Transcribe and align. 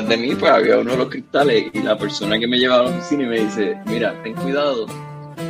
detrás 0.00 0.08
de 0.08 0.16
mí 0.16 0.34
pues 0.34 0.52
había 0.52 0.78
uno 0.78 0.92
de 0.92 0.96
los 0.96 1.08
cristales 1.08 1.70
y 1.72 1.82
la 1.82 1.98
persona 1.98 2.38
que 2.38 2.46
me 2.46 2.58
llevaba 2.58 2.82
a 2.82 2.90
la 2.90 2.96
oficina 2.96 3.24
y 3.24 3.26
me 3.26 3.40
dice, 3.40 3.76
mira, 3.86 4.14
ten 4.22 4.34
cuidado, 4.34 4.86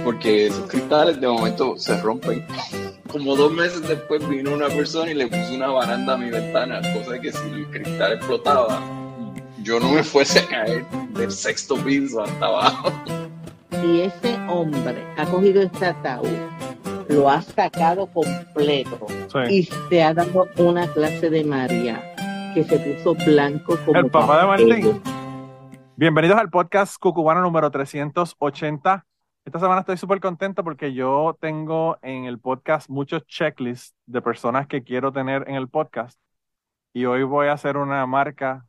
porque 0.05 0.47
esos 0.47 0.69
cristales 0.71 1.21
de 1.21 1.27
momento 1.27 1.77
se 1.77 2.01
rompen. 2.01 2.47
Como 3.09 3.37
dos 3.37 3.52
meses 3.52 3.87
después 3.88 4.27
vino 4.29 4.52
una 4.52 4.69
persona 4.69 5.11
y 5.11 5.15
le 5.15 5.27
puso 5.27 5.55
una 5.55 5.69
baranda 5.69 6.15
a 6.15 6.16
mi 6.16 6.30
ventana, 6.30 6.80
cosa 6.93 7.12
de 7.12 7.21
que 7.21 7.33
si 7.33 7.48
el 7.51 7.66
cristal 7.71 8.12
explotaba, 8.12 8.83
yo 9.62 9.80
no 9.80 9.93
me 9.93 10.02
fuese 10.02 10.41
a 10.41 10.47
caer 10.47 10.85
del 11.15 11.30
sexto 11.30 11.77
piso 11.77 12.23
hasta 12.23 12.46
abajo. 12.46 12.93
Y 13.85 14.01
ese 14.01 14.35
hombre 14.49 15.05
ha 15.16 15.24
cogido 15.27 15.62
este 15.62 15.87
ataúd, 15.87 16.27
lo 17.09 17.30
ha 17.30 17.41
sacado 17.41 18.07
completo 18.07 19.07
y 19.49 19.69
se 19.88 20.02
ha 20.02 20.12
dado 20.12 20.49
una 20.57 20.88
clase 20.88 21.30
de 21.30 21.45
María 21.45 22.08
que 22.59 22.65
se 22.65 22.79
puso 22.79 23.15
blanco 23.25 23.77
como 23.85 24.01
el 24.01 24.11
papá 24.11 24.41
de 24.41 24.47
Martín. 24.48 25.03
Bienvenidos 25.95 26.38
al 26.38 26.51
podcast 26.51 26.96
Cucubano 26.99 27.41
número 27.41 27.71
380. 27.71 29.07
Esta 29.45 29.59
semana 29.60 29.82
estoy 29.82 29.96
súper 29.96 30.19
contento 30.19 30.65
porque 30.65 30.93
yo 30.93 31.38
tengo 31.41 31.99
en 32.02 32.24
el 32.24 32.41
podcast 32.41 32.91
muchos 32.91 33.24
checklists 33.27 33.95
de 34.07 34.21
personas 34.23 34.66
que 34.66 34.82
quiero 34.82 35.13
tener 35.13 35.45
en 35.47 35.55
el 35.55 35.69
podcast. 35.69 36.19
Y 36.93 37.05
hoy 37.05 37.23
voy 37.23 37.47
a 37.47 37.52
hacer 37.52 37.77
una 37.77 38.05
marca, 38.07 38.66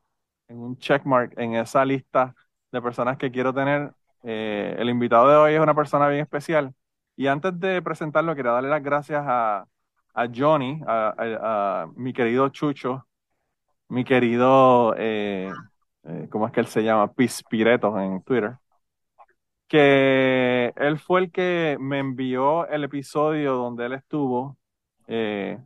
un 0.50 0.78
checkmark 0.78 1.33
en 1.39 1.56
esa 1.56 1.83
lista 1.83 2.35
de 2.72 2.83
personas 2.83 3.17
que 3.17 3.31
quiero 3.31 3.56
tener. 3.56 3.91
Eh, 4.22 4.75
el 4.78 4.89
invitado 4.91 5.30
de 5.30 5.35
hoy 5.35 5.53
es 5.56 5.61
una 5.61 5.73
persona 5.73 6.08
bien 6.09 6.22
especial. 6.22 6.75
Y 7.16 7.25
antes 7.25 7.59
de 7.59 7.81
presentarlo, 7.81 8.35
quería 8.35 8.52
darle 8.52 8.69
las 8.69 8.83
gracias 8.83 9.23
a, 9.25 9.66
a 10.13 10.28
Johnny, 10.31 10.80
a, 10.85 11.88
mi 11.95 12.13
querido 12.13 12.50
Chucho, 12.50 13.08
mi 13.89 14.03
querido, 14.03 14.95
eh, 14.97 15.51
eh, 16.03 16.27
¿cómo 16.31 16.47
es 16.47 16.53
que 16.53 16.59
él 16.61 16.67
se 16.67 16.83
llama? 16.83 17.11
Pispiretos 17.13 17.97
en 17.99 18.23
Twitter. 18.23 18.57
Que 19.67 20.73
él 20.75 20.97
fue 20.99 21.21
el 21.21 21.31
que 21.31 21.77
me 21.79 21.99
envió 21.99 22.67
el 22.67 22.83
episodio 22.83 23.53
donde 23.53 23.85
él 23.85 23.93
estuvo 23.93 24.57
eh, 25.07 25.59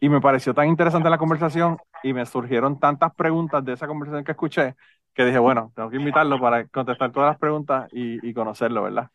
y 0.00 0.08
me 0.08 0.20
pareció 0.20 0.54
tan 0.54 0.68
interesante 0.68 1.10
la 1.10 1.18
conversación 1.18 1.78
y 2.02 2.12
me 2.12 2.26
surgieron 2.26 2.78
tantas 2.80 3.14
preguntas 3.14 3.64
de 3.64 3.74
esa 3.74 3.86
conversación 3.86 4.24
que 4.24 4.32
escuché 4.32 4.76
que 5.14 5.24
dije, 5.24 5.38
bueno, 5.38 5.72
tengo 5.74 5.90
que 5.90 5.96
invitarlo 5.96 6.40
para 6.40 6.66
contestar 6.68 7.12
todas 7.12 7.30
las 7.30 7.38
preguntas 7.38 7.88
y, 7.92 8.26
y 8.26 8.32
conocerlo, 8.34 8.84
¿verdad? 8.84 9.10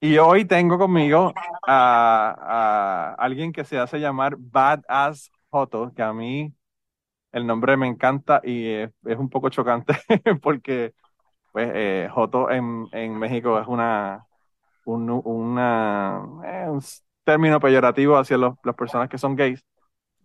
Y 0.00 0.18
hoy 0.18 0.44
tengo 0.44 0.78
conmigo 0.78 1.32
a, 1.66 2.34
a, 2.38 3.14
alguien 3.14 3.52
que 3.52 3.64
se 3.64 3.78
hace 3.78 3.98
llamar 4.00 4.36
Badass 4.38 5.30
Joto, 5.50 5.92
que 5.94 6.02
a 6.02 6.12
mí 6.12 6.54
el 7.32 7.46
nombre 7.46 7.76
me 7.76 7.86
encanta 7.86 8.40
y 8.44 8.68
es, 8.68 8.90
un 9.04 9.28
poco 9.28 9.48
chocante 9.48 9.94
porque 10.42 10.94
pues 11.52 11.70
eh, 11.74 12.08
Joto 12.10 12.50
en, 12.50 12.86
en, 12.92 13.18
México 13.18 13.58
es 13.58 13.66
una, 13.66 14.24
un, 14.84 15.10
una 15.24 16.22
eh, 16.44 16.66
un 16.68 16.82
término 17.24 17.60
peyorativo 17.60 18.16
hacia 18.16 18.38
los, 18.38 18.54
las 18.62 18.74
personas 18.74 19.08
que 19.08 19.18
son 19.18 19.36
gays 19.36 19.64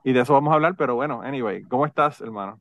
y 0.03 0.13
de 0.13 0.21
eso 0.21 0.33
vamos 0.33 0.51
a 0.51 0.55
hablar, 0.55 0.75
pero 0.77 0.95
bueno, 0.95 1.21
anyway, 1.21 1.63
¿cómo 1.63 1.85
estás, 1.85 2.21
hermano? 2.21 2.59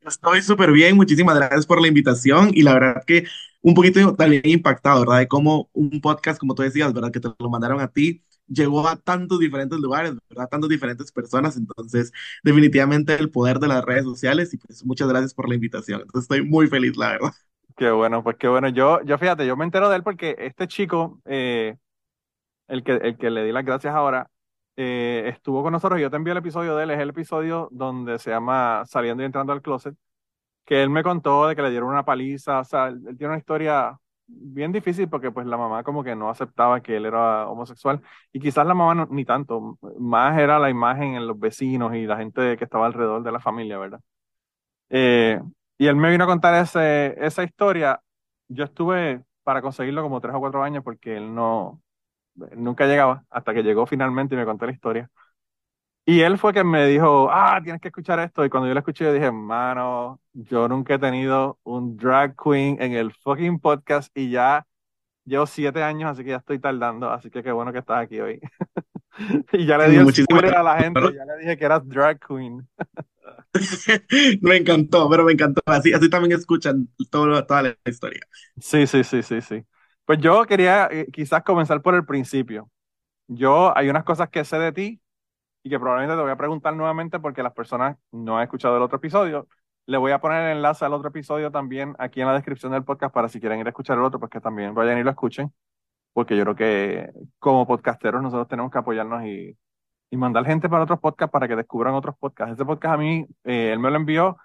Estoy 0.00 0.42
súper 0.42 0.70
bien, 0.72 0.96
muchísimas 0.96 1.36
gracias 1.36 1.66
por 1.66 1.80
la 1.80 1.88
invitación 1.88 2.50
y 2.52 2.62
la 2.62 2.74
verdad 2.74 3.04
que 3.06 3.26
un 3.62 3.74
poquito 3.74 4.14
también 4.14 4.42
impactado, 4.44 5.00
¿verdad? 5.00 5.18
De 5.18 5.28
cómo 5.28 5.70
un 5.72 6.00
podcast, 6.00 6.38
como 6.38 6.54
tú 6.54 6.62
decías, 6.62 6.92
¿verdad? 6.92 7.10
Que 7.10 7.20
te 7.20 7.28
lo 7.38 7.50
mandaron 7.50 7.80
a 7.80 7.88
ti, 7.88 8.22
llegó 8.48 8.86
a 8.88 8.96
tantos 8.96 9.38
diferentes 9.40 9.78
lugares, 9.80 10.14
¿verdad? 10.28 10.48
Tantas 10.50 10.70
diferentes 10.70 11.12
personas. 11.12 11.56
Entonces, 11.56 12.12
definitivamente 12.42 13.14
el 13.14 13.30
poder 13.30 13.58
de 13.58 13.68
las 13.68 13.84
redes 13.84 14.04
sociales 14.04 14.52
y 14.54 14.58
pues 14.58 14.84
muchas 14.84 15.08
gracias 15.08 15.34
por 15.34 15.48
la 15.48 15.54
invitación. 15.56 16.00
Entonces, 16.02 16.24
estoy 16.24 16.46
muy 16.48 16.66
feliz, 16.68 16.96
la 16.96 17.10
verdad. 17.10 17.32
Qué 17.76 17.90
bueno, 17.90 18.22
pues 18.22 18.36
qué 18.38 18.46
bueno. 18.48 18.68
Yo, 18.68 19.02
yo 19.02 19.18
fíjate, 19.18 19.46
yo 19.46 19.56
me 19.56 19.64
entero 19.64 19.88
de 19.88 19.96
él 19.96 20.02
porque 20.04 20.36
este 20.38 20.68
chico, 20.68 21.20
eh, 21.24 21.76
el, 22.68 22.84
que, 22.84 22.92
el 22.94 23.18
que 23.18 23.30
le 23.30 23.44
di 23.44 23.52
las 23.52 23.64
gracias 23.64 23.94
ahora, 23.94 24.30
eh, 24.76 25.24
estuvo 25.28 25.62
con 25.62 25.72
nosotros. 25.72 26.00
Yo 26.00 26.10
te 26.10 26.16
envío 26.16 26.32
el 26.32 26.38
episodio 26.38 26.76
de 26.76 26.84
él, 26.84 26.90
es 26.92 27.00
el 27.00 27.10
episodio 27.10 27.68
donde 27.72 28.18
se 28.18 28.30
llama 28.30 28.84
Saliendo 28.86 29.22
y 29.22 29.26
entrando 29.26 29.52
al 29.52 29.62
closet, 29.62 29.96
que 30.66 30.82
él 30.82 30.90
me 30.90 31.02
contó 31.04 31.48
de 31.48 31.56
que 31.56 31.62
le 31.62 31.70
dieron 31.70 31.90
una 31.90 32.04
paliza. 32.04 32.60
O 32.60 32.64
sea, 32.64 32.88
él 32.88 33.02
tiene 33.18 33.28
una 33.28 33.38
historia 33.38 33.98
bien 34.26 34.72
difícil 34.72 35.08
porque 35.08 35.30
pues 35.30 35.46
la 35.46 35.56
mamá 35.56 35.82
como 35.82 36.02
que 36.04 36.16
no 36.16 36.30
aceptaba 36.30 36.80
que 36.82 36.96
él 36.96 37.06
era 37.06 37.48
homosexual 37.48 38.00
y 38.32 38.40
quizás 38.40 38.66
la 38.66 38.74
mamá 38.74 39.06
ni 39.10 39.24
tanto, 39.24 39.78
más 39.98 40.38
era 40.38 40.58
la 40.58 40.70
imagen 40.70 41.14
en 41.14 41.26
los 41.26 41.38
vecinos 41.38 41.94
y 41.94 42.06
la 42.06 42.16
gente 42.16 42.56
que 42.56 42.64
estaba 42.64 42.86
alrededor 42.86 43.22
de 43.22 43.32
la 43.32 43.40
familia, 43.40 43.78
¿verdad? 43.78 44.00
Eh, 44.90 45.40
y 45.78 45.86
él 45.86 45.96
me 45.96 46.10
vino 46.10 46.24
a 46.24 46.26
contar 46.26 46.54
ese, 46.62 47.14
esa 47.24 47.42
historia. 47.44 48.00
Yo 48.48 48.64
estuve 48.64 49.22
para 49.42 49.62
conseguirlo 49.62 50.02
como 50.02 50.20
tres 50.20 50.34
o 50.34 50.40
cuatro 50.40 50.62
años 50.62 50.84
porque 50.84 51.16
él 51.16 51.34
no, 51.34 51.82
nunca 52.56 52.86
llegaba 52.86 53.24
hasta 53.30 53.54
que 53.54 53.62
llegó 53.62 53.86
finalmente 53.86 54.34
y 54.34 54.38
me 54.38 54.44
contó 54.46 54.66
la 54.66 54.72
historia. 54.72 55.10
Y 56.06 56.20
él 56.20 56.36
fue 56.36 56.52
quien 56.52 56.68
me 56.68 56.86
dijo, 56.86 57.30
ah, 57.30 57.58
tienes 57.62 57.80
que 57.80 57.88
escuchar 57.88 58.20
esto. 58.20 58.44
Y 58.44 58.50
cuando 58.50 58.68
yo 58.68 58.74
lo 58.74 58.80
escuché, 58.80 59.04
yo 59.04 59.12
dije, 59.12 59.32
mano, 59.32 60.20
yo 60.34 60.68
nunca 60.68 60.94
he 60.94 60.98
tenido 60.98 61.58
un 61.62 61.96
drag 61.96 62.36
queen 62.36 62.76
en 62.80 62.92
el 62.92 63.10
fucking 63.12 63.58
podcast 63.58 64.14
y 64.14 64.30
ya 64.30 64.66
llevo 65.24 65.46
siete 65.46 65.82
años, 65.82 66.10
así 66.10 66.22
que 66.22 66.30
ya 66.30 66.36
estoy 66.36 66.58
tardando. 66.58 67.10
Así 67.10 67.30
que 67.30 67.42
qué 67.42 67.52
bueno 67.52 67.72
que 67.72 67.78
estás 67.78 68.02
aquí 68.02 68.20
hoy. 68.20 68.38
y 69.52 69.64
ya 69.64 69.78
le 69.78 69.88
di 69.88 69.96
a 69.96 70.62
la 70.62 70.78
gente, 70.78 71.00
ya 71.00 71.24
le 71.24 71.38
dije 71.40 71.56
que 71.56 71.64
eras 71.64 71.88
drag 71.88 72.20
queen. 72.20 72.68
me 74.42 74.56
encantó, 74.56 75.08
pero 75.08 75.24
me 75.24 75.32
encantó. 75.32 75.62
Así, 75.64 75.94
así 75.94 76.10
también 76.10 76.32
escuchan 76.32 76.86
todo, 77.10 77.46
toda 77.46 77.62
la 77.62 77.76
historia. 77.86 78.20
Sí, 78.60 78.86
sí, 78.86 79.04
sí, 79.04 79.22
sí, 79.22 79.40
sí. 79.40 79.64
Pues 80.04 80.18
yo 80.18 80.44
quería 80.44 80.86
eh, 80.90 81.06
quizás 81.10 81.42
comenzar 81.42 81.80
por 81.80 81.94
el 81.94 82.04
principio. 82.04 82.70
Yo, 83.26 83.74
hay 83.74 83.88
unas 83.88 84.04
cosas 84.04 84.28
que 84.28 84.44
sé 84.44 84.58
de 84.58 84.72
ti 84.72 85.00
y 85.64 85.70
que 85.70 85.80
probablemente 85.80 86.14
te 86.16 86.22
voy 86.22 86.30
a 86.30 86.36
preguntar 86.36 86.76
nuevamente 86.76 87.18
porque 87.18 87.42
las 87.42 87.54
personas 87.54 87.96
no 88.12 88.36
han 88.36 88.44
escuchado 88.44 88.76
el 88.76 88.82
otro 88.82 88.98
episodio. 88.98 89.48
Le 89.86 89.96
voy 89.96 90.12
a 90.12 90.20
poner 90.20 90.50
el 90.50 90.58
enlace 90.58 90.84
al 90.84 90.92
otro 90.92 91.08
episodio 91.08 91.50
también 91.50 91.96
aquí 91.98 92.20
en 92.20 92.26
la 92.26 92.34
descripción 92.34 92.72
del 92.72 92.84
podcast 92.84 93.14
para 93.14 93.28
si 93.30 93.40
quieren 93.40 93.60
ir 93.60 93.66
a 93.66 93.70
escuchar 93.70 93.96
el 93.98 94.04
otro, 94.04 94.20
pues 94.20 94.30
que 94.30 94.40
también 94.40 94.74
vayan 94.74 94.98
y 94.98 95.02
lo 95.02 95.10
escuchen, 95.10 95.52
porque 96.12 96.36
yo 96.36 96.44
creo 96.44 96.56
que 96.56 97.10
como 97.38 97.66
podcasteros 97.66 98.22
nosotros 98.22 98.46
tenemos 98.48 98.70
que 98.70 98.78
apoyarnos 98.78 99.24
y, 99.24 99.56
y 100.10 100.16
mandar 100.18 100.44
gente 100.44 100.68
para 100.68 100.84
otros 100.84 101.00
podcasts 101.00 101.32
para 101.32 101.48
que 101.48 101.56
descubran 101.56 101.94
otros 101.94 102.14
podcasts. 102.18 102.52
Este 102.52 102.64
podcast 102.66 102.94
a 102.94 102.98
mí, 102.98 103.26
eh, 103.44 103.70
él 103.72 103.78
me 103.78 103.90
lo 103.90 103.96
envió 103.96 104.36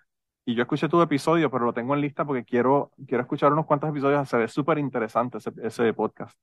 y 0.45 0.55
yo 0.55 0.63
escuché 0.63 0.87
tu 0.87 1.01
episodio, 1.01 1.51
pero 1.51 1.65
lo 1.65 1.73
tengo 1.73 1.95
en 1.95 2.01
lista 2.01 2.25
porque 2.25 2.45
quiero, 2.45 2.91
quiero 3.07 3.23
escuchar 3.23 3.51
unos 3.51 3.65
cuantos 3.65 3.89
episodios, 3.89 4.27
se 4.29 4.37
ve 4.37 4.47
súper 4.47 4.77
interesante 4.77 5.37
ese, 5.63 5.93
podcast. 5.93 6.37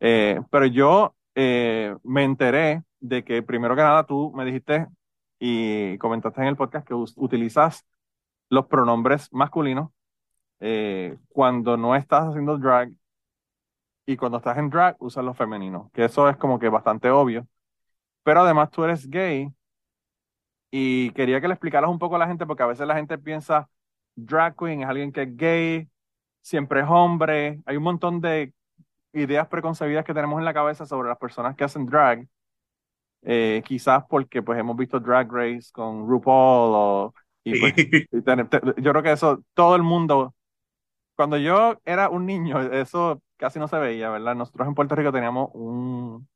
Eh, 0.00 0.40
pero 0.50 0.66
yo 0.66 1.16
eh, 1.34 1.96
me 2.04 2.24
enteré 2.24 2.82
de 3.08 3.24
que 3.24 3.42
primero 3.42 3.76
que 3.76 3.82
nada 3.82 4.04
tú 4.04 4.32
me 4.34 4.44
dijiste 4.44 4.86
y 5.38 5.98
comentaste 5.98 6.40
en 6.40 6.48
el 6.48 6.56
podcast 6.56 6.86
que 6.86 6.94
utilizas 6.94 7.86
los 8.48 8.66
pronombres 8.66 9.32
masculinos 9.32 9.90
eh, 10.60 11.18
cuando 11.28 11.76
no 11.76 11.94
estás 11.94 12.26
haciendo 12.26 12.58
drag 12.58 12.92
y 14.06 14.16
cuando 14.16 14.38
estás 14.38 14.56
en 14.58 14.70
drag 14.70 14.96
usas 15.00 15.24
los 15.24 15.36
femeninos, 15.36 15.90
que 15.92 16.04
eso 16.04 16.28
es 16.28 16.36
como 16.36 16.58
que 16.58 16.68
bastante 16.68 17.10
obvio. 17.10 17.46
Pero 18.22 18.40
además 18.42 18.70
tú 18.70 18.84
eres 18.84 19.08
gay 19.08 19.52
y 20.70 21.10
quería 21.12 21.40
que 21.40 21.48
le 21.48 21.54
explicaras 21.54 21.90
un 21.90 21.98
poco 21.98 22.16
a 22.16 22.18
la 22.18 22.26
gente 22.26 22.46
porque 22.46 22.62
a 22.62 22.66
veces 22.66 22.86
la 22.86 22.96
gente 22.96 23.18
piensa 23.18 23.68
drag 24.16 24.56
queen 24.56 24.82
es 24.82 24.88
alguien 24.88 25.12
que 25.12 25.22
es 25.22 25.36
gay, 25.36 25.88
siempre 26.42 26.80
es 26.80 26.86
hombre, 26.88 27.60
hay 27.66 27.76
un 27.76 27.82
montón 27.84 28.20
de 28.20 28.52
ideas 29.12 29.48
preconcebidas 29.48 30.04
que 30.04 30.14
tenemos 30.14 30.38
en 30.38 30.44
la 30.44 30.54
cabeza 30.54 30.86
sobre 30.86 31.08
las 31.08 31.18
personas 31.18 31.56
que 31.56 31.64
hacen 31.64 31.86
drag 31.86 32.26
eh, 33.26 33.62
quizás 33.66 34.04
porque 34.08 34.40
pues 34.42 34.58
hemos 34.58 34.76
visto 34.76 35.00
Drag 35.00 35.30
Race 35.30 35.70
con 35.72 36.06
RuPaul 36.08 36.72
o, 36.74 37.14
y, 37.44 37.60
pues, 37.60 37.74
yo 38.78 38.92
creo 38.92 39.02
que 39.02 39.12
eso, 39.12 39.42
todo 39.54 39.76
el 39.76 39.82
mundo, 39.82 40.34
cuando 41.16 41.36
yo 41.38 41.80
era 41.84 42.08
un 42.08 42.26
niño, 42.26 42.60
eso 42.72 43.22
casi 43.36 43.58
no 43.58 43.68
se 43.68 43.78
veía, 43.78 44.10
¿verdad? 44.10 44.36
Nosotros 44.36 44.68
en 44.68 44.74
Puerto 44.74 44.94
Rico 44.94 45.12
teníamos 45.12 45.50
un, 45.54 46.28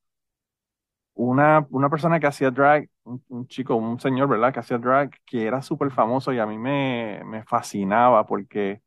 una, 1.14 1.66
una 1.70 1.88
persona 1.90 2.18
que 2.20 2.26
hacía 2.26 2.50
drag, 2.50 2.88
un, 3.04 3.46
chico, 3.48 3.76
un 3.76 4.00
señor, 4.00 4.28
¿verdad? 4.28 4.52
Que 4.52 4.60
hacía 4.60 4.78
drag, 4.78 5.10
que 5.26 5.46
era 5.46 5.62
súper 5.62 5.90
famoso 5.92 6.32
y 6.32 6.38
a 6.38 6.46
mí 6.46 6.58
me, 6.58 7.22
me 7.24 7.44
fascinaba 7.44 8.26
porque 8.26 8.82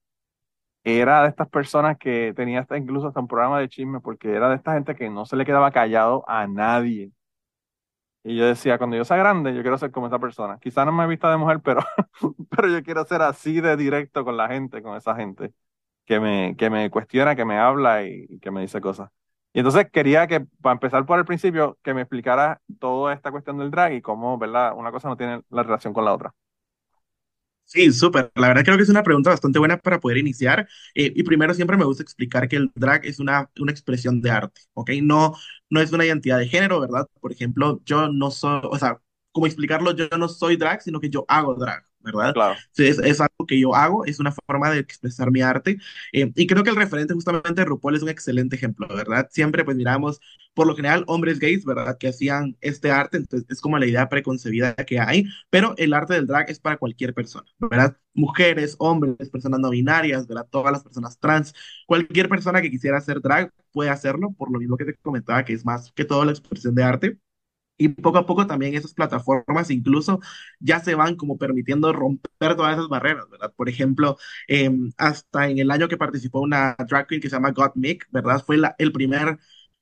era 0.83 1.23
de 1.23 1.29
estas 1.29 1.49
personas 1.49 1.97
que 1.97 2.33
tenía 2.35 2.61
hasta 2.61 2.77
incluso 2.77 3.07
hasta 3.07 3.19
un 3.21 3.27
programa 3.27 3.59
de 3.59 3.69
chisme 3.69 4.01
porque 4.01 4.31
era 4.33 4.49
de 4.49 4.55
esta 4.57 4.73
gente 4.73 4.95
que 4.95 5.09
no 5.09 5.25
se 5.25 5.35
le 5.37 5.45
quedaba 5.45 5.71
callado 5.71 6.25
a 6.27 6.47
nadie. 6.47 7.11
Y 8.23 8.37
yo 8.37 8.45
decía, 8.45 8.77
cuando 8.77 8.95
yo 8.95 9.03
sea 9.05 9.17
grande, 9.17 9.53
yo 9.53 9.61
quiero 9.61 9.77
ser 9.77 9.91
como 9.91 10.07
esa 10.07 10.19
persona. 10.19 10.57
Quizá 10.59 10.85
no 10.85 10.93
me 10.93 11.03
he 11.03 11.07
visto 11.07 11.29
de 11.29 11.37
mujer, 11.37 11.59
pero, 11.61 11.81
pero 12.49 12.69
yo 12.69 12.83
quiero 12.83 13.05
ser 13.05 13.21
así 13.21 13.59
de 13.61 13.75
directo 13.75 14.23
con 14.23 14.37
la 14.37 14.47
gente, 14.47 14.81
con 14.81 14.95
esa 14.95 15.15
gente 15.15 15.53
que 16.05 16.19
me, 16.19 16.55
que 16.57 16.69
me 16.69 16.89
cuestiona, 16.89 17.35
que 17.35 17.45
me 17.45 17.57
habla 17.59 18.03
y, 18.05 18.39
que 18.39 18.51
me 18.51 18.61
dice 18.61 18.81
cosas. 18.81 19.11
Y 19.53 19.59
entonces 19.59 19.89
quería 19.91 20.27
que, 20.27 20.41
para 20.61 20.73
empezar 20.73 21.05
por 21.05 21.19
el 21.19 21.25
principio, 21.25 21.77
que 21.83 21.93
me 21.93 22.01
explicara 22.01 22.61
toda 22.79 23.13
esta 23.13 23.31
cuestión 23.31 23.57
del 23.59 23.71
drag 23.71 23.93
y 23.93 24.01
cómo, 24.01 24.37
¿verdad? 24.37 24.73
Una 24.75 24.91
cosa 24.91 25.09
no 25.09 25.17
tiene 25.17 25.43
la 25.49 25.63
relación 25.63 25.93
con 25.93 26.05
la 26.05 26.13
otra. 26.13 26.33
Sí, 27.65 27.91
súper. 27.91 28.31
La 28.35 28.49
verdad 28.49 28.63
creo 28.63 28.77
que 28.77 28.83
es 28.83 28.89
una 28.89 29.01
pregunta 29.03 29.31
bastante 29.31 29.57
buena 29.57 29.77
para 29.77 29.99
poder 29.99 30.17
iniciar. 30.17 30.67
Eh, 30.93 31.11
y 31.15 31.23
primero 31.23 31.53
siempre 31.55 31.75
me 31.77 31.85
gusta 31.85 32.03
explicar 32.03 32.47
que 32.47 32.57
el 32.57 32.71
drag 32.75 33.05
es 33.05 33.19
una, 33.19 33.49
una 33.59 33.71
expresión 33.71 34.21
de 34.21 34.29
arte, 34.29 34.61
¿ok? 34.73 34.91
No, 35.01 35.33
no 35.69 35.81
es 35.81 35.91
una 35.91 36.05
identidad 36.05 36.37
de 36.37 36.47
género, 36.47 36.79
¿verdad? 36.79 37.07
Por 37.19 37.31
ejemplo, 37.31 37.81
yo 37.85 38.09
no 38.09 38.29
soy, 38.29 38.61
o 38.63 38.77
sea, 38.77 38.99
¿cómo 39.31 39.47
explicarlo? 39.47 39.95
Yo 39.95 40.07
no 40.19 40.29
soy 40.29 40.55
drag, 40.55 40.81
sino 40.83 40.99
que 40.99 41.09
yo 41.09 41.25
hago 41.27 41.55
drag. 41.55 41.83
¿Verdad? 42.03 42.33
Claro. 42.33 42.55
Es, 42.77 42.99
es, 42.99 43.21
algo 43.21 43.45
que 43.47 43.59
yo 43.59 43.75
hago, 43.75 44.05
es 44.05 44.19
una 44.19 44.31
forma 44.31 44.71
de 44.71 44.79
expresar 44.79 45.31
mi 45.31 45.41
arte. 45.41 45.77
Eh, 46.11 46.31
y 46.35 46.47
creo 46.47 46.63
que 46.63 46.69
el 46.69 46.75
referente 46.75 47.13
justamente 47.13 47.61
de 47.61 47.65
RuPaul 47.65 47.95
es 47.95 48.03
un 48.03 48.09
excelente 48.09 48.55
ejemplo, 48.55 48.87
¿verdad? 48.87 49.27
Siempre 49.31 49.63
pues 49.63 49.77
miramos, 49.77 50.19
por 50.53 50.67
lo 50.67 50.75
general, 50.75 51.03
hombres 51.07 51.39
gays, 51.39 51.65
¿verdad? 51.65 51.97
Que 51.97 52.09
hacían 52.09 52.57
este 52.61 52.91
arte, 52.91 53.17
entonces 53.17 53.47
es 53.49 53.61
como 53.61 53.79
la 53.79 53.85
idea 53.85 54.09
preconcebida 54.09 54.73
que 54.75 54.99
hay, 54.99 55.25
pero 55.49 55.73
el 55.77 55.93
arte 55.93 56.13
del 56.13 56.27
drag 56.27 56.49
es 56.49 56.59
para 56.59 56.77
cualquier 56.77 57.13
persona, 57.13 57.49
¿verdad? 57.59 57.97
Mujeres, 58.13 58.75
hombres, 58.79 59.29
personas 59.29 59.59
no 59.59 59.69
binarias, 59.69 60.27
¿verdad? 60.27 60.47
Todas 60.49 60.71
las 60.71 60.83
personas 60.83 61.17
trans, 61.19 61.53
cualquier 61.87 62.29
persona 62.29 62.61
que 62.61 62.69
quisiera 62.69 62.97
hacer 62.97 63.21
drag 63.21 63.51
puede 63.71 63.89
hacerlo, 63.89 64.33
por 64.37 64.51
lo 64.51 64.59
mismo 64.59 64.77
que 64.77 64.85
te 64.85 64.95
comentaba, 64.95 65.43
que 65.45 65.53
es 65.53 65.65
más 65.65 65.91
que 65.93 66.05
todo 66.05 66.25
la 66.25 66.31
expresión 66.31 66.75
de 66.75 66.83
arte. 66.83 67.17
Y 67.83 67.89
poco 67.89 68.17
a 68.17 68.25
poco 68.25 68.47
también 68.47 68.73
esas 68.75 68.93
plataformas 68.93 69.69
incluso 69.71 70.19
ya 70.59 70.79
se 70.79 70.95
van 70.95 71.15
como 71.15 71.37
permitiendo 71.37 71.91
romper 71.93 72.55
todas 72.55 72.73
esas 72.77 72.87
barreras, 72.89 73.29
¿verdad? 73.29 73.53
Por 73.55 73.69
ejemplo, 73.69 74.17
eh, 74.47 74.71
hasta 74.97 75.49
en 75.49 75.59
el 75.59 75.71
año 75.71 75.87
que 75.87 75.97
participó 75.97 76.39
una 76.41 76.75
drag 76.87 77.07
queen 77.07 77.21
que 77.21 77.29
se 77.29 77.35
llama 77.35 77.51
Gottmik, 77.51 78.07
¿verdad? 78.11 78.43
Fue 78.45 78.57
la, 78.57 78.75
el 78.77 78.91
primer, 78.91 79.37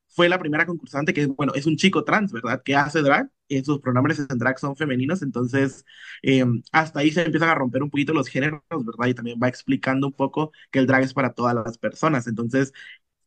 fue 0.08 0.28
la 0.30 0.40
primera 0.40 0.66
concursante 0.66 1.14
que, 1.14 1.26
bueno, 1.28 1.54
es 1.56 1.66
un 1.66 1.78
chico 1.78 2.04
trans, 2.04 2.32
¿verdad? 2.32 2.62
Que 2.64 2.76
hace 2.76 3.02
drag, 3.02 3.30
y 3.48 3.64
sus 3.64 3.80
pronombres 3.80 4.20
en 4.20 4.38
drag 4.38 4.60
son 4.60 4.76
femeninos, 4.76 5.22
entonces 5.22 5.86
eh, 6.22 6.46
hasta 6.72 7.00
ahí 7.00 7.12
se 7.12 7.24
empiezan 7.24 7.50
a 7.50 7.56
romper 7.56 7.84
un 7.84 7.90
poquito 7.90 8.14
los 8.14 8.28
géneros, 8.28 8.62
¿verdad? 8.70 9.08
Y 9.08 9.14
también 9.14 9.40
va 9.42 9.48
explicando 9.48 10.08
un 10.08 10.14
poco 10.14 10.52
que 10.72 10.80
el 10.80 10.88
drag 10.88 11.04
es 11.04 11.14
para 11.14 11.34
todas 11.34 11.56
las 11.56 11.78
personas, 11.78 12.28
entonces 12.28 12.74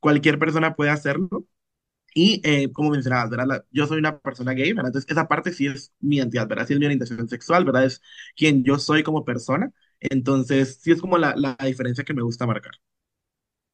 cualquier 0.00 0.38
persona 0.38 0.74
puede 0.76 0.90
hacerlo 0.90 1.46
y 2.14 2.40
eh, 2.44 2.72
como 2.72 2.90
mencionabas, 2.90 3.30
¿verdad? 3.30 3.64
yo 3.72 3.86
soy 3.86 3.98
una 3.98 4.18
persona 4.20 4.52
gay, 4.54 4.72
¿verdad? 4.72 4.88
Entonces, 4.90 5.10
esa 5.10 5.28
parte 5.28 5.52
sí 5.52 5.66
es 5.66 5.92
mi 6.00 6.16
identidad, 6.18 6.48
¿verdad? 6.48 6.66
Sí 6.66 6.74
es 6.74 6.78
mi 6.80 6.86
orientación 6.86 7.28
sexual, 7.28 7.64
¿verdad? 7.64 7.84
Es 7.86 8.02
quien 8.36 8.64
yo 8.64 8.78
soy 8.78 9.02
como 9.02 9.24
persona. 9.24 9.72
Entonces, 10.00 10.78
sí 10.82 10.92
es 10.92 11.00
como 11.00 11.18
la, 11.18 11.34
la 11.36 11.56
diferencia 11.66 12.04
que 12.04 12.14
me 12.14 12.22
gusta 12.22 12.46
marcar. 12.46 12.72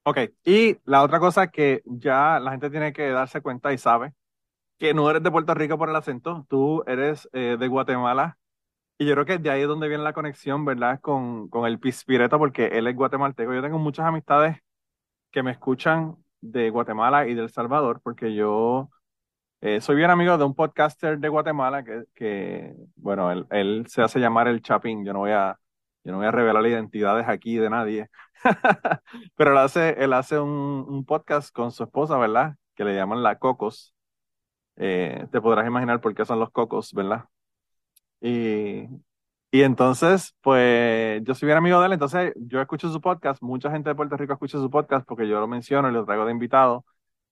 Ok, 0.02 0.18
y 0.44 0.78
la 0.84 1.02
otra 1.02 1.20
cosa 1.20 1.48
que 1.48 1.82
ya 1.84 2.40
la 2.40 2.52
gente 2.52 2.70
tiene 2.70 2.92
que 2.92 3.10
darse 3.10 3.42
cuenta 3.42 3.72
y 3.72 3.78
sabe, 3.78 4.14
que 4.78 4.94
no 4.94 5.10
eres 5.10 5.22
de 5.22 5.30
Puerto 5.30 5.54
Rico 5.54 5.78
por 5.78 5.90
el 5.90 5.96
acento, 5.96 6.46
tú 6.48 6.84
eres 6.86 7.28
eh, 7.32 7.56
de 7.58 7.68
Guatemala. 7.68 8.38
Y 8.98 9.06
yo 9.06 9.14
creo 9.14 9.26
que 9.26 9.38
de 9.38 9.50
ahí 9.50 9.62
es 9.62 9.68
donde 9.68 9.88
viene 9.88 10.04
la 10.04 10.12
conexión, 10.14 10.64
¿verdad? 10.64 11.00
Con, 11.00 11.48
con 11.50 11.66
el 11.66 11.80
Pispireta, 11.80 12.38
porque 12.38 12.66
él 12.68 12.86
es 12.88 12.96
guatemalteco. 12.96 13.54
Yo 13.54 13.62
tengo 13.62 13.78
muchas 13.78 14.06
amistades 14.06 14.58
que 15.32 15.42
me 15.42 15.52
escuchan 15.52 16.16
de 16.40 16.70
Guatemala 16.70 17.26
y 17.28 17.34
del 17.34 17.50
Salvador, 17.50 18.00
porque 18.02 18.34
yo 18.34 18.90
eh, 19.60 19.80
soy 19.80 19.96
bien 19.96 20.10
amigo 20.10 20.38
de 20.38 20.44
un 20.44 20.54
podcaster 20.54 21.18
de 21.18 21.28
Guatemala 21.28 21.84
que, 21.84 22.04
que 22.14 22.74
bueno, 22.96 23.30
él, 23.30 23.46
él, 23.50 23.86
se 23.88 24.02
hace 24.02 24.18
llamar 24.18 24.48
el 24.48 24.62
Chapín. 24.62 25.04
Yo 25.04 25.12
no 25.12 25.20
voy 25.20 25.32
a, 25.32 25.58
yo 26.04 26.12
no 26.12 26.18
voy 26.18 26.26
a 26.26 26.30
revelar 26.30 26.66
identidades 26.66 27.28
aquí 27.28 27.56
de 27.56 27.70
nadie, 27.70 28.08
pero 29.36 29.52
él 29.52 29.58
hace, 29.58 29.90
él 30.02 30.12
hace 30.14 30.38
un, 30.38 30.86
un, 30.88 31.04
podcast 31.04 31.52
con 31.54 31.72
su 31.72 31.84
esposa, 31.84 32.16
¿verdad? 32.18 32.56
Que 32.74 32.84
le 32.84 32.94
llaman 32.94 33.22
la 33.22 33.38
Cocos. 33.38 33.94
Eh, 34.76 35.26
te 35.30 35.40
podrás 35.40 35.66
imaginar 35.66 36.00
por 36.00 36.14
qué 36.14 36.24
son 36.24 36.40
los 36.40 36.50
Cocos, 36.50 36.92
¿verdad? 36.94 37.26
Y, 38.20 38.86
y 39.50 39.62
entonces, 39.62 40.34
pues 40.42 41.22
yo 41.24 41.34
soy 41.34 41.46
bien 41.46 41.58
amigo 41.58 41.80
de 41.80 41.86
él, 41.86 41.92
entonces 41.94 42.32
yo 42.36 42.60
escucho 42.60 42.90
su 42.92 43.00
podcast, 43.00 43.42
mucha 43.42 43.70
gente 43.70 43.90
de 43.90 43.94
Puerto 43.94 44.16
Rico 44.16 44.32
escucha 44.34 44.58
su 44.58 44.70
podcast 44.70 45.06
porque 45.06 45.28
yo 45.28 45.40
lo 45.40 45.48
menciono 45.48 45.88
y 45.88 45.92
lo 45.92 46.04
traigo 46.04 46.24
de 46.24 46.32
invitado, 46.32 46.84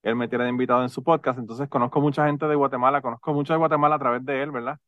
él 0.03 0.15
me 0.15 0.27
tiene 0.27 0.45
de 0.45 0.49
invitado 0.51 0.83
en 0.83 0.89
su 0.89 1.03
podcast, 1.03 1.39
entonces 1.39 1.69
conozco 1.69 2.01
mucha 2.01 2.25
gente 2.25 2.45
de 2.47 2.55
Guatemala, 2.55 3.01
conozco 3.01 3.33
mucho 3.33 3.53
de 3.53 3.57
Guatemala 3.59 3.95
a 3.95 3.99
través 3.99 4.25
de 4.25 4.43
él, 4.43 4.51
¿verdad? 4.51 4.79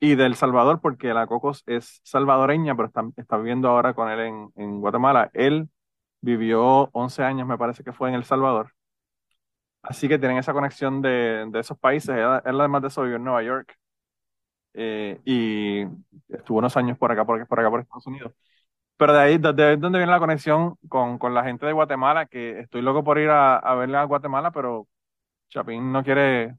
Y 0.00 0.14
del 0.16 0.34
Salvador, 0.36 0.80
porque 0.80 1.14
la 1.14 1.26
Cocos 1.26 1.62
es 1.66 2.00
salvadoreña, 2.04 2.74
pero 2.76 2.88
está, 2.88 3.04
está 3.16 3.36
viviendo 3.36 3.68
ahora 3.68 3.94
con 3.94 4.10
él 4.10 4.20
en, 4.20 4.50
en 4.56 4.80
Guatemala. 4.80 5.30
Él 5.34 5.68
vivió 6.22 6.88
11 6.92 7.22
años, 7.24 7.46
me 7.48 7.58
parece 7.58 7.84
que 7.84 7.92
fue 7.92 8.08
en 8.08 8.14
El 8.16 8.24
Salvador. 8.24 8.72
Así 9.82 10.08
que 10.08 10.18
tienen 10.18 10.38
esa 10.38 10.52
conexión 10.52 11.00
de, 11.02 11.46
de 11.50 11.60
esos 11.60 11.78
países. 11.78 12.10
Él, 12.10 12.40
él, 12.44 12.60
además 12.60 12.82
de 12.82 12.88
eso 12.88 13.02
vivió 13.02 13.16
en 13.16 13.24
Nueva 13.24 13.42
York. 13.42 13.76
Eh, 14.74 15.20
y 15.24 15.82
estuvo 16.28 16.58
unos 16.58 16.76
años 16.76 16.96
por 16.98 17.10
acá, 17.10 17.24
por, 17.24 17.46
por 17.46 17.60
acá, 17.60 17.70
por 17.70 17.80
Estados 17.80 18.06
Unidos. 18.06 18.32
Pero 18.96 19.14
de 19.14 19.20
ahí, 19.20 19.38
desde 19.38 19.76
donde 19.78 19.98
viene 19.98 20.12
la 20.12 20.18
conexión 20.18 20.76
con, 20.88 21.18
con, 21.18 21.34
la 21.34 21.44
gente 21.44 21.66
de 21.66 21.72
Guatemala, 21.72 22.26
que 22.26 22.60
estoy 22.60 22.82
loco 22.82 23.02
por 23.04 23.18
ir 23.18 23.30
a, 23.30 23.56
a 23.56 23.74
verle 23.74 23.96
a 23.96 24.04
Guatemala, 24.04 24.50
pero 24.52 24.88
Chapín 25.48 25.92
no 25.92 26.04
quiere, 26.04 26.56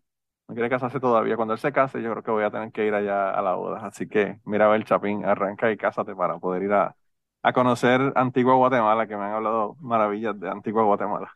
no 0.48 0.56
quiere 0.56 0.69
casarse 0.69 1.00
todavía. 1.00 1.36
Cuando 1.36 1.54
él 1.54 1.60
se 1.60 1.72
case, 1.72 2.02
yo 2.02 2.12
creo 2.12 2.24
que 2.24 2.31
voy 2.31 2.44
a 2.44 2.52
tener 2.52 2.72
que 2.72 2.86
ir 2.86 2.94
allá 2.96 3.31
a 3.31 3.42
la 3.42 3.56
boda. 3.56 3.86
Así 3.86 4.08
que 4.08 4.40
mira 4.46 4.66
a 4.66 4.69
ver, 4.69 4.86
Chapín, 4.86 5.25
arranca 5.25 5.72
y 5.72 5.78
cásate 5.78 6.16
para 6.16 6.40
poder 6.40 6.64
ir 6.64 6.74
a, 6.74 6.96
a 7.44 7.54
conocer 7.54 8.14
Antigua 8.16 8.56
Guatemala, 8.56 9.07
que 9.07 9.16
me 9.18 9.24
han 9.25 9.34
hablado 9.34 9.75
maravillas 9.80 10.40
de 10.40 10.50
Antigua 10.50 10.84
Guatemala. 10.84 11.31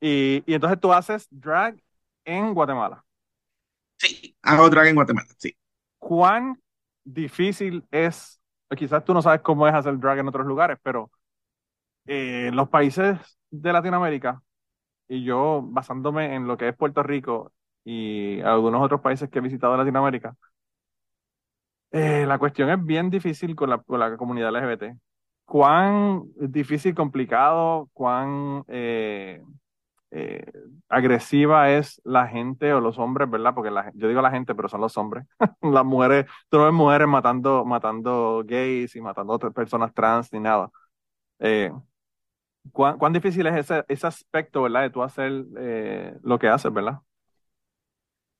Y, 0.00 0.42
y 0.46 0.54
entonces 0.54 0.80
tú 0.80 0.92
haces 0.92 1.28
drag 1.30 1.76
en 2.24 2.54
Guatemala. 2.54 3.04
Sí, 3.98 4.36
hago 4.42 4.70
drag 4.70 4.86
en 4.88 4.94
Guatemala, 4.94 5.28
sí 5.36 5.54
cuán 5.98 6.60
difícil 7.04 7.86
es, 7.90 8.40
quizás 8.76 9.04
tú 9.04 9.14
no 9.14 9.22
sabes 9.22 9.40
cómo 9.42 9.66
es 9.68 9.74
hacer 9.74 9.98
drag 9.98 10.18
en 10.18 10.28
otros 10.28 10.46
lugares, 10.46 10.78
pero 10.82 11.10
eh, 12.06 12.50
los 12.52 12.68
países 12.68 13.18
de 13.50 13.72
Latinoamérica, 13.72 14.42
y 15.08 15.24
yo 15.24 15.62
basándome 15.64 16.34
en 16.34 16.46
lo 16.48 16.56
que 16.58 16.68
es 16.68 16.76
Puerto 16.76 17.02
Rico 17.02 17.52
y 17.84 18.40
algunos 18.42 18.82
otros 18.82 19.00
países 19.00 19.30
que 19.30 19.38
he 19.40 19.42
visitado 19.42 19.74
en 19.74 19.80
Latinoamérica, 19.80 20.36
eh, 21.90 22.26
la 22.26 22.38
cuestión 22.38 22.70
es 22.70 22.84
bien 22.84 23.10
difícil 23.10 23.54
con 23.56 23.70
la, 23.70 23.78
con 23.78 24.00
la 24.00 24.16
comunidad 24.16 24.50
LGBT. 24.50 24.98
¿Cuán 25.44 26.24
difícil, 26.36 26.94
complicado, 26.94 27.88
cuán 27.94 28.64
eh, 28.68 29.42
eh, 30.10 30.44
agresiva 30.88 31.70
es 31.70 32.00
la 32.04 32.26
gente 32.28 32.72
o 32.72 32.80
los 32.80 32.98
hombres, 32.98 33.30
¿verdad? 33.30 33.54
Porque 33.54 33.70
la, 33.70 33.90
yo 33.94 34.08
digo 34.08 34.22
la 34.22 34.30
gente, 34.30 34.54
pero 34.54 34.68
son 34.68 34.80
los 34.80 34.96
hombres. 34.96 35.26
Las 35.62 35.84
mujeres, 35.84 36.26
tú 36.48 36.58
no 36.58 36.64
ves 36.64 36.72
mujeres 36.74 37.08
matando, 37.08 37.64
matando 37.64 38.42
gays 38.46 38.96
y 38.96 39.00
matando 39.00 39.32
otras 39.34 39.52
personas 39.52 39.92
trans 39.94 40.32
ni 40.32 40.40
nada. 40.40 40.70
Eh, 41.40 41.72
¿cuán, 42.72 42.98
¿cuán, 42.98 43.12
difícil 43.12 43.46
es 43.46 43.56
ese, 43.56 43.84
ese 43.88 44.06
aspecto, 44.06 44.62
¿verdad? 44.62 44.82
De 44.82 44.90
tú 44.90 45.02
hacer 45.02 45.44
eh, 45.58 46.14
lo 46.22 46.38
que 46.38 46.48
haces, 46.48 46.72
¿verdad? 46.72 47.00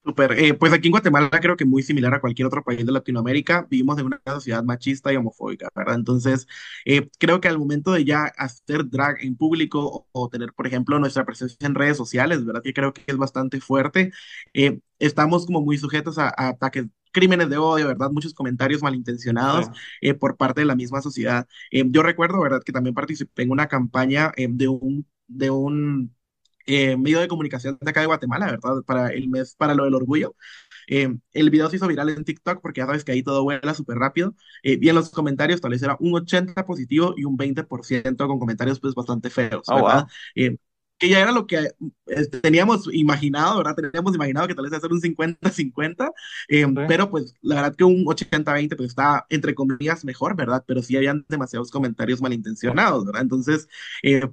Super. 0.04 0.32
Eh, 0.38 0.54
pues 0.54 0.72
aquí 0.72 0.88
en 0.88 0.92
Guatemala 0.92 1.28
creo 1.28 1.56
que 1.56 1.66
muy 1.66 1.82
similar 1.82 2.14
a 2.14 2.20
cualquier 2.20 2.46
otro 2.46 2.64
país 2.64 2.86
de 2.86 2.92
Latinoamérica, 2.92 3.66
vivimos 3.68 3.98
en 3.98 4.06
una 4.06 4.22
sociedad 4.24 4.62
machista 4.64 5.12
y 5.12 5.16
homofóbica, 5.16 5.68
¿verdad? 5.74 5.96
Entonces, 5.96 6.46
eh, 6.86 7.10
creo 7.18 7.40
que 7.42 7.48
al 7.48 7.58
momento 7.58 7.92
de 7.92 8.04
ya 8.06 8.24
hacer 8.38 8.88
drag 8.88 9.22
en 9.22 9.36
público 9.36 9.80
o, 9.84 10.08
o, 10.12 10.28
tener, 10.30 10.54
por 10.54 10.66
ejemplo, 10.66 10.98
nuestra 10.98 11.26
presencia 11.26 11.58
en 11.66 11.74
redes 11.74 11.98
sociales, 11.98 12.44
¿verdad? 12.44 12.62
Que 12.62 12.72
creo 12.72 12.94
que 12.94 13.02
es 13.06 13.18
bastante 13.18 13.60
fuerte, 13.60 14.10
eh, 14.54 14.80
estamos 14.98 15.44
como 15.44 15.60
muy 15.60 15.76
sujetos 15.76 16.16
a, 16.18 16.28
a, 16.28 16.48
ataques 16.48 16.86
crímenes 17.12 17.50
de 17.50 17.58
odio, 17.58 17.88
¿verdad? 17.88 18.10
Muchos 18.10 18.32
comentarios 18.32 18.82
malintencionados 18.82 19.66
sí. 20.00 20.12
por 20.14 20.36
parte 20.38 20.62
de 20.62 20.66
la 20.66 20.76
misma 20.76 21.02
sociedad. 21.02 21.46
yo 21.70 22.02
recuerdo, 22.02 22.40
¿verdad? 22.40 22.62
Que 22.64 22.72
también 22.72 22.94
participé 22.94 23.42
en 23.42 23.50
una 23.50 23.66
campaña 23.68 24.32
de 24.36 24.68
un... 24.68 25.06
De 25.26 25.50
un 25.50 26.17
eh, 26.68 26.96
medio 26.96 27.20
de 27.20 27.28
comunicación 27.28 27.78
de 27.80 27.90
acá 27.90 28.00
de 28.00 28.06
Guatemala, 28.06 28.46
¿verdad? 28.46 28.82
Para 28.86 29.08
el 29.08 29.28
mes, 29.28 29.54
para 29.56 29.74
lo 29.74 29.84
del 29.84 29.94
orgullo. 29.94 30.36
Eh, 30.86 31.08
el 31.32 31.50
video 31.50 31.68
se 31.68 31.76
hizo 31.76 31.86
viral 31.88 32.10
en 32.10 32.24
TikTok 32.24 32.60
porque 32.62 32.80
ya 32.80 32.86
sabes 32.86 33.04
que 33.04 33.12
ahí 33.12 33.22
todo 33.22 33.42
vuela 33.42 33.74
súper 33.74 33.98
rápido. 33.98 34.34
Eh, 34.62 34.78
y 34.80 34.88
en 34.88 34.94
los 34.94 35.10
comentarios 35.10 35.60
tal 35.60 35.72
vez 35.72 35.82
era 35.82 35.96
un 36.00 36.14
80 36.14 36.64
positivo 36.64 37.14
y 37.16 37.24
un 37.24 37.36
20% 37.36 38.26
con 38.26 38.38
comentarios 38.38 38.80
pues 38.80 38.94
bastante 38.94 39.30
feos, 39.30 39.62
¿verdad? 39.68 40.00
Oh, 40.00 40.02
wow. 40.02 40.06
eh, 40.34 40.56
que 40.98 41.08
ya 41.08 41.20
era 41.20 41.32
lo 41.32 41.46
que 41.46 41.56
eh, 42.06 42.26
teníamos 42.42 42.88
imaginado, 42.92 43.58
¿verdad? 43.58 43.76
Teníamos 43.76 44.14
imaginado 44.14 44.48
que 44.48 44.54
tal 44.54 44.64
vez 44.64 44.72
hacer 44.74 44.92
un 44.92 45.00
50-50, 45.00 46.12
eh, 46.48 46.64
sí. 46.66 46.74
pero 46.88 47.10
pues 47.10 47.34
la 47.40 47.56
verdad 47.56 47.76
que 47.76 47.84
un 47.84 48.04
80-20 48.06 48.76
pues 48.76 48.90
está 48.90 49.26
entre 49.30 49.54
comillas 49.54 50.04
mejor, 50.04 50.36
¿verdad? 50.36 50.64
Pero 50.66 50.82
sí 50.82 50.96
habían 50.96 51.24
demasiados 51.28 51.70
comentarios 51.70 52.20
malintencionados, 52.20 53.04
¿verdad? 53.06 53.22
Entonces, 53.22 53.68
eh, 54.02 54.28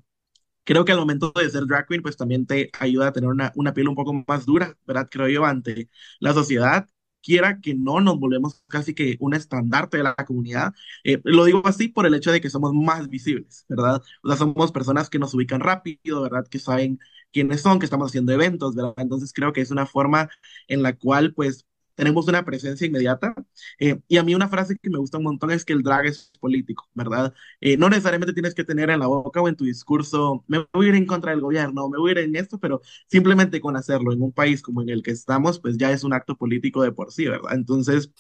creo 0.66 0.86
que 0.86 0.92
al 0.92 1.00
momento 1.00 1.32
de 1.36 1.50
ser 1.50 1.66
drag 1.68 1.88
queen, 1.88 2.02
pues 2.04 2.18
también 2.18 2.46
te 2.48 2.72
ayuda 2.80 3.08
a 3.10 3.14
tener 3.14 3.30
una, 3.30 3.52
una 3.56 3.74
piel 3.74 3.88
un 3.90 3.96
poco 3.96 4.14
más 4.28 4.46
dura, 4.46 4.78
¿verdad? 4.88 5.08
Creo 5.12 5.30
yo, 5.30 5.46
ante 5.46 5.90
la 6.20 6.34
sociedad, 6.34 6.88
quiera 7.24 7.60
que 7.62 7.74
no 7.76 8.02
nos 8.02 8.20
volvemos 8.20 8.64
casi 8.68 8.94
que 8.94 9.18
un 9.20 9.34
estandarte 9.34 9.98
de 9.98 10.04
la 10.04 10.16
comunidad. 10.16 10.74
Eh, 11.04 11.20
lo 11.24 11.46
digo 11.46 11.62
así 11.66 11.88
por 11.90 12.06
el 12.06 12.14
hecho 12.16 12.32
de 12.32 12.42
que 12.42 12.50
somos 12.50 12.74
más 12.74 13.10
visibles, 13.10 13.66
¿verdad? 13.70 14.02
O 14.24 14.28
sea, 14.30 14.38
somos 14.38 14.72
personas 14.72 15.10
que 15.10 15.20
nos 15.20 15.34
ubican 15.34 15.62
rápido, 15.62 16.22
¿verdad? 16.22 16.46
Que 16.48 16.60
saben 16.60 17.00
quiénes 17.32 17.62
son, 17.62 17.80
que 17.80 17.86
estamos 17.86 18.10
haciendo 18.12 18.32
eventos, 18.34 18.76
¿verdad? 18.76 18.94
Entonces 18.98 19.34
creo 19.34 19.54
que 19.54 19.62
es 19.62 19.72
una 19.72 19.86
forma 19.88 20.30
en 20.68 20.84
la 20.84 20.96
cual, 20.98 21.34
pues, 21.34 21.66
tenemos 21.96 22.28
una 22.28 22.44
presencia 22.46 22.86
inmediata. 22.88 23.34
Eh, 23.80 24.00
y 24.08 24.18
a 24.18 24.24
mí 24.24 24.36
una 24.36 24.50
frase 24.50 24.78
que 24.82 24.90
me 24.90 24.98
gusta 25.00 25.18
un 25.18 25.24
montón 25.26 25.52
es 25.52 25.66
que 25.66 25.74
el 25.74 25.82
drag 25.84 26.06
es 26.06 26.32
político, 26.40 26.88
¿verdad? 26.94 27.34
Eh, 27.62 27.78
no 27.78 27.90
necesariamente 27.90 28.34
tienes 28.34 28.54
que 28.54 28.64
tener 28.64 28.90
en 28.90 29.00
la 29.00 29.08
boca 29.08 29.42
o 29.42 29.48
en 29.48 29.56
tu 29.56 29.66
discurso, 29.66 30.44
me 30.48 30.66
voy 30.74 30.88
a 30.88 30.90
ir 30.90 30.96
en 30.96 31.06
contra 31.06 31.32
del 31.32 31.42
gobierno, 31.42 31.90
me 31.90 31.98
voy 31.98 32.12
a 32.12 32.14
ir 32.14 32.18
en 32.20 32.36
esto, 32.36 32.60
pero 32.60 32.82
simplemente 33.08 33.62
con 33.62 33.76
hacerlo 33.78 34.14
en 34.14 34.22
un 34.22 34.32
país 34.32 34.62
como 34.62 34.82
en 34.82 34.90
el 34.90 35.04
que 35.04 35.12
estamos, 35.12 35.60
pues 35.60 35.78
ya 35.78 35.92
es 35.92 36.04
un 36.04 36.14
acto 36.14 36.36
político 36.38 36.84
de 36.84 36.92
por 36.92 37.12
sí, 37.12 37.26
¿verdad? 37.28 37.54
Entonces, 37.54 38.12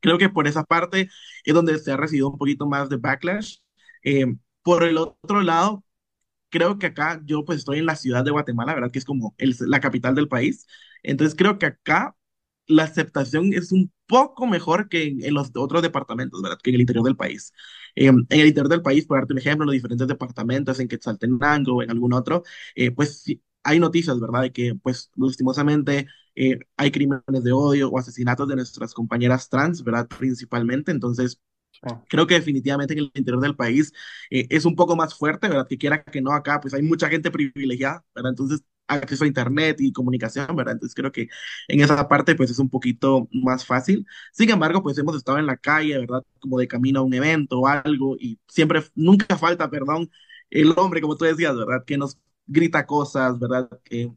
creo 0.00 0.18
que 0.18 0.28
por 0.28 0.46
esa 0.46 0.64
parte 0.64 1.08
es 1.44 1.54
donde 1.54 1.78
se 1.78 1.92
ha 1.92 1.96
recibido 1.96 2.30
un 2.30 2.38
poquito 2.38 2.66
más 2.66 2.88
de 2.88 2.96
backlash. 2.96 3.58
Eh, 4.04 4.26
por 4.62 4.84
el 4.84 4.98
otro 4.98 5.42
lado, 5.42 5.84
creo 6.50 6.78
que 6.78 6.86
acá 6.86 7.20
yo 7.24 7.44
pues 7.44 7.58
estoy 7.58 7.78
en 7.78 7.86
la 7.86 7.96
ciudad 7.96 8.24
de 8.24 8.30
Guatemala, 8.30 8.74
¿verdad? 8.74 8.90
Que 8.90 8.98
es 8.98 9.04
como 9.04 9.34
la 9.38 9.80
capital 9.80 10.14
del 10.14 10.28
país. 10.28 10.66
Entonces 11.02 11.34
creo 11.36 11.58
que 11.58 11.66
acá 11.66 12.16
la 12.68 12.84
aceptación 12.84 13.52
es 13.52 13.72
un 13.72 13.92
poco 14.06 14.46
mejor 14.46 14.88
que 14.88 15.04
en, 15.20 15.34
los 15.34 15.50
otros 15.54 15.82
departamentos, 15.82 16.42
¿verdad? 16.42 16.58
Que 16.62 16.70
en 16.70 16.76
el 16.76 16.80
interior 16.82 17.04
del 17.04 17.16
país. 17.16 17.52
Eh, 17.94 18.06
en 18.06 18.26
el 18.28 18.46
interior 18.46 18.68
del 18.68 18.82
país, 18.82 19.06
por 19.06 19.18
darte 19.18 19.32
un 19.32 19.38
ejemplo, 19.38 19.64
en 19.64 19.66
los 19.68 19.74
diferentes 19.74 20.08
departamentos, 20.08 20.80
en 20.80 20.88
Quetzaltenango 20.88 21.76
o 21.76 21.82
en 21.82 21.90
algún 21.90 22.12
otro, 22.12 22.42
eh, 22.74 22.90
pues 22.90 23.24
hay 23.62 23.78
noticias, 23.80 24.18
¿verdad? 24.20 24.42
De 24.42 24.52
que, 24.52 24.74
pues, 24.74 25.10
lastimosamente 25.16 26.06
eh, 26.34 26.58
hay 26.76 26.90
crímenes 26.90 27.44
de 27.44 27.52
odio 27.52 27.88
o 27.90 27.98
asesinatos 27.98 28.48
de 28.48 28.56
nuestras 28.56 28.94
compañeras 28.94 29.48
trans, 29.48 29.82
¿verdad? 29.82 30.06
Principalmente. 30.18 30.90
Entonces, 30.92 31.40
Creo 32.08 32.26
que 32.26 32.34
definitivamente 32.34 32.94
en 32.94 33.00
el 33.00 33.12
interior 33.14 33.42
del 33.42 33.54
país 33.54 33.92
es 34.30 34.64
un 34.64 34.74
poco 34.74 34.96
más 34.96 35.14
fuerte, 35.14 35.46
¿verdad? 35.46 35.66
Que 35.68 35.76
quiera 35.76 36.02
que 36.02 36.22
no 36.22 36.32
acá, 36.32 36.58
pues 36.58 36.72
hay 36.72 36.80
mucha 36.82 37.08
gente 37.10 37.30
privilegiada, 37.30 38.02
¿verdad? 38.14 38.30
Entonces 38.30 38.62
acceso 38.88 39.24
a 39.24 39.26
internet 39.26 39.76
y 39.80 39.92
comunicación, 39.92 40.54
¿verdad? 40.56 40.74
Entonces 40.74 40.94
creo 40.94 41.12
que 41.12 41.28
en 41.68 41.80
esa 41.80 42.08
parte 42.08 42.34
pues 42.34 42.50
es 42.50 42.58
un 42.58 42.70
poquito 42.70 43.28
más 43.32 43.64
fácil. 43.64 44.06
Sin 44.32 44.50
embargo, 44.50 44.82
pues 44.82 44.98
hemos 44.98 45.16
estado 45.16 45.38
en 45.38 45.46
la 45.46 45.56
calle, 45.56 45.98
¿verdad? 45.98 46.22
Como 46.40 46.58
de 46.58 46.68
camino 46.68 47.00
a 47.00 47.02
un 47.02 47.14
evento 47.14 47.60
o 47.60 47.66
algo 47.66 48.16
y 48.18 48.38
siempre, 48.48 48.82
nunca 48.94 49.36
falta, 49.36 49.70
perdón, 49.70 50.10
el 50.50 50.72
hombre, 50.76 51.00
como 51.00 51.16
tú 51.16 51.24
decías, 51.24 51.56
¿verdad? 51.56 51.84
Que 51.84 51.98
nos 51.98 52.18
grita 52.46 52.86
cosas, 52.86 53.38
¿verdad? 53.38 53.68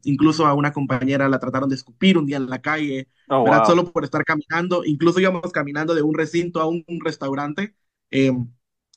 Incluso 0.04 0.46
a 0.46 0.54
una 0.54 0.72
compañera 0.72 1.28
la 1.28 1.40
trataron 1.40 1.68
de 1.68 1.74
escupir 1.74 2.16
un 2.18 2.26
día 2.26 2.36
en 2.36 2.48
la 2.48 2.60
calle, 2.62 3.08
oh, 3.28 3.44
¿verdad? 3.44 3.64
Solo 3.66 3.92
por 3.92 4.04
estar 4.04 4.24
caminando, 4.24 4.84
incluso 4.84 5.20
íbamos 5.20 5.50
caminando 5.52 5.94
de 5.94 6.02
un 6.02 6.14
recinto 6.14 6.60
a 6.60 6.66
un, 6.68 6.84
restaurante. 7.04 7.74
Em, 8.10 8.48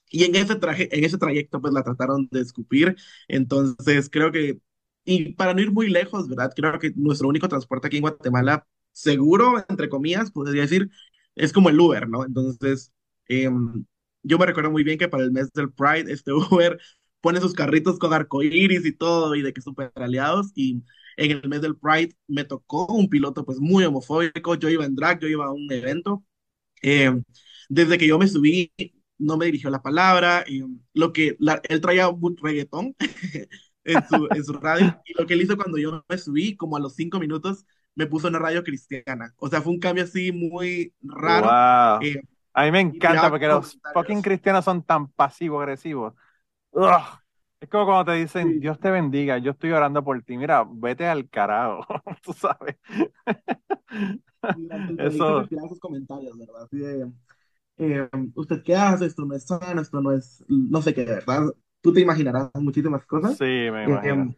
y 0.10 0.26
en 0.26 0.36
ese, 0.36 0.56
traje, 0.56 0.96
en 0.96 1.04
ese 1.04 1.18
trayecto, 1.18 1.60
pues 1.62 1.74
la 1.74 1.84
trataron 1.84 2.28
de 2.32 2.42
escupir. 2.42 2.96
Entonces, 3.28 4.10
creo 4.12 4.32
que 4.32 4.60
y 5.06 5.34
para 5.34 5.54
no 5.54 5.62
ir 5.62 5.72
muy 5.72 5.90
lejos, 5.90 6.28
¿verdad? 6.30 6.52
Creo 6.56 6.80
que 6.80 6.92
nuestro 6.96 7.28
único 7.28 7.48
transporte 7.50 7.88
aquí 7.88 7.98
en 7.98 8.02
Guatemala, 8.04 8.68
seguro, 8.92 9.64
entre 9.70 9.90
comillas, 9.90 10.32
podría 10.32 10.62
decir, 10.64 10.90
es 11.36 11.54
como 11.54 11.70
el 11.70 11.80
Uber, 11.80 12.08
¿no? 12.10 12.26
Entonces, 12.26 12.94
em, 13.28 13.86
yo 14.24 14.38
me 14.38 14.46
recuerdo 14.46 14.72
muy 14.72 14.84
bien 14.84 14.98
que 14.98 15.08
para 15.10 15.24
el 15.24 15.32
mes 15.32 15.52
del 15.54 15.72
Pride, 15.72 16.12
este 16.12 16.32
Uber 16.62 16.80
pone 17.22 17.40
sus 17.42 17.54
carritos 17.54 18.00
con 18.00 18.14
arcoíris 18.14 18.86
y 18.86 18.92
todo, 18.94 19.36
y 19.36 19.42
de 19.42 19.54
que 19.54 19.62
súper 19.62 19.92
aliados, 19.96 20.52
y 20.56 20.84
en 21.18 21.32
el 21.32 21.48
mes 21.50 21.62
del 21.62 21.78
Pride 21.78 22.16
me 22.28 22.44
tocó 22.44 22.86
un 22.88 23.10
piloto 23.10 23.46
pues 23.46 23.60
muy 23.60 23.84
homofóbico, 23.86 24.56
yo 24.56 24.70
iba 24.70 24.86
en 24.86 24.96
drag, 24.96 25.20
yo 25.20 25.28
iba 25.28 25.46
a 25.46 25.52
un 25.52 25.72
evento, 25.72 26.24
em, 26.82 27.24
desde 27.70 27.98
que 27.98 28.08
yo 28.08 28.20
me 28.20 28.28
subí, 28.28 28.72
no 29.18 29.38
me 29.38 29.46
dirigió 29.48 29.70
la 29.70 29.82
palabra, 29.82 30.44
em, 30.48 30.80
lo 30.94 31.14
que 31.14 31.38
él 31.70 31.82
traía 31.82 32.10
un 32.10 32.38
reggaetón, 32.38 32.96
en 33.84 34.08
su, 34.08 34.28
en 34.32 34.44
su 34.44 34.54
radio. 34.54 35.00
Y 35.06 35.14
lo 35.20 35.26
que 35.26 35.34
él 35.34 35.42
hizo 35.42 35.58
cuando 35.58 35.78
yo 35.78 36.04
me 36.08 36.18
subí, 36.18 36.56
como 36.56 36.78
a 36.78 36.80
los 36.80 36.96
cinco 36.96 37.20
minutos, 37.20 37.66
me 37.96 38.08
puso 38.08 38.28
una 38.28 38.40
radio 38.40 38.64
cristiana. 38.64 39.34
O 39.38 39.48
sea, 39.48 39.62
fue 39.62 39.74
un 39.74 39.80
cambio 39.80 40.04
así 40.04 40.32
muy 40.32 40.94
raro. 41.02 42.02
Eh, 42.02 42.22
a 42.54 42.66
mí 42.66 42.72
me 42.72 42.82
encanta 42.82 43.30
porque 43.30 43.48
los 43.48 43.80
fucking 43.94 44.22
cristianos 44.22 44.66
son 44.66 44.84
tan 44.84 45.08
pasivo-agresivos. 45.08 46.14
Es 47.60 47.70
como 47.70 47.86
cuando 47.86 48.12
te 48.12 48.18
dicen, 48.18 48.60
Dios 48.60 48.80
te 48.80 48.92
bendiga, 48.92 49.38
yo 49.38 49.52
estoy 49.52 49.72
orando 49.72 50.04
por 50.04 50.22
ti. 50.22 50.38
Mira, 50.38 50.66
vete 50.70 51.08
al 51.08 51.30
carajo, 51.30 51.86
tú 52.24 52.34
sabes. 52.34 52.78
Eso. 54.98 55.42
Esos 55.42 55.80
comentarios, 55.80 56.38
¿verdad? 56.38 56.68
De, 56.72 57.10
eh, 57.78 58.10
¿usted 58.36 58.62
qué 58.64 58.76
hace? 58.76 59.06
Esto 59.06 59.26
no 59.26 59.36
es 59.36 59.46
sano, 59.46 59.82
esto 59.82 60.02
no 60.02 60.12
es, 60.12 60.44
no 60.48 60.82
sé 60.82 60.94
qué, 60.94 61.06
¿verdad? 61.06 61.54
Tú 61.84 61.94
te 61.94 62.00
imaginarás 62.00 62.50
muchísimas 62.56 63.06
cosas. 63.06 63.38
Sí, 63.38 63.44
me 63.44 63.84
imagino. 63.84 64.32
Eh, 64.32 64.38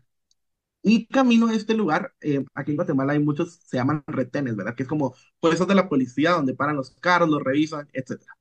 y 0.81 1.05
camino 1.07 1.47
a 1.47 1.53
este 1.53 1.75
lugar, 1.75 2.13
eh, 2.21 2.43
aquí 2.53 2.71
en 2.71 2.77
Guatemala 2.77 3.13
hay 3.13 3.19
muchos, 3.19 3.59
se 3.63 3.77
llaman 3.77 4.03
retenes, 4.07 4.55
¿verdad? 4.55 4.75
Que 4.75 4.83
es 4.83 4.89
como 4.89 5.15
puestos 5.39 5.67
de 5.67 5.75
la 5.75 5.87
policía 5.87 6.31
donde 6.31 6.55
paran 6.55 6.75
los 6.75 6.91
carros, 6.99 7.29
los 7.29 7.43
revisan, 7.43 7.87
etc. 7.93 8.33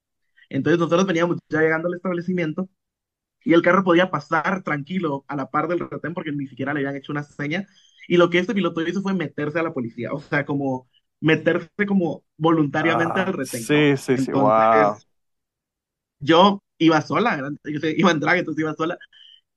Entonces 0.49 0.79
nosotros 0.79 1.07
veníamos 1.07 1.39
ya 1.49 1.61
llegando 1.61 1.89
al 1.89 1.95
establecimiento 1.95 2.69
y 3.45 3.53
el 3.53 3.63
carro 3.63 3.85
podía 3.85 4.11
pasar 4.11 4.63
tranquilo 4.63 5.25
a 5.29 5.37
la 5.37 5.51
par 5.51 5.69
del 5.69 5.81
retén 5.81 6.15
porque 6.15 6.33
ni 6.33 6.47
siquiera 6.47 6.73
le 6.73 6.81
habían 6.81 6.97
hecho 6.97 7.13
una 7.13 7.23
seña. 7.23 7.67
Y 8.09 8.17
lo 8.17 8.31
que 8.31 8.39
este 8.39 8.55
piloto 8.55 8.83
hizo 8.83 9.03
fue 9.03 9.15
meterse 9.15 9.59
a 9.59 9.63
la 9.63 9.75
policía, 9.75 10.13
o 10.13 10.21
sea, 10.21 10.47
como 10.47 10.89
meterse 11.21 11.69
como 11.87 12.25
voluntariamente 12.37 13.21
al 13.21 13.33
retén. 13.35 13.63
Sí, 13.63 13.97
sí, 13.97 14.19
sí, 14.19 14.33
wow. 14.33 14.97
Yo 16.21 16.64
iba 16.79 17.01
sola, 17.03 17.41
iba 17.65 18.11
en 18.11 18.21
drag, 18.21 18.39
entonces 18.39 18.61
iba 18.63 18.75
sola. 18.75 18.99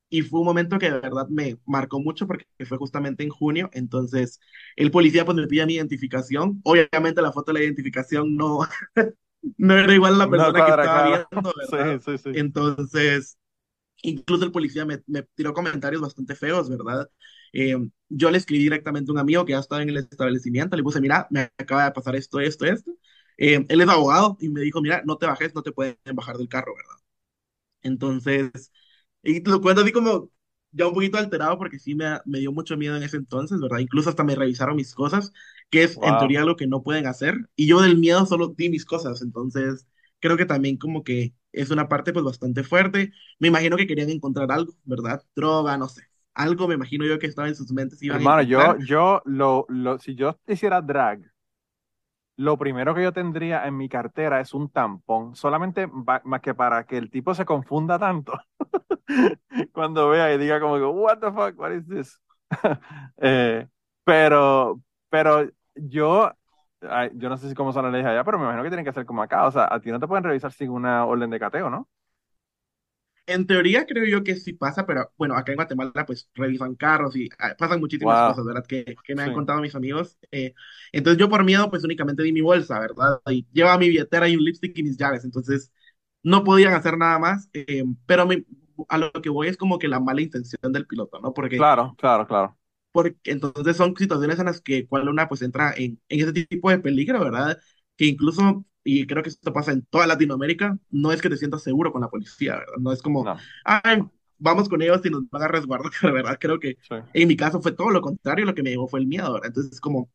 Y 0.10 0.22
fue 0.24 0.40
un 0.42 0.46
momento 0.46 0.80
que 0.80 0.92
de 0.92 1.00
verdad 1.02 1.28
me 1.30 1.58
marcó 1.66 2.00
mucho 2.00 2.28
porque 2.28 2.46
fue 2.66 2.78
justamente 2.78 3.24
en 3.24 3.30
junio. 3.30 3.70
Entonces, 3.74 4.40
el 4.78 4.92
policía 4.92 5.26
pues 5.26 5.38
me 5.38 5.48
pide 5.48 5.66
mi 5.66 5.76
identificación. 5.76 6.62
Obviamente 6.64 7.22
la 7.22 7.34
foto 7.34 7.52
de 7.54 7.60
la 7.60 7.66
identificación 7.66 8.36
no, 8.38 8.60
no 9.58 9.78
era 9.78 9.94
igual 9.94 10.16
a 10.16 10.18
la 10.18 10.30
persona 10.30 10.64
que 10.64 10.72
estaba 10.72 11.02
viendo, 11.04 11.28
¿verdad? 11.58 11.98
Sí, 12.00 12.18
sí, 12.18 12.18
sí. 12.18 12.30
Entonces, 12.32 13.38
incluso 14.04 14.46
el 14.46 14.52
policía 14.52 14.86
me, 14.86 15.02
me 15.08 15.24
tiró 15.36 15.54
comentarios 15.54 16.02
bastante 16.02 16.36
feos, 16.36 16.70
¿verdad? 16.70 17.10
Eh, 17.54 17.78
yo 18.10 18.32
le 18.32 18.38
escribí 18.38 18.64
directamente 18.64 19.12
a 19.12 19.14
un 19.14 19.20
amigo 19.20 19.46
que 19.46 19.54
ya 19.54 19.60
estaba 19.60 19.82
en 19.84 19.90
el 19.90 19.98
establecimiento, 19.98 20.76
le 20.78 20.84
puse, 20.84 21.02
mira, 21.02 21.28
me 21.32 21.52
acaba 21.58 21.86
de 21.86 21.92
pasar 21.92 22.16
esto, 22.16 22.40
esto, 22.40 22.66
esto. 22.66 22.92
Eh, 23.38 23.66
él 23.70 23.82
es 23.82 23.90
abogado 23.90 24.38
y 24.42 24.50
me 24.50 24.62
dijo, 24.62 24.82
mira, 24.82 25.04
no 25.06 25.18
te 25.18 25.28
bajes, 25.28 25.54
no 25.56 25.64
te 25.64 25.72
pueden 25.72 25.98
bajar 26.14 26.38
del 26.38 26.50
carro, 26.50 26.74
¿verdad? 26.76 26.97
Entonces, 27.88 28.72
y 29.24 29.44
lo 29.50 29.62
cuento 29.62 29.82
así 29.82 29.91
como 29.91 30.32
ya 30.72 30.88
un 30.88 30.94
poquito 30.94 31.17
alterado 31.17 31.58
porque 31.58 31.79
sí 31.79 31.96
me, 31.96 32.20
me 32.25 32.39
dio 32.39 32.51
mucho 32.51 32.77
miedo 32.77 32.96
en 32.98 33.03
ese 33.03 33.17
entonces, 33.17 33.60
¿verdad? 33.60 33.79
Incluso 33.79 34.10
hasta 34.10 34.24
me 34.24 34.36
revisaron 34.36 34.75
mis 34.75 34.94
cosas, 34.94 35.32
que 35.70 35.84
es 35.84 35.98
en 36.01 36.17
teoría 36.17 36.44
lo 36.46 36.56
que 36.56 36.67
no 36.67 36.84
pueden 36.84 37.08
hacer. 37.08 37.36
Y 37.56 37.67
yo 37.67 37.82
del 37.82 37.98
miedo 37.98 38.25
solo 38.25 38.50
di 38.50 38.70
mis 38.70 38.86
cosas, 38.86 39.22
entonces 39.22 39.88
creo 40.20 40.38
que 40.38 40.46
también 40.46 40.77
como 40.77 41.03
que 41.03 41.34
es 41.51 41.70
una 41.72 41.88
parte 41.89 42.13
pues 42.13 42.25
bastante 42.25 42.63
fuerte. 42.63 43.12
Me 43.39 43.48
imagino 43.48 43.77
que 43.77 43.88
querían 43.88 44.10
encontrar 44.10 44.51
algo, 44.51 44.74
¿verdad? 44.84 45.24
Droga, 45.36 45.77
no 45.77 45.88
sé. 45.89 46.03
Algo 46.34 46.67
me 46.67 46.75
imagino 46.75 47.06
yo 47.06 47.17
que 47.17 47.27
estaba 47.27 47.48
en 47.48 47.56
sus 47.56 47.72
mentes. 47.72 48.00
Hermano, 48.03 48.44
yo, 48.44 48.77
yo, 48.86 49.22
lo, 49.25 49.65
lo, 49.70 49.98
si 50.00 50.15
yo 50.15 50.38
hiciera 50.48 50.82
drag, 50.82 51.22
lo 52.38 52.58
primero 52.58 52.94
que 52.96 53.03
yo 53.03 53.12
tendría 53.13 53.67
en 53.67 53.75
mi 53.77 53.89
cartera 53.89 54.39
es 54.39 54.53
un 54.53 54.70
tampón, 54.70 55.36
solamente 55.36 55.88
más 55.88 56.41
que 56.41 56.53
para 56.53 56.86
que 56.86 56.98
el 56.98 57.10
tipo 57.10 57.34
se 57.34 57.46
confunda 57.46 58.00
tanto 58.00 58.34
cuando 59.74 60.10
vea 60.10 60.34
y 60.34 60.38
diga 60.38 60.60
como 60.60 60.75
que, 60.75 60.84
what 60.84 61.20
the 61.20 61.32
fuck, 61.32 61.60
what 61.60 61.72
is 61.72 61.88
this? 61.88 62.22
Eh, 63.17 63.67
pero, 64.03 64.79
pero 65.10 65.50
yo, 65.75 66.32
yo 67.13 67.29
no 67.29 67.38
sé 67.38 67.50
si 67.50 67.56
cómo 67.56 67.74
son 67.74 67.84
las 67.86 67.91
leyes 67.91 68.08
allá, 68.08 68.24
pero 68.24 68.38
me 68.38 68.46
imagino 68.46 68.63
que 68.63 68.70
tienen 68.70 68.86
que 68.86 68.94
ser 68.94 69.06
como 69.06 69.22
acá, 69.24 69.48
o 69.48 69.51
sea, 69.51 69.67
a 69.72 69.79
ti 69.79 69.91
no 69.91 70.00
te 70.00 70.08
pueden 70.08 70.24
revisar 70.24 70.51
sin 70.51 70.70
una 70.70 71.06
orden 71.06 71.29
de 71.29 71.39
cateo, 71.39 71.70
¿no? 71.70 71.88
En 73.27 73.46
teoría 73.46 73.86
creo 73.86 74.05
yo 74.05 74.24
que 74.24 74.36
sí 74.38 74.53
pasa, 74.53 74.86
pero 74.86 75.12
bueno, 75.17 75.36
acá 75.36 75.51
en 75.51 75.57
Guatemala 75.57 76.05
pues 76.05 76.29
revisan 76.34 76.75
carros 76.75 77.15
y 77.17 77.29
ah, 77.39 77.55
pasan 77.57 77.79
muchísimas 77.81 78.24
cosas, 78.24 78.46
¿verdad? 78.46 78.65
Que, 78.65 78.96
que 79.03 79.15
me 79.15 79.24
han 79.24 79.34
contado 79.34 79.60
mis 79.62 79.75
amigos. 79.75 80.17
Eh, 80.31 80.53
entonces 80.93 81.19
yo 81.19 81.29
por 81.29 81.43
miedo 81.43 81.69
pues 81.69 81.84
únicamente 81.84 82.24
di 82.24 82.31
mi 82.31 82.41
bolsa, 82.41 82.79
¿verdad? 82.79 83.22
Y 83.29 83.46
llevaba 83.51 83.77
mi 83.77 83.89
billetera 83.89 84.29
y 84.29 84.38
un 84.38 84.43
lipstick 84.46 84.77
y 84.77 84.84
mis 84.84 84.98
llaves, 84.98 85.25
entonces 85.25 85.74
no 86.24 86.43
podían 86.43 86.74
hacer 86.74 86.98
nada 86.98 87.19
más, 87.19 87.50
eh, 87.53 87.84
pero 88.05 88.27
a 88.89 88.98
lo 88.98 89.12
que 89.12 89.29
voy 89.29 89.48
es 89.48 89.57
como 89.57 89.79
que 89.79 89.88
la 89.88 90.00
mala 90.00 90.22
intención 90.22 90.72
del 90.72 90.88
piloto, 90.88 91.19
¿no? 91.19 91.34
Porque... 91.34 91.57
Claro, 91.57 91.96
claro, 91.98 92.27
claro. 92.27 92.57
Porque 92.91 93.17
entonces 93.25 93.77
son 93.77 93.96
situaciones 93.96 94.39
en 94.39 94.46
las 94.46 94.62
que 94.62 94.88
cual 94.88 95.07
una 95.10 95.27
pues 95.27 95.41
entra 95.41 95.74
en, 95.75 96.00
en 96.10 96.19
ese 96.22 96.34
tipo 96.34 96.69
de 96.69 96.79
peligro, 96.79 97.19
¿verdad? 97.19 97.60
Que 97.96 98.05
incluso 98.05 98.65
y 98.88 99.06
creo 99.06 99.22
que 99.22 99.29
esto 99.29 99.51
pasa 99.51 99.74
en 99.74 99.82
toda 99.84 100.08
Latinoamérica, 100.08 100.77
no 100.91 101.12
es 101.12 101.22
que 101.22 101.29
te 101.29 101.36
sientas 101.36 101.62
seguro 101.62 101.91
con 101.91 102.01
la 102.01 102.10
policía, 102.10 102.56
¿verdad? 102.56 102.75
No 102.79 102.94
es 102.94 103.01
como, 103.01 103.25
Ay, 103.65 104.01
vamos 104.38 104.70
con 104.70 104.82
ellos 104.82 105.06
y 105.06 105.10
nos 105.10 105.29
van 105.29 105.44
a 105.44 105.48
resguardar, 105.50 105.91
pero 106.01 106.13
verdad 106.13 106.38
creo 106.39 106.58
que 106.58 106.77
en 107.13 107.27
mi 107.27 107.36
caso 107.36 107.62
fue 107.62 107.74
todo 107.74 107.89
lo 107.89 108.01
contrario, 108.01 108.46
lo 108.46 108.56
que 108.56 108.63
me 108.63 108.70
llevó 108.70 108.88
fue 108.88 109.01
el 109.01 109.08
miedo, 109.08 109.34
¿verdad? 109.34 109.48
Entonces, 109.50 109.82
como 109.82 110.10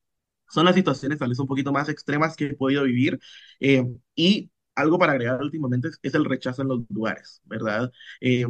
son 0.49 0.65
las 0.65 0.75
situaciones 0.75 1.19
tal 1.19 1.29
vez 1.29 1.39
un 1.39 1.47
poquito 1.47 1.71
más 1.73 1.89
extremas 1.91 2.35
que 2.35 2.47
he 2.47 2.55
podido 2.55 2.85
vivir 2.85 3.21
eh, 3.61 3.85
y 4.15 4.51
algo 4.75 4.99
para 4.99 5.13
agregar 5.13 5.43
últimamente 5.43 5.89
es, 6.03 6.15
el 6.15 6.25
rechazo 6.25 6.63
en 6.63 6.69
los 6.69 6.81
lugares, 6.89 7.43
¿verdad? 7.45 7.93
Eh, 8.23 8.47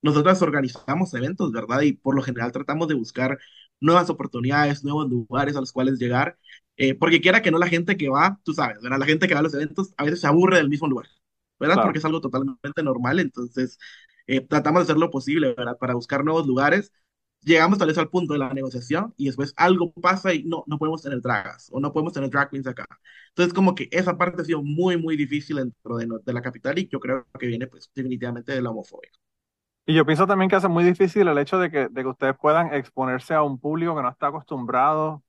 nosotros 0.00 0.40
organizamos 0.40 1.12
eventos, 1.14 1.52
¿verdad? 1.52 1.82
Y 1.82 1.92
por 1.94 2.14
lo 2.14 2.22
general 2.22 2.50
tratamos 2.52 2.88
de 2.88 2.94
buscar 2.94 3.38
nuevas 3.80 4.08
oportunidades, 4.08 4.84
nuevos 4.84 5.08
lugares 5.10 5.54
a 5.56 5.60
los 5.60 5.72
cuales 5.72 5.98
llegar 5.98 6.38
Eh, 6.76 6.94
porque 6.94 7.20
quiera 7.20 7.42
que 7.42 7.50
no 7.50 7.58
la 7.58 7.68
gente 7.68 7.96
que 7.96 8.08
va, 8.08 8.38
tú 8.44 8.52
sabes, 8.52 8.82
¿verdad? 8.82 8.98
La 8.98 9.06
gente 9.06 9.28
que 9.28 9.34
va 9.34 9.40
a 9.40 9.42
los 9.42 9.54
eventos 9.54 9.94
a 9.96 10.04
veces 10.04 10.20
se 10.20 10.26
aburre 10.26 10.58
del 10.58 10.68
mismo 10.68 10.88
lugar, 10.88 11.06
¿verdad? 11.58 11.80
Porque 11.80 11.98
es 11.98 12.04
algo 12.04 12.20
totalmente 12.20 12.82
normal, 12.82 13.18
entonces 13.20 13.78
eh, 14.26 14.40
tratamos 14.42 14.80
de 14.80 14.84
hacer 14.84 14.98
lo 14.98 15.10
posible, 15.10 15.54
¿verdad? 15.54 15.78
Para 15.78 15.94
buscar 15.94 16.24
nuevos 16.24 16.46
lugares. 16.46 16.92
Llegamos 17.42 17.78
tal 17.78 17.88
vez 17.88 17.98
al 17.98 18.08
punto 18.10 18.32
de 18.32 18.40
la 18.40 18.52
negociación 18.52 19.14
y 19.16 19.26
después 19.26 19.52
algo 19.56 19.92
pasa 19.92 20.34
y 20.34 20.42
no, 20.44 20.64
no 20.66 20.78
podemos 20.78 21.02
tener 21.02 21.20
dragas 21.20 21.68
o 21.72 21.78
no 21.80 21.92
podemos 21.92 22.12
tener 22.12 22.28
drag 22.30 22.50
queens 22.50 22.66
acá. 22.66 22.86
Entonces 23.28 23.54
como 23.54 23.74
que 23.74 23.88
esa 23.92 24.18
parte 24.18 24.42
ha 24.42 24.44
sido 24.44 24.62
muy, 24.62 24.96
muy 24.96 25.16
difícil 25.16 25.56
dentro 25.56 25.96
de, 25.96 26.08
de 26.24 26.32
la 26.32 26.42
capital 26.42 26.78
y 26.78 26.88
yo 26.88 26.98
creo 26.98 27.26
que 27.38 27.46
viene 27.46 27.68
pues 27.68 27.88
definitivamente 27.94 28.52
de 28.52 28.62
la 28.62 28.70
homofobia. 28.70 29.10
Y 29.86 29.94
yo 29.94 30.04
pienso 30.04 30.26
también 30.26 30.48
que 30.50 30.56
hace 30.56 30.68
muy 30.68 30.82
difícil 30.84 31.28
el 31.28 31.38
hecho 31.38 31.58
de 31.58 31.70
que, 31.70 31.88
de 31.88 32.02
que 32.02 32.08
ustedes 32.08 32.36
puedan 32.40 32.74
exponerse 32.74 33.34
a 33.34 33.42
un 33.42 33.58
público 33.60 33.94
que 33.96 34.02
no 34.02 34.10
está 34.10 34.28
acostumbrado 34.28 35.22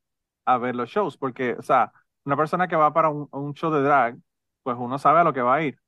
a 0.48 0.58
ver 0.58 0.75
los 0.75 0.89
shows, 0.89 1.18
porque, 1.18 1.54
o 1.60 1.62
sea, 1.62 1.92
una 2.25 2.38
persona 2.38 2.68
que 2.68 2.75
va 2.75 2.94
para 2.94 3.10
un, 3.10 3.54
show 3.56 3.72
de 3.72 3.82
drag, 3.82 4.18
pues 4.63 4.77
uno 4.80 4.98
sabe 5.00 5.20
a 5.22 5.24
lo 5.24 5.34
que 5.34 5.42
va 5.42 5.56
a 5.56 5.63
ir. 5.63 5.80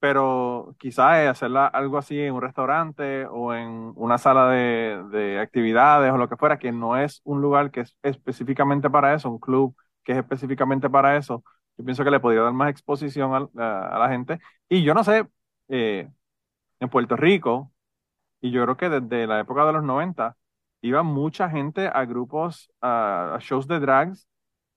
Pero 0.00 0.74
quizás 0.78 1.28
hacerla 1.28 1.66
algo 1.68 1.96
así 1.96 2.18
en 2.18 2.34
un 2.34 2.42
restaurante 2.42 3.24
o 3.26 3.54
en 3.54 3.92
una 3.96 4.18
sala 4.18 4.48
de, 4.48 5.02
de 5.10 5.38
actividades 5.40 6.12
o 6.12 6.18
lo 6.18 6.28
que 6.28 6.36
fuera, 6.36 6.58
que 6.58 6.72
no 6.72 6.96
es 6.96 7.20
un 7.24 7.40
lugar 7.40 7.70
que 7.70 7.80
es 7.82 7.96
específicamente 8.02 8.90
para 8.90 9.14
eso, 9.14 9.30
un 9.30 9.38
club 9.38 9.76
que 10.02 10.12
es 10.12 10.18
específicamente 10.18 10.90
para 10.90 11.16
eso, 11.16 11.44
yo 11.76 11.84
pienso 11.84 12.04
que 12.04 12.10
le 12.10 12.20
podría 12.20 12.42
dar 12.42 12.52
más 12.52 12.70
exposición 12.70 13.48
a, 13.58 13.88
a 13.96 13.98
la 13.98 14.08
gente. 14.08 14.40
Y 14.68 14.82
yo 14.82 14.94
no 14.94 15.04
sé, 15.04 15.26
eh, 15.68 16.10
en 16.80 16.88
Puerto 16.90 17.16
Rico, 17.16 17.72
y 18.40 18.50
yo 18.52 18.64
creo 18.64 18.76
que 18.76 18.88
desde 18.90 19.26
la 19.26 19.40
época 19.40 19.64
de 19.66 19.72
los 19.74 19.84
90, 19.84 20.36
iba 20.82 21.02
mucha 21.02 21.48
gente 21.48 21.88
a 21.92 22.04
grupos, 22.04 22.70
a, 22.82 23.38
shows 23.40 23.66
de 23.66 23.80
drags 23.80 24.28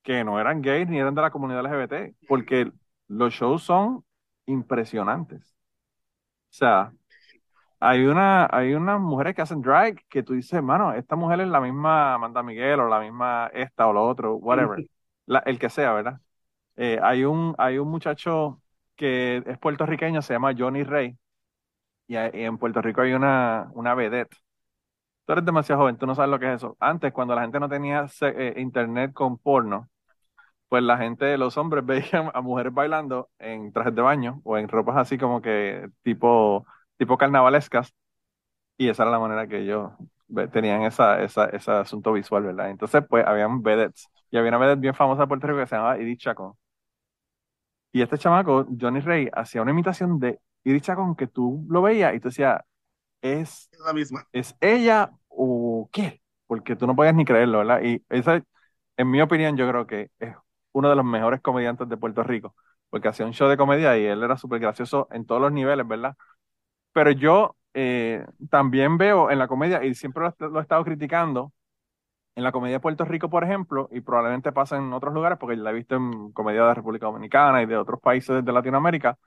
que 0.03 0.23
no 0.23 0.39
eran 0.39 0.61
gays 0.61 0.87
ni 0.87 0.99
eran 0.99 1.15
de 1.15 1.21
la 1.21 1.31
comunidad 1.31 1.65
LGBT, 1.65 2.15
porque 2.27 2.71
los 3.07 3.33
shows 3.33 3.63
son 3.63 4.05
impresionantes. 4.45 5.55
O 6.51 6.57
sea, 6.57 6.93
hay 7.79 8.05
una, 8.05 8.47
hay 8.51 8.73
unas 8.73 8.99
mujeres 9.01 9.35
que 9.35 9.41
hacen 9.41 9.61
drag 9.61 10.01
que 10.07 10.23
tú 10.23 10.33
dices, 10.33 10.61
mano, 10.63 10.93
esta 10.93 11.15
mujer 11.15 11.41
es 11.41 11.47
la 11.47 11.59
misma 11.59 12.13
Amanda 12.13 12.43
Miguel 12.43 12.79
o 12.79 12.87
la 12.87 12.99
misma 12.99 13.47
esta 13.53 13.87
o 13.87 13.93
lo 13.93 14.07
otro, 14.07 14.35
whatever, 14.35 14.85
el 15.45 15.59
que 15.59 15.69
sea, 15.69 15.93
¿verdad? 15.93 16.21
Eh, 16.77 16.99
hay 17.01 17.25
un, 17.25 17.55
hay 17.57 17.77
un 17.77 17.89
muchacho 17.89 18.61
que 18.95 19.43
es 19.45 19.57
puertorriqueño, 19.59 20.21
se 20.21 20.33
llama 20.33 20.53
Johnny 20.57 20.83
Rey, 20.83 21.17
y, 22.07 22.15
en 22.15 22.57
Puerto 22.57 22.81
Rico 22.81 23.01
hay 23.01 23.13
una, 23.13 23.69
una 23.73 23.95
vedette. 23.95 24.37
Tú 25.25 25.33
eres 25.33 25.45
demasiado 25.45 25.81
joven, 25.81 25.97
tú 25.97 26.05
no 26.05 26.15
sabes 26.15 26.29
lo 26.31 26.39
que 26.39 26.47
es 26.49 26.57
eso. 26.57 26.77
Antes, 26.79 27.11
cuando 27.13 27.35
la 27.35 27.41
gente 27.41 27.59
no 27.59 27.67
tenía 27.69 28.05
eh, 28.21 28.53
internet 28.57 29.11
con 29.13 29.37
porno, 29.37 29.89
pues 30.69 30.83
la 30.83 30.97
gente, 30.97 31.37
los 31.37 31.57
hombres 31.57 31.85
veían 31.87 32.31
a 32.33 32.41
mujeres 32.41 32.73
bailando 32.73 33.29
en 33.39 33.71
trajes 33.73 33.95
de 33.95 34.01
baño 34.01 34.41
o 34.43 34.57
en 34.57 34.67
ropas 34.69 34.97
así 34.97 35.17
como 35.17 35.41
que 35.41 35.89
tipo, 36.03 36.65
tipo 36.97 37.17
carnavalescas. 37.17 37.93
Y 38.77 38.89
esa 38.89 39.03
era 39.03 39.11
la 39.11 39.19
manera 39.19 39.47
que 39.47 39.59
ellos 39.61 39.91
tenían 40.53 40.83
esa, 40.83 41.21
esa, 41.23 41.45
ese 41.47 41.71
asunto 41.71 42.13
visual, 42.13 42.43
¿verdad? 42.43 42.69
Entonces, 42.71 43.03
pues, 43.09 43.25
habían 43.25 43.61
vedettes. 43.63 44.09
Y 44.31 44.37
había 44.37 44.49
una 44.49 44.57
vedette 44.59 44.79
bien 44.81 44.95
famosa 44.95 45.23
de 45.23 45.27
Puerto 45.27 45.47
Rico 45.47 45.59
que 45.59 45.67
se 45.67 45.75
llamaba 45.75 45.97
Edith 45.97 46.19
Chacón. 46.19 46.53
Y 47.91 48.01
este 48.01 48.17
chamaco, 48.17 48.67
Johnny 48.79 48.99
Rey, 48.99 49.29
hacía 49.33 49.61
una 49.61 49.71
imitación 49.71 50.19
de 50.19 50.39
y 50.63 50.73
dicha 50.73 50.95
con 50.95 51.15
que 51.15 51.27
tú 51.27 51.65
lo 51.69 51.81
veías 51.81 52.15
y 52.15 52.19
tú 52.19 52.29
decías, 52.29 52.61
es, 53.25 53.69
la 53.85 53.93
misma. 53.93 54.27
¿Es 54.31 54.55
ella 54.61 55.11
o 55.27 55.89
qué? 55.91 56.21
Porque 56.47 56.75
tú 56.75 56.87
no 56.87 56.95
podías 56.95 57.15
ni 57.15 57.25
creerlo, 57.25 57.59
¿verdad? 57.59 57.81
Y 57.83 58.03
esa, 58.09 58.43
en 58.97 59.11
mi 59.11 59.21
opinión, 59.21 59.57
yo 59.57 59.67
creo 59.67 59.87
que 59.87 60.11
es 60.19 60.35
uno 60.73 60.89
de 60.89 60.95
los 60.95 61.05
mejores 61.05 61.41
comediantes 61.41 61.89
de 61.89 61.97
Puerto 61.97 62.23
Rico, 62.23 62.55
porque 62.89 63.07
hacía 63.07 63.25
un 63.25 63.33
show 63.33 63.49
de 63.49 63.57
comedia 63.57 63.97
y 63.97 64.05
él 64.05 64.21
era 64.23 64.37
súper 64.37 64.59
gracioso 64.59 65.07
en 65.11 65.25
todos 65.25 65.41
los 65.41 65.51
niveles, 65.51 65.87
¿verdad? 65.87 66.15
Pero 66.93 67.11
yo 67.11 67.57
eh, 67.73 68.25
también 68.49 68.97
veo 68.97 69.31
en 69.31 69.39
la 69.39 69.47
comedia, 69.47 69.83
y 69.83 69.95
siempre 69.95 70.23
lo, 70.23 70.49
lo, 70.49 70.59
he 70.59 70.61
estado 70.61 70.83
criticando, 70.85 71.53
en 72.35 72.43
la 72.43 72.51
comedia 72.51 72.77
de 72.77 72.79
Puerto 72.81 73.05
Rico, 73.05 73.29
por 73.29 73.43
ejemplo, 73.43 73.89
y 73.91 74.01
probablemente 74.01 74.51
pasa 74.51 74.77
en 74.77 74.91
otros 74.93 75.13
lugares, 75.13 75.37
porque 75.39 75.55
la 75.55 75.71
he 75.71 75.73
visto 75.73 75.95
en 75.95 76.31
comedia 76.33 76.61
de 76.61 76.67
la 76.67 76.73
República 76.73 77.05
Dominicana 77.07 77.61
y 77.63 77.65
de 77.65 77.77
otros 77.77 77.99
países 78.01 78.43
de 78.43 78.51
Latinoamérica, 78.51 79.17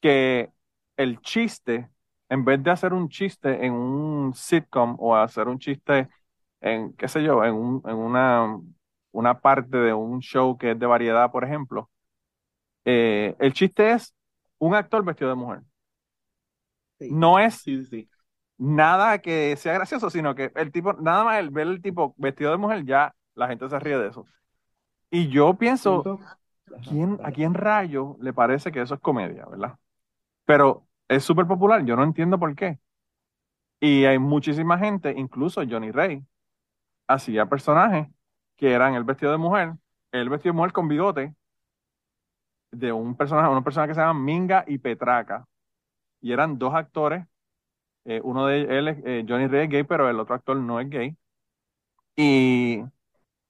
que 0.00 0.50
el 0.96 1.20
chiste, 1.20 1.90
en 2.30 2.44
vez 2.44 2.62
de 2.62 2.70
hacer 2.70 2.94
un 2.94 3.08
chiste 3.08 3.66
en 3.66 3.74
un 3.74 4.32
sitcom 4.34 4.96
o 4.98 5.16
hacer 5.16 5.48
un 5.48 5.58
chiste 5.58 6.08
en, 6.60 6.92
qué 6.94 7.08
sé 7.08 7.22
yo, 7.22 7.44
en, 7.44 7.54
un, 7.54 7.82
en 7.84 7.96
una, 7.96 8.58
una 9.12 9.40
parte 9.40 9.76
de 9.76 9.92
un 9.92 10.20
show 10.20 10.56
que 10.56 10.70
es 10.70 10.78
de 10.78 10.86
variedad, 10.86 11.30
por 11.32 11.44
ejemplo, 11.44 11.90
eh, 12.84 13.34
el 13.40 13.52
chiste 13.52 13.92
es 13.92 14.14
un 14.58 14.74
actor 14.74 15.04
vestido 15.04 15.30
de 15.30 15.36
mujer. 15.36 15.60
No 17.00 17.38
es 17.38 17.64
nada 18.58 19.18
que 19.18 19.56
sea 19.56 19.72
gracioso, 19.72 20.08
sino 20.10 20.34
que 20.34 20.52
el 20.54 20.70
tipo, 20.70 20.92
nada 20.92 21.24
más 21.24 21.38
el 21.40 21.50
ver 21.50 21.66
el 21.66 21.82
tipo 21.82 22.14
vestido 22.16 22.52
de 22.52 22.58
mujer, 22.58 22.84
ya 22.84 23.12
la 23.34 23.48
gente 23.48 23.68
se 23.68 23.78
ríe 23.78 23.98
de 23.98 24.08
eso. 24.08 24.26
Y 25.10 25.28
yo 25.28 25.54
pienso, 25.54 26.04
¿quién, 26.88 27.18
¿a 27.24 27.32
quién 27.32 27.54
rayo 27.54 28.16
le 28.20 28.32
parece 28.32 28.70
que 28.70 28.82
eso 28.82 28.94
es 28.94 29.00
comedia, 29.00 29.46
verdad? 29.46 29.76
Pero 30.44 30.86
es 31.10 31.24
súper 31.24 31.46
popular, 31.46 31.84
yo 31.84 31.96
no 31.96 32.04
entiendo 32.04 32.38
por 32.40 32.54
qué. 32.56 32.80
Y 33.80 34.04
hay 34.04 34.18
muchísima 34.18 34.78
gente, 34.78 35.12
incluso 35.16 35.62
Johnny 35.68 35.90
Rey, 35.90 36.24
hacía 37.08 37.46
personajes 37.48 38.08
que 38.56 38.72
eran 38.72 38.94
el 38.94 39.04
vestido 39.04 39.32
de 39.32 39.38
mujer, 39.38 39.74
el 40.12 40.28
vestido 40.30 40.52
de 40.54 40.56
mujer 40.58 40.72
con 40.72 40.88
bigote, 40.88 41.34
de 42.72 42.92
un 42.92 43.16
personaje, 43.16 43.48
una 43.50 43.64
persona 43.64 43.86
que 43.88 43.94
se 43.94 44.00
llama 44.00 44.20
Minga 44.20 44.64
y 44.66 44.78
Petraca. 44.78 45.46
Y 46.20 46.32
eran 46.32 46.58
dos 46.58 46.74
actores, 46.74 47.26
eh, 48.04 48.20
uno 48.24 48.46
de 48.46 48.62
ellos, 48.78 48.96
eh, 49.04 49.24
Johnny 49.28 49.48
Rey 49.48 49.64
es 49.66 49.70
gay, 49.70 49.84
pero 49.84 50.10
el 50.10 50.20
otro 50.20 50.34
actor 50.36 50.56
no 50.58 50.80
es 50.80 50.90
gay. 50.90 51.16
Y, 52.16 52.80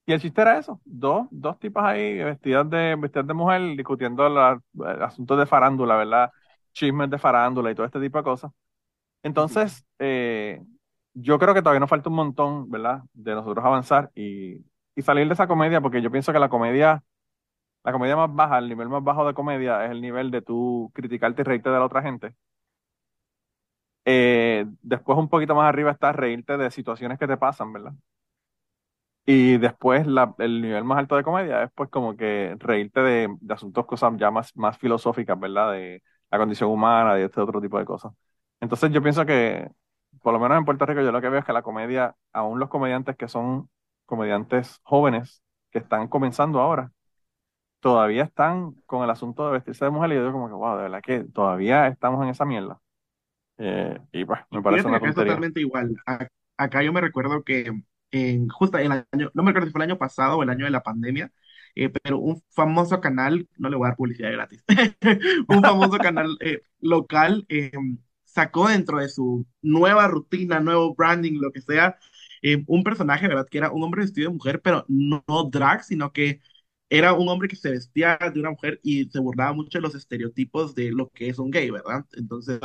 y 0.06 0.12
el 0.12 0.20
chiste 0.20 0.42
era 0.42 0.58
eso, 0.58 0.80
dos, 0.84 1.28
dos 1.32 1.58
tipas 1.60 1.84
ahí 1.86 2.18
vestidas 2.24 2.70
de, 2.70 2.96
vestidas 2.96 3.26
de 3.28 3.34
mujer 3.34 3.62
discutiendo 3.76 4.28
los 4.28 4.60
asuntos 5.02 5.38
de 5.38 5.46
farándula, 5.46 5.96
¿verdad? 5.96 6.32
Chismes 6.72 7.10
de 7.10 7.18
farándula 7.18 7.70
y 7.70 7.74
todo 7.74 7.86
este 7.86 8.00
tipo 8.00 8.18
de 8.18 8.24
cosas. 8.24 8.52
Entonces, 9.22 9.84
eh, 9.98 10.62
yo 11.14 11.38
creo 11.38 11.54
que 11.54 11.62
todavía 11.62 11.80
nos 11.80 11.90
falta 11.90 12.08
un 12.10 12.16
montón, 12.16 12.70
¿verdad? 12.70 13.02
De 13.12 13.34
nosotros 13.34 13.64
avanzar 13.64 14.10
y, 14.14 14.64
y, 14.96 15.02
salir 15.02 15.26
de 15.28 15.34
esa 15.34 15.46
comedia, 15.48 15.80
porque 15.80 16.02
yo 16.02 16.10
pienso 16.10 16.32
que 16.32 16.38
la 16.38 16.48
comedia, 16.48 17.02
la 17.84 17.92
comedia 17.92 18.16
más 18.16 18.34
baja, 18.34 18.58
el 18.58 18.68
nivel 18.68 18.88
más 18.88 19.04
bajo 19.04 19.26
de 19.26 19.34
comedia 19.34 19.84
es 19.86 19.92
el 19.92 20.00
nivel 20.02 20.30
de 20.30 20.42
tú 20.42 20.90
criticarte 20.94 21.42
y 21.42 21.44
reírte 21.44 21.70
de 21.70 21.78
la 21.78 21.86
otra 21.86 22.02
gente. 22.02 22.34
Eh, 24.04 24.66
después 24.82 25.18
un 25.18 25.28
poquito 25.28 25.54
más 25.54 25.68
arriba 25.68 25.90
está 25.92 26.12
reírte 26.12 26.56
de 26.56 26.70
situaciones 26.70 27.18
que 27.18 27.26
te 27.26 27.36
pasan, 27.36 27.72
¿verdad? 27.72 27.92
Y 29.26 29.58
después 29.58 30.06
la, 30.06 30.34
el 30.38 30.60
nivel 30.62 30.84
más 30.84 30.98
alto 30.98 31.16
de 31.16 31.22
comedia 31.22 31.62
es 31.62 31.70
pues 31.74 31.88
como 31.90 32.16
que 32.16 32.56
reírte 32.58 33.00
de, 33.00 33.28
de 33.40 33.54
asuntos, 33.54 33.86
cosas 33.86 34.14
ya 34.16 34.30
más, 34.30 34.56
más 34.56 34.76
filosóficas, 34.78 35.38
¿verdad? 35.38 35.72
De, 35.72 36.02
la 36.30 36.38
condición 36.38 36.70
humana 36.70 37.18
y 37.18 37.22
este 37.22 37.40
otro 37.40 37.60
tipo 37.60 37.78
de 37.78 37.84
cosas. 37.84 38.12
Entonces 38.60 38.90
yo 38.92 39.02
pienso 39.02 39.26
que, 39.26 39.70
por 40.22 40.32
lo 40.32 40.40
menos 40.40 40.58
en 40.58 40.64
Puerto 40.64 40.86
Rico, 40.86 41.00
yo 41.00 41.12
lo 41.12 41.20
que 41.20 41.28
veo 41.28 41.40
es 41.40 41.44
que 41.46 41.52
la 41.52 41.62
comedia, 41.62 42.14
aún 42.32 42.58
los 42.58 42.68
comediantes 42.68 43.16
que 43.16 43.28
son 43.28 43.68
comediantes 44.06 44.80
jóvenes, 44.82 45.42
que 45.70 45.78
están 45.78 46.08
comenzando 46.08 46.60
ahora, 46.60 46.92
todavía 47.80 48.24
están 48.24 48.72
con 48.86 49.02
el 49.02 49.10
asunto 49.10 49.46
de 49.46 49.52
vestirse 49.52 49.84
de 49.84 49.90
mujer 49.90 50.12
y 50.12 50.14
yo 50.14 50.20
digo 50.20 50.32
como 50.32 50.48
que, 50.48 50.54
wow, 50.54 50.76
de 50.76 50.82
verdad 50.82 51.02
que 51.02 51.24
todavía 51.24 51.86
estamos 51.88 52.22
en 52.22 52.30
esa 52.30 52.44
mierda. 52.44 52.78
Eh, 53.58 53.98
y 54.12 54.24
pues, 54.24 54.40
me 54.50 54.62
parece 54.62 54.86
una. 54.86 54.98
Es 54.98 55.14
totalmente 55.14 55.60
igual. 55.60 55.94
Acá 56.56 56.82
yo 56.82 56.92
me 56.92 57.00
recuerdo 57.00 57.42
que 57.42 57.72
en, 58.10 58.48
justo 58.48 58.78
el 58.78 58.92
año, 58.92 59.30
no 59.34 59.42
me 59.42 59.50
recuerdo 59.50 59.66
si 59.66 59.72
fue 59.72 59.84
el 59.84 59.90
año 59.90 59.98
pasado 59.98 60.38
o 60.38 60.42
el 60.42 60.50
año 60.50 60.64
de 60.64 60.70
la 60.70 60.82
pandemia, 60.82 61.30
eh, 61.74 61.88
pero 61.88 62.18
un 62.18 62.42
famoso 62.50 63.00
canal, 63.00 63.48
no 63.56 63.68
le 63.68 63.76
voy 63.76 63.86
a 63.86 63.88
dar 63.90 63.96
publicidad 63.96 64.32
gratis, 64.32 64.64
un 65.48 65.62
famoso 65.62 65.98
canal 65.98 66.36
eh, 66.40 66.62
local 66.80 67.46
eh, 67.48 67.72
sacó 68.24 68.68
dentro 68.68 68.98
de 68.98 69.08
su 69.08 69.46
nueva 69.62 70.08
rutina, 70.08 70.60
nuevo 70.60 70.94
branding, 70.94 71.40
lo 71.40 71.52
que 71.52 71.60
sea, 71.60 71.98
un 72.66 72.82
personaje, 72.84 73.28
¿verdad? 73.28 73.46
Que 73.50 73.58
era 73.58 73.70
un 73.70 73.82
hombre 73.82 74.02
vestido 74.02 74.30
de 74.30 74.34
mujer, 74.36 74.62
pero 74.62 74.84
no, 74.88 75.22
drag, 75.50 75.84
sino 75.84 76.12
que 76.12 76.40
era 76.88 77.12
un 77.12 77.28
hombre 77.28 77.48
que 77.48 77.56
se 77.56 77.70
vestía 77.70 78.18
de 78.32 78.40
una 78.40 78.50
mujer 78.50 78.80
y 78.82 79.04
se 79.10 79.20
burlaba 79.20 79.52
mucho 79.52 79.78
de 79.78 79.82
los 79.82 79.94
estereotipos 79.94 80.74
de 80.74 80.90
lo 80.92 81.08
que 81.10 81.28
es 81.28 81.38
un 81.38 81.50
gay, 81.50 81.70
¿verdad? 81.70 82.06
Entonces, 82.12 82.60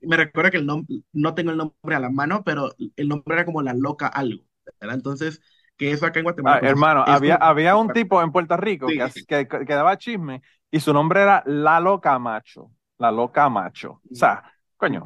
me 0.00 0.16
recuerda 0.16 0.50
que 0.50 0.58
el 0.58 0.66
nombre, 0.66 1.02
no 1.12 1.34
tengo 1.34 1.50
el 1.50 1.56
nombre 1.56 1.94
a 1.96 2.00
la 2.00 2.10
mano, 2.10 2.42
pero 2.44 2.74
el 2.96 3.08
nombre 3.08 3.34
era 3.34 3.44
como 3.44 3.62
la 3.62 3.74
loca 3.74 4.06
algo, 4.06 4.44
¿verdad? 4.80 4.96
Entonces, 4.96 5.40
que 5.76 5.90
eso 5.90 6.06
acá 6.06 6.20
en 6.20 6.24
Guatemala. 6.24 6.60
Ah, 6.62 6.68
hermano, 6.68 7.04
había, 7.06 7.36
había 7.36 7.76
un 7.76 7.88
tipo 7.92 8.22
en 8.22 8.32
Puerto 8.32 8.56
Rico 8.56 8.86
que, 8.86 9.46
que, 9.46 9.64
daba 9.74 9.98
chisme 9.98 10.42
y 10.70 10.80
su 10.80 10.92
nombre 10.92 11.22
era 11.22 11.42
Lalo 11.46 12.00
Camacho. 12.00 12.70
Lalo 12.98 13.30
Camacho. 13.30 14.00
O 14.10 14.14
sea, 14.14 14.42
coño, 14.76 15.02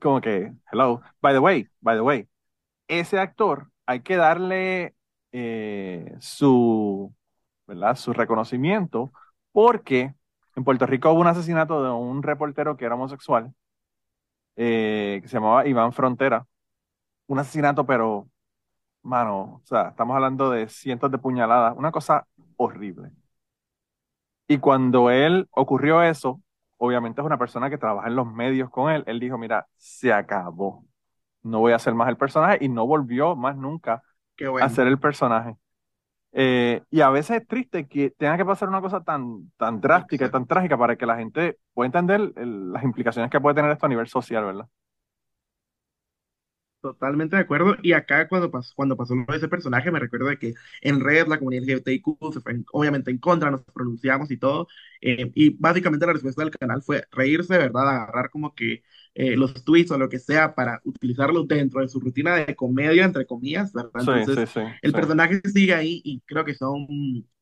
como 0.00 0.20
que, 0.20 0.52
hello. 0.72 1.00
By 1.20 1.34
the 1.34 1.40
way, 1.40 1.68
by 1.80 1.96
the 1.96 2.02
way, 2.02 2.28
ese 2.88 3.18
actor 3.18 3.70
hay 3.86 4.00
que 4.00 4.16
darle 4.16 4.94
eh, 5.32 6.14
su, 6.20 7.12
¿verdad? 7.66 7.96
su 7.96 8.12
reconocimiento 8.12 9.12
porque 9.52 10.14
en 10.56 10.64
Puerto 10.64 10.86
Rico 10.86 11.12
hubo 11.12 11.20
un 11.20 11.26
asesinato 11.26 11.82
de 11.82 11.90
un 11.90 12.22
reportero 12.22 12.76
que 12.76 12.84
era 12.84 12.94
homosexual, 12.94 13.52
eh, 14.56 15.20
que 15.22 15.28
se 15.28 15.34
llamaba 15.34 15.66
Iván 15.66 15.92
Frontera. 15.92 16.46
Un 17.26 17.38
asesinato, 17.38 17.86
pero, 17.86 18.28
mano, 19.06 19.60
o 19.62 19.62
sea, 19.64 19.88
estamos 19.90 20.14
hablando 20.14 20.50
de 20.50 20.68
cientos 20.68 21.10
de 21.10 21.18
puñaladas, 21.18 21.74
una 21.76 21.92
cosa 21.92 22.26
horrible. 22.56 23.10
Y 24.48 24.58
cuando 24.58 25.10
él 25.10 25.48
ocurrió 25.50 26.02
eso, 26.02 26.40
obviamente 26.76 27.20
es 27.20 27.26
una 27.26 27.38
persona 27.38 27.70
que 27.70 27.78
trabaja 27.78 28.08
en 28.08 28.16
los 28.16 28.26
medios 28.32 28.70
con 28.70 28.92
él, 28.92 29.02
él 29.06 29.20
dijo, 29.20 29.38
mira, 29.38 29.66
se 29.76 30.12
acabó, 30.12 30.84
no 31.42 31.60
voy 31.60 31.72
a 31.72 31.78
ser 31.78 31.94
más 31.94 32.08
el 32.08 32.16
personaje 32.16 32.58
y 32.60 32.68
no 32.68 32.86
volvió 32.86 33.36
más 33.36 33.56
nunca 33.56 34.02
a 34.60 34.68
ser 34.68 34.86
el 34.86 34.98
personaje. 34.98 35.56
Eh, 36.32 36.82
y 36.90 37.00
a 37.00 37.08
veces 37.10 37.40
es 37.40 37.48
triste 37.48 37.88
que 37.88 38.10
tenga 38.10 38.36
que 38.36 38.44
pasar 38.44 38.68
una 38.68 38.82
cosa 38.82 39.02
tan, 39.02 39.50
tan 39.56 39.80
drástica 39.80 40.26
y 40.26 40.30
tan 40.30 40.46
trágica 40.46 40.76
para 40.76 40.96
que 40.96 41.06
la 41.06 41.16
gente 41.16 41.58
pueda 41.72 41.86
entender 41.86 42.32
las 42.36 42.84
implicaciones 42.84 43.30
que 43.30 43.40
puede 43.40 43.54
tener 43.54 43.70
esto 43.70 43.86
a 43.86 43.88
nivel 43.88 44.06
social, 44.06 44.44
¿verdad? 44.44 44.68
Totalmente 46.86 47.34
de 47.34 47.42
acuerdo. 47.42 47.74
Y 47.82 47.92
acá 47.92 48.28
cuando 48.28 48.48
pasó, 48.48 48.72
cuando 48.76 48.96
pasó 48.96 49.14
ese 49.34 49.48
personaje, 49.48 49.90
me 49.90 49.98
recuerdo 49.98 50.28
de 50.28 50.38
que 50.38 50.54
en 50.82 51.00
red 51.00 51.26
la 51.26 51.38
comunidad 51.38 51.64
LGBTIQ 51.64 52.04
se 52.32 52.40
fue 52.40 52.62
obviamente 52.72 53.10
en 53.10 53.18
contra, 53.18 53.50
nos 53.50 53.64
pronunciamos 53.64 54.30
y 54.30 54.36
todo. 54.36 54.68
Eh, 55.00 55.32
y 55.34 55.50
básicamente 55.58 56.06
la 56.06 56.12
respuesta 56.12 56.42
del 56.42 56.52
canal 56.52 56.82
fue 56.82 57.04
reírse, 57.10 57.58
¿verdad? 57.58 57.88
Agarrar 57.88 58.30
como 58.30 58.54
que 58.54 58.84
eh, 59.16 59.36
los 59.36 59.64
tweets 59.64 59.90
o 59.90 59.98
lo 59.98 60.08
que 60.08 60.20
sea 60.20 60.54
para 60.54 60.80
utilizarlos 60.84 61.48
dentro 61.48 61.80
de 61.80 61.88
su 61.88 61.98
rutina 61.98 62.36
de 62.36 62.54
comedia, 62.54 63.04
entre 63.04 63.26
comillas, 63.26 63.72
¿verdad? 63.72 63.90
Entonces, 63.98 64.48
el 64.80 64.92
personaje 64.92 65.40
sigue 65.52 65.74
ahí 65.74 66.00
y 66.04 66.20
creo 66.20 66.44
que 66.44 66.54
son 66.54 66.86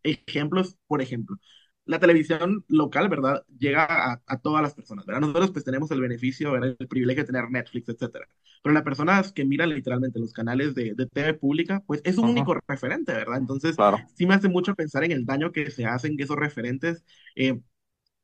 ejemplos, 0.03 0.79
por 0.87 1.03
ejemplo 1.03 1.39
la 1.87 1.99
televisión 1.99 2.65
local, 2.69 3.09
¿verdad? 3.09 3.45
Llega 3.59 4.23
a, 4.27 4.39
todas 4.41 4.63
las 4.63 4.75
personas, 4.75 5.05
¿verdad? 5.07 5.21
Nosotros 5.21 5.51
pues 5.51 5.65
tenemos 5.65 5.91
el 5.91 6.01
beneficio, 6.01 6.53
¿verdad? 6.53 6.77
El 6.79 6.89
privilegio 6.89 7.23
de 7.23 7.27
tener 7.27 7.51
Netflix, 7.51 7.89
etcétera. 7.89 8.27
Pero 8.63 8.73
las 8.73 8.83
personas 8.83 9.33
que 9.33 9.45
miran 9.45 9.71
literalmente 9.71 10.19
los 10.19 10.33
canales 10.33 10.75
de, 10.75 10.95
de 10.95 11.07
TV 11.07 11.35
pública, 11.35 11.83
pues 11.87 12.01
es 12.05 12.17
un 12.17 12.31
único 12.31 12.57
referente, 12.67 13.13
¿verdad? 13.13 13.39
Entonces, 13.39 13.77
sí 14.15 14.27
me 14.27 14.35
hace 14.35 14.49
mucho 14.49 14.75
pensar 14.75 15.05
en 15.05 15.13
el 15.13 15.27
daño 15.27 15.53
que 15.53 15.71
se 15.71 15.85
hacen 15.85 16.17
esos 16.19 16.37
referentes. 16.37 17.05
Eh, 17.37 17.61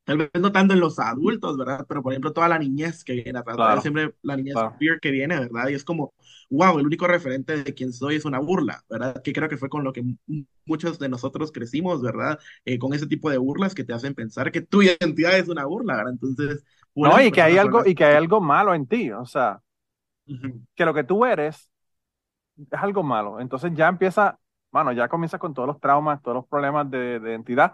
tal 0.04 0.18
vez 0.18 0.30
no 0.40 0.50
tanto 0.50 0.74
en 0.74 0.80
los 0.80 0.98
adultos, 0.98 1.56
¿verdad? 1.56 1.84
Pero 1.88 2.02
por 2.02 2.12
ejemplo, 2.12 2.32
toda 2.32 2.48
la 2.48 2.58
niñez 2.58 3.04
que 3.04 3.12
viene 3.14 3.38
atrás, 3.38 3.82
siempre 3.82 4.14
la 4.22 4.36
niñez 4.36 4.56
que 5.00 5.10
viene, 5.10 5.38
¿verdad? 5.38 5.68
Y 5.68 5.74
es 5.74 5.84
como, 5.84 6.14
wow, 6.50 6.78
el 6.78 6.86
único 6.86 7.06
referente 7.06 7.62
de 7.62 7.74
quien 7.74 7.92
soy 7.92 8.16
es 8.16 8.24
una 8.24 8.38
burla, 8.40 8.82
¿verdad? 8.88 9.22
Que 9.22 9.32
creo 9.32 9.48
que 9.48 9.56
fue 9.56 9.68
con 9.68 9.84
lo 9.84 9.92
que 9.92 10.02
muchos 10.64 10.98
de 10.98 11.08
nosotros 11.08 11.52
crecimos, 11.52 12.02
¿verdad? 12.02 12.38
Eh, 12.64 12.78
con 12.78 12.94
ese 12.94 13.06
tipo 13.06 13.30
de 13.30 13.38
burlas 13.38 13.74
que 13.74 13.84
te 13.84 13.92
hacen 13.92 14.14
pensar 14.14 14.50
que 14.50 14.62
tu 14.62 14.82
identidad 14.82 15.38
es 15.38 15.48
una 15.48 15.64
burla, 15.64 15.96
¿verdad? 15.96 16.12
Entonces... 16.12 16.64
No, 16.94 17.20
y 17.20 17.30
que 17.30 17.40
hay 17.40 17.56
algo, 17.56 17.86
y 17.86 17.94
que 17.94 18.04
hay 18.04 18.16
algo 18.16 18.40
malo 18.40 18.74
en 18.74 18.86
ti, 18.86 19.12
o 19.12 19.24
sea, 19.24 19.62
que 20.74 20.84
lo 20.84 20.92
que 20.92 21.04
tú 21.04 21.24
eres 21.24 21.70
es 22.58 22.80
algo 22.82 23.04
malo. 23.04 23.38
Entonces 23.38 23.70
ya 23.74 23.86
empieza, 23.86 24.38
bueno, 24.72 24.90
ya 24.90 25.08
comienza 25.08 25.38
con 25.38 25.54
todos 25.54 25.68
los 25.68 25.80
traumas, 25.80 26.20
todos 26.20 26.34
los 26.34 26.46
problemas 26.48 26.90
de, 26.90 27.20
de 27.20 27.30
identidad 27.30 27.72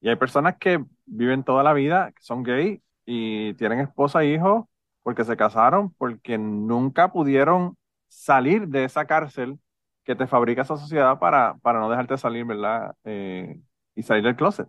y 0.00 0.08
hay 0.08 0.16
personas 0.16 0.56
que 0.58 0.84
viven 1.06 1.44
toda 1.44 1.62
la 1.62 1.72
vida, 1.72 2.12
son 2.20 2.42
gay 2.42 2.82
y 3.04 3.54
tienen 3.54 3.80
esposa 3.80 4.22
e 4.22 4.34
hijos 4.34 4.66
porque 5.02 5.24
se 5.24 5.36
casaron, 5.36 5.92
porque 5.94 6.38
nunca 6.38 7.12
pudieron 7.12 7.76
salir 8.08 8.68
de 8.68 8.84
esa 8.84 9.06
cárcel 9.06 9.58
que 10.04 10.14
te 10.14 10.26
fabrica 10.26 10.62
esa 10.62 10.76
sociedad 10.76 11.18
para, 11.18 11.56
para 11.58 11.80
no 11.80 11.90
dejarte 11.90 12.16
salir, 12.18 12.44
¿verdad? 12.44 12.94
Eh, 13.04 13.60
y 13.94 14.02
salir 14.02 14.24
del 14.24 14.36
closet, 14.36 14.68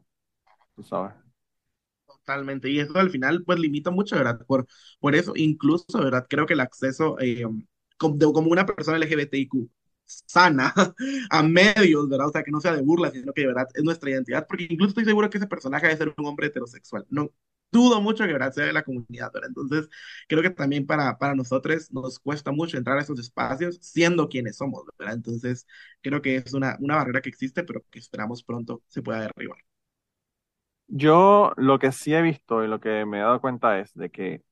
tú 0.76 0.84
sabes. 0.84 1.14
Totalmente, 2.06 2.70
y 2.70 2.80
eso 2.80 2.98
al 2.98 3.10
final 3.10 3.44
pues 3.46 3.60
limita 3.60 3.92
mucho, 3.92 4.16
¿verdad? 4.16 4.40
Por, 4.46 4.68
por 5.00 5.16
eso, 5.16 5.34
incluso, 5.36 5.86
¿verdad? 6.00 6.26
Creo 6.30 6.46
que 6.46 6.54
el 6.54 6.60
acceso 6.60 7.20
eh, 7.20 7.44
como, 7.98 8.34
como, 8.34 8.52
una 8.52 8.66
persona 8.66 8.98
LGBTIQ 8.98 9.70
sana 10.28 10.74
a 11.30 11.44
medios, 11.44 12.10
¿verdad? 12.10 12.28
O 12.28 12.32
sea, 12.32 12.44
que 12.44 12.52
no 12.52 12.62
sea 12.62 12.74
de 12.76 12.82
burla, 12.82 13.12
sino 13.12 13.34
que 13.34 13.42
de 13.42 13.48
verdad 13.48 13.68
es 13.74 13.84
nuestra 13.84 14.10
identidad, 14.10 14.48
porque 14.48 14.66
incluso 14.70 14.90
estoy 14.90 15.06
seguro 15.06 15.30
que 15.30 15.38
ese 15.38 15.48
personaje 15.48 15.88
debe 15.88 15.98
ser 15.98 16.14
un 16.18 16.26
hombre 16.26 16.48
heterosexual. 16.48 17.06
No 17.10 17.32
dudo 17.72 18.02
mucho 18.02 18.26
que 18.26 18.34
verdad 18.34 18.52
sea 18.52 18.66
de 18.66 18.74
la 18.74 18.84
comunidad, 18.84 19.32
¿verdad? 19.34 19.50
Entonces, 19.50 19.90
creo 20.28 20.42
que 20.42 20.50
también 20.50 20.86
para, 20.88 21.18
para 21.18 21.36
nosotros 21.36 21.92
nos 21.92 22.20
cuesta 22.20 22.52
mucho 22.52 22.78
entrar 22.78 22.98
a 22.98 23.02
esos 23.02 23.20
espacios 23.20 23.78
siendo 23.82 24.28
quienes 24.30 24.58
somos, 24.58 24.84
¿verdad? 24.98 25.16
Entonces, 25.16 25.68
creo 26.02 26.22
que 26.22 26.38
es 26.38 26.54
una, 26.54 26.78
una 26.80 26.96
barrera 26.96 27.22
que 27.22 27.30
existe, 27.30 27.64
pero 27.64 27.84
que 27.92 28.00
esperamos 28.00 28.44
pronto 28.44 28.84
se 28.88 29.02
pueda 29.02 29.22
derribar. 29.22 29.60
Yo 30.88 31.54
lo 31.58 31.78
que 31.80 31.92
sí 31.92 32.14
he 32.14 32.22
visto 32.22 32.64
y 32.64 32.68
lo 32.68 32.80
que 32.80 33.06
me 33.06 33.18
he 33.20 33.22
dado 33.22 33.42
cuenta 33.42 33.80
es 33.80 33.94
de 33.94 34.10
que 34.10 34.44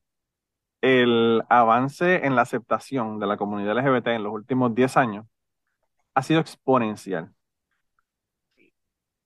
el 0.81 1.43
avance 1.49 2.25
en 2.25 2.35
la 2.35 2.43
aceptación 2.43 3.19
de 3.19 3.27
la 3.27 3.37
comunidad 3.37 3.73
LGBT 3.73 4.07
en 4.15 4.23
los 4.23 4.33
últimos 4.33 4.75
10 4.75 4.97
años 4.97 5.25
ha 6.17 6.23
sido 6.23 6.39
exponencial. 6.41 7.31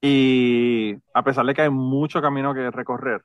Y 0.01 0.95
a 1.13 1.23
pesar 1.23 1.45
de 1.45 1.53
que 1.53 1.61
hay 1.63 1.69
mucho 1.69 2.21
camino 2.21 2.53
que 2.53 2.71
recorrer, 2.71 3.23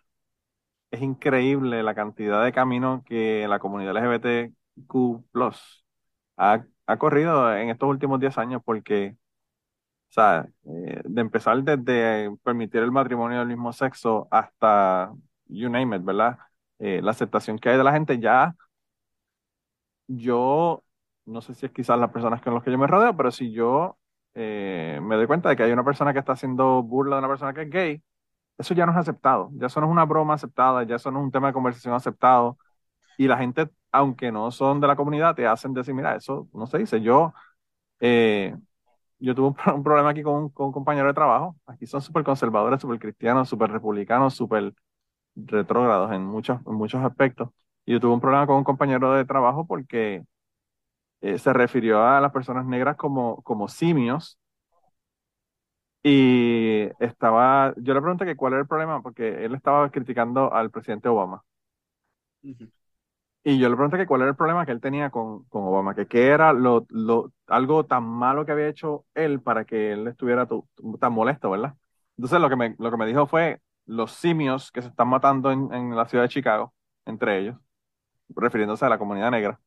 es 0.91 1.03
increíble 1.03 1.83
la 1.83 1.95
cantidad 1.95 2.45
de 2.45 2.53
camino 2.53 3.05
que 3.07 3.47
la 3.49 3.59
comunidad 3.61 3.97
LGBTQ 3.97 5.25
ha, 6.37 6.65
ha 6.87 6.99
corrido 6.99 7.55
en 7.57 7.71
estos 7.71 7.89
últimos 7.89 8.21
10 8.21 8.37
años 8.39 8.63
porque, 8.65 9.17
o 10.11 10.13
sea, 10.13 10.49
eh, 10.67 11.03
de 11.05 11.21
empezar 11.21 11.63
desde 11.65 12.31
permitir 12.45 12.83
el 12.83 12.93
matrimonio 12.93 13.41
del 13.41 13.49
mismo 13.49 13.73
sexo 13.73 14.29
hasta, 14.33 15.13
you 15.49 15.69
name 15.71 15.97
it, 15.97 16.05
¿verdad? 16.05 16.39
Eh, 16.79 17.01
la 17.03 17.13
aceptación 17.13 17.59
que 17.59 17.71
hay 17.71 17.79
de 17.79 17.85
la 17.85 17.93
gente 17.93 18.19
ya, 18.21 18.55
yo 20.09 20.83
no 21.27 21.41
sé 21.43 21.55
si 21.55 21.67
es 21.67 21.73
quizás 21.73 21.99
las 21.99 22.11
personas 22.11 22.41
con 22.43 22.55
las 22.55 22.63
que 22.63 22.71
yo 22.71 22.79
me 22.79 22.87
rodeo, 22.87 23.17
pero 23.17 23.31
si 23.31 23.53
yo 23.53 23.99
eh, 24.35 25.01
me 25.03 25.17
doy 25.17 25.27
cuenta 25.27 25.49
de 25.49 25.57
que 25.57 25.65
hay 25.65 25.73
una 25.73 25.85
persona 25.85 26.13
que 26.13 26.21
está 26.21 26.33
haciendo 26.33 26.83
burla 26.83 27.17
de 27.17 27.21
una 27.21 27.29
persona 27.29 27.55
que 27.55 27.63
es 27.63 27.71
gay, 27.71 28.03
eso 28.59 28.75
ya 28.75 28.87
no 28.87 28.93
es 28.93 28.99
aceptado, 28.99 29.51
ya 29.55 29.67
eso 29.69 29.81
no 29.81 29.87
es 29.89 29.93
una 29.93 30.05
broma 30.05 30.35
aceptada, 30.35 30.85
ya 30.85 30.97
eso 30.97 31.11
no 31.11 31.21
es 31.21 31.25
un 31.27 31.33
tema 31.33 31.49
de 31.49 31.53
conversación 31.55 31.95
aceptado. 31.95 32.59
Y 33.19 33.29
la 33.29 33.39
gente, 33.39 33.71
aunque 33.93 34.33
no 34.33 34.51
son 34.51 34.81
de 34.81 34.87
la 34.89 34.97
comunidad, 34.97 35.35
te 35.35 35.47
hacen 35.47 35.75
decir, 35.75 35.95
mira, 35.95 36.17
eso 36.17 36.49
no 36.55 36.67
se 36.67 36.79
dice. 36.79 37.01
Yo, 37.03 37.35
eh, 38.01 38.57
yo 39.19 39.35
tuve 39.35 39.49
un, 39.75 39.83
problema 39.85 40.11
aquí 40.11 40.23
con, 40.23 40.53
un 40.57 40.73
compañero 40.73 41.09
de 41.09 41.15
trabajo. 41.15 41.57
Aquí 41.67 41.87
son 41.87 42.03
súper 42.03 42.25
conservadores, 42.25 42.81
súper 42.81 42.99
cristianos, 42.99 43.49
súper 43.49 43.71
republicanos, 43.71 44.35
súper 44.35 44.75
retrógrados 45.37 46.13
en 46.13 46.25
muchos, 46.25 46.63
muchos 46.67 47.05
aspectos. 47.05 47.51
Y 47.85 47.93
yo 47.93 48.01
tuve 48.01 48.15
un 48.15 48.21
problema 48.21 48.47
con 48.47 48.57
un 48.57 48.65
compañero 48.65 49.13
de 49.15 49.25
trabajo 49.25 49.67
porque 49.67 50.25
eh, 51.35 51.39
se 51.39 51.53
refirió 51.53 52.03
a 52.07 52.21
las 52.21 52.33
personas 52.33 52.67
negras 52.67 52.97
como, 52.97 53.43
como 53.43 53.69
simios. 53.69 54.39
Y 56.03 56.89
estaba, 57.01 57.75
yo 57.79 57.93
le 57.95 58.01
pregunté 58.01 58.25
que 58.25 58.37
cuál 58.37 58.53
era 58.55 58.63
el 58.63 58.69
problema, 58.69 59.03
porque 59.03 59.45
él 59.45 59.55
estaba 59.55 59.91
criticando 59.91 60.53
al 60.53 60.71
presidente 60.71 61.09
Obama. 61.09 61.43
Y 63.45 63.59
yo 63.61 63.69
le 63.69 63.77
pregunté 63.77 63.97
que 63.97 64.07
cuál 64.07 64.23
era 64.23 64.31
el 64.31 64.37
problema 64.37 64.67
que 64.67 64.73
él 64.73 64.81
tenía 64.81 65.11
con, 65.11 65.45
con 65.45 65.63
Obama, 65.65 65.95
que 65.95 66.07
qué 66.09 66.29
era 66.29 66.53
lo, 66.53 66.85
lo, 66.91 67.33
algo 67.47 67.87
tan 67.87 68.03
malo 68.05 68.45
que 68.45 68.51
había 68.53 68.67
hecho 68.69 69.07
él 69.15 69.41
para 69.41 69.65
que 69.65 69.93
él 69.93 70.09
estuviera 70.09 70.49
tan 71.01 71.13
molesto, 71.13 71.51
¿verdad? 71.51 71.75
Entonces 72.17 72.41
lo 72.41 72.49
que, 72.49 72.57
me, 72.57 72.75
lo 72.79 72.91
que 72.91 72.97
me 72.97 73.07
dijo 73.07 73.27
fue 73.29 73.61
los 73.87 74.11
simios 74.13 74.73
que 74.73 74.83
se 74.83 74.89
están 74.89 75.09
matando 75.09 75.53
en, 75.53 75.73
en 75.73 75.95
la 75.95 76.07
ciudad 76.09 76.25
de 76.25 76.29
Chicago, 76.31 76.75
entre 77.05 77.39
ellos, 77.39 77.57
refiriéndose 78.31 78.85
a 78.87 78.91
la 78.91 78.99
comunidad 78.99 79.31
negra. 79.33 79.61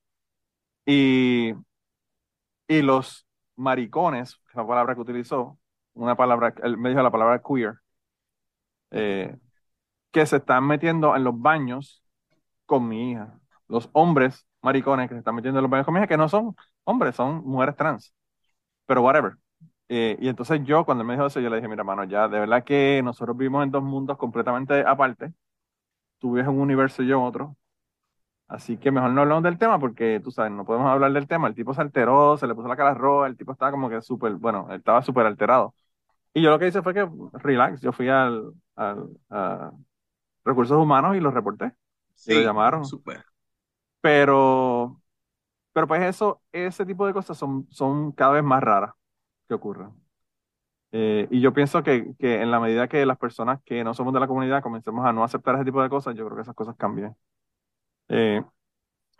Y, 0.90 1.54
y 2.68 2.82
los 2.82 3.26
maricones, 3.56 4.40
la 4.54 4.66
palabra 4.68 4.96
que 4.96 5.02
utilizó, 5.02 5.60
una 5.94 6.16
palabra, 6.16 6.54
él 6.64 6.78
me 6.78 6.90
dijo 6.90 7.02
la 7.02 7.12
palabra 7.12 7.42
queer, 7.42 7.76
eh, 8.92 9.36
que 10.12 10.26
se 10.26 10.38
están 10.38 10.66
metiendo 10.68 11.16
en 11.16 11.24
los 11.24 11.40
baños 11.42 12.04
con 12.66 12.88
mi 12.90 13.12
hija. 13.14 13.40
Los 13.68 13.90
hombres 13.94 14.48
maricones 14.62 15.10
que 15.10 15.16
se 15.16 15.20
están 15.20 15.36
metiendo 15.36 15.60
en 15.60 15.64
los 15.64 15.72
baños 15.72 15.86
con 15.86 15.94
mi 15.96 16.00
hija, 16.02 16.08
que 16.08 16.18
no 16.18 16.30
son 16.30 16.56
hombres, 16.86 17.16
son 17.16 17.44
mujeres 17.46 17.76
trans. 17.76 18.14
Pero 18.88 19.04
whatever. 19.04 19.36
Eh, 19.90 20.18
y 20.22 20.30
entonces 20.30 20.62
yo, 20.66 20.86
cuando 20.86 21.04
él 21.04 21.08
me 21.08 21.16
dijo 21.16 21.28
eso, 21.28 21.40
yo 21.42 21.50
le 21.52 21.58
dije, 21.58 21.68
mira, 21.70 21.84
mano, 21.86 22.06
ya, 22.06 22.28
de 22.30 22.40
verdad 22.40 22.64
que 22.66 23.02
nosotros 23.04 23.38
vivimos 23.38 23.64
en 23.66 23.72
dos 23.72 23.84
mundos 23.84 24.18
completamente 24.18 24.82
aparte. 24.88 25.34
Tú 26.20 26.34
vives 26.34 26.48
en 26.50 26.56
un 26.56 26.62
universo 26.62 27.04
y 27.04 27.08
yo 27.10 27.18
en 27.20 27.24
otro. 27.26 27.58
Así 28.50 28.78
que 28.78 28.92
mejor 28.92 29.12
no 29.12 29.22
hablamos 29.22 29.44
del 29.44 29.60
tema 29.60 29.80
porque, 29.80 30.20
tú 30.24 30.32
sabes, 30.32 30.52
no 30.52 30.66
podemos 30.66 30.90
hablar 30.90 31.14
del 31.14 31.28
tema. 31.28 31.48
El 31.48 31.56
tipo 31.56 31.74
se 31.74 31.82
alteró, 31.82 32.36
se 32.36 32.48
le 32.48 32.56
puso 32.56 32.68
la 32.68 32.76
cara 32.76 32.96
roja, 32.96 33.28
el 33.28 33.38
tipo 33.38 33.52
estaba 33.52 33.72
como 33.72 33.90
que 33.90 34.02
súper, 34.02 34.34
bueno, 34.34 34.68
estaba 34.74 35.04
súper 35.04 35.28
alterado. 35.28 35.76
Y 36.34 36.42
yo 36.42 36.50
lo 36.50 36.60
que 36.60 36.68
hice 36.68 36.82
fue 36.82 36.96
que, 36.96 37.08
relax, 37.34 37.80
yo 37.82 37.92
fui 37.92 38.10
al, 38.10 38.54
al 38.76 39.08
a 39.30 39.72
recursos 40.44 40.78
humanos 40.78 41.16
y 41.16 41.20
los 41.20 41.34
reporté. 41.34 41.74
Sí, 42.16 42.34
lo 42.34 42.42
llamaron. 42.42 42.86
Super. 42.86 43.24
Pero, 44.02 45.00
pero 45.74 45.88
pues 45.88 46.02
eso, 46.04 46.42
ese 46.52 46.86
tipo 46.86 47.06
de 47.06 47.14
cosas 47.14 47.38
son, 47.38 47.68
son 47.70 48.12
cada 48.14 48.34
vez 48.34 48.44
más 48.44 48.64
raras. 48.64 48.94
que 49.48 49.54
ocurran. 49.54 49.94
Eh, 50.92 51.28
y 51.30 51.40
yo 51.42 51.54
pienso 51.54 51.84
que, 51.84 52.16
que, 52.18 52.42
en 52.42 52.50
la 52.52 52.60
medida 52.60 52.88
que 52.88 53.06
las 53.06 53.18
personas 53.20 53.60
que 53.64 53.84
no 53.84 53.94
somos 53.94 54.14
de 54.14 54.20
la 54.20 54.28
comunidad 54.28 54.64
comencemos 54.64 55.06
a 55.06 55.14
no 55.14 55.24
aceptar 55.24 55.56
ese 55.56 55.66
tipo 55.66 55.84
de 55.84 55.90
cosas, 55.90 56.16
yo 56.16 56.26
creo 56.26 56.36
que 56.36 56.42
esas 56.44 56.56
cosas 56.56 56.76
cambian. 56.78 57.16
Eh, 58.10 58.44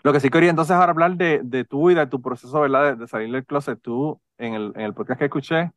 lo 0.04 0.14
que 0.14 0.20
sí 0.20 0.30
quería 0.30 0.50
entonces 0.50 0.76
ahora 0.76 0.92
hablar 0.92 1.16
de, 1.16 1.42
de 1.44 1.66
tú 1.66 1.90
y 1.90 1.96
de 1.96 2.08
tu 2.08 2.22
proceso, 2.22 2.60
¿verdad? 2.62 2.98
De, 2.98 3.08
salir 3.08 3.32
del 3.32 3.46
closet. 3.46 3.80
Tú, 3.82 4.20
en 4.38 4.54
el, 4.54 4.72
en 4.76 4.82
el 4.82 4.94
podcast 4.94 5.20
que 5.20 5.26
escuché, 5.26 5.72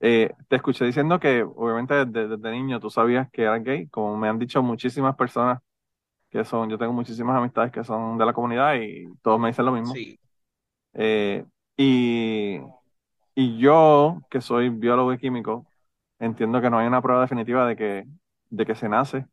eh, 0.00 0.32
te 0.48 0.56
escuché 0.56 0.84
diciendo 0.84 1.20
que 1.20 1.42
obviamente 1.42 2.06
desde, 2.06 2.36
desde, 2.36 2.50
niño 2.52 2.80
tú 2.80 2.90
sabías 2.90 3.30
que 3.30 3.42
eras 3.42 3.62
gay, 3.62 3.86
como 3.88 4.16
me 4.16 4.28
han 4.28 4.38
dicho 4.38 4.62
muchísimas 4.62 5.16
personas 5.16 5.60
que 6.30 6.44
son, 6.44 6.70
yo 6.70 6.78
tengo 6.78 6.92
muchísimas 6.92 7.36
amistades 7.36 7.72
que 7.72 7.84
son 7.84 8.16
de 8.16 8.24
la 8.24 8.32
comunidad 8.32 8.76
y 8.76 9.08
todos 9.22 9.40
me 9.40 9.48
dicen 9.48 9.64
lo 9.66 9.72
mismo. 9.72 9.92
Sí. 9.94 10.18
y 11.76 12.60
y 13.34 13.58
yo, 13.58 14.20
que 14.30 14.40
soy 14.40 14.68
biólogo 14.68 15.12
y 15.14 15.18
químico, 15.18 15.66
entiendo 16.18 16.60
que 16.60 16.68
no 16.68 16.78
hay 16.78 16.86
una 16.86 17.00
prueba 17.02 17.22
definitiva 17.22 17.66
de 17.66 17.76
que, 17.76 18.06
de 18.50 18.66
que 18.66 18.74
se 18.74 18.88
nace, 18.88 19.26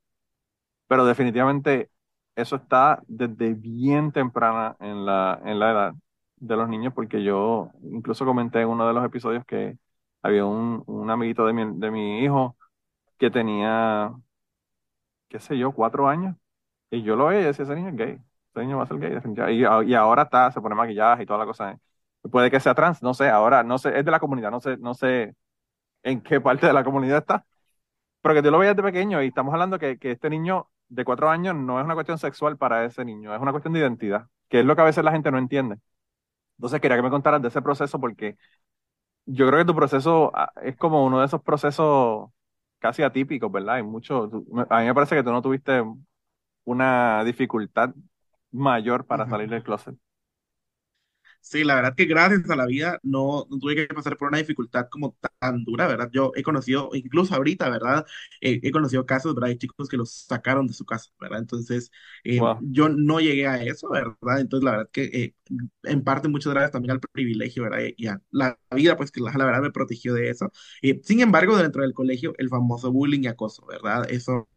pero 0.87 1.05
definitivamente 1.05 1.89
eso 2.37 2.55
está 2.57 3.01
desde 3.07 3.53
bien 3.55 4.11
temprana 4.11 4.77
en 4.79 5.05
la, 5.05 5.41
en 5.45 5.59
la 5.59 5.71
edad 5.71 5.93
de 6.37 6.55
los 6.55 6.69
niños, 6.69 6.93
porque 6.93 7.23
yo 7.23 7.71
incluso 7.83 8.25
comenté 8.25 8.61
en 8.61 8.69
uno 8.69 8.87
de 8.87 8.93
los 8.93 9.03
episodios 9.05 9.43
que 9.45 9.77
había 10.21 10.45
un, 10.45 10.83
un 10.85 11.09
amiguito 11.09 11.45
de 11.47 11.53
mi, 11.53 11.79
de 11.79 11.91
mi 11.91 12.19
hijo 12.23 12.55
que 13.19 13.31
tenía, 13.31 14.13
qué 15.29 15.39
sé 15.39 15.57
yo, 15.57 15.71
cuatro 15.73 16.07
años, 16.07 16.35
y 16.91 17.03
yo 17.03 17.15
lo 17.15 17.27
veía 17.27 17.41
y 17.41 17.45
decía, 17.45 17.63
ese 17.65 17.75
niño 17.75 17.89
es 17.89 17.95
gay, 17.97 18.19
ese 18.51 18.61
niño 18.61 18.77
va 18.77 18.83
a 18.83 18.87
ser 18.87 18.99
gay, 18.99 19.11
definitivamente. 19.11 19.89
Y, 19.89 19.95
ahora 19.95 20.23
está, 20.23 20.51
se 20.51 20.61
pone 20.61 20.75
maquillaje 20.75 21.23
y 21.23 21.25
toda 21.25 21.39
la 21.39 21.45
cosa. 21.45 21.79
Puede 22.31 22.51
que 22.51 22.59
sea 22.59 22.75
trans, 22.75 23.01
no 23.03 23.13
sé, 23.13 23.29
ahora 23.29 23.63
no 23.63 23.77
sé, 23.77 23.97
es 23.99 24.05
de 24.05 24.11
la 24.11 24.19
comunidad, 24.19 24.51
no 24.51 24.59
sé, 24.59 24.77
no 24.77 24.93
sé 24.93 25.35
en 26.03 26.21
qué 26.21 26.41
parte 26.41 26.67
de 26.67 26.73
la 26.73 26.83
comunidad 26.83 27.19
está. 27.19 27.45
Pero 28.21 28.35
que 28.35 28.43
tú 28.43 28.51
lo 28.51 28.59
veías 28.59 28.75
de 28.75 28.83
pequeño 28.83 29.23
y 29.23 29.27
estamos 29.27 29.53
hablando 29.53 29.79
que, 29.79 29.97
que 29.99 30.11
este 30.11 30.29
niño 30.29 30.69
de 30.89 31.05
cuatro 31.05 31.29
años 31.29 31.55
no 31.55 31.79
es 31.79 31.85
una 31.85 31.93
cuestión 31.95 32.17
sexual 32.17 32.57
para 32.57 32.85
ese 32.85 33.05
niño, 33.05 33.33
es 33.35 33.41
una 33.41 33.51
cuestión 33.51 33.73
de 33.73 33.79
identidad, 33.79 34.27
que 34.49 34.59
es 34.61 34.65
lo 34.65 34.75
que 34.75 34.81
a 34.81 34.85
veces 34.85 35.03
la 35.03 35.11
gente 35.11 35.31
no 35.31 35.37
entiende. 35.37 35.77
Entonces 36.57 36.81
quería 36.81 36.97
que 36.97 37.03
me 37.03 37.09
contaras 37.09 37.41
de 37.41 37.49
ese 37.49 37.61
proceso 37.61 37.99
porque 37.99 38.37
yo 39.25 39.47
creo 39.47 39.59
que 39.59 39.65
tu 39.65 39.75
proceso 39.75 40.31
ah, 40.35 40.51
es 40.63 40.77
como 40.77 41.05
uno 41.05 41.19
de 41.19 41.25
esos 41.27 41.41
procesos 41.43 42.29
casi 42.79 43.03
atípicos, 43.03 43.51
¿verdad? 43.51 43.75
Hay 43.75 43.83
mucho, 43.83 44.29
a 44.69 44.79
mí 44.81 44.85
me 44.87 44.93
parece 44.95 45.15
que 45.15 45.23
tú 45.23 45.31
no 45.31 45.41
tuviste 45.41 45.83
una 46.65 47.23
dificultad 47.23 47.93
mayor 48.51 49.05
para 49.05 49.27
salir 49.27 49.49
del 49.49 49.63
closet. 49.63 49.95
Sí, 51.41 51.63
la 51.63 51.75
verdad 51.75 51.95
que 51.95 52.03
gracias 52.05 52.49
a 52.49 52.57
la 52.57 52.65
vida 52.65 52.99
no, 53.03 53.47
no, 53.49 53.57
tuve 53.57 53.73
que 53.75 53.87
pasar 53.93 54.17
por 54.17 54.27
una 54.27 54.37
dificultad 54.37 54.89
como 54.89 55.15
tan 55.39 55.63
dura, 55.63 55.87
¿verdad? 55.87 56.09
Yo 56.11 56.33
he 56.35 56.43
conocido, 56.43 56.89
incluso 56.93 57.33
ahorita, 57.35 57.69
¿verdad? 57.69 58.05
Eh, 58.41 58.59
he 58.61 58.71
conocido 58.71 59.05
casos, 59.05 59.33
¿verdad? 59.33 59.47
De 59.49 59.57
chicos 59.57 59.87
que 59.87 59.95
los 59.95 60.11
sacaron 60.11 60.67
de 60.67 60.73
su 60.73 60.85
casa, 60.85 61.09
¿verdad? 61.21 61.39
Entonces, 61.39 61.89
eh, 62.25 62.41
yo 62.59 62.89
no 62.89 63.21
llegué 63.21 63.47
a 63.47 63.63
eso, 63.63 63.89
¿verdad? 63.89 64.41
Entonces, 64.41 64.65
la 64.65 64.71
verdad 64.71 64.89
que 64.91 65.03
eh, 65.05 65.35
en 65.83 66.03
parte 66.03 66.27
muchas 66.27 66.51
gracias 66.51 66.71
también 66.71 66.91
al 66.91 66.99
privilegio, 66.99 67.63
¿verdad? 67.63 67.79
Y 67.95 68.07
a 68.07 68.21
la 68.31 68.59
vida, 68.71 68.97
pues 68.97 69.11
que 69.11 69.21
la, 69.21 69.31
la 69.31 69.45
verdad 69.45 69.61
me 69.61 69.71
protegió 69.71 70.13
de 70.13 70.29
eso. 70.29 70.51
sin 71.03 71.21
embargo, 71.21 71.55
dentro 71.57 71.81
del 71.81 71.93
colegio, 71.93 72.33
el 72.37 72.49
famoso 72.49 72.91
bullying 72.91 73.21
y 73.23 73.27
acoso, 73.27 73.65
¿verdad? 73.65 74.05
Eso 74.11 74.49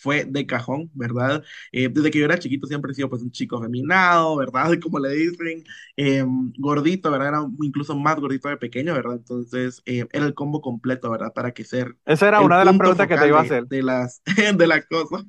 fue 0.00 0.24
de 0.24 0.46
cajón, 0.46 0.90
¿verdad? 0.94 1.44
Eh, 1.72 1.88
desde 1.88 2.10
que 2.10 2.18
yo 2.18 2.24
era 2.24 2.38
chiquito 2.38 2.66
siempre 2.66 2.92
he 2.92 2.94
sido 2.94 3.10
pues 3.10 3.22
un 3.22 3.30
chico 3.30 3.60
feminado, 3.60 4.36
¿verdad? 4.36 4.70
Como 4.82 4.98
le 4.98 5.10
dicen, 5.10 5.64
eh, 5.96 6.24
gordito, 6.58 7.10
¿verdad? 7.10 7.28
Era 7.28 7.46
incluso 7.60 7.96
más 7.96 8.18
gordito 8.18 8.48
de 8.48 8.56
pequeño, 8.56 8.94
¿verdad? 8.94 9.16
Entonces 9.16 9.82
eh, 9.84 10.06
era 10.12 10.26
el 10.26 10.34
combo 10.34 10.60
completo, 10.60 11.10
¿verdad? 11.10 11.32
Para 11.34 11.52
que 11.52 11.64
ser... 11.64 11.96
Esa 12.06 12.28
era 12.28 12.40
una 12.40 12.58
de 12.58 12.64
las 12.64 12.78
preguntas 12.78 13.06
que 13.06 13.16
te 13.16 13.28
iba 13.28 13.38
a 13.38 13.42
hacer. 13.42 13.66
De, 13.66 13.82
las, 13.82 14.22
de 14.56 14.66
las 14.66 14.86
cosas. 14.86 15.24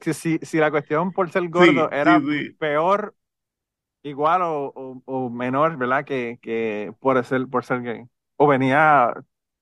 Si, 0.00 0.38
si, 0.38 0.58
la 0.58 0.70
cuestión 0.70 1.12
por 1.12 1.30
ser 1.30 1.48
gordo 1.48 1.90
era 1.90 2.22
peor, 2.58 3.14
igual 4.02 4.42
o, 4.42 5.02
o, 5.04 5.30
menor, 5.30 5.76
¿verdad? 5.76 6.04
Que, 6.04 6.38
que 6.40 6.92
por, 7.00 7.24
ser, 7.24 7.46
por 7.48 7.64
ser 7.64 7.82
gay. 7.82 8.04
O 8.36 8.46
venía, 8.46 9.12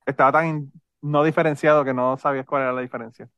estaba 0.05 0.33
tan 0.33 0.71
no 1.01 1.25
diferenciado 1.25 1.85
que 1.85 1.95
no 1.95 2.17
sabías 2.19 2.47
cuál 2.47 2.63
era 2.63 2.73
la 2.73 2.83
diferencia. 2.83 3.29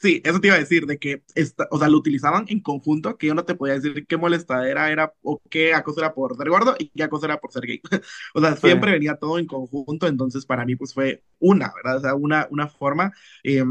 Sí, 0.00 0.20
eso 0.24 0.40
te 0.40 0.48
iba 0.48 0.56
a 0.56 0.58
decir, 0.58 0.86
de 0.86 0.98
que, 0.98 1.22
esta, 1.34 1.66
o 1.70 1.78
sea, 1.78 1.88
lo 1.88 1.96
utilizaban 1.98 2.44
en 2.48 2.60
conjunto, 2.60 3.16
que 3.16 3.26
yo 3.28 3.34
no 3.34 3.44
te 3.44 3.54
podía 3.54 3.74
decir 3.74 4.06
qué 4.06 4.16
molestadera 4.16 4.90
era 4.90 5.12
o 5.22 5.40
qué 5.50 5.74
acoso 5.74 6.00
era 6.00 6.14
por 6.14 6.36
ser 6.36 6.48
gordo 6.50 6.74
y 6.78 6.90
qué 6.90 7.02
acoso 7.04 7.24
era 7.26 7.38
por 7.38 7.50
ser 7.52 7.62
gay. 7.66 7.80
o 8.34 8.40
sea, 8.40 8.56
siempre 8.56 8.92
venía 8.92 9.16
todo 9.16 9.38
en 9.38 9.46
conjunto, 9.46 10.06
entonces 10.06 10.44
para 10.46 10.64
mí 10.64 10.76
pues 10.76 10.92
fue 10.94 11.22
una, 11.38 11.72
¿verdad? 11.74 11.96
O 11.98 12.00
sea, 12.00 12.14
una, 12.14 12.46
una 12.50 12.68
forma, 12.68 13.12
eh, 13.42 13.64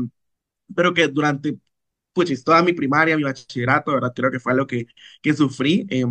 pero 0.75 0.93
que 0.93 1.07
durante, 1.09 1.57
pues, 2.13 2.43
toda 2.43 2.63
mi 2.63 2.73
primaria, 2.73 3.17
mi 3.17 3.23
bachillerato, 3.23 3.93
¿verdad? 3.93 4.13
Creo 4.15 4.31
que 4.31 4.39
fue 4.39 4.55
lo 4.55 4.67
que, 4.67 4.88
que 5.21 5.33
sufrí. 5.33 5.88
Eh, 5.89 6.05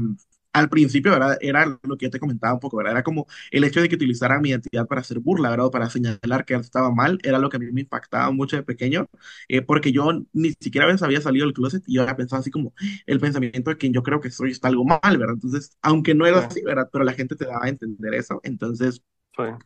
al 0.55 0.71
principio, 0.71 1.13
¿verdad? 1.13 1.39
Era 1.43 1.67
lo 1.83 1.99
que 1.99 2.07
yo 2.07 2.11
te 2.11 2.21
comentaba 2.21 2.55
un 2.55 2.61
poco, 2.61 2.79
¿verdad? 2.79 2.93
Era 2.95 3.03
como 3.05 3.27
el 3.51 3.65
hecho 3.65 3.81
de 3.83 3.89
que 3.91 3.97
utilizaran 3.97 4.43
mi 4.43 4.51
identidad 4.51 4.87
para 4.87 5.03
hacer 5.03 5.21
burla, 5.21 5.51
¿verdad? 5.51 5.67
O 5.67 5.71
para 5.73 5.91
señalar 5.91 6.47
que 6.47 6.55
estaba 6.55 6.91
mal, 6.93 7.19
era 7.25 7.39
lo 7.41 7.51
que 7.51 7.59
a 7.59 7.61
mí 7.61 7.73
me 7.73 7.83
impactaba 7.83 8.31
mucho 8.33 8.57
de 8.57 8.63
pequeño, 8.65 9.09
eh, 9.49 9.63
porque 9.63 9.93
yo 9.93 10.11
ni 10.33 10.53
siquiera 10.61 10.87
había 10.87 11.21
salido 11.21 11.47
del 11.47 11.55
closet 11.55 11.83
y 11.87 11.95
yo 11.97 12.03
había 12.03 12.17
pensado 12.17 12.41
así 12.41 12.51
como 12.51 12.73
el 13.07 13.21
pensamiento 13.21 13.71
de 13.71 13.79
que 13.79 13.91
yo 13.91 14.03
creo 14.03 14.21
que 14.21 14.31
soy 14.31 14.51
está 14.53 14.69
algo 14.69 14.85
mal, 14.85 15.01
¿verdad? 15.19 15.35
Entonces, 15.35 15.77
aunque 15.83 16.15
no 16.15 16.27
era 16.27 16.39
así, 16.41 16.63
¿verdad? 16.63 16.89
Pero 16.93 17.05
la 17.05 17.13
gente 17.15 17.37
te 17.37 17.47
daba 17.47 17.67
a 17.67 17.69
entender 17.69 18.15
eso, 18.15 18.41
entonces, 18.45 19.03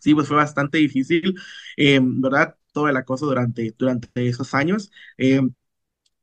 sí, 0.00 0.14
pues 0.14 0.28
fue 0.28 0.36
bastante 0.36 0.78
difícil, 0.78 1.34
eh, 1.76 2.00
¿verdad? 2.02 2.56
Todo 2.72 2.88
el 2.88 2.96
acoso 2.96 3.26
durante, 3.26 3.74
durante 3.78 4.28
esos 4.28 4.54
años. 4.54 4.90
Eh, 5.18 5.40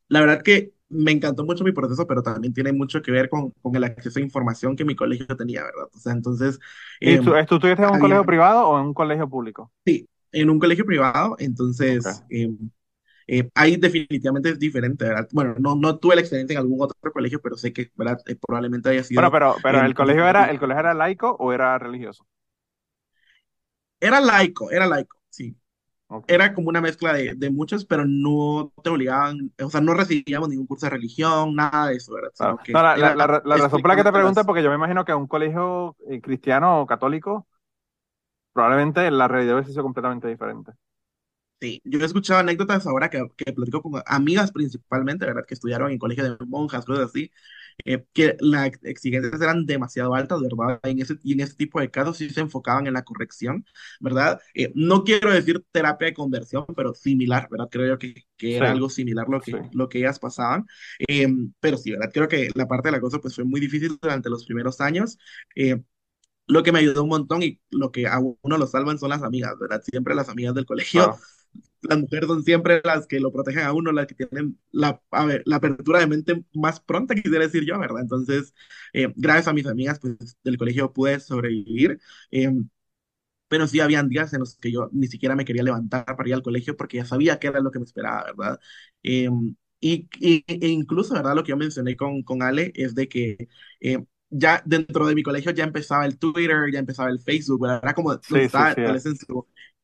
la 0.08 0.22
verdad 0.22 0.44
que 0.44 0.74
me 0.90 1.12
encantó 1.12 1.44
mucho 1.44 1.64
mi 1.64 1.72
proceso, 1.72 2.06
pero 2.08 2.22
también 2.22 2.54
tiene 2.54 2.72
mucho 2.72 3.02
que 3.02 3.12
ver 3.12 3.30
con, 3.30 3.52
con 3.62 3.76
el 3.76 3.84
acceso 3.84 4.20
a 4.20 4.22
información 4.22 4.76
que 4.76 4.86
mi 4.86 4.96
colegio 4.96 5.36
tenía, 5.36 5.64
¿verdad? 5.64 5.88
O 5.94 6.00
sea, 6.00 6.14
entonces... 6.14 6.60
¿Y 7.00 7.14
em, 7.14 7.24
tú, 7.24 7.36
estuviste 7.36 7.84
en 7.84 7.90
un 7.90 8.00
colegio 8.00 8.26
privado 8.26 8.68
o 8.68 8.80
en 8.80 8.88
un 8.88 8.94
colegio 8.94 9.28
público? 9.28 9.72
Sí, 9.86 10.08
en 10.32 10.50
un 10.50 10.60
colegio 10.60 10.86
privado, 10.86 11.36
entonces... 11.40 12.24
Em, 12.30 12.58
eh, 13.28 13.50
ahí 13.56 13.76
definitivamente 13.78 14.50
es 14.50 14.60
diferente, 14.60 15.04
¿verdad? 15.04 15.28
Bueno, 15.32 15.56
no, 15.58 15.76
no 15.76 15.98
tuve 15.98 16.14
la 16.16 16.22
experiencia 16.22 16.54
en 16.54 16.60
algún 16.60 16.80
otro 16.80 17.12
colegio, 17.12 17.42
pero 17.42 17.58
sé 17.58 17.74
que 17.74 17.90
¿verdad? 17.96 18.20
Eh, 18.28 18.36
probablemente 18.36 18.90
haya 18.90 19.04
sido... 19.04 19.20
Bueno, 19.20 19.32
pero, 19.32 19.56
pero 19.64 19.84
¿el, 19.84 19.96
colegio 19.96 20.28
era, 20.28 20.52
¿el 20.52 20.60
colegio 20.60 20.82
era 20.82 20.94
laico 20.94 21.36
o 21.40 21.52
era 21.52 21.80
religioso? 21.80 22.28
Era 24.00 24.22
laico, 24.22 24.70
era 24.70 24.86
laico, 24.86 25.18
sí. 25.30 25.56
Era 26.28 26.54
como 26.54 26.70
una 26.70 26.82
mezcla 26.82 27.14
de, 27.14 27.34
de, 27.36 27.50
muchos, 27.50 27.84
pero 27.84 28.06
no 28.06 28.72
te 28.84 28.92
obligaban, 28.92 29.52
o 29.62 29.70
sea, 29.70 29.82
no 29.82 29.96
recibíamos 29.96 30.50
ningún 30.50 30.68
curso 30.68 30.86
de 30.86 30.92
religión, 30.92 31.56
nada 31.56 31.88
de 31.88 31.96
eso, 31.96 32.14
¿verdad? 32.14 32.32
la, 32.68 32.96
la, 32.96 33.42
la, 33.44 33.58
razón 33.58 33.82
por 33.82 33.90
la 33.90 33.96
que 33.96 34.04
te 34.04 34.12
pregunto 34.12 34.40
es 34.40 34.46
porque 34.46 34.62
yo 34.62 34.70
me 34.70 34.76
imagino 34.76 35.04
que 35.04 35.14
un 35.14 35.28
colegio 35.28 35.96
eh, 36.08 36.22
cristiano 36.22 36.82
o 36.82 36.86
católico, 36.86 37.48
probablemente 38.54 39.10
la 39.10 39.28
realidad 39.28 39.56
hubiese 39.56 39.72
sido 39.72 39.84
completamente 39.84 40.28
diferente. 40.28 40.74
Sí, 41.60 41.82
yo 41.84 42.00
he 42.00 42.06
escuchado 42.06 42.40
anécdotas 42.40 42.86
ahora 42.86 43.10
que, 43.10 43.28
que 43.36 43.54
platico 43.54 43.82
con 43.82 44.02
amigas 44.06 44.52
principalmente, 44.52 45.26
¿verdad? 45.26 45.46
Que 45.48 45.56
estudiaron 45.56 45.92
en 45.92 45.98
colegio 45.98 46.24
de 46.24 46.46
monjas, 46.46 46.86
cosas 46.86 47.06
así, 47.06 47.32
eh, 47.84 48.06
que 48.14 48.38
las 48.40 48.72
exigencias 48.84 49.42
eran 49.42 49.66
demasiado 49.66 50.16
altas, 50.16 50.40
¿verdad? 50.42 50.80
En 50.84 51.02
ese, 51.02 51.16
y 51.24 51.34
en 51.34 51.42
ese 51.42 51.56
tipo 51.56 51.80
de 51.80 51.92
casos 51.92 52.18
sí 52.18 52.30
se 52.30 52.42
enfocaban 52.42 52.88
en 52.88 52.94
la 52.94 53.04
corrección, 53.04 53.66
¿verdad? 54.00 54.40
Eh, 54.54 54.72
no 54.76 55.04
quiero 55.04 55.32
decir 55.32 55.64
terapia 55.72 56.08
de 56.08 56.14
conversión, 56.14 56.66
pero 56.76 56.94
similar, 56.94 57.48
¿verdad? 57.52 57.68
Creo 57.70 57.88
yo 57.88 58.00
que, 58.00 58.24
que 58.38 58.56
era 58.58 58.72
algo 58.72 58.90
similar 58.90 59.28
lo 59.30 59.42
que, 59.42 59.54
lo 59.74 59.90
que 59.90 60.00
ellas 60.00 60.20
pasaban. 60.20 60.66
Eh, 61.08 61.28
pero 61.60 61.78
sí, 61.78 61.92
¿verdad? 61.92 62.12
Creo 62.14 62.28
que 62.28 62.50
la 62.56 62.68
parte 62.68 62.88
de 62.88 62.94
la 62.94 63.02
cosa 63.02 63.20
pues 63.20 63.36
fue 63.36 63.44
muy 63.44 63.60
difícil 63.60 63.98
durante 64.02 64.30
los 64.30 64.46
primeros 64.46 64.82
años. 64.82 65.18
lo 66.48 66.64
que 66.64 66.72
me 66.72 66.80
ayudó 66.80 67.04
un 67.04 67.10
montón 67.10 67.44
y 67.44 67.60
lo 67.72 67.92
que 67.92 68.08
a 68.08 68.20
uno 68.20 68.58
lo 68.58 68.68
salvan 68.68 69.00
son 69.00 69.10
las 69.10 69.24
amigas, 69.24 69.58
¿verdad? 69.60 69.82
Siempre 69.84 70.16
las 70.16 70.30
amigas 70.30 70.54
del 70.54 70.66
colegio 70.66 71.16
las 71.82 72.00
mujeres 72.00 72.28
son 72.28 72.44
siempre 72.44 72.82
las 72.84 73.08
que 73.08 73.20
lo 73.20 73.32
protegen 73.32 73.64
a 73.64 73.74
uno, 73.74 73.92
las 73.92 74.08
que 74.08 74.16
tienen 74.16 74.60
la, 74.72 75.02
a 75.12 75.26
ver, 75.26 75.44
la 75.46 75.58
apertura 75.58 76.00
de 76.00 76.08
mente 76.08 76.44
más 76.54 76.80
pronta, 76.80 77.16
quisiera 77.16 77.46
decir 77.46 77.66
yo, 77.66 77.80
¿verdad? 77.80 78.02
Entonces, 78.02 78.54
eh, 78.94 79.12
gracias 79.16 79.48
a 79.48 79.54
mis 79.54 79.68
amigas 79.68 80.00
pues, 80.00 80.38
del 80.44 80.58
colegio 80.58 80.94
pude 80.94 81.20
sobrevivir. 81.20 82.00
Eh, 82.32 82.52
pero 83.48 83.68
sí 83.68 83.80
habían 83.80 84.10
días 84.10 84.34
en 84.34 84.40
los 84.40 84.58
que 84.58 84.72
yo 84.72 84.90
ni 84.92 85.08
siquiera 85.08 85.36
me 85.36 85.46
quería 85.46 85.64
levantar 85.64 86.06
para 86.06 86.28
ir 86.28 86.34
al 86.36 86.42
colegio 86.42 86.76
porque 86.76 86.98
ya 86.98 87.06
sabía 87.06 87.40
que 87.40 87.48
era 87.48 87.60
lo 87.60 87.72
que 87.72 87.80
me 87.80 87.86
esperaba, 87.86 88.24
¿verdad? 88.36 88.60
Eh, 89.04 89.30
y, 89.80 90.10
y, 90.20 90.44
e 90.48 90.68
incluso, 90.68 91.14
¿verdad? 91.14 91.36
Lo 91.36 91.44
que 91.44 91.52
yo 91.52 91.58
mencioné 91.58 91.96
con, 91.96 92.24
con 92.24 92.42
Ale 92.42 92.72
es 92.76 92.96
de 92.96 93.08
que 93.08 93.48
ya 94.30 94.62
dentro 94.66 95.08
de 95.08 95.16
mi 95.16 95.24
colegio 95.24 95.52
ya 95.52 95.64
empezaba 95.64 96.06
el 96.06 96.18
Twitter, 96.18 96.72
ya 96.72 96.80
empezaba 96.80 97.10
el 97.10 97.20
Facebook, 97.20 97.62
¿verdad? 97.62 97.82
Era 97.84 97.94
como 97.94 98.14
sí, 98.14 98.36
estaba 98.40 98.76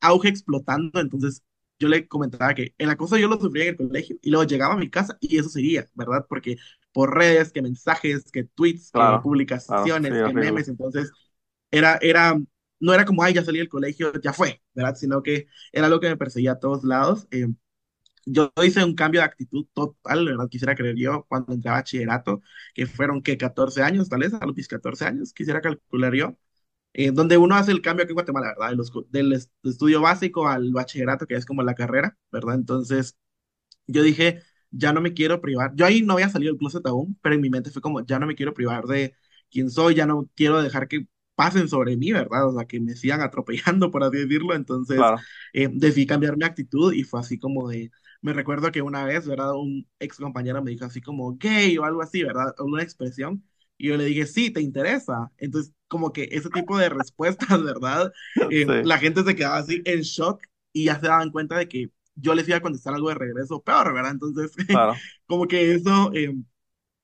auge 0.00 0.28
explotando, 0.28 1.00
entonces 1.00 1.42
yo 1.82 1.88
le 1.88 2.06
comentaba 2.06 2.54
que 2.54 2.74
el 2.78 2.90
acoso 2.90 3.16
yo 3.16 3.28
lo 3.28 3.40
sufría 3.40 3.64
en 3.64 3.70
el 3.70 3.76
colegio 3.76 4.16
y 4.22 4.30
luego 4.30 4.44
llegaba 4.44 4.74
a 4.74 4.76
mi 4.76 4.88
casa 4.90 5.18
y 5.20 5.38
eso 5.38 5.48
seguía, 5.48 5.88
¿verdad? 5.94 6.26
Porque 6.28 6.56
por 6.92 7.14
redes, 7.16 7.52
que 7.52 7.60
mensajes, 7.62 8.30
que 8.30 8.44
tweets, 8.44 8.92
que 8.92 9.00
publicaciones, 9.20 10.20
que 10.22 10.32
memes, 10.34 10.68
entonces 10.68 11.10
era, 11.70 11.98
era, 12.02 12.38
no 12.80 12.94
era 12.94 13.04
como, 13.04 13.22
ay, 13.24 13.34
ya 13.34 13.44
salí 13.44 13.58
del 13.58 13.68
colegio, 13.68 14.12
ya 14.22 14.32
fue, 14.32 14.62
¿verdad? 14.74 14.94
Sino 14.96 15.22
que 15.22 15.48
era 15.72 15.86
algo 15.86 16.00
que 16.00 16.08
me 16.08 16.16
perseguía 16.16 16.52
a 16.52 16.60
todos 16.60 16.84
lados. 16.84 17.26
Eh, 17.30 17.48
yo 18.26 18.52
hice 18.64 18.84
un 18.84 18.94
cambio 18.94 19.20
de 19.20 19.26
actitud 19.26 19.66
total, 19.74 20.26
¿verdad? 20.26 20.48
Quisiera 20.48 20.74
creer 20.76 20.96
yo, 20.96 21.26
cuando 21.28 21.52
entré 21.54 21.70
a 21.70 21.74
bachillerato, 21.74 22.42
que 22.74 22.86
fueron, 22.86 23.22
que 23.22 23.36
14 23.36 23.82
años, 23.82 24.08
tal 24.08 24.20
vez, 24.20 24.34
a 24.34 24.46
los 24.46 24.68
14 24.68 25.04
años, 25.06 25.32
quisiera 25.32 25.60
calcular 25.60 26.14
yo, 26.14 26.36
eh, 26.94 27.10
donde 27.12 27.38
uno 27.38 27.54
hace 27.54 27.72
el 27.72 27.82
cambio 27.82 28.04
aquí 28.04 28.10
en 28.12 28.14
Guatemala, 28.16 28.48
¿verdad? 28.48 28.70
De 28.70 28.76
los, 28.76 28.92
del 29.10 29.32
estudio 29.64 30.00
básico 30.02 30.48
al 30.48 30.72
bachillerato, 30.72 31.26
que 31.26 31.34
es 31.36 31.46
como 31.46 31.62
la 31.62 31.74
carrera, 31.74 32.16
¿verdad? 32.30 32.54
Entonces, 32.56 33.16
yo 33.86 34.02
dije, 34.02 34.42
ya 34.70 34.92
no 34.92 35.00
me 35.00 35.14
quiero 35.14 35.40
privar. 35.40 35.72
Yo 35.74 35.86
ahí 35.86 36.02
no 36.02 36.14
había 36.14 36.28
salido 36.28 36.52
del 36.52 36.58
closet 36.58 36.86
aún, 36.86 37.18
pero 37.22 37.34
en 37.34 37.40
mi 37.40 37.50
mente 37.50 37.70
fue 37.70 37.82
como, 37.82 38.04
ya 38.04 38.18
no 38.18 38.26
me 38.26 38.34
quiero 38.34 38.54
privar 38.54 38.84
de 38.86 39.14
quién 39.50 39.70
soy, 39.70 39.94
ya 39.94 40.06
no 40.06 40.28
quiero 40.34 40.62
dejar 40.62 40.88
que 40.88 41.06
pasen 41.34 41.68
sobre 41.68 41.96
mí, 41.96 42.12
¿verdad? 42.12 42.48
O 42.48 42.54
sea, 42.56 42.66
que 42.66 42.80
me 42.80 42.94
sigan 42.96 43.20
atropellando, 43.22 43.90
por 43.90 44.04
así 44.04 44.18
decirlo. 44.18 44.54
Entonces, 44.54 45.12
eh, 45.52 45.68
decidí 45.72 46.06
cambiar 46.06 46.36
mi 46.36 46.44
actitud 46.44 46.92
y 46.92 47.04
fue 47.04 47.20
así 47.20 47.38
como 47.38 47.68
de, 47.68 47.90
me 48.20 48.32
recuerdo 48.32 48.70
que 48.72 48.82
una 48.82 49.04
vez, 49.04 49.26
¿verdad? 49.26 49.54
Un 49.54 49.88
ex 49.98 50.16
compañero 50.18 50.62
me 50.62 50.70
dijo 50.70 50.84
así 50.84 51.00
como 51.00 51.36
gay 51.36 51.76
o 51.78 51.84
algo 51.84 52.02
así, 52.02 52.22
¿verdad? 52.22 52.54
Una 52.60 52.82
expresión. 52.82 53.44
Y 53.78 53.88
yo 53.88 53.96
le 53.96 54.04
dije, 54.04 54.26
sí, 54.26 54.50
¿te 54.50 54.60
interesa? 54.60 55.30
Entonces, 55.38 55.72
como 55.88 56.12
que 56.12 56.28
ese 56.32 56.50
tipo 56.50 56.78
de 56.78 56.88
respuestas, 56.88 57.48
¿verdad? 57.62 58.12
Eh, 58.50 58.66
la 58.84 58.98
gente 58.98 59.24
se 59.24 59.34
quedaba 59.34 59.58
así 59.58 59.82
en 59.84 60.00
shock 60.00 60.42
y 60.72 60.84
ya 60.84 61.00
se 61.00 61.08
daban 61.08 61.30
cuenta 61.30 61.58
de 61.58 61.68
que 61.68 61.90
yo 62.14 62.34
les 62.34 62.46
iba 62.48 62.58
a 62.58 62.62
contestar 62.62 62.94
algo 62.94 63.08
de 63.08 63.14
regreso 63.14 63.62
peor, 63.62 63.92
¿verdad? 63.94 64.12
Entonces, 64.12 64.52
como 65.26 65.46
que 65.46 65.72
eso 65.74 66.12
eh, 66.14 66.34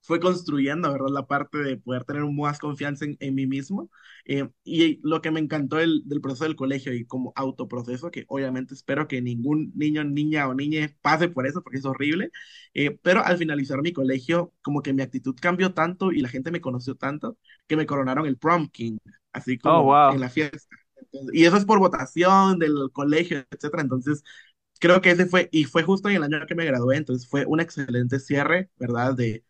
fue 0.08 0.20
construyendo, 0.20 0.90
¿verdad? 0.90 1.08
La 1.10 1.26
parte 1.26 1.58
de 1.58 1.76
poder 1.76 2.04
tener 2.04 2.24
más 2.24 2.58
confianza 2.58 3.04
en, 3.06 3.34
mí 3.34 3.46
mismo. 3.46 3.90
Eh, 4.24 4.48
y 4.64 5.00
lo 5.06 5.20
que 5.20 5.30
me 5.30 5.38
encantó 5.38 5.76
del, 5.76 6.02
del, 6.06 6.22
proceso 6.22 6.44
del 6.44 6.56
colegio 6.56 6.94
y 6.94 7.04
como 7.04 7.34
autoproceso, 7.36 8.10
que 8.10 8.24
obviamente 8.28 8.72
espero 8.72 9.06
que 9.06 9.20
ningún 9.20 9.70
niño, 9.76 10.04
niña 10.04 10.48
o 10.48 10.54
niña 10.54 10.90
pase 11.02 11.28
por 11.28 11.46
eso, 11.46 11.62
porque 11.62 11.78
es 11.78 11.84
horrible, 11.84 12.30
eh, 12.72 12.98
pero 13.02 13.22
al 13.22 13.36
finalizar 13.36 13.82
mi 13.82 13.92
colegio, 13.92 14.54
como 14.62 14.80
que 14.80 14.94
mi 14.94 15.02
actitud 15.02 15.36
cambió 15.38 15.74
tanto 15.74 16.10
y 16.10 16.22
la 16.22 16.30
gente 16.30 16.50
me 16.50 16.62
conoció 16.62 16.94
tanto, 16.94 17.36
que 17.66 17.76
me 17.76 17.84
coronaron 17.84 18.26
el 18.26 18.38
prom 18.38 18.68
king, 18.68 18.96
así 19.32 19.58
como 19.58 19.92
oh, 19.92 20.12
en 20.12 20.20
la 20.20 20.30
fiesta. 20.30 20.74
y 21.34 21.44
eso 21.44 21.58
es 21.58 21.66
por 21.66 21.80
votación 21.80 22.58
del 22.58 22.90
colegio, 22.92 23.44
etcétera. 23.50 23.82
Entonces, 23.82 24.22
creo 24.80 25.02
que 25.02 25.10
ese 25.10 25.26
fue, 25.26 25.50
y 25.52 25.64
fue 25.64 25.82
justo 25.82 26.08
en 26.08 26.16
el 26.16 26.22
año 26.22 26.46
que 26.46 26.54
me 26.54 26.64
gradué, 26.64 26.96
entonces 26.96 27.28
fue 27.28 27.44
un 27.46 27.60
excelente 27.60 28.18
cierre, 28.20 28.70
¿verdad? 28.78 29.14
De 29.14 29.44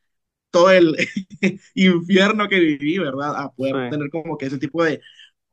todo 0.51 0.71
el 0.71 0.97
infierno 1.75 2.49
que 2.49 2.59
viví, 2.61 2.99
¿verdad? 2.99 3.37
A 3.37 3.53
poder 3.53 3.81
tener 3.89 4.11
como 4.11 4.39
que 4.39 4.47
ese 4.47 4.59
tipo 4.59 4.83
de 4.85 5.01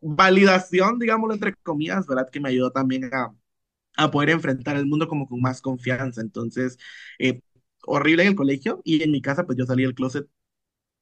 validación, 0.01 0.99
digámoslo 0.99 1.34
entre 1.36 1.55
comillas, 1.55 2.08
¿verdad? 2.08 2.29
Que 2.31 2.39
me 2.39 2.49
ayudó 2.49 2.71
también 2.71 3.10
a, 3.13 3.34
a 3.97 4.12
poder 4.12 4.29
enfrentar 4.31 4.77
el 4.77 4.86
mundo 4.88 5.08
como 5.08 5.27
con 5.27 5.41
más 5.41 5.62
confianza. 5.62 6.21
Entonces, 6.21 6.77
eh, 7.19 7.41
horrible 7.86 8.23
en 8.23 8.29
el 8.29 8.36
colegio 8.36 8.81
y 8.84 9.03
en 9.03 9.12
mi 9.12 9.21
casa, 9.21 9.45
pues 9.45 9.58
yo 9.58 9.65
salí 9.65 9.84
del 9.84 9.95
closet 9.95 10.27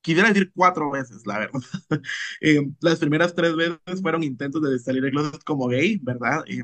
quisiera 0.02 0.30
decir 0.30 0.52
cuatro 0.56 0.92
veces, 0.92 1.26
la 1.26 1.40
verdad. 1.40 1.62
Eh, 2.42 2.62
las 2.82 3.00
primeras 3.00 3.34
tres 3.36 3.56
veces 3.56 4.02
fueron 4.02 4.24
intentos 4.24 4.62
de 4.62 4.80
salir 4.80 5.02
del 5.04 5.12
closet 5.12 5.44
como 5.44 5.68
gay, 5.68 5.98
¿verdad? 6.02 6.44
Eh, 6.48 6.64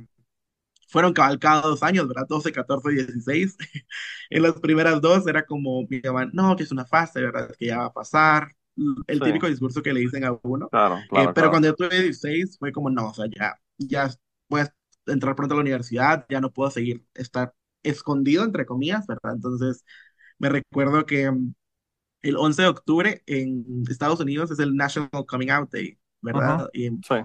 fueron 0.89 1.13
cabalcados 1.13 1.83
años, 1.83 2.07
¿verdad? 2.07 2.25
12, 2.27 2.51
14, 2.51 2.89
16. 2.89 3.57
en 4.29 4.41
las 4.41 4.53
primeras 4.59 4.99
dos 4.99 5.25
era 5.27 5.45
como, 5.45 5.85
me 5.87 6.01
llaman, 6.01 6.31
no, 6.33 6.55
que 6.55 6.63
es 6.63 6.71
una 6.71 6.85
fase, 6.85 7.21
¿verdad? 7.21 7.53
Que 7.57 7.67
ya 7.67 7.77
va 7.77 7.85
a 7.85 7.93
pasar. 7.93 8.55
El 9.07 9.19
típico 9.19 9.47
discurso 9.47 9.83
que 9.83 9.93
le 9.93 9.99
dicen 9.99 10.23
a 10.25 10.37
uno. 10.41 10.67
Claro, 10.69 10.97
eh, 10.97 11.07
claro, 11.09 11.33
pero 11.33 11.49
cuando 11.49 11.67
yo 11.67 11.75
tuve 11.75 12.01
16 12.01 12.57
fue 12.57 12.71
como, 12.71 12.89
no, 12.89 13.09
o 13.09 13.13
sea, 13.13 13.25
ya, 13.27 13.59
ya 13.77 14.09
voy 14.49 14.61
a 14.61 14.73
entrar 15.05 15.35
pronto 15.35 15.53
a 15.53 15.57
la 15.57 15.61
universidad, 15.61 16.25
ya 16.27 16.41
no 16.41 16.51
puedo 16.51 16.71
seguir, 16.71 17.03
estar 17.13 17.53
escondido, 17.83 18.43
entre 18.43 18.65
comillas, 18.65 19.05
¿verdad? 19.05 19.33
Entonces, 19.35 19.83
me 20.39 20.49
recuerdo 20.49 21.05
que 21.05 21.29
mm, 21.29 21.53
el 22.23 22.37
11 22.37 22.61
de 22.63 22.67
octubre 22.67 23.23
en 23.27 23.83
Estados 23.89 24.19
Unidos 24.21 24.49
es 24.49 24.59
el 24.59 24.75
National 24.75 25.25
Coming 25.27 25.51
Out 25.51 25.71
Day, 25.71 25.99
¿verdad? 26.21 26.67
y, 26.73 26.89
sí. 26.89 27.15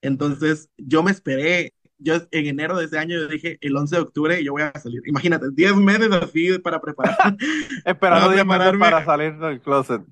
Entonces, 0.00 0.70
yo 0.76 1.02
me 1.02 1.10
esperé 1.10 1.74
yo 1.98 2.14
en 2.30 2.46
enero 2.46 2.76
de 2.76 2.86
ese 2.86 2.98
año 2.98 3.18
yo 3.18 3.28
dije, 3.28 3.58
el 3.60 3.76
11 3.76 3.96
de 3.96 4.02
octubre 4.02 4.44
yo 4.44 4.52
voy 4.52 4.62
a 4.62 4.72
salir. 4.78 5.02
Imagínate, 5.06 5.46
10 5.52 5.76
meses 5.76 6.10
así 6.12 6.58
para 6.58 6.80
preparar. 6.80 7.16
Esperando 7.84 8.30
10 8.30 8.46
meses 8.46 8.72
para 8.78 9.04
salir 9.04 9.36
del 9.38 9.60
closet. 9.60 10.02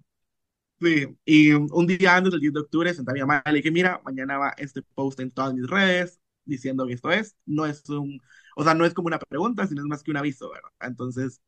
Sí, 0.80 1.16
y 1.24 1.52
un 1.52 1.86
día 1.86 2.16
antes 2.16 2.32
del 2.32 2.40
10 2.40 2.52
de 2.52 2.60
octubre 2.60 2.92
senté 2.92 3.10
a 3.12 3.14
mi 3.14 3.20
mamá 3.20 3.42
y 3.46 3.50
le 3.50 3.56
dije, 3.56 3.70
mira, 3.70 4.00
mañana 4.04 4.36
va 4.36 4.54
este 4.58 4.82
post 4.82 5.18
en 5.20 5.30
todas 5.30 5.54
mis 5.54 5.66
redes 5.66 6.20
diciendo 6.44 6.86
que 6.86 6.92
esto 6.92 7.10
es, 7.10 7.34
no 7.46 7.64
es 7.66 7.88
un, 7.88 8.20
o 8.56 8.62
sea, 8.62 8.74
no 8.74 8.84
es 8.84 8.94
como 8.94 9.06
una 9.06 9.18
pregunta, 9.18 9.66
sino 9.66 9.80
es 9.80 9.86
más 9.86 10.02
que 10.02 10.10
un 10.10 10.18
aviso, 10.18 10.50
¿verdad? 10.50 10.70
Entonces, 10.80 11.40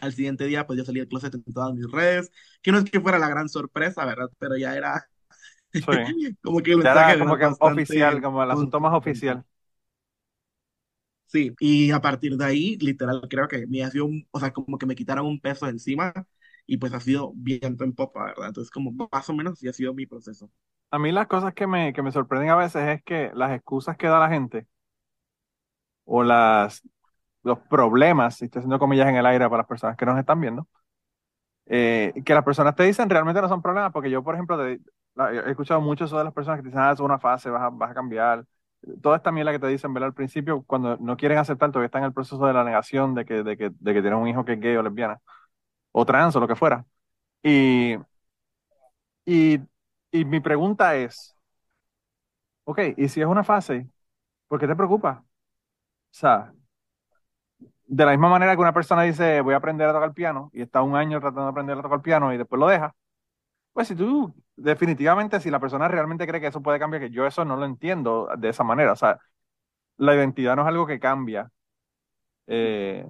al 0.00 0.12
siguiente 0.12 0.44
día, 0.46 0.66
pues 0.66 0.78
yo 0.78 0.84
salí 0.84 1.00
del 1.00 1.08
closet 1.08 1.34
en 1.34 1.44
todas 1.44 1.74
mis 1.74 1.90
redes, 1.90 2.30
que 2.62 2.72
no 2.72 2.78
es 2.78 2.84
que 2.84 3.00
fuera 3.00 3.18
la 3.18 3.28
gran 3.28 3.48
sorpresa, 3.48 4.04
¿verdad? 4.04 4.30
Pero 4.38 4.56
ya 4.56 4.76
era 4.76 5.08
como 6.42 6.60
que 6.60 6.72
el 6.72 6.78
mensaje 6.78 7.12
era 7.14 7.24
como 7.24 7.36
que 7.36 7.46
oficial, 7.58 8.20
como 8.20 8.42
el 8.42 8.50
asunto 8.50 8.80
más 8.80 8.94
oficial. 8.94 9.44
Sí, 11.30 11.54
y 11.60 11.90
a 11.92 12.00
partir 12.00 12.36
de 12.36 12.44
ahí, 12.44 12.76
literal, 12.78 13.22
creo 13.30 13.46
que 13.46 13.64
me 13.68 13.84
ha 13.84 13.90
sido, 13.90 14.06
un, 14.06 14.26
o 14.32 14.40
sea, 14.40 14.52
como 14.52 14.78
que 14.78 14.86
me 14.86 14.96
quitaron 14.96 15.26
un 15.26 15.40
peso 15.40 15.68
encima 15.68 16.12
y 16.66 16.76
pues 16.78 16.92
ha 16.92 16.98
sido 17.00 17.32
viento 17.36 17.84
en 17.84 17.92
popa, 17.94 18.24
¿verdad? 18.26 18.48
Entonces, 18.48 18.70
como 18.72 18.90
más 19.12 19.28
o 19.30 19.34
menos, 19.34 19.58
sí 19.60 19.68
ha 19.68 19.72
sido 19.72 19.94
mi 19.94 20.06
proceso. 20.06 20.50
A 20.90 20.98
mí 20.98 21.12
las 21.12 21.28
cosas 21.28 21.54
que 21.54 21.68
me, 21.68 21.92
que 21.92 22.02
me 22.02 22.10
sorprenden 22.12 22.50
a 22.50 22.56
veces 22.56 22.82
es 22.88 23.02
que 23.04 23.30
las 23.34 23.52
excusas 23.52 23.96
que 23.96 24.08
da 24.08 24.18
la 24.18 24.28
gente 24.28 24.66
o 26.04 26.22
las, 26.22 26.82
los 27.42 27.58
problemas, 27.60 28.36
si 28.36 28.46
estoy 28.46 28.60
haciendo 28.60 28.78
comillas 28.78 29.08
en 29.08 29.16
el 29.16 29.26
aire 29.26 29.46
para 29.46 29.58
las 29.58 29.66
personas 29.68 29.96
que 29.96 30.06
nos 30.06 30.18
están 30.18 30.40
viendo, 30.40 30.68
eh, 31.66 32.12
que 32.24 32.34
las 32.34 32.44
personas 32.44 32.74
te 32.76 32.84
dicen 32.84 33.08
realmente 33.10 33.40
no 33.40 33.48
son 33.48 33.62
problemas, 33.62 33.92
porque 33.92 34.10
yo, 34.10 34.22
por 34.24 34.34
ejemplo, 34.34 34.64
he 34.66 34.80
escuchado 35.50 35.80
mucho 35.80 36.04
eso 36.04 36.18
de 36.18 36.24
las 36.24 36.32
personas 36.34 36.58
que 36.58 36.62
te 36.64 36.68
dicen, 36.68 36.82
ah, 36.82 36.92
es 36.92 37.00
una 37.00 37.18
fase, 37.18 37.50
vas 37.50 37.62
a, 37.62 37.70
vas 37.70 37.90
a 37.90 37.94
cambiar, 37.94 38.44
toda 39.02 39.16
esta 39.16 39.30
la 39.32 39.52
que 39.52 39.58
te 39.58 39.66
dicen, 39.68 39.92
¿verdad? 39.94 40.08
Al 40.08 40.14
principio, 40.14 40.62
cuando 40.66 40.96
no 40.98 41.16
quieren 41.16 41.38
aceptar, 41.38 41.70
todavía 41.70 41.86
están 41.86 42.02
en 42.02 42.06
el 42.08 42.12
proceso 42.14 42.44
de 42.46 42.52
la 42.54 42.64
negación 42.64 43.14
de 43.14 43.24
que, 43.24 43.42
de 43.42 43.56
que, 43.56 43.70
de 43.70 43.94
que 43.94 44.00
tienen 44.02 44.14
un 44.20 44.28
hijo 44.28 44.44
que 44.44 44.54
es 44.54 44.60
gay 44.60 44.76
o 44.76 44.82
lesbiana, 44.82 45.20
o 45.92 46.06
trans 46.06 46.36
o 46.36 46.40
lo 46.40 46.48
que 46.48 46.56
fuera. 46.56 46.86
Y, 47.42 47.96
y, 49.24 49.58
y 50.12 50.24
mi 50.24 50.40
pregunta 50.40 50.96
es, 50.96 51.36
ok, 52.64 52.78
y 52.96 53.08
si 53.08 53.20
es 53.20 53.26
una 53.26 53.44
fase, 53.44 53.88
¿por 54.48 54.60
qué 54.60 54.66
te 54.68 54.76
preocupa? 54.76 55.24
O 55.24 55.26
sea, 56.12 56.54
de 57.86 58.04
la 58.04 58.12
misma 58.12 58.28
manera 58.28 58.54
que 58.54 58.60
una 58.62 58.72
persona 58.72 59.02
dice, 59.02 59.40
voy 59.40 59.54
a 59.54 59.56
aprender 59.58 59.88
a 59.88 59.92
tocar 59.92 60.08
el 60.08 60.14
piano, 60.14 60.50
y 60.52 60.62
está 60.62 60.82
un 60.82 60.96
año 60.96 61.20
tratando 61.20 61.44
de 61.44 61.50
aprender 61.50 61.78
a 61.78 61.82
tocar 61.82 61.96
el 61.98 62.02
piano 62.02 62.32
y 62.32 62.38
después 62.38 62.58
lo 62.60 62.68
deja, 62.68 62.94
pues 63.80 63.88
si 63.88 63.94
tú, 63.96 64.34
definitivamente, 64.56 65.40
si 65.40 65.50
la 65.50 65.58
persona 65.58 65.88
realmente 65.88 66.26
cree 66.26 66.38
que 66.40 66.48
eso 66.48 66.60
puede 66.62 66.78
cambiar, 66.78 67.00
que 67.02 67.10
yo 67.10 67.26
eso 67.26 67.44
no 67.46 67.56
lo 67.56 67.64
entiendo 67.64 68.28
de 68.36 68.50
esa 68.50 68.62
manera. 68.62 68.92
O 68.92 68.96
sea, 68.96 69.18
la 69.98 70.14
identidad 70.16 70.56
no 70.56 70.62
es 70.62 70.68
algo 70.68 70.86
que 70.86 71.00
cambia. 71.00 71.50
Eh, 72.46 73.06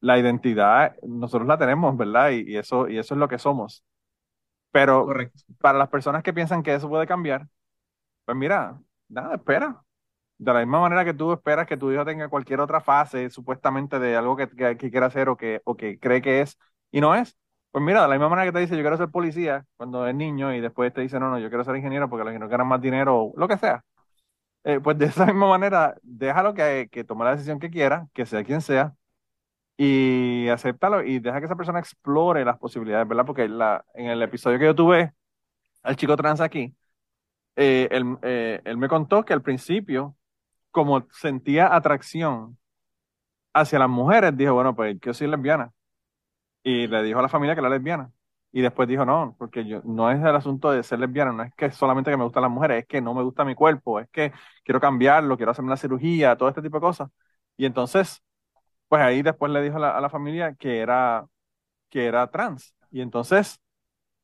la 0.00 0.18
identidad 0.18 0.96
nosotros 1.02 1.48
la 1.48 1.58
tenemos, 1.58 1.96
¿verdad? 1.96 2.30
Y, 2.30 2.56
eso, 2.56 2.88
y 2.88 2.98
eso 2.98 3.14
es 3.14 3.18
lo 3.20 3.28
que 3.28 3.38
somos. 3.38 3.84
Pero 4.72 5.08
para 5.60 5.78
las 5.78 5.88
personas 5.90 6.22
que 6.22 6.32
piensan 6.34 6.62
que 6.62 6.74
eso 6.74 6.88
puede 6.88 7.06
cambiar, 7.06 7.48
pues 8.24 8.36
mira, 8.38 8.80
nada, 9.08 9.36
espera. 9.36 9.82
De 10.38 10.52
la 10.54 10.60
misma 10.60 10.80
manera 10.80 11.04
que 11.04 11.14
tú 11.14 11.32
esperas 11.32 11.66
que 11.68 11.76
tu 11.78 11.92
hijo 11.92 12.04
tenga 12.04 12.28
cualquier 12.28 12.60
otra 12.60 12.80
fase, 12.82 13.30
supuestamente, 13.30 13.98
de 14.00 14.16
algo 14.16 14.36
que, 14.36 14.48
que, 14.50 14.76
que 14.78 14.90
quiera 14.90 15.06
hacer 15.08 15.28
o 15.30 15.36
que, 15.38 15.62
o 15.64 15.76
que 15.76 15.98
cree 16.00 16.22
que 16.22 16.42
es, 16.42 16.58
y 16.92 17.00
no 17.02 17.14
es, 17.16 17.36
pues 17.72 17.84
mira, 17.84 18.02
de 18.02 18.08
la 18.08 18.14
misma 18.14 18.28
manera 18.28 18.46
que 18.46 18.52
te 18.52 18.60
dice 18.60 18.76
yo 18.76 18.82
quiero 18.82 18.98
ser 18.98 19.10
policía 19.10 19.64
cuando 19.76 20.06
es 20.06 20.14
niño 20.14 20.54
y 20.54 20.60
después 20.60 20.92
te 20.92 21.00
dice 21.00 21.18
no, 21.20 21.30
no, 21.30 21.38
yo 21.38 21.48
quiero 21.48 21.64
ser 21.64 21.76
ingeniero 21.76 22.08
porque 22.10 22.24
los 22.24 22.32
ingenieros 22.32 22.50
ganan 22.50 22.68
más 22.68 22.80
dinero 22.82 23.16
o 23.18 23.34
lo 23.36 23.48
que 23.48 23.58
sea. 23.58 23.84
Eh, 24.64 24.80
pues 24.80 24.98
de 24.98 25.06
esa 25.08 25.26
misma 25.26 25.48
manera, 25.48 25.96
déjalo 26.02 26.54
que, 26.54 26.88
que 26.92 27.04
tome 27.04 27.24
la 27.24 27.32
decisión 27.32 27.58
que 27.60 27.70
quiera, 27.70 28.08
que 28.14 28.26
sea 28.26 28.44
quien 28.44 28.60
sea, 28.62 28.94
y 29.76 30.48
acéptalo 30.48 31.02
y 31.04 31.18
deja 31.20 31.40
que 31.40 31.46
esa 31.46 31.56
persona 31.56 31.80
explore 31.80 32.44
las 32.44 32.58
posibilidades, 32.58 33.08
¿verdad? 33.08 33.26
Porque 33.26 33.48
la, 33.48 33.84
en 33.94 34.06
el 34.08 34.22
episodio 34.22 34.58
que 34.58 34.66
yo 34.66 34.74
tuve 34.74 35.14
al 35.82 35.96
chico 35.96 36.16
trans 36.16 36.40
aquí, 36.40 36.76
eh, 37.56 37.88
él, 37.90 38.18
eh, 38.22 38.60
él 38.64 38.76
me 38.78 38.88
contó 38.88 39.24
que 39.24 39.32
al 39.34 39.42
principio, 39.42 40.16
como 40.70 41.06
sentía 41.12 41.74
atracción 41.74 42.58
hacia 43.54 43.78
las 43.78 43.88
mujeres, 43.90 44.36
dijo, 44.36 44.54
bueno, 44.54 44.74
pues 44.76 44.96
yo 45.00 45.14
soy 45.14 45.28
lesbiana 45.28 45.72
y 46.62 46.86
le 46.86 47.02
dijo 47.02 47.18
a 47.18 47.22
la 47.22 47.28
familia 47.28 47.54
que 47.54 47.60
era 47.60 47.70
lesbiana. 47.70 48.12
Y 48.52 48.60
después 48.60 48.88
dijo, 48.88 49.04
no, 49.06 49.34
porque 49.38 49.64
yo 49.66 49.80
no 49.84 50.10
es 50.10 50.20
el 50.20 50.36
asunto 50.36 50.70
de 50.70 50.82
ser 50.82 50.98
lesbiana, 50.98 51.32
no 51.32 51.42
es 51.42 51.54
que 51.54 51.70
solamente 51.70 52.10
que 52.10 52.16
me 52.18 52.24
gustan 52.24 52.42
las 52.42 52.50
mujeres, 52.50 52.82
es 52.82 52.86
que 52.86 53.00
no 53.00 53.14
me 53.14 53.22
gusta 53.22 53.44
mi 53.44 53.54
cuerpo, 53.54 53.98
es 54.00 54.08
que 54.10 54.32
quiero 54.64 54.80
cambiarlo, 54.80 55.36
quiero 55.36 55.52
hacerme 55.52 55.68
una 55.68 55.76
cirugía, 55.78 56.36
todo 56.36 56.48
este 56.50 56.62
tipo 56.62 56.76
de 56.76 56.82
cosas. 56.82 57.10
Y 57.56 57.64
entonces, 57.66 58.22
pues 58.88 59.02
ahí 59.02 59.22
después 59.22 59.52
le 59.52 59.62
dijo 59.62 59.78
a 59.78 60.00
la, 60.00 60.10
familia 60.10 60.54
que 60.54 60.80
era, 60.80 61.26
que 61.90 62.06
era 62.06 62.30
trans. 62.30 62.74
Y 62.90 63.00
entonces, 63.02 63.60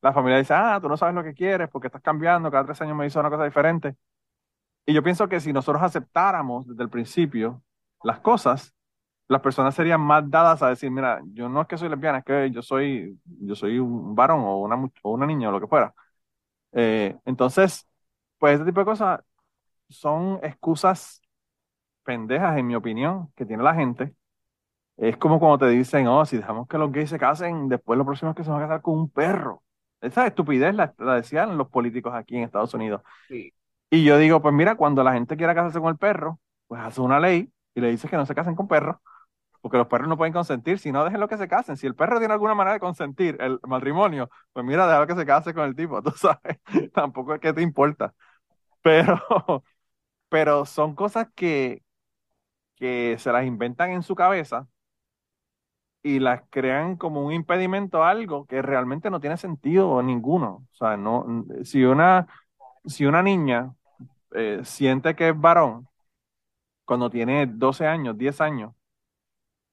la 0.01 0.13
familia 0.13 0.39
dice, 0.39 0.53
ah, 0.55 0.79
tú 0.81 0.89
no 0.89 0.97
sabes 0.97 1.15
lo 1.15 1.23
que 1.23 1.33
quieres 1.33 1.69
porque 1.69 1.87
estás 1.87 2.01
cambiando, 2.01 2.51
cada 2.51 2.65
tres 2.65 2.81
años 2.81 2.97
me 2.97 3.07
hizo 3.07 3.19
una 3.19 3.29
cosa 3.31 3.45
diferente. 3.45 3.95
Y 4.85 4.93
yo 4.93 5.03
pienso 5.03 5.29
que 5.29 5.39
si 5.39 5.53
nosotros 5.53 5.83
aceptáramos 5.83 6.67
desde 6.67 6.83
el 6.83 6.89
principio 6.89 7.63
las 8.03 8.19
cosas, 8.21 8.73
las 9.29 9.41
personas 9.41 9.75
serían 9.75 10.01
más 10.01 10.29
dadas 10.29 10.61
a 10.63 10.69
decir, 10.69 10.91
mira, 10.91 11.21
yo 11.33 11.49
no 11.49 11.61
es 11.61 11.67
que 11.67 11.77
soy 11.77 11.89
lesbiana, 11.89 12.19
es 12.19 12.25
que 12.25 12.51
yo 12.51 12.61
soy, 12.63 13.19
yo 13.25 13.55
soy 13.55 13.79
un 13.79 14.15
varón 14.15 14.41
o 14.41 14.57
una, 14.59 14.75
o 15.03 15.11
una 15.13 15.25
niña 15.27 15.49
o 15.49 15.51
lo 15.51 15.61
que 15.61 15.67
fuera. 15.67 15.93
Eh, 16.73 17.17
entonces, 17.25 17.87
pues 18.39 18.53
este 18.53 18.65
tipo 18.65 18.81
de 18.81 18.85
cosas 18.85 19.21
son 19.89 20.39
excusas 20.43 21.21
pendejas, 22.03 22.57
en 22.57 22.67
mi 22.67 22.75
opinión, 22.75 23.31
que 23.35 23.45
tiene 23.45 23.63
la 23.63 23.75
gente. 23.75 24.15
Es 24.97 25.17
como 25.17 25.39
cuando 25.39 25.59
te 25.59 25.69
dicen, 25.69 26.07
oh, 26.07 26.25
si 26.25 26.37
dejamos 26.37 26.67
que 26.67 26.77
los 26.77 26.91
gays 26.91 27.09
se 27.09 27.19
casen, 27.19 27.69
después 27.69 27.97
lo 27.97 28.05
próximo 28.05 28.31
es 28.31 28.37
que 28.37 28.43
se 28.43 28.49
van 28.51 28.61
a 28.63 28.67
casar 28.67 28.81
con 28.81 28.95
un 28.99 29.09
perro. 29.09 29.63
Esa 30.01 30.27
estupidez 30.27 30.75
la, 30.75 30.93
decían 31.15 31.57
los 31.57 31.69
políticos 31.69 32.13
aquí 32.15 32.37
en 32.37 32.43
Estados 32.43 32.73
Unidos. 32.73 33.01
Y 33.91 34.03
yo 34.03 34.17
digo, 34.17 34.41
pues 34.41 34.53
mira, 34.53 34.75
cuando 34.75 35.03
la 35.03 35.13
gente 35.13 35.37
quiera 35.37 35.55
casarse 35.55 35.79
con 35.79 35.89
el 35.89 35.97
perro, 35.97 36.39
pues 36.67 36.81
hace 36.81 37.01
una 37.01 37.19
ley 37.19 37.51
y 37.75 37.81
le 37.81 37.91
dices 37.91 38.09
que 38.09 38.17
no 38.17 38.25
se 38.25 38.35
casen 38.35 38.55
con 38.55 38.67
perros, 38.67 38.97
porque 39.61 39.77
los 39.77 39.87
perros 39.87 40.07
no 40.07 40.17
pueden 40.17 40.33
consentir, 40.33 40.79
si 40.79 40.91
no, 40.91 41.03
déjenlo 41.03 41.27
que 41.27 41.37
se 41.37 41.47
casen. 41.47 41.77
Si 41.77 41.87
el 41.87 41.95
perro 41.95 42.19
tiene 42.19 42.33
alguna 42.33 42.55
manera 42.55 42.73
de 42.73 42.79
consentir 42.79 43.37
el 43.39 43.59
matrimonio, 43.67 44.29
pues 44.53 44.65
mira, 44.65 44.87
déjalo 44.87 45.07
que 45.07 45.15
se 45.15 45.25
case 45.25 45.53
con 45.53 45.65
el 45.65 45.75
tipo, 45.75 46.01
tú 46.03 46.11
sabes, 46.11 46.59
tampoco 46.93 47.35
es 47.35 47.41
que 47.41 47.53
te 47.53 47.61
importa. 47.61 48.13
Pero, 48.81 49.19
pero 50.29 50.65
son 50.65 50.95
cosas 50.95 51.27
que, 51.35 51.83
que 52.75 53.17
se 53.19 53.31
las 53.31 53.45
inventan 53.45 53.91
en 53.91 54.03
su 54.03 54.15
cabeza 54.15 54.67
y 56.01 56.19
las 56.19 56.43
crean 56.49 56.95
como 56.97 57.25
un 57.25 57.33
impedimento 57.33 58.03
a 58.03 58.09
algo 58.09 58.45
que 58.45 58.61
realmente 58.61 59.09
no 59.09 59.19
tiene 59.19 59.37
sentido 59.37 60.01
ninguno. 60.01 60.65
O 60.71 60.75
sea, 60.75 60.97
no, 60.97 61.45
si 61.63 61.83
una, 61.83 62.27
si 62.85 63.05
una 63.05 63.21
niña 63.23 63.73
eh, 64.33 64.61
siente 64.63 65.15
que 65.15 65.29
es 65.29 65.39
varón 65.39 65.87
cuando 66.85 67.09
tiene 67.09 67.45
12 67.47 67.87
años, 67.87 68.17
10 68.17 68.41
años, 68.41 68.73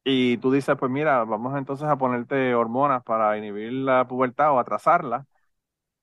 y 0.09 0.38
tú 0.38 0.52
dices, 0.52 0.76
pues 0.78 0.90
mira, 0.92 1.24
vamos 1.24 1.59
entonces 1.59 1.88
a 1.88 1.96
ponerte 1.98 2.54
hormonas 2.54 3.02
para 3.02 3.36
inhibir 3.38 3.72
la 3.72 4.07
pubertad 4.07 4.52
o 4.52 4.61
atrasarla, 4.61 5.26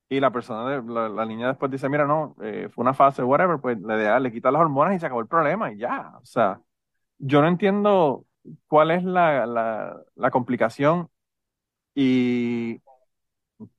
y 0.10 0.20
la 0.20 0.32
persona, 0.32 0.82
la, 1.10 1.26
niña 1.26 1.48
después 1.48 1.72
dice, 1.72 1.90
mira, 1.90 2.06
no, 2.06 2.36
eh, 2.42 2.70
fue 2.74 2.84
una 2.84 2.94
fase, 2.94 3.24
whatever, 3.24 3.60
pues 3.60 3.80
le, 3.80 4.20
le 4.20 4.32
quita 4.32 4.52
las 4.52 4.62
hormonas 4.62 4.96
y 4.96 5.00
se 5.00 5.06
acabó 5.06 5.22
el 5.22 5.28
problema 5.28 5.72
y 5.72 5.78
ya. 5.78 6.14
O 6.22 6.26
sea, 6.26 6.62
yo 7.20 7.42
no 7.42 7.48
entiendo 7.48 8.26
cuál 8.68 8.92
es 8.92 9.04
la, 9.04 9.46
la, 9.46 10.32
complicación 10.32 11.10
y 11.96 12.82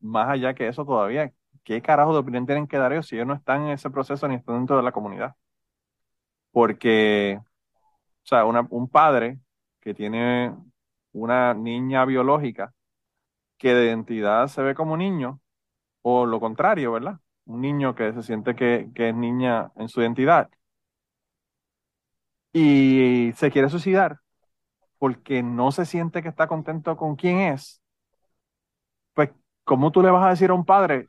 más 0.01 0.29
allá 0.31 0.55
que 0.55 0.69
eso 0.69 0.85
todavía, 0.87 1.33
¿qué 1.65 1.83
carajo 1.83 2.13
de 2.15 2.21
opinión 2.21 2.47
tienen 2.47 2.67
que 2.67 2.79
dar 2.79 2.93
ellos 2.93 3.09
si 3.09 3.17
ellos 3.17 3.29
no 3.29 3.35
están 3.35 3.65
en 3.65 3.71
ese 3.73 3.91
proceso 3.91 4.29
ni 4.29 4.37
están 4.37 4.57
dentro 4.57 4.77
de 4.77 4.83
la 4.85 4.93
comunidad? 4.93 5.37
Porque, 6.53 7.39
o 7.41 8.27
sea, 8.27 8.45
un 8.47 8.89
padre 8.89 9.41
que 9.85 9.95
tiene 9.95 10.55
una 11.13 11.55
niña 11.55 12.05
biológica 12.07 12.75
que 13.59 13.75
de 13.75 13.87
identidad 13.87 14.49
se 14.49 14.63
ve 14.63 14.75
como 14.75 14.97
niño, 14.97 15.41
o 16.03 16.27
lo 16.27 16.41
contrario, 16.41 16.93
¿verdad? 16.93 17.21
Un 17.47 17.63
niño 17.63 17.95
que 17.95 18.13
se 18.15 18.23
siente 18.25 18.55
que, 18.57 18.91
que 18.95 19.11
es 19.11 19.17
niña 19.17 19.73
en 19.77 19.89
su 19.89 20.03
identidad 20.03 20.51
y 22.53 23.33
se 23.37 23.51
quiere 23.51 23.69
suicidar 23.69 24.21
porque 24.99 25.43
no 25.43 25.73
se 25.73 25.87
siente 25.87 26.23
que 26.23 26.29
está 26.31 26.49
contento 26.49 26.97
con 26.97 27.17
quién 27.17 27.39
es, 27.41 27.83
pues, 29.15 29.31
¿cómo 29.65 29.91
tú 29.93 30.03
le 30.03 30.11
vas 30.11 30.27
a 30.27 30.31
decir 30.31 30.51
a 30.51 30.55
un 30.55 30.65
padre? 30.65 31.09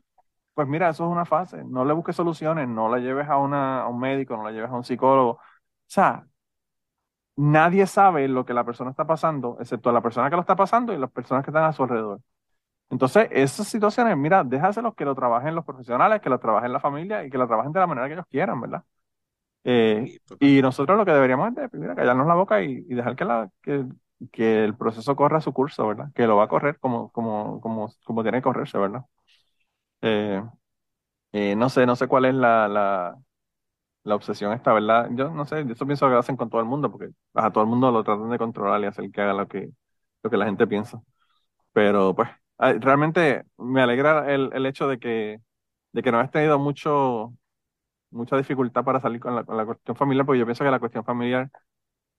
Pues 0.53 0.67
mira, 0.67 0.89
eso 0.89 1.05
es 1.05 1.11
una 1.11 1.25
fase, 1.25 1.63
no 1.65 1.85
le 1.85 1.93
busques 1.93 2.15
soluciones, 2.15 2.67
no 2.69 2.89
la 2.89 2.99
lleves 2.99 3.27
a, 3.29 3.37
una, 3.37 3.83
a 3.83 3.87
un 3.89 3.99
médico, 3.99 4.37
no 4.37 4.43
la 4.43 4.51
lleves 4.51 4.69
a 4.71 4.75
un 4.75 4.83
psicólogo. 4.85 5.31
O 5.33 5.39
sea, 5.87 6.27
nadie 7.35 7.87
sabe 7.87 8.27
lo 8.27 8.45
que 8.45 8.53
la 8.53 8.63
persona 8.65 8.91
está 8.91 9.05
pasando, 9.05 9.57
excepto 9.59 9.91
la 9.91 10.01
persona 10.01 10.29
que 10.29 10.35
lo 10.35 10.41
está 10.41 10.55
pasando 10.55 10.93
y 10.93 10.97
las 10.97 11.11
personas 11.11 11.43
que 11.43 11.51
están 11.51 11.63
a 11.65 11.73
su 11.73 11.83
alrededor. 11.83 12.21
Entonces, 12.89 13.27
esas 13.31 13.67
situaciones, 13.67 14.17
mira, 14.17 14.43
déjaselos 14.43 14.95
que 14.95 15.05
lo 15.05 15.15
trabajen 15.15 15.55
los 15.55 15.65
profesionales, 15.65 16.21
que 16.21 16.29
lo 16.29 16.39
trabajen 16.39 16.73
la 16.73 16.79
familia 16.79 17.25
y 17.25 17.29
que 17.29 17.37
lo 17.37 17.47
trabajen 17.47 17.73
de 17.73 17.79
la 17.79 17.87
manera 17.87 18.07
que 18.07 18.13
ellos 18.13 18.27
quieran, 18.29 18.61
¿verdad? 18.61 18.83
Eh, 19.63 20.19
y 20.39 20.61
nosotros 20.61 20.97
lo 20.97 21.05
que 21.05 21.11
deberíamos 21.11 21.49
es 21.57 21.71
de, 21.71 21.95
callarnos 21.95 22.27
la 22.27 22.35
boca 22.35 22.61
y, 22.61 22.83
dejar 22.83 23.15
que, 23.15 23.25
la, 23.25 23.49
que, 23.63 23.85
que, 24.31 24.63
el 24.63 24.77
proceso 24.77 25.15
corra 25.15 25.41
su 25.41 25.53
curso, 25.53 25.87
¿verdad? 25.87 26.09
Que 26.13 26.27
lo 26.27 26.37
va 26.37 26.45
a 26.45 26.47
correr 26.47 26.79
como, 26.79 27.11
como, 27.11 27.59
como, 27.61 27.89
como 28.05 28.23
tiene 28.23 28.39
que 28.39 28.43
correrse, 28.43 28.77
¿verdad? 28.77 29.05
Eh, 30.01 30.43
eh, 31.31 31.55
no 31.55 31.69
sé, 31.69 31.85
no 31.85 31.95
sé 31.95 32.07
cuál 32.07 32.25
es 32.25 32.35
la, 32.35 32.67
la, 32.67 33.17
la, 34.05 34.15
obsesión 34.15 34.53
esta, 34.53 34.73
¿verdad? 34.73 35.09
Yo 35.13 35.29
no 35.31 35.45
sé, 35.45 35.61
eso 35.61 35.85
pienso 35.85 36.07
que 36.07 36.13
lo 36.13 36.19
hacen 36.19 36.37
con 36.37 36.49
todo 36.49 36.61
el 36.61 36.67
mundo, 36.67 36.91
porque 36.91 37.09
a 37.33 37.51
todo 37.51 37.63
el 37.63 37.69
mundo 37.69 37.91
lo 37.91 38.03
tratan 38.03 38.29
de 38.29 38.37
controlar 38.37 38.81
y 38.81 38.85
hacer 38.85 39.11
que 39.11 39.21
haga 39.21 39.33
lo 39.33 39.47
que, 39.47 39.69
lo 40.23 40.29
que 40.29 40.37
la 40.37 40.45
gente 40.45 40.67
piensa. 40.67 41.01
Pero 41.73 42.15
pues, 42.15 42.29
realmente 42.57 43.45
me 43.57 43.81
alegra 43.81 44.33
el, 44.33 44.51
el 44.53 44.65
hecho 44.65 44.87
de 44.87 44.99
que, 44.99 45.41
de 45.93 46.03
que 46.03 46.11
no 46.11 46.19
has 46.19 46.31
tenido 46.31 46.59
mucho 46.59 47.33
mucha 48.15 48.37
dificultad 48.37 48.83
para 48.83 48.99
salir 48.99 49.19
con 49.19 49.35
la, 49.35 49.65
cuestión 49.65 49.95
familiar, 49.95 50.25
porque 50.25 50.39
yo 50.39 50.45
pienso 50.45 50.63
que 50.63 50.71
la 50.71 50.79
cuestión 50.79 51.03
familiar 51.03 51.51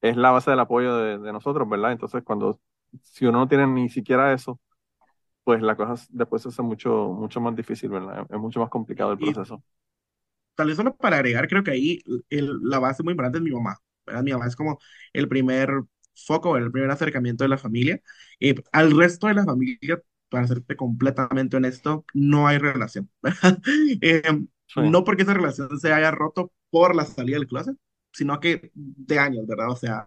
es 0.01 0.17
la 0.17 0.31
base 0.31 0.51
del 0.51 0.61
apoyo 0.61 0.97
de, 0.97 1.33
nosotros, 1.33 1.69
¿verdad? 1.69 1.93
Entonces, 1.93 2.23
cuando, 2.25 2.61
si 3.03 3.27
uno 3.27 3.41
no 3.41 3.49
tiene 3.49 3.67
ni 3.67 3.89
siquiera 3.89 4.33
eso, 4.33 4.61
pues 5.45 5.63
la 5.63 5.77
cosa 5.77 6.07
después 6.11 6.43
se 6.43 6.49
hace 6.49 6.63
mucho, 6.63 7.09
mucho 7.09 7.41
más 7.41 7.57
difícil, 7.57 7.91
¿verdad? 7.91 8.27
Es 8.29 8.39
mucho 8.39 8.61
más 8.61 8.71
complicado 8.71 9.13
el 9.13 9.19
proceso. 9.19 9.63
Tal 10.57 10.69
vez 10.69 10.77
solo 10.77 10.97
para 10.97 11.17
agregar, 11.17 11.49
creo 11.49 11.65
que 11.65 11.71
ahí 11.73 12.03
la 12.31 12.79
base 12.81 13.03
muy 13.03 13.13
importante 13.13 13.39
es 13.39 13.45
mi 13.45 13.51
mamá, 13.53 13.79
¿verdad? 14.07 14.23
Mi 14.23 14.33
mamá 14.33 14.47
es 14.47 14.57
como 14.57 14.79
el 15.13 15.29
primer 15.29 15.71
foco, 16.15 16.57
el 16.57 16.71
primer 16.73 16.91
acercamiento 16.91 17.45
de 17.45 17.49
la 17.49 17.59
familia. 17.59 18.01
y 18.41 18.55
al 18.73 18.97
resto 18.97 19.27
de 19.29 19.35
la 19.35 19.45
familia, 19.45 20.03
para 20.29 20.47
serte 20.49 20.77
completamente 20.77 21.57
honesto, 21.57 22.05
no 22.15 22.47
hay 22.49 22.59
relación. 22.59 23.11
eh, 24.01 24.23
no 24.77 25.05
porque 25.05 25.23
esa 25.23 25.35
relación 25.35 25.79
se 25.81 25.93
haya 25.93 26.11
roto 26.11 26.53
por 26.71 26.95
la 26.97 27.05
salida 27.05 27.39
del 27.39 27.47
closet, 27.47 27.77
sino 28.13 28.41
que 28.41 28.71
de 28.75 29.19
años, 29.19 29.47
¿verdad? 29.47 29.71
O 29.71 29.77
sea, 29.77 30.07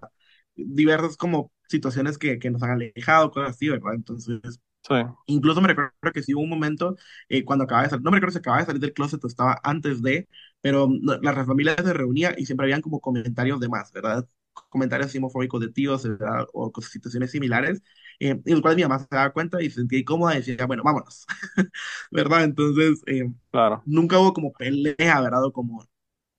diversas 0.55 1.17
como 1.17 1.51
situaciones 1.67 2.17
que, 2.17 2.39
que 2.39 2.49
nos 2.51 2.63
han 2.63 2.71
alejado, 2.71 3.31
cosas 3.31 3.51
así, 3.51 3.69
¿verdad? 3.69 3.93
Entonces, 3.95 4.59
sí. 4.87 4.95
incluso 5.25 5.61
me 5.61 5.67
recuerdo 5.69 5.91
que 6.13 6.23
sí 6.23 6.33
hubo 6.33 6.43
un 6.43 6.49
momento 6.49 6.95
eh, 7.29 7.43
cuando 7.45 7.65
acababa 7.65 7.83
de 7.83 7.89
salir, 7.91 8.03
no 8.03 8.11
me 8.11 8.17
recuerdo 8.17 8.33
si 8.33 8.39
acababa 8.39 8.61
de 8.61 8.65
salir 8.67 8.81
del 8.81 8.93
closet 8.93 9.23
o 9.23 9.27
estaba 9.27 9.59
antes 9.63 10.01
de, 10.01 10.27
pero 10.61 10.89
la 11.21 11.45
familia 11.45 11.75
se 11.77 11.93
reunía 11.93 12.33
y 12.37 12.45
siempre 12.45 12.65
habían 12.65 12.81
como 12.81 12.99
comentarios 12.99 13.59
de 13.59 13.69
más, 13.69 13.91
¿verdad? 13.91 14.27
Comentarios 14.69 15.15
homofóbicos 15.15 15.61
de 15.61 15.69
tíos, 15.71 16.03
¿verdad? 16.07 16.47
O 16.53 16.71
situaciones 16.81 17.31
similares, 17.31 17.81
eh, 18.19 18.29
en 18.31 18.41
el 18.45 18.61
cual 18.61 18.75
mi 18.75 18.83
mamá 18.83 18.99
se 18.99 19.07
daba 19.11 19.31
cuenta 19.31 19.61
y 19.61 19.69
se 19.69 19.75
sentía 19.77 19.99
incómoda 19.99 20.33
y 20.35 20.39
decía, 20.39 20.65
bueno, 20.65 20.83
vámonos, 20.83 21.25
¿verdad? 22.11 22.43
Entonces, 22.43 23.01
eh, 23.07 23.31
claro. 23.51 23.85
nunca 23.85 24.19
hubo 24.19 24.33
como 24.33 24.51
pelea, 24.53 25.21
¿verdad? 25.21 25.45
O 25.45 25.53
como 25.53 25.85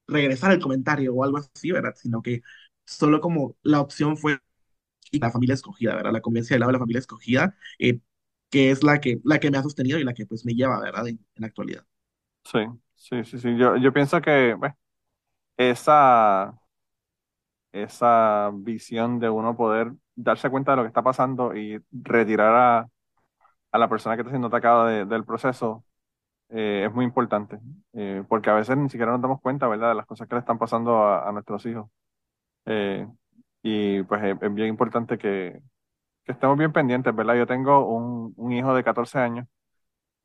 regresar 0.09 0.53
el 0.53 0.61
comentario 0.61 1.14
o 1.14 1.24
algo 1.24 1.38
así, 1.38 1.72
¿verdad? 1.72 1.95
Sino 1.97 2.22
que 2.22 2.43
solo 2.86 3.20
como 3.20 3.57
la 3.62 3.80
opción 3.80 4.16
fue 4.16 4.41
la 5.12 5.30
familia 5.30 5.55
escogida, 5.55 5.95
¿verdad? 5.97 6.12
La 6.12 6.20
convivencia 6.20 6.55
del 6.55 6.61
lado 6.61 6.70
de 6.70 6.74
la 6.74 6.78
familia 6.80 7.01
escogida, 7.01 7.57
eh, 7.78 8.01
que 8.51 8.70
es 8.70 8.82
la 8.82 9.01
que, 9.01 9.20
la 9.24 9.38
que 9.38 9.51
me 9.51 9.59
ha 9.59 9.62
sostenido 9.62 9.98
y 9.98 10.05
la 10.05 10.14
que 10.14 10.26
pues 10.26 10.44
me 10.44 10.55
lleva, 10.55 10.80
¿verdad? 10.80 11.09
En, 11.09 11.18
la 11.36 11.46
actualidad. 11.46 11.84
Sí, 12.44 12.59
sí, 12.96 13.24
sí, 13.24 13.38
sí. 13.38 13.57
Yo, 13.57 13.76
yo 13.76 13.92
pienso 13.92 14.20
que, 14.20 14.57
esa, 15.57 16.59
esa 17.72 18.51
visión 18.55 19.20
de 19.20 19.30
uno 19.30 19.57
poder 19.57 19.92
darse 20.14 20.51
cuenta 20.51 20.72
de 20.72 20.76
lo 20.78 20.82
que 20.82 20.88
está 20.88 21.03
pasando 21.03 21.55
y 21.57 21.78
retirar 21.92 22.55
a, 22.55 22.88
a 23.72 23.78
la 23.78 23.88
persona 23.88 24.16
que 24.16 24.22
está 24.22 24.30
siendo 24.30 24.48
atacada 24.48 25.05
del 25.05 25.24
proceso 25.24 25.84
eh, 26.51 26.84
es 26.86 26.92
muy 26.92 27.05
importante, 27.05 27.61
eh, 27.92 28.24
porque 28.28 28.51
a 28.51 28.55
veces 28.55 28.76
ni 28.76 28.88
siquiera 28.88 29.12
nos 29.12 29.22
damos 29.22 29.40
cuenta, 29.40 29.68
¿verdad?, 29.68 29.90
de 29.90 29.94
las 29.94 30.07
cosas 30.07 30.28
que 30.28 30.34
le 30.34 30.40
están 30.40 30.59
pasando 30.59 31.05
a, 31.07 31.30
nuestros 31.32 31.64
hijos. 31.66 31.88
Eh, 32.66 33.07
y 33.62 34.03
pues 34.05 34.22
es, 34.24 34.55
bien 34.55 34.68
importante 34.68 35.18
que, 35.18 35.61
que, 36.24 36.32
estemos 36.32 36.58
bien 36.58 36.72
pendientes, 36.72 37.14
¿verdad? 37.14 37.34
Yo 37.36 37.46
tengo 37.46 37.86
un, 37.86 38.34
un, 38.36 38.52
hijo 38.52 38.74
de 38.74 38.84
14 38.84 39.18
años 39.18 39.46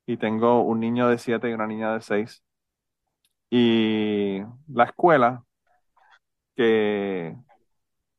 y 0.06 0.16
tengo 0.18 0.62
un 0.62 0.80
niño 0.80 1.08
de 1.08 1.18
7 1.18 1.50
y 1.50 1.52
una 1.54 1.66
niña 1.66 1.94
de 1.94 2.00
6. 2.02 2.42
Y 3.50 4.40
la 4.68 4.84
escuela 4.84 5.44
que, 6.54 7.36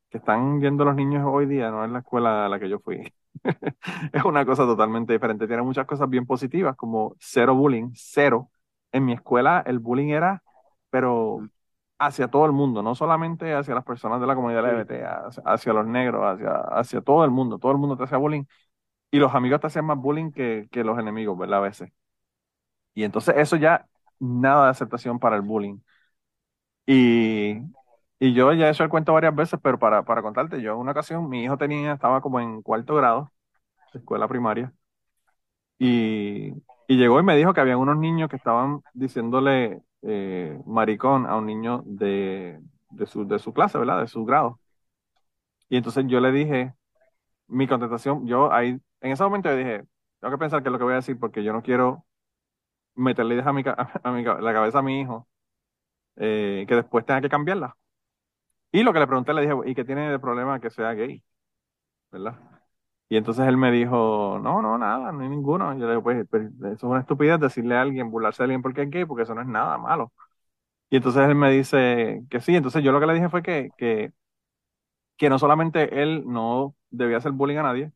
que 0.09 0.17
están 0.17 0.61
yendo 0.61 0.85
los 0.85 0.95
niños 0.95 1.23
hoy 1.25 1.45
día 1.47 1.71
no 1.71 1.83
es 1.85 1.91
la 1.91 1.99
escuela 1.99 2.45
a 2.45 2.49
la 2.49 2.59
que 2.59 2.69
yo 2.69 2.79
fui. 2.79 3.13
es 4.13 4.23
una 4.25 4.45
cosa 4.45 4.63
totalmente 4.65 5.13
diferente. 5.13 5.47
Tiene 5.47 5.63
muchas 5.63 5.85
cosas 5.85 6.09
bien 6.09 6.25
positivas, 6.25 6.75
como 6.75 7.15
cero 7.19 7.55
bullying, 7.55 7.91
cero. 7.95 8.51
En 8.91 9.05
mi 9.05 9.13
escuela 9.13 9.63
el 9.65 9.79
bullying 9.79 10.09
era, 10.09 10.43
pero 10.89 11.41
hacia 11.99 12.27
todo 12.29 12.45
el 12.45 12.51
mundo, 12.51 12.83
no 12.83 12.95
solamente 12.95 13.53
hacia 13.53 13.75
las 13.75 13.83
personas 13.85 14.21
de 14.21 14.27
la 14.27 14.35
comunidad 14.35 14.65
LGBT, 14.65 15.03
hacia, 15.45 15.73
los 15.73 15.85
negros, 15.87 16.23
hacia, 16.25 16.51
hacia 16.79 17.01
todo 17.01 17.25
el 17.25 17.31
mundo. 17.31 17.59
Todo 17.59 17.71
el 17.71 17.77
mundo 17.79 17.97
te 17.97 18.03
hacía 18.03 18.17
bullying. 18.17 18.43
Y 19.11 19.19
los 19.19 19.35
amigos 19.35 19.61
te 19.61 19.67
hacían 19.67 19.85
más 19.85 19.97
bullying 19.99 20.31
que, 20.31 20.67
que 20.71 20.83
los 20.83 20.99
enemigos, 20.99 21.37
¿verdad? 21.37 21.59
A 21.59 21.61
veces. 21.63 21.91
Y 22.93 23.03
entonces 23.03 23.35
eso 23.37 23.55
ya, 23.55 23.87
nada 24.19 24.65
de 24.65 24.71
aceptación 24.71 25.19
para 25.19 25.35
el 25.35 25.41
bullying. 25.43 25.79
Y, 26.85 27.57
y 28.19 28.33
yo 28.33 28.53
ya 28.53 28.67
he 28.67 28.71
hecho 28.71 28.83
el 28.83 28.89
cuento 28.89 29.13
varias 29.13 29.35
veces, 29.35 29.59
pero 29.61 29.77
para, 29.79 30.03
para 30.03 30.21
contarte, 30.21 30.61
yo 30.61 30.73
en 30.73 30.77
una 30.79 30.91
ocasión, 30.91 31.29
mi 31.29 31.43
hijo 31.43 31.57
tenía, 31.57 31.93
estaba 31.93 32.21
como 32.21 32.39
en 32.39 32.61
cuarto 32.61 32.95
grado, 32.95 33.31
escuela 33.93 34.27
primaria, 34.27 34.73
y, 35.79 36.49
y 36.87 36.97
llegó 36.97 37.19
y 37.19 37.23
me 37.23 37.35
dijo 37.37 37.53
que 37.53 37.61
había 37.61 37.77
unos 37.77 37.97
niños 37.97 38.29
que 38.29 38.35
estaban 38.37 38.81
diciéndole 38.93 39.81
eh, 40.03 40.59
maricón 40.65 41.25
a 41.25 41.37
un 41.37 41.45
niño 41.45 41.83
de, 41.85 42.59
de, 42.91 43.05
su, 43.07 43.27
de 43.27 43.39
su 43.39 43.53
clase, 43.53 43.77
¿verdad? 43.77 44.01
De 44.01 44.07
su 44.07 44.25
grado. 44.25 44.59
Y 45.69 45.77
entonces 45.77 46.05
yo 46.07 46.19
le 46.19 46.31
dije, 46.31 46.73
mi 47.47 47.67
contestación, 47.67 48.27
yo 48.27 48.53
ahí, 48.53 48.79
en 49.01 49.11
ese 49.11 49.23
momento 49.23 49.49
yo 49.49 49.57
dije, 49.57 49.85
tengo 50.21 50.33
que 50.35 50.39
pensar 50.39 50.63
qué 50.63 50.69
es 50.69 50.73
lo 50.73 50.77
que 50.79 50.85
voy 50.85 50.93
a 50.93 50.97
decir 50.97 51.19
porque 51.19 51.43
yo 51.43 51.53
no 51.53 51.63
quiero 51.63 52.05
meterle 52.95 53.35
ideas 53.35 53.47
a, 53.47 53.53
mi, 53.53 53.63
a, 54.03 54.11
mi, 54.11 54.23
la 54.23 54.53
cabeza 54.53 54.79
a 54.79 54.81
mi 54.83 55.01
hijo 55.01 55.27
eh, 56.17 56.65
que 56.67 56.75
después 56.75 57.05
tenga 57.05 57.21
que 57.21 57.29
cambiarla. 57.29 57.77
Y 58.71 58.83
lo 58.83 58.93
que 58.93 58.99
le 58.99 59.07
pregunté, 59.07 59.33
le 59.33 59.41
dije, 59.41 59.53
¿y 59.65 59.75
qué 59.75 59.85
tiene 59.85 60.11
de 60.11 60.19
problema 60.19 60.59
que 60.59 60.69
sea 60.69 60.93
gay? 60.93 61.23
¿Verdad? 62.11 62.56
Y 63.09 63.15
entonces 63.17 63.47
él 63.47 63.55
me 63.57 63.71
dijo, 63.71 64.39
no, 64.41 64.61
no, 64.61 64.77
nada, 64.77 65.11
no 65.13 65.21
hay 65.23 65.29
ninguno. 65.29 65.73
yo 65.77 65.85
le 65.85 65.91
digo, 65.91 66.03
pues, 66.03 66.25
pues, 66.29 66.47
eso 66.59 66.73
es 66.73 66.83
una 66.83 66.99
estupidez 67.01 67.39
decirle 67.39 67.75
a 67.75 67.81
alguien, 67.81 68.11
burlarse 68.11 68.43
de 68.43 68.45
alguien 68.45 68.61
porque 68.61 68.83
es 68.83 68.89
gay, 68.89 69.05
porque 69.05 69.23
eso 69.23 69.33
no 69.35 69.41
es 69.41 69.47
nada 69.47 69.77
malo. 69.77 70.11
Y 70.89 70.97
entonces 70.97 71.23
él 71.27 71.35
me 71.35 71.51
dice 71.51 72.23
que 72.29 72.41
sí. 72.41 72.55
Entonces 72.55 72.83
yo 72.83 72.91
lo 72.93 72.99
que 72.99 73.07
le 73.07 73.13
dije 73.15 73.29
fue 73.29 73.43
que, 73.43 73.69
que, 73.77 74.13
que 75.17 75.29
no 75.29 75.39
solamente 75.39 76.01
él 76.03 76.23
no 76.27 76.75
debía 76.89 77.17
hacer 77.17 77.31
bullying 77.31 77.57
a 77.57 77.63
nadie, 77.63 77.91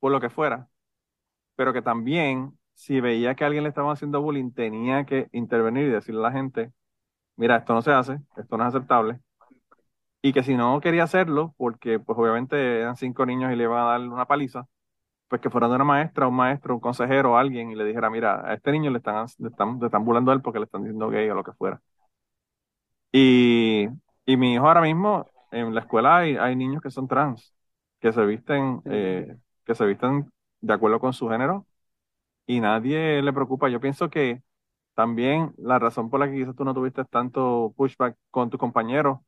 por 0.00 0.12
lo 0.12 0.20
que 0.20 0.30
fuera, 0.30 0.68
pero 1.56 1.72
que 1.72 1.82
también 1.82 2.58
si 2.74 3.00
veía 3.00 3.34
que 3.36 3.44
a 3.44 3.48
alguien 3.48 3.64
le 3.64 3.70
estaba 3.70 3.92
haciendo 3.92 4.22
bullying, 4.22 4.52
tenía 4.52 5.06
que 5.06 5.28
intervenir 5.32 5.86
y 5.88 5.90
decirle 5.90 6.20
a 6.22 6.24
la 6.24 6.32
gente, 6.32 6.72
mira, 7.36 7.58
esto 7.58 7.74
no 7.74 7.82
se 7.82 7.92
hace, 7.92 8.20
esto 8.36 8.56
no 8.58 8.64
es 8.68 8.74
aceptable. 8.74 9.20
Y 10.22 10.32
que 10.32 10.42
si 10.44 10.56
no 10.56 10.80
quería 10.80 11.04
hacerlo, 11.04 11.54
porque 11.56 11.98
pues 11.98 12.18
obviamente 12.18 12.80
eran 12.80 12.96
cinco 12.96 13.26
niños 13.26 13.52
y 13.52 13.56
le 13.56 13.64
iban 13.64 13.80
a 13.80 13.84
dar 13.92 14.00
una 14.00 14.26
paliza, 14.26 14.66
pues 15.28 15.40
que 15.42 15.50
fueran 15.50 15.70
de 15.70 15.76
una 15.76 15.84
maestra, 15.84 16.28
un 16.28 16.36
maestro, 16.36 16.74
un 16.74 16.80
consejero, 16.80 17.38
alguien 17.38 17.70
y 17.70 17.76
le 17.76 17.84
dijera, 17.84 18.10
mira, 18.10 18.42
a 18.48 18.54
este 18.54 18.72
niño 18.72 18.90
le 18.90 18.98
están, 18.98 19.26
le 19.38 19.48
están, 19.50 19.78
le 19.80 19.86
están 19.86 20.04
burlando 20.04 20.32
a 20.32 20.34
él 20.34 20.42
porque 20.42 20.60
le 20.60 20.66
están 20.66 20.82
diciendo 20.84 21.10
gay 21.10 21.28
o 21.30 21.34
lo 21.34 21.44
que 21.44 21.52
fuera. 21.54 21.82
Y, 23.12 23.88
y 24.26 24.36
mi 24.36 24.54
hijo 24.54 24.66
ahora 24.68 24.80
mismo, 24.82 25.30
en 25.50 25.74
la 25.74 25.80
escuela 25.80 26.18
hay, 26.18 26.36
hay 26.36 26.56
niños 26.56 26.82
que 26.82 26.90
son 26.90 27.08
trans, 27.08 27.54
que 28.00 28.12
se 28.12 28.24
visten, 28.24 28.80
eh, 28.86 29.36
que 29.64 29.74
se 29.74 29.84
visten 29.86 30.30
de 30.60 30.72
acuerdo 30.72 30.98
con 31.00 31.12
su 31.12 31.28
género 31.28 31.66
y 32.46 32.60
nadie 32.60 33.22
le 33.22 33.32
preocupa. 33.32 33.68
Yo 33.70 33.80
pienso 33.80 34.10
que 34.10 34.42
también 34.94 35.54
la 35.58 35.78
razón 35.78 36.10
por 36.10 36.20
la 36.20 36.28
que 36.30 36.36
quizás 36.36 36.56
tú 36.56 36.64
no 36.64 36.74
tuviste 36.74 37.04
tanto 37.06 37.74
pushback 37.76 38.16
con 38.30 38.50
tus 38.50 38.60
compañeros, 38.60 39.20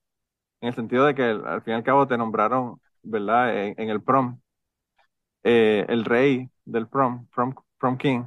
en 0.64 0.68
el 0.68 0.74
sentido 0.74 1.04
de 1.04 1.14
que 1.14 1.22
al 1.24 1.60
fin 1.60 1.72
y 1.72 1.76
al 1.76 1.82
cabo 1.82 2.08
te 2.08 2.16
nombraron, 2.16 2.80
¿verdad? 3.02 3.54
En, 3.54 3.90
el 3.90 4.02
prom, 4.02 4.40
eh, 5.42 5.84
el 5.88 6.06
rey 6.06 6.48
del 6.64 6.88
prom, 6.88 7.26
prom, 7.26 7.54
prom 7.76 7.98
king. 7.98 8.24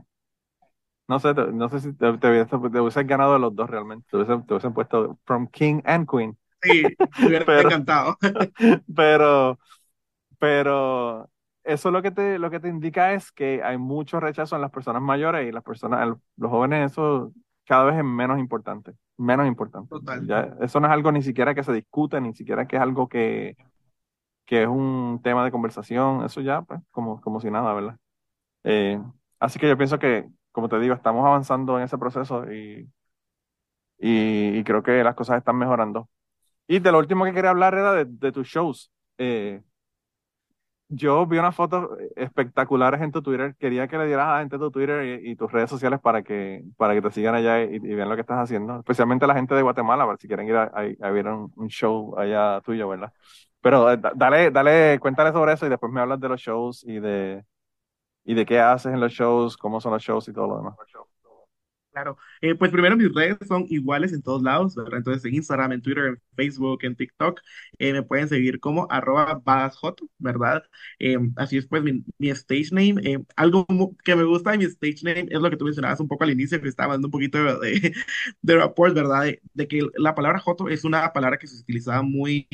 No 1.08 1.20
sé, 1.20 1.34
no 1.34 1.68
sé 1.70 1.80
si 1.80 1.94
te, 1.94 2.16
te, 2.20 3.04
ganado 3.06 3.34
de 3.34 3.40
los 3.40 3.56
dos 3.56 3.68
realmente. 3.68 4.06
Te 4.12 4.18
hubiesen, 4.18 4.74
puesto 4.74 5.18
prom 5.26 5.48
king 5.48 5.82
and 5.84 6.08
queen. 6.08 6.38
Sí, 6.62 6.84
me 7.22 7.28
hubiera 7.28 7.62
encantado. 7.62 8.16
pero, 8.96 9.58
pero 10.38 11.28
eso 11.64 11.90
lo 11.90 12.04
que 12.04 12.12
te, 12.12 12.38
lo 12.38 12.52
que 12.52 12.60
te 12.60 12.68
indica 12.68 13.14
es 13.14 13.32
que 13.32 13.64
hay 13.64 13.80
mucho 13.80 14.20
rechazo 14.20 14.56
en 14.56 14.62
las 14.62 14.72
personas 14.72 15.02
mayores 15.02 15.48
y 15.48 15.52
las 15.52 15.64
personas, 15.64 16.16
los 16.36 16.52
jóvenes, 16.52 16.92
eso 16.92 17.34
cada 17.68 17.84
vez 17.84 17.98
es 17.98 18.04
menos 18.04 18.40
importante, 18.40 18.94
menos 19.18 19.46
importante. 19.46 19.94
Ya, 20.26 20.56
eso 20.62 20.80
no 20.80 20.88
es 20.88 20.94
algo 20.94 21.12
ni 21.12 21.22
siquiera 21.22 21.54
que 21.54 21.64
se 21.64 21.74
discute, 21.74 22.20
ni 22.22 22.34
siquiera 22.34 22.66
que 22.66 22.78
es 22.78 22.82
algo 22.82 23.10
que, 23.10 23.58
que 24.46 24.64
es 24.64 24.68
un 24.70 25.20
tema 25.22 25.44
de 25.44 25.52
conversación, 25.52 26.24
eso 26.24 26.40
ya, 26.40 26.62
pues, 26.62 26.80
como, 26.92 27.20
como 27.20 27.42
si 27.42 27.52
nada, 27.52 27.74
¿verdad? 27.74 27.98
Eh, 28.64 29.00
así 29.40 29.60
que 29.60 29.68
yo 29.68 29.78
pienso 29.78 30.00
que, 30.00 30.30
como 30.54 30.70
te 30.70 30.80
digo, 30.80 30.96
estamos 30.96 31.26
avanzando 31.26 31.78
en 31.78 31.84
ese 31.84 31.98
proceso 31.98 32.50
y, 32.52 32.90
y, 34.00 34.64
creo 34.64 34.82
que 34.82 35.04
las 35.04 35.16
cosas 35.16 35.38
están 35.38 35.58
mejorando. 35.58 36.10
Y 36.68 36.80
de 36.80 36.92
lo 36.92 37.00
último 37.00 37.26
que 37.26 37.34
quería 37.34 37.50
hablar 37.50 37.74
era 37.74 37.92
de, 37.92 38.06
de 38.06 38.32
tus 38.32 38.48
shows. 38.48 38.92
Eh, 39.18 39.62
yo 40.90 41.26
vi 41.26 41.38
unas 41.38 41.56
fotos 41.56 41.90
espectaculares 42.16 43.02
en 43.02 43.12
tu 43.12 43.22
Twitter. 43.22 43.56
Quería 43.58 43.88
que 43.88 43.98
le 43.98 44.08
dieras 44.08 44.28
a 44.28 44.34
la 44.34 44.40
gente 44.40 44.58
tu 44.58 44.72
Twitter 44.72 45.22
y, 45.24 45.36
tus 45.36 45.52
redes 45.52 45.70
sociales 45.70 46.00
para 46.00 46.24
que, 46.24 46.64
para 46.78 46.94
que 46.94 47.02
te 47.02 47.12
sigan 47.12 47.36
allá 47.36 47.62
y, 47.62 47.80
vean 47.80 48.10
lo 48.10 48.16
que 48.16 48.22
estás 48.22 48.40
haciendo. 48.40 48.80
Especialmente 48.80 49.28
la 49.28 49.36
gente 49.36 49.54
de 49.56 49.62
Guatemala, 49.62 50.06
para 50.06 50.18
si 50.18 50.28
quieren 50.28 50.48
ir 50.48 50.56
a, 50.56 50.64
a, 50.66 51.12
ver 51.12 51.28
un, 51.28 51.68
show 51.68 52.18
allá 52.18 52.62
tuyo, 52.62 52.88
¿verdad? 52.88 53.12
Pero 53.62 53.92
eh, 53.92 54.00
dale, 54.16 54.52
dale, 54.52 55.00
cuéntale 55.00 55.32
sobre 55.32 55.54
eso 55.54 55.66
y 55.66 55.70
después 55.70 55.92
me 55.92 56.02
hablas 56.02 56.20
de 56.20 56.30
los 56.30 56.40
shows 56.40 56.84
y 56.88 57.00
de, 57.00 57.44
y 58.24 58.34
de 58.34 58.46
qué 58.46 58.60
haces 58.60 58.94
en 58.94 59.00
los 59.00 59.12
shows, 59.12 59.58
cómo 59.58 59.82
son 59.82 59.94
los 59.94 60.04
shows 60.04 60.28
y 60.30 60.34
todo 60.34 60.48
lo 60.48 60.58
demás. 60.58 60.76
Claro, 61.98 62.16
eh, 62.42 62.54
pues 62.54 62.70
primero 62.72 62.96
mis 62.96 63.12
redes 63.12 63.38
son 63.48 63.66
iguales 63.70 64.14
en 64.14 64.22
todos 64.22 64.44
lados, 64.44 64.76
¿verdad? 64.76 65.00
Entonces 65.00 65.26
en 65.26 65.34
Instagram, 65.34 65.72
en 65.72 65.82
Twitter, 65.82 66.06
en 66.06 66.22
Facebook, 66.36 66.78
en 66.84 66.96
TikTok, 66.96 67.42
eh, 67.80 67.92
me 67.92 68.04
pueden 68.04 68.30
seguir 68.30 68.60
como 68.60 68.86
arroba 68.92 69.42
¿verdad? 70.20 70.64
Eh, 71.00 71.18
así 71.38 71.58
es 71.58 71.66
pues 71.66 71.82
mi, 71.82 72.04
stage 72.30 72.68
name. 72.72 73.26
algo 73.36 73.66
que 74.04 74.16
me 74.16 74.26
gusta 74.26 74.52
de 74.52 74.60
mi 74.60 74.66
stage 74.66 75.00
name 75.02 75.28
es 75.32 75.42
lo 75.42 75.50
que 75.50 75.58
tú 75.58 75.66
mencionabas 75.66 76.00
un 76.00 76.08
poco 76.08 76.24
al 76.24 76.30
inicio, 76.30 76.62
que 76.62 76.68
estaba 76.68 76.94
dando 76.94 77.08
un 77.08 77.12
poquito 77.12 77.40
de, 77.62 77.96
de 78.44 78.56
rapport, 78.58 78.94
¿verdad? 78.94 79.34
De, 79.56 79.68
que 79.68 79.82
la 79.98 80.14
palabra 80.14 80.38
Joto 80.40 80.70
es 80.70 80.84
una 80.84 81.12
palabra 81.14 81.40
que 81.40 81.48
se 81.48 81.60
utilizaba 81.60 82.04
muy 82.04 82.48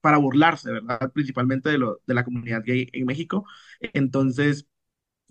para 0.00 0.18
burlarse, 0.18 0.72
¿verdad? 0.72 1.12
Principalmente 1.12 1.70
de, 1.70 1.78
lo, 1.78 2.00
de 2.04 2.14
la 2.14 2.24
comunidad 2.24 2.64
gay 2.64 2.88
en 2.92 3.06
México. 3.06 3.44
Entonces 3.80 4.66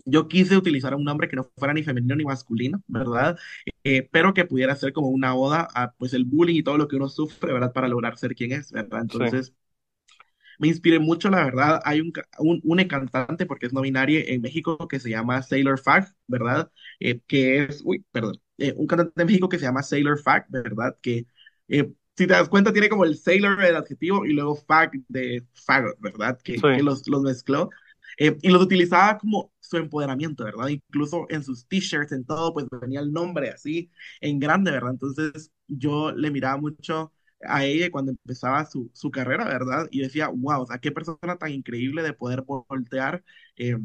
yo 0.08 0.28
quise 0.28 0.56
utilizar 0.56 0.94
un 0.94 1.04
nombre 1.04 1.28
que 1.28 1.36
no 1.36 1.44
fuera 1.56 1.74
ni 1.74 1.82
femenino 1.82 2.16
ni 2.16 2.24
masculino, 2.24 2.82
¿verdad? 2.86 3.38
Eh, 3.84 4.08
pero 4.10 4.34
que 4.34 4.44
pudiera 4.44 4.74
ser 4.76 4.92
como 4.92 5.08
una 5.08 5.34
oda 5.34 5.68
a 5.74 5.92
pues 5.92 6.14
el 6.14 6.24
bullying 6.24 6.56
y 6.56 6.62
todo 6.62 6.78
lo 6.78 6.88
que 6.88 6.96
uno 6.96 7.08
sufre, 7.08 7.52
¿verdad? 7.52 7.72
Para 7.72 7.88
lograr 7.88 8.16
ser 8.16 8.34
quien 8.34 8.52
es, 8.52 8.72
¿verdad? 8.72 9.02
Entonces, 9.02 9.54
me 10.58 10.68
inspiré 10.68 10.98
mucho, 10.98 11.30
la 11.30 11.44
verdad. 11.44 11.80
Hay 11.84 12.00
un, 12.00 12.12
un, 12.38 12.84
cantante, 12.88 13.46
porque 13.46 13.66
es 13.66 13.72
no 13.72 13.82
binario 13.82 14.20
en 14.26 14.40
México, 14.40 14.88
que 14.88 14.98
se 14.98 15.10
llama 15.10 15.42
Sailor 15.42 15.78
Fag, 15.78 16.14
¿verdad? 16.26 16.70
Eh, 17.00 17.20
que 17.26 17.64
es, 17.64 17.82
uy, 17.84 18.04
perdón, 18.10 18.40
eh, 18.56 18.74
un 18.76 18.86
cantante 18.86 19.12
de 19.16 19.24
México 19.26 19.48
que 19.48 19.58
se 19.58 19.66
llama 19.66 19.82
Sailor 19.82 20.18
Fag, 20.20 20.46
¿verdad? 20.48 20.96
Que 21.00 21.26
si 21.68 22.26
te 22.26 22.32
das 22.32 22.48
cuenta, 22.48 22.72
tiene 22.72 22.88
como 22.88 23.04
el 23.04 23.16
sailor, 23.16 23.62
el 23.62 23.76
adjetivo, 23.76 24.26
y 24.26 24.32
luego 24.32 24.56
fag 24.56 24.90
de 25.06 25.46
fagot, 25.54 26.00
¿verdad? 26.00 26.36
Que, 26.42 26.56
que 26.56 26.82
los, 26.82 27.06
los 27.06 27.22
mezcló. 27.22 27.70
Eh, 28.18 28.36
y 28.42 28.48
los 28.48 28.60
utilizaba 28.60 29.18
como 29.18 29.52
su 29.68 29.76
empoderamiento, 29.76 30.44
¿verdad? 30.44 30.68
Incluso 30.68 31.26
en 31.30 31.42
sus 31.44 31.66
t-shirts, 31.68 32.12
en 32.12 32.24
todo, 32.24 32.52
pues 32.54 32.66
venía 32.80 33.00
el 33.00 33.12
nombre 33.12 33.50
así, 33.50 33.90
en 34.20 34.38
grande, 34.38 34.70
¿verdad? 34.70 34.92
Entonces 34.92 35.50
yo 35.66 36.12
le 36.12 36.30
miraba 36.30 36.56
mucho 36.58 37.12
a 37.42 37.64
ella 37.64 37.90
cuando 37.90 38.12
empezaba 38.12 38.64
su, 38.66 38.90
su 38.94 39.10
carrera, 39.10 39.44
¿verdad? 39.44 39.88
Y 39.90 40.00
decía, 40.00 40.28
wow, 40.28 40.62
o 40.62 40.66
sea, 40.66 40.78
qué 40.78 40.90
persona 40.92 41.36
tan 41.38 41.52
increíble 41.52 42.02
de 42.02 42.12
poder 42.14 42.42
voltear 42.42 43.24
eh, 43.56 43.76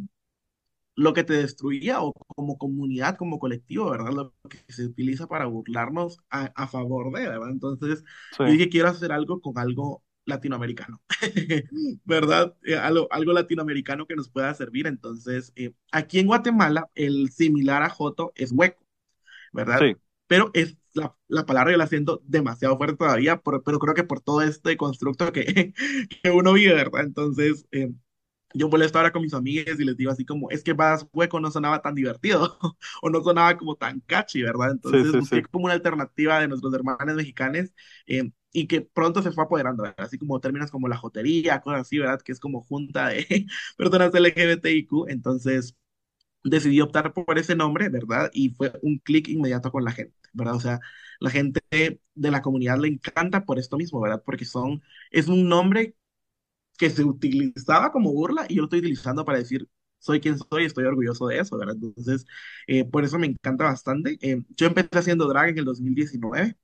lo 0.96 1.14
que 1.14 1.24
te 1.24 1.34
destruía 1.34 2.02
o 2.02 2.14
como 2.14 2.58
comunidad, 2.58 3.18
como 3.18 3.40
colectivo, 3.40 3.90
¿verdad? 3.90 4.12
Lo 4.14 4.34
que 4.50 4.60
se 4.72 4.86
utiliza 4.86 5.28
para 5.28 5.46
burlarnos 5.48 6.20
a, 6.30 6.46
a 6.56 6.68
favor 6.68 7.12
de, 7.14 7.28
¿verdad? 7.28 7.50
Entonces, 7.50 8.04
yo 8.44 8.52
dije, 8.52 8.70
quiero 8.70 8.90
hacer 8.90 9.12
algo 9.12 9.42
con 9.42 9.58
algo 9.58 10.04
latinoamericano, 10.26 11.02
¿verdad? 12.06 12.56
Eh, 12.64 12.76
algo, 12.76 13.08
algo, 13.12 13.34
latinoamericano 13.34 14.06
que 14.06 14.16
nos 14.16 14.30
pueda 14.30 14.54
servir. 14.54 14.88
Entonces, 14.88 15.52
eh, 15.56 15.74
aquí 15.92 16.20
en 16.20 16.28
Guatemala, 16.28 16.90
el 16.96 17.30
similar 17.32 17.84
a 17.84 17.90
Joto 17.90 18.32
es 18.36 18.52
hueco, 18.52 18.86
¿verdad? 19.52 19.80
Sí. 19.80 19.96
Pero 20.28 20.52
es 20.54 20.78
la, 20.94 21.16
la 21.28 21.46
palabra 21.46 21.72
yo 21.72 21.78
la 21.78 21.88
siento 21.88 22.22
demasiado 22.26 22.78
fuerte 22.78 22.98
todavía, 22.98 23.42
pero, 23.42 23.62
creo 23.62 23.94
que 23.94 24.04
por 24.04 24.22
todo 24.22 24.42
este 24.42 24.78
constructo 24.78 25.32
que, 25.32 25.74
que 26.24 26.32
uno 26.32 26.54
vive, 26.54 26.74
¿verdad? 26.74 27.04
Entonces, 27.04 27.68
eh, 27.72 27.92
yo 28.54 28.70
molesto 28.70 29.00
ahora 29.00 29.12
con 29.12 29.24
mis 29.24 29.34
amigas 29.34 29.80
y 29.80 29.84
les 29.84 29.98
digo 29.98 30.12
así 30.12 30.26
como, 30.26 30.50
es 30.52 30.64
que 30.64 30.74
Badas 30.74 31.08
Hueco 31.12 31.40
no 31.40 31.52
sonaba 31.52 31.82
tan 31.82 31.96
divertido 31.96 32.58
o 33.02 33.10
no 33.10 33.22
sonaba 33.24 33.58
como 33.58 33.76
tan 33.76 34.00
catchy, 34.02 34.44
¿verdad? 34.44 34.72
Entonces 34.72 35.12
sí, 35.12 35.18
busqué 35.18 35.42
como 35.44 35.66
una 35.66 35.74
alternativa 35.74 36.40
de 36.40 36.48
nuestros 36.48 36.74
hermanos 36.74 37.16
mexicanos 37.16 37.74
eh, 38.06 38.32
y 38.54 38.68
que 38.68 38.82
pronto 38.82 39.22
se 39.24 39.32
fue 39.34 39.45
apoderando, 39.45 39.84
¿verdad? 39.84 40.06
así 40.06 40.18
como 40.20 40.39
términos 40.41 40.72
como 40.72 40.88
la 40.89 40.97
jotería, 40.97 41.62
cosas 41.62 41.82
así, 41.84 41.99
¿verdad? 41.99 42.22
Que 42.22 42.32
es 42.34 42.39
como 42.41 42.62
junta 42.64 43.10
de 43.10 43.26
personas 43.78 44.14
LGBTIQ, 44.16 45.08
entonces 45.10 45.76
decidí 46.43 46.82
optar 46.82 47.14
por 47.14 47.38
ese 47.39 47.56
nombre, 47.56 47.89
¿verdad? 47.89 48.30
Y 48.34 48.51
fue 48.51 48.74
un 48.84 48.99
clic 48.99 49.28
inmediato 49.30 49.72
con 49.72 49.84
la 49.86 49.91
gente, 49.91 50.16
¿verdad? 50.34 50.56
O 50.56 50.60
sea, 50.60 50.80
la 51.20 51.30
gente 51.30 51.62
de 51.72 52.32
la 52.32 52.41
comunidad 52.41 52.80
le 52.80 52.88
encanta 52.89 53.45
por 53.45 53.60
esto 53.60 53.78
mismo, 53.78 54.01
¿verdad? 54.01 54.24
Porque 54.26 54.45
son, 54.45 54.84
es 55.12 55.28
un 55.28 55.47
nombre 55.49 55.95
que 56.78 56.89
se 56.89 57.04
utilizaba 57.04 57.91
como 57.91 58.12
burla 58.14 58.45
y 58.49 58.56
yo 58.56 58.62
lo 58.62 58.66
estoy 58.66 58.80
utilizando 58.80 59.26
para 59.26 59.38
decir, 59.39 59.68
soy 59.99 60.20
quien 60.20 60.38
soy, 60.38 60.66
estoy 60.66 60.86
orgulloso 60.86 61.28
de 61.28 61.39
eso, 61.39 61.58
¿verdad? 61.58 61.76
Entonces, 61.76 62.26
eh, 62.68 62.86
por 62.86 63.04
eso 63.06 63.20
me 63.20 63.28
encanta 63.28 63.66
bastante. 63.66 64.18
Eh, 64.22 64.43
yo 64.56 64.68
empecé 64.68 64.89
haciendo 64.93 65.28
drag 65.28 65.49
en 65.49 65.60
el 65.60 65.66
2019, 65.66 66.58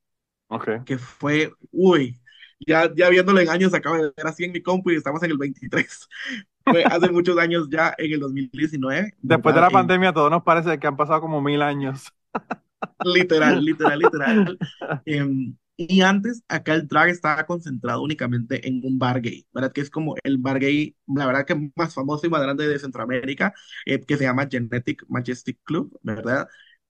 okay. 0.50 0.80
que 0.86 0.98
fue, 0.98 1.52
uy, 1.72 2.20
ya, 2.60 2.94
ya 2.94 3.10
viéndolo 3.10 3.40
en 3.40 3.50
años, 3.50 3.74
acabo 3.74 3.96
de 3.96 4.12
ver 4.16 4.28
así 4.28 4.44
en 4.44 4.52
mi 4.52 4.62
compu 4.62 4.92
y 4.92 4.96
estamos 4.96 5.24
en 5.24 5.32
el 5.32 5.38
23. 5.38 6.08
Fue 6.66 6.84
hace 6.84 7.10
muchos 7.10 7.38
años 7.38 7.68
ya, 7.70 7.96
en 7.98 8.14
el 8.14 8.20
2019. 8.20 9.14
Después 9.22 9.56
de 9.56 9.62
la 9.62 9.70
pandemia, 9.70 10.14
todo 10.14 10.30
nos 10.30 10.44
parece 10.44 10.78
que 10.78 10.88
han 10.88 10.98
pasado 10.98 11.22
como 11.22 11.42
mil 11.42 11.62
años. 11.62 12.14
Literal, 13.04 13.64
literal, 13.64 14.00
literal. 14.00 14.58
Em, 15.06 15.56
y 15.76 16.02
antes, 16.02 16.44
acá 16.48 16.74
el 16.74 16.88
drag 16.88 17.10
estaba 17.10 17.46
concentrado 17.46 18.02
únicamente 18.02 18.68
en 18.68 18.82
un 18.84 19.00
bar 19.00 19.22
gay, 19.22 19.46
¿verdad? 19.54 19.72
Que 19.72 19.82
es 19.82 19.90
como 19.90 20.16
el 20.24 20.38
bar 20.38 20.60
gay, 20.60 20.96
la 21.08 21.26
verdad 21.26 21.46
que 21.46 21.72
más 21.76 21.94
famoso 21.94 22.28
y 22.28 22.30
más 22.30 22.42
grande 22.42 22.68
de 22.68 22.80
Centroamérica, 22.80 23.54
eh, 23.86 24.00
que 24.00 24.18
se 24.18 24.26
llama 24.26 24.48
Genetic 24.50 25.06
Majestic 25.08 25.58
Club, 25.64 25.98
¿verdad? 26.04 26.48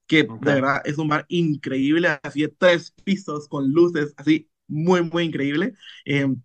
Que 0.10 0.24
de 0.26 0.54
verdad 0.56 0.84
es 0.86 1.00
un 1.00 1.10
bar 1.10 1.26
increíble, 1.30 2.10
así 2.24 2.44
de 2.44 2.50
tres 2.50 2.92
pisos 3.06 3.48
con 3.50 3.72
luces, 3.74 4.14
así 4.18 4.52
muy, 4.68 5.04
muy 5.04 5.24
increíble. 5.26 5.76
Em, 6.06 6.42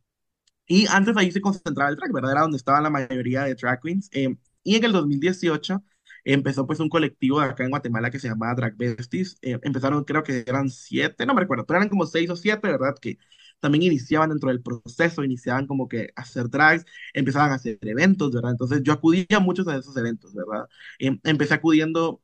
y 0.66 0.86
antes 0.88 1.16
ahí 1.16 1.30
se 1.32 1.40
concentraba 1.40 1.90
el 1.90 1.96
drag, 1.96 2.12
¿verdad? 2.12 2.32
Era 2.32 2.42
donde 2.42 2.56
estaban 2.58 2.82
la 2.82 2.90
mayoría 2.90 3.44
de 3.44 3.54
drag 3.54 3.80
queens. 3.82 4.08
Em, 4.12 4.38
y 4.62 4.76
en 4.76 4.84
el 4.84 4.92
2018 4.92 5.84
empezó 6.24 6.66
pues 6.66 6.80
un 6.80 6.88
colectivo 6.88 7.40
de 7.40 7.46
acá 7.46 7.64
en 7.64 7.70
Guatemala 7.70 8.10
que 8.10 8.18
se 8.18 8.28
llamaba 8.28 8.54
Drag 8.54 8.76
Besties. 8.76 9.38
Eh, 9.42 9.58
empezaron, 9.62 10.04
creo 10.04 10.22
que 10.22 10.44
eran 10.46 10.70
siete, 10.70 11.26
no 11.26 11.34
me 11.34 11.42
recuerdo, 11.42 11.66
pero 11.66 11.78
eran 11.78 11.88
como 11.90 12.06
seis 12.06 12.30
o 12.30 12.36
siete, 12.36 12.68
¿verdad? 12.68 12.94
Que 13.00 13.18
también 13.60 13.82
iniciaban 13.84 14.30
dentro 14.30 14.50
del 14.50 14.62
proceso, 14.62 15.24
iniciaban 15.24 15.66
como 15.66 15.88
que 15.88 16.12
a 16.16 16.22
hacer 16.22 16.48
drags, 16.50 16.84
empezaban 17.14 17.50
a 17.52 17.54
hacer 17.56 17.78
eventos, 17.82 18.32
¿verdad? 18.32 18.52
Entonces 18.52 18.82
yo 18.82 18.92
acudía 18.92 19.26
a 19.36 19.40
muchos 19.40 19.66
de 19.66 19.78
esos 19.78 19.96
eventos, 19.96 20.34
¿verdad? 20.34 20.68
Em, 20.98 21.20
empecé 21.24 21.54
acudiendo 21.54 22.22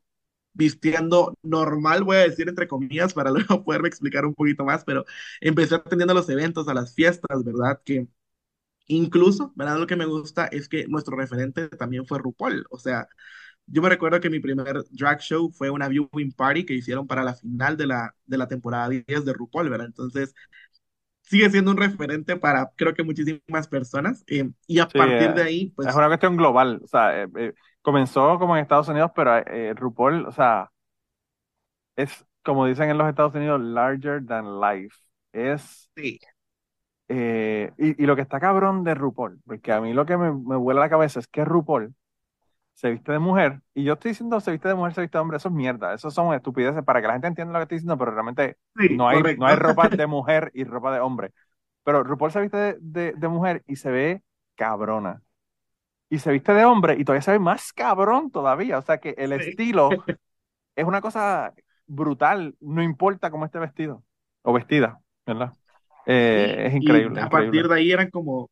vistiendo 0.53 1.37
normal, 1.43 2.03
voy 2.03 2.17
a 2.17 2.21
decir 2.21 2.49
entre 2.49 2.67
comillas, 2.67 3.13
para 3.13 3.31
luego 3.55 3.63
poderme 3.63 3.87
explicar 3.87 4.25
un 4.25 4.33
poquito 4.35 4.65
más, 4.65 4.83
pero 4.83 5.05
empecé 5.41 5.75
atendiendo 5.75 6.13
a 6.13 6.15
los 6.15 6.29
eventos, 6.29 6.67
a 6.67 6.73
las 6.73 6.93
fiestas, 6.93 7.43
¿verdad? 7.43 7.81
Que 7.83 8.07
incluso, 8.87 9.53
¿verdad? 9.55 9.77
Lo 9.79 9.87
que 9.87 9.95
me 9.95 10.05
gusta 10.05 10.47
es 10.47 10.69
que 10.69 10.87
nuestro 10.87 11.15
referente 11.17 11.69
también 11.69 12.05
fue 12.05 12.19
RuPaul, 12.19 12.65
o 12.69 12.79
sea, 12.79 13.07
yo 13.67 13.81
me 13.81 13.89
recuerdo 13.89 14.19
que 14.19 14.29
mi 14.29 14.39
primer 14.39 14.83
drag 14.91 15.19
show 15.21 15.49
fue 15.51 15.69
una 15.69 15.87
viewing 15.87 16.33
party 16.35 16.65
que 16.65 16.73
hicieron 16.73 17.07
para 17.07 17.23
la 17.23 17.35
final 17.35 17.77
de 17.77 17.87
la, 17.87 18.13
de 18.25 18.37
la 18.37 18.47
temporada 18.47 18.89
10 18.89 19.23
de 19.23 19.33
RuPaul, 19.33 19.69
¿verdad? 19.69 19.87
Entonces, 19.87 20.33
sigue 21.21 21.49
siendo 21.49 21.71
un 21.71 21.77
referente 21.77 22.35
para 22.35 22.71
creo 22.75 22.93
que 22.93 23.03
muchísimas 23.03 23.67
personas. 23.69 24.23
Eh, 24.27 24.49
y 24.67 24.79
a 24.79 24.87
partir 24.87 25.33
de 25.33 25.41
eh, 25.41 25.45
ahí, 25.45 25.69
pues... 25.69 25.87
Es 25.87 25.95
una 25.95 26.07
cuestión 26.07 26.35
global, 26.35 26.81
o 26.83 26.87
sea, 26.87 27.23
eh, 27.23 27.53
comenzó 27.81 28.37
como 28.39 28.55
en 28.55 28.61
Estados 28.61 28.87
Unidos, 28.87 29.11
pero 29.15 29.43
RuPaul, 29.75 30.25
o 30.25 30.31
sea, 30.31 30.71
es, 31.95 32.25
como 32.43 32.65
dicen 32.65 32.89
en 32.89 32.97
los 32.97 33.09
Estados 33.09 33.35
Unidos, 33.35 33.61
larger 33.61 34.25
than 34.25 34.59
life. 34.59 34.95
Es... 35.31 35.89
Sí. 35.95 36.19
y, 37.09 38.03
y, 38.03 38.05
lo 38.05 38.15
que 38.15 38.21
está 38.21 38.39
cabrón 38.39 38.83
de 38.83 38.95
RuPaul, 38.95 39.41
porque 39.45 39.71
a 39.71 39.81
mí 39.81 39.93
lo 39.93 40.05
que 40.05 40.17
me, 40.17 40.31
me 40.31 40.55
vuela 40.55 40.81
la 40.81 40.89
cabeza 40.89 41.19
es 41.19 41.27
que 41.27 41.43
RuPaul 41.43 41.93
se 42.73 42.89
viste 42.89 43.11
de 43.11 43.19
mujer, 43.19 43.61
y 43.73 43.83
yo 43.83 43.93
estoy 43.93 44.11
diciendo 44.11 44.39
se 44.39 44.51
viste 44.51 44.67
de 44.67 44.75
mujer, 44.75 44.93
se 44.93 45.01
viste 45.01 45.17
de 45.17 45.21
hombre, 45.21 45.37
eso 45.37 45.49
es 45.49 45.53
mierda, 45.53 45.93
eso 45.93 46.09
son 46.09 46.33
estupideces 46.33 46.83
para 46.83 47.01
que 47.01 47.07
la 47.07 47.13
gente 47.13 47.27
entienda 47.27 47.53
lo 47.53 47.59
que 47.59 47.63
estoy 47.63 47.75
diciendo, 47.77 47.97
pero 47.97 48.11
realmente 48.11 48.57
no, 48.95 49.07
hay, 49.07 49.21
no 49.37 49.45
hay 49.45 49.55
ropa 49.55 49.89
de 49.89 50.07
mujer 50.07 50.51
y 50.53 50.63
ropa 50.63 50.93
de 50.93 50.99
hombre. 50.99 51.31
Pero 51.83 52.03
RuPaul 52.03 52.31
se 52.31 52.41
viste 52.41 52.77
de, 52.79 53.13
de, 53.13 53.27
mujer 53.27 53.63
y 53.67 53.75
se 53.75 53.91
ve 53.91 54.23
cabrona. 54.55 55.21
Y 56.11 56.19
se 56.19 56.29
viste 56.29 56.53
de 56.53 56.65
hombre 56.65 56.97
y 56.99 57.05
todavía 57.05 57.21
se 57.21 57.31
ve 57.31 57.39
más 57.39 57.71
cabrón 57.71 58.31
todavía. 58.31 58.77
O 58.77 58.81
sea 58.81 58.97
que 58.97 59.15
el 59.17 59.31
estilo 59.31 59.89
es 60.75 60.85
una 60.85 60.99
cosa 60.99 61.53
brutal, 61.87 62.53
no 62.59 62.83
importa 62.83 63.31
cómo 63.31 63.45
esté 63.45 63.59
vestido 63.59 64.03
o 64.41 64.51
vestida, 64.51 64.99
¿verdad? 65.25 65.53
Eh, 66.05 66.65
es 66.67 66.75
increíble. 66.75 67.21
a 67.21 67.29
partir 67.29 67.65
de 67.65 67.75
ahí 67.75 67.93
eran 67.93 68.09
como, 68.09 68.51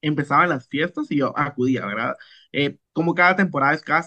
empezaban 0.00 0.50
las 0.50 0.68
fiestas 0.68 1.10
y 1.10 1.16
yo 1.16 1.36
acudía, 1.36 1.84
¿verdad? 1.84 2.16
Eh, 2.52 2.78
como 2.92 3.12
cada 3.12 3.34
temporada 3.34 3.74
es 3.74 3.82
cada, 3.82 4.06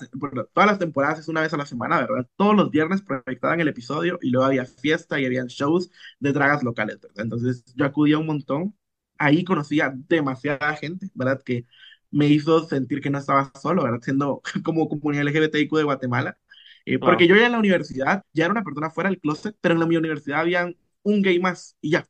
todas 0.53 0.69
las 0.69 0.79
temporadas 0.79 1.19
es 1.19 1.27
una 1.27 1.41
vez 1.41 1.53
a 1.53 1.57
la 1.57 1.65
semana, 1.65 1.99
¿verdad? 1.99 2.25
Todos 2.37 2.55
los 2.55 2.71
viernes 2.71 3.01
proyectaban 3.01 3.59
el 3.59 3.67
episodio 3.67 4.17
y 4.21 4.29
luego 4.29 4.45
había 4.45 4.65
fiesta 4.65 5.19
y 5.19 5.25
habían 5.25 5.47
shows 5.47 5.91
de 6.19 6.31
dragas 6.31 6.63
locales, 6.63 7.01
¿verdad? 7.01 7.23
Entonces 7.25 7.65
yo 7.75 7.83
acudía 7.83 8.17
un 8.17 8.27
montón, 8.27 8.77
ahí 9.17 9.43
conocía 9.43 9.93
demasiada 9.93 10.73
gente, 10.77 11.09
¿verdad? 11.13 11.41
Que 11.43 11.65
me 12.13 12.27
hizo 12.27 12.65
sentir 12.67 13.01
que 13.01 13.09
no 13.09 13.17
estaba 13.17 13.51
solo, 13.59 13.83
¿verdad? 13.83 13.99
Siendo 14.01 14.41
como 14.63 14.87
comunidad 14.87 15.25
LGBTIQ 15.25 15.77
de 15.77 15.83
Guatemala. 15.83 16.37
Eh, 16.85 16.99
porque 16.99 17.27
yo 17.27 17.35
ya 17.35 17.45
en 17.45 17.53
la 17.53 17.59
universidad, 17.59 18.23
ya 18.33 18.45
era 18.45 18.51
una 18.51 18.63
persona 18.63 18.89
fuera 18.89 19.09
del 19.09 19.19
closet, 19.19 19.55
pero 19.61 19.73
en 19.73 19.79
la, 19.79 19.87
mi 19.87 19.97
universidad 19.97 20.41
había 20.41 20.71
un 21.01 21.21
gay 21.21 21.39
más 21.39 21.75
y 21.81 21.91
ya, 21.91 22.07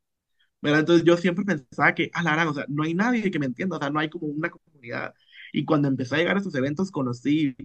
¿verdad? 0.62 0.82
Entonces 0.82 1.06
yo 1.06 1.16
siempre 1.16 1.46
pensaba 1.46 1.94
que, 1.96 2.10
a 2.14 2.24
la 2.24 2.34
gran, 2.34 2.48
o 2.48 2.54
sea, 2.54 2.66
no 2.68 2.84
hay 2.84 2.94
nadie 2.94 3.32
que 3.32 3.40
me 3.40 3.46
entienda, 3.46 3.78
o 3.78 3.80
sea, 3.80 3.90
no 3.90 4.00
hay 4.00 4.10
como 4.10 4.28
una 4.28 4.50
comunidad. 4.50 5.14
Y 5.54 5.64
cuando 5.64 5.88
empecé 5.88 6.16
a 6.16 6.18
llegar 6.18 6.38
a 6.38 6.40
esos 6.40 6.56
eventos, 6.56 6.92
conocí 6.92 7.56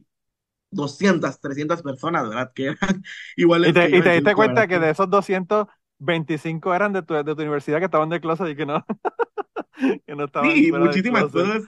200, 0.70 1.41
300 1.41 1.82
personas, 1.82 2.28
¿verdad? 2.28 2.53
Que 2.55 2.66
eran 2.66 3.03
iguales. 3.36 3.70
Y 3.70 3.72
te, 3.72 3.97
y 3.97 4.03
te 4.03 4.12
diste 4.12 4.34
cuenta 4.34 4.68
que 4.68 4.78
de 4.78 4.91
esos 4.91 5.09
225 5.11 6.74
eran 6.74 6.93
de 6.93 7.03
tu, 7.03 7.14
de 7.14 7.24
tu 7.24 7.41
universidad 7.41 7.78
que 7.78 7.86
estaban 7.86 8.11
de 8.11 8.20
closet 8.20 8.49
y 8.49 8.57
que 8.57 8.66
no, 8.66 8.84
que 10.07 10.14
no 10.14 10.26
estaban. 10.26 10.53
Sí, 10.53 10.70
muchísimas 10.70 11.24
cosas 11.24 11.64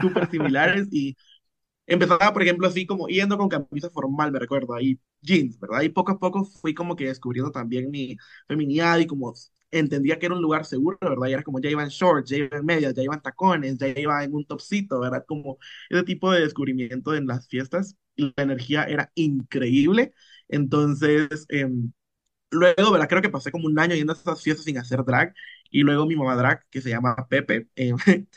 súper 0.00 0.30
similares 0.30 0.88
y 0.92 1.16
empezaba, 1.86 2.32
por 2.32 2.42
ejemplo, 2.42 2.66
así 2.66 2.86
como 2.86 3.08
yendo 3.08 3.38
con 3.38 3.48
camisa 3.48 3.90
formal, 3.90 4.32
me 4.32 4.38
recuerdo, 4.38 4.74
ahí 4.74 5.00
jeans, 5.20 5.58
¿verdad? 5.60 5.82
Y 5.82 5.88
poco 5.90 6.12
a 6.12 6.18
poco 6.18 6.44
fui 6.44 6.74
como 6.74 6.96
que 6.96 7.06
descubriendo 7.06 7.50
también 7.52 7.90
mi 7.90 8.16
feminidad 8.48 8.98
y 8.98 9.06
como 9.06 9.34
entendía 9.70 10.18
que 10.18 10.26
era 10.26 10.34
un 10.34 10.42
lugar 10.42 10.64
seguro, 10.64 10.98
¿verdad? 11.00 11.28
Y 11.28 11.32
era 11.34 11.42
como 11.42 11.60
ya 11.60 11.70
iba 11.70 11.82
en 11.82 11.88
shorts, 11.90 12.30
ya 12.30 12.36
iba 12.38 12.56
en 12.58 12.64
medias, 12.64 12.94
ya 12.94 13.02
iba 13.02 13.14
en 13.14 13.20
tacones, 13.22 13.78
ya 13.78 13.88
iba 13.88 14.22
en 14.24 14.34
un 14.34 14.44
topcito, 14.46 15.00
¿verdad? 15.00 15.24
Como 15.26 15.58
ese 15.90 16.02
tipo 16.04 16.30
de 16.32 16.40
descubrimiento 16.42 17.14
en 17.14 17.26
las 17.26 17.48
fiestas 17.48 17.96
y 18.16 18.32
la 18.36 18.42
energía 18.44 18.84
era 18.84 19.10
increíble. 19.14 20.12
Entonces, 20.48 21.46
em, 21.48 21.92
luego, 22.50 22.92
¿verdad? 22.92 23.08
Creo 23.08 23.22
que 23.22 23.28
pasé 23.30 23.50
como 23.50 23.66
un 23.66 23.78
año 23.78 23.94
yendo 23.94 24.12
a 24.12 24.16
esas 24.16 24.42
fiestas 24.42 24.64
sin 24.64 24.78
hacer 24.78 25.04
drag 25.04 25.34
y 25.70 25.82
luego 25.82 26.06
mi 26.06 26.16
mamá 26.16 26.36
drag, 26.36 26.64
que 26.70 26.80
se 26.80 26.90
llama 26.90 27.16
Pepe, 27.28 27.68
eh, 27.76 27.92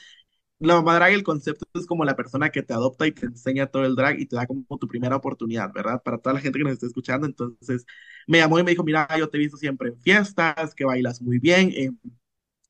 la 0.59 0.75
mamá 0.75 0.95
drag, 0.95 1.13
el 1.13 1.23
concepto 1.23 1.65
es 1.73 1.85
como 1.85 2.03
la 2.05 2.15
persona 2.15 2.49
que 2.49 2.61
te 2.63 2.73
adopta 2.73 3.07
y 3.07 3.11
te 3.13 3.25
enseña 3.25 3.67
todo 3.67 3.85
el 3.85 3.95
drag 3.95 4.19
y 4.19 4.25
te 4.25 4.35
da 4.35 4.45
como 4.45 4.65
tu 4.79 4.87
primera 4.87 5.15
oportunidad, 5.15 5.71
¿verdad? 5.73 6.01
Para 6.03 6.17
toda 6.17 6.33
la 6.33 6.41
gente 6.41 6.59
que 6.59 6.63
nos 6.65 6.73
esté 6.73 6.87
escuchando. 6.87 7.25
Entonces, 7.27 7.85
me 8.27 8.39
llamó 8.39 8.59
y 8.59 8.63
me 8.63 8.71
dijo, 8.71 8.83
mira, 8.83 9.07
yo 9.17 9.29
te 9.29 9.37
he 9.37 9.39
visto 9.39 9.57
siempre 9.57 9.89
en 9.89 9.97
fiestas, 10.01 10.75
que 10.75 10.85
bailas 10.85 11.21
muy 11.21 11.39
bien. 11.39 11.71
Eh, 11.75 11.91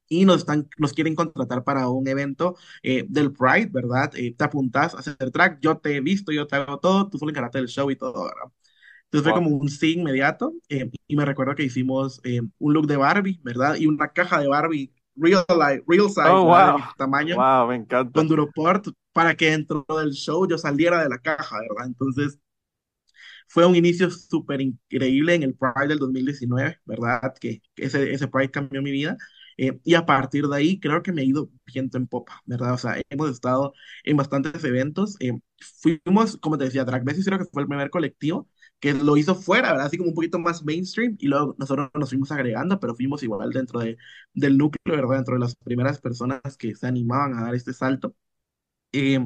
y 0.09 0.25
nos, 0.25 0.37
están, 0.39 0.67
nos 0.77 0.93
quieren 0.93 1.15
contratar 1.15 1.63
para 1.63 1.89
un 1.89 2.07
evento 2.07 2.55
eh, 2.83 3.05
del 3.09 3.31
Pride, 3.33 3.67
¿verdad? 3.71 4.11
Eh, 4.15 4.33
te 4.35 4.43
apuntas 4.43 4.95
a 4.95 4.99
hacer 4.99 5.17
drag, 5.31 5.59
yo 5.61 5.77
te 5.77 5.95
he 5.97 6.01
visto, 6.01 6.31
yo 6.31 6.47
te 6.47 6.55
hago 6.55 6.79
todo, 6.79 7.09
tú 7.09 7.17
solo 7.19 7.31
encárgate 7.31 7.59
del 7.59 7.67
show 7.67 7.89
y 7.91 7.95
todo, 7.95 8.23
¿verdad? 8.25 8.51
Entonces 9.05 9.23
fue 9.31 9.33
como 9.33 9.55
un 9.57 9.69
sí 9.69 9.93
inmediato 9.93 10.53
y 11.07 11.15
me 11.15 11.25
recuerdo 11.25 11.55
que 11.55 11.63
hicimos 11.63 12.21
un 12.59 12.73
look 12.73 12.87
de 12.87 12.97
Barbie, 12.97 13.39
¿verdad? 13.43 13.75
Y 13.75 13.87
una 13.87 14.09
caja 14.09 14.39
de 14.39 14.47
Barbie 14.47 14.93
real 15.19 15.45
life, 15.49 15.83
real 15.87 16.07
size, 16.07 16.29
oh, 16.29 16.45
wow. 16.45 16.79
tamaño, 16.97 17.35
wow, 17.35 17.67
me 17.67 17.75
encanta. 17.75 18.11
con 18.11 18.27
Duroport, 18.27 18.87
para 19.13 19.35
que 19.35 19.51
dentro 19.51 19.85
del 19.89 20.11
show 20.11 20.47
yo 20.47 20.57
saliera 20.57 21.01
de 21.03 21.09
la 21.09 21.17
caja, 21.19 21.57
¿verdad? 21.59 21.87
Entonces, 21.87 22.39
fue 23.47 23.65
un 23.65 23.75
inicio 23.75 24.09
súper 24.11 24.61
increíble 24.61 25.33
en 25.33 25.43
el 25.43 25.55
Pride 25.55 25.87
del 25.87 25.99
2019, 25.99 26.79
¿verdad? 26.85 27.33
Que, 27.39 27.61
ese, 27.75 28.13
ese 28.13 28.27
Pride 28.27 28.51
cambió 28.51 28.81
mi 28.81 28.91
vida. 28.91 29.17
Eh, 29.57 29.77
y 29.83 29.95
a 29.95 30.05
partir 30.05 30.47
de 30.47 30.55
ahí 30.55 30.79
creo 30.79 31.03
que 31.03 31.11
me 31.11 31.21
he 31.21 31.25
ido 31.25 31.49
viento 31.65 31.97
en 31.97 32.07
popa, 32.07 32.41
¿verdad? 32.45 32.73
O 32.73 32.77
sea, 32.77 32.95
hemos 33.09 33.29
estado 33.31 33.73
en 34.05 34.15
bastantes 34.15 34.63
eventos. 34.63 35.17
Eh, 35.19 35.33
fuimos, 35.81 36.37
como 36.37 36.57
te 36.57 36.65
decía, 36.65 36.85
Drag 36.85 37.03
Messi 37.03 37.23
creo 37.23 37.39
que 37.39 37.45
fue 37.51 37.63
el 37.63 37.67
primer 37.67 37.89
colectivo 37.89 38.47
que 38.79 38.93
lo 38.93 39.17
hizo 39.17 39.35
fuera, 39.35 39.71
¿verdad? 39.71 39.87
Así 39.87 39.97
como 39.97 40.09
un 40.09 40.15
poquito 40.15 40.39
más 40.39 40.63
mainstream 40.63 41.15
y 41.19 41.27
luego 41.27 41.55
nosotros 41.59 41.89
nos 41.93 42.09
fuimos 42.09 42.31
agregando, 42.31 42.79
pero 42.79 42.95
fuimos 42.95 43.23
igual 43.23 43.51
dentro 43.51 43.79
de, 43.81 43.97
del 44.33 44.57
núcleo, 44.57 44.95
¿verdad? 44.97 45.17
Dentro 45.17 45.33
de 45.35 45.41
las 45.41 45.55
primeras 45.55 45.99
personas 46.01 46.41
que 46.57 46.75
se 46.75 46.87
animaban 46.87 47.33
a 47.37 47.43
dar 47.43 47.55
este 47.55 47.73
salto. 47.73 48.15
Eh, 48.91 49.19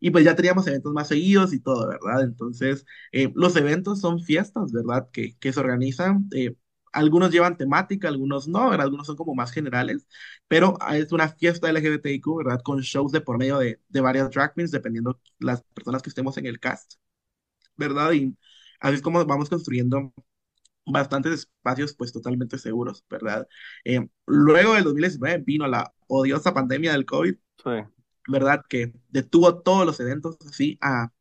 y 0.00 0.10
pues 0.10 0.24
ya 0.24 0.34
teníamos 0.34 0.66
eventos 0.66 0.92
más 0.94 1.08
seguidos 1.08 1.52
y 1.52 1.60
todo, 1.60 1.88
¿verdad? 1.88 2.22
Entonces, 2.22 2.86
eh, 3.12 3.30
los 3.34 3.54
eventos 3.56 4.00
son 4.00 4.20
fiestas, 4.22 4.72
¿verdad? 4.72 5.08
Que, 5.12 5.36
que 5.38 5.52
se 5.52 5.60
organizan. 5.60 6.28
Eh, 6.34 6.54
algunos 6.92 7.30
llevan 7.30 7.56
temática, 7.58 8.08
algunos 8.08 8.48
no, 8.48 8.70
¿verdad? 8.70 8.86
Algunos 8.86 9.06
son 9.06 9.16
como 9.16 9.34
más 9.34 9.52
generales, 9.52 10.08
pero 10.48 10.76
es 10.92 11.12
una 11.12 11.28
fiesta 11.28 11.68
LGBTIQ, 11.70 12.38
¿verdad? 12.38 12.60
Con 12.62 12.80
shows 12.80 13.12
de 13.12 13.20
por 13.20 13.38
medio 13.38 13.58
de, 13.58 13.80
de 13.88 14.00
varias 14.00 14.30
drag 14.30 14.54
queens, 14.54 14.70
dependiendo 14.70 15.20
las 15.38 15.62
personas 15.74 16.02
que 16.02 16.08
estemos 16.10 16.36
en 16.38 16.46
el 16.46 16.58
cast, 16.58 16.94
¿verdad? 17.76 18.12
Y 18.12 18.36
Así 18.80 18.96
es 18.96 19.02
como 19.02 19.24
vamos 19.26 19.48
construyendo 19.48 20.12
bastantes 20.86 21.32
espacios 21.40 21.94
pues 21.94 22.12
totalmente 22.12 22.58
seguros, 22.58 23.04
¿verdad? 23.10 23.46
Eh, 23.84 24.06
luego 24.26 24.74
del 24.74 24.84
2019 24.84 25.44
vino 25.46 25.66
la 25.68 25.92
odiosa 26.08 26.54
pandemia 26.54 26.92
del 26.92 27.06
COVID, 27.06 27.34
¿verdad? 28.28 28.62
Que 28.68 28.92
detuvo 29.08 29.62
todos 29.62 29.86
los 29.86 29.98
eventos 30.00 30.36
así 30.48 30.78
a 30.80 31.12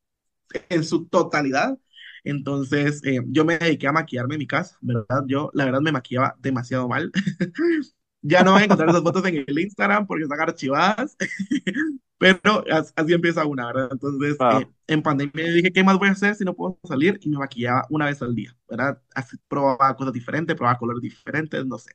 en 0.69 0.83
su 0.83 1.07
totalidad. 1.07 1.77
Entonces, 2.23 3.01
eh, 3.05 3.19
yo 3.27 3.45
me 3.45 3.57
dediqué 3.57 3.87
a 3.87 3.93
maquillarme 3.93 4.35
en 4.35 4.39
mi 4.39 4.47
casa, 4.47 4.77
¿verdad? 4.81 5.23
Yo, 5.27 5.51
la 5.53 5.65
verdad, 5.65 5.81
me 5.81 5.91
maquillaba 5.91 6.35
demasiado 6.39 6.87
mal. 6.87 7.11
ya 8.21 8.43
no 8.43 8.51
voy 8.53 8.61
a 8.61 8.65
encontrar 8.65 8.89
esas 8.89 9.01
fotos 9.01 9.25
en 9.25 9.45
el 9.47 9.59
Instagram 9.59 10.05
porque 10.07 10.23
están 10.23 10.39
archivadas, 10.41 11.15
pero 12.17 12.63
así 12.71 13.13
empieza 13.13 13.45
una, 13.45 13.67
¿verdad? 13.67 13.89
Entonces, 13.91 14.37
eh, 14.39 14.67
en 14.87 15.01
pandemia 15.01 15.51
dije, 15.53 15.71
¿qué 15.71 15.83
más 15.83 15.97
voy 15.97 16.09
a 16.09 16.11
hacer 16.11 16.35
si 16.35 16.43
no 16.43 16.53
puedo 16.55 16.79
salir? 16.83 17.17
Y 17.21 17.29
me 17.29 17.37
maquillaba 17.37 17.85
una 17.89 18.05
vez 18.05 18.21
al 18.21 18.35
día, 18.35 18.55
¿verdad? 18.69 19.01
Así, 19.15 19.37
probaba 19.47 19.95
cosas 19.95 20.13
diferentes, 20.13 20.55
probaba 20.55 20.77
colores 20.77 21.01
diferentes, 21.01 21.65
no 21.65 21.77
sé. 21.77 21.91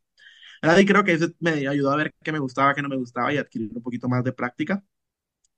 ¿verdad? 0.63 0.79
Y 0.79 0.87
creo 0.87 1.05
que 1.05 1.13
eso 1.13 1.29
me 1.41 1.69
ayudó 1.69 1.93
a 1.93 1.97
ver 1.97 2.15
qué 2.23 2.33
me 2.33 2.39
gustaba, 2.39 2.75
qué 2.75 2.83
no 2.83 2.89
me 2.89 2.97
gustaba 2.97 3.33
y 3.33 3.39
adquirir 3.39 3.71
un 3.75 3.83
poquito 3.83 4.09
más 4.09 4.25
de 4.25 4.33
práctica. 4.33 4.83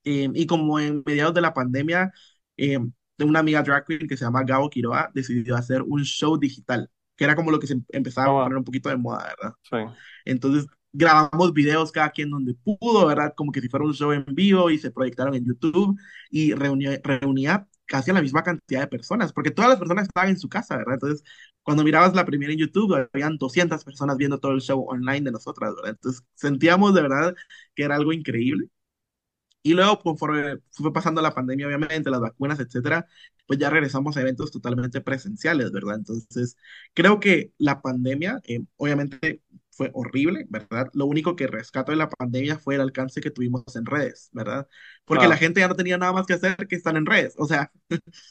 Eh, 0.05 0.31
y 0.35 0.47
como 0.47 0.79
en 0.81 1.03
mediados 1.07 1.35
de 1.35 1.41
la 1.41 1.55
pandemia, 1.55 2.13
eh, 2.57 2.79
de 3.19 3.25
una 3.25 3.41
amiga 3.41 3.63
drag 3.63 3.85
queen 3.87 4.09
que 4.09 4.17
se 4.17 4.25
llama 4.25 4.45
Gabo 4.45 4.71
Quiroa, 4.71 5.11
decidió 5.15 5.57
hacer 5.57 5.83
un 5.83 6.05
show 6.05 6.39
digital, 6.39 6.91
que 7.17 7.25
era 7.25 7.37
como 7.37 7.51
lo 7.51 7.59
que 7.59 7.67
se 7.67 7.81
empezaba 7.91 8.43
a 8.43 8.45
poner 8.45 8.59
un 8.59 8.65
poquito 8.65 8.89
de 8.89 8.97
moda, 8.97 9.35
¿verdad? 9.39 9.55
Sí. 9.63 9.77
Entonces 10.25 10.67
grabamos 10.93 11.53
videos 11.53 11.93
cada 11.93 12.11
quien 12.11 12.31
donde 12.31 12.55
pudo, 12.55 13.07
¿verdad? 13.07 13.35
Como 13.37 13.53
que 13.53 13.61
si 13.61 13.69
fuera 13.69 13.85
un 13.85 13.95
show 13.95 14.13
en 14.13 14.25
vivo 14.27 14.71
y 14.71 14.79
se 14.79 14.91
proyectaron 14.91 15.35
en 15.35 15.45
YouTube 15.45 15.99
y 16.31 16.55
reunía, 16.55 16.99
reunía 17.03 17.69
casi 17.87 18.11
a 18.11 18.15
la 18.15 18.23
misma 18.23 18.43
cantidad 18.43 18.81
de 18.81 18.87
personas, 18.89 19.33
porque 19.33 19.51
todas 19.51 19.71
las 19.71 19.79
personas 19.79 20.07
estaban 20.09 20.31
en 20.31 20.39
su 20.39 20.49
casa, 20.49 20.77
¿verdad? 20.77 20.95
Entonces, 20.95 21.23
cuando 21.63 21.85
mirabas 21.85 22.15
la 22.15 22.25
primera 22.25 22.53
en 22.53 22.59
YouTube, 22.59 23.09
habían 23.13 23.37
200 23.39 23.85
personas 23.85 24.17
viendo 24.17 24.39
todo 24.39 24.53
el 24.53 24.61
show 24.61 24.85
online 24.89 25.23
de 25.23 25.33
nosotras, 25.33 25.75
¿verdad? 25.77 25.91
Entonces, 25.93 26.25
sentíamos 26.35 26.95
de 26.95 27.03
verdad 27.03 27.35
que 27.75 27.85
era 27.85 27.97
algo 27.97 28.13
increíble. 28.13 28.69
Y 29.67 29.75
luego, 29.75 29.99
conforme 29.99 30.59
fue 30.71 30.93
pasando 30.93 31.21
la 31.21 31.35
pandemia, 31.35 31.67
obviamente, 31.67 32.09
las 32.09 32.21
vacunas, 32.21 32.61
etcétera, 32.61 33.05
pues 33.49 33.59
ya 33.59 33.69
regresamos 33.69 34.17
a 34.17 34.21
eventos 34.21 34.53
totalmente 34.53 35.01
presenciales, 35.01 35.73
¿verdad? 35.73 35.97
Entonces, 35.97 36.57
creo 36.95 37.19
que 37.19 37.51
la 37.59 37.83
pandemia, 37.83 38.41
eh, 38.45 38.61
obviamente, 38.77 39.43
fue 39.73 39.91
horrible, 39.93 40.47
¿verdad? 40.51 40.89
Lo 40.93 41.07
único 41.07 41.35
que 41.35 41.49
rescato 41.49 41.91
de 41.91 41.99
la 41.99 42.09
pandemia 42.09 42.61
fue 42.61 42.77
el 42.77 42.81
alcance 42.81 43.21
que 43.21 43.33
tuvimos 43.33 43.65
en 43.75 43.87
redes, 43.87 44.31
¿verdad? 44.33 44.69
Porque 45.05 45.27
la 45.27 45.37
gente 45.37 45.59
ya 45.59 45.67
no 45.67 45.75
tenía 45.75 45.99
nada 45.99 46.13
más 46.13 46.27
que 46.27 46.35
hacer 46.35 46.55
que 46.69 46.77
estar 46.77 46.97
en 46.97 47.05
redes, 47.05 47.35
o 47.37 47.47
sea. 47.47 47.73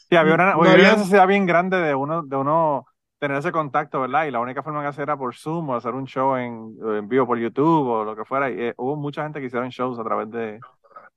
Sí, 0.08 0.16
había 0.16 0.32
una, 0.36 0.54
necesidad 0.96 1.26
bien 1.26 1.44
grande 1.44 1.76
de 1.76 1.94
uno, 1.94 2.22
de 2.22 2.36
uno 2.36 2.86
tener 3.18 3.36
ese 3.36 3.52
contacto, 3.52 4.00
¿verdad? 4.00 4.24
Y 4.24 4.30
la 4.30 4.40
única 4.40 4.62
forma 4.62 4.80
que 4.80 4.88
hacer 4.88 5.02
era 5.02 5.18
por 5.18 5.34
Zoom 5.34 5.68
o 5.68 5.74
hacer 5.74 5.92
un 5.92 6.06
show 6.06 6.34
en, 6.36 6.78
en 6.82 7.08
vivo 7.08 7.26
por 7.26 7.38
YouTube 7.38 7.88
o 7.88 8.04
lo 8.04 8.16
que 8.16 8.24
fuera. 8.24 8.50
Y, 8.50 8.58
eh, 8.58 8.74
hubo 8.78 8.96
mucha 8.96 9.22
gente 9.22 9.38
que 9.40 9.46
hicieron 9.46 9.68
shows 9.68 9.98
a 9.98 10.04
través 10.04 10.30
de, 10.30 10.60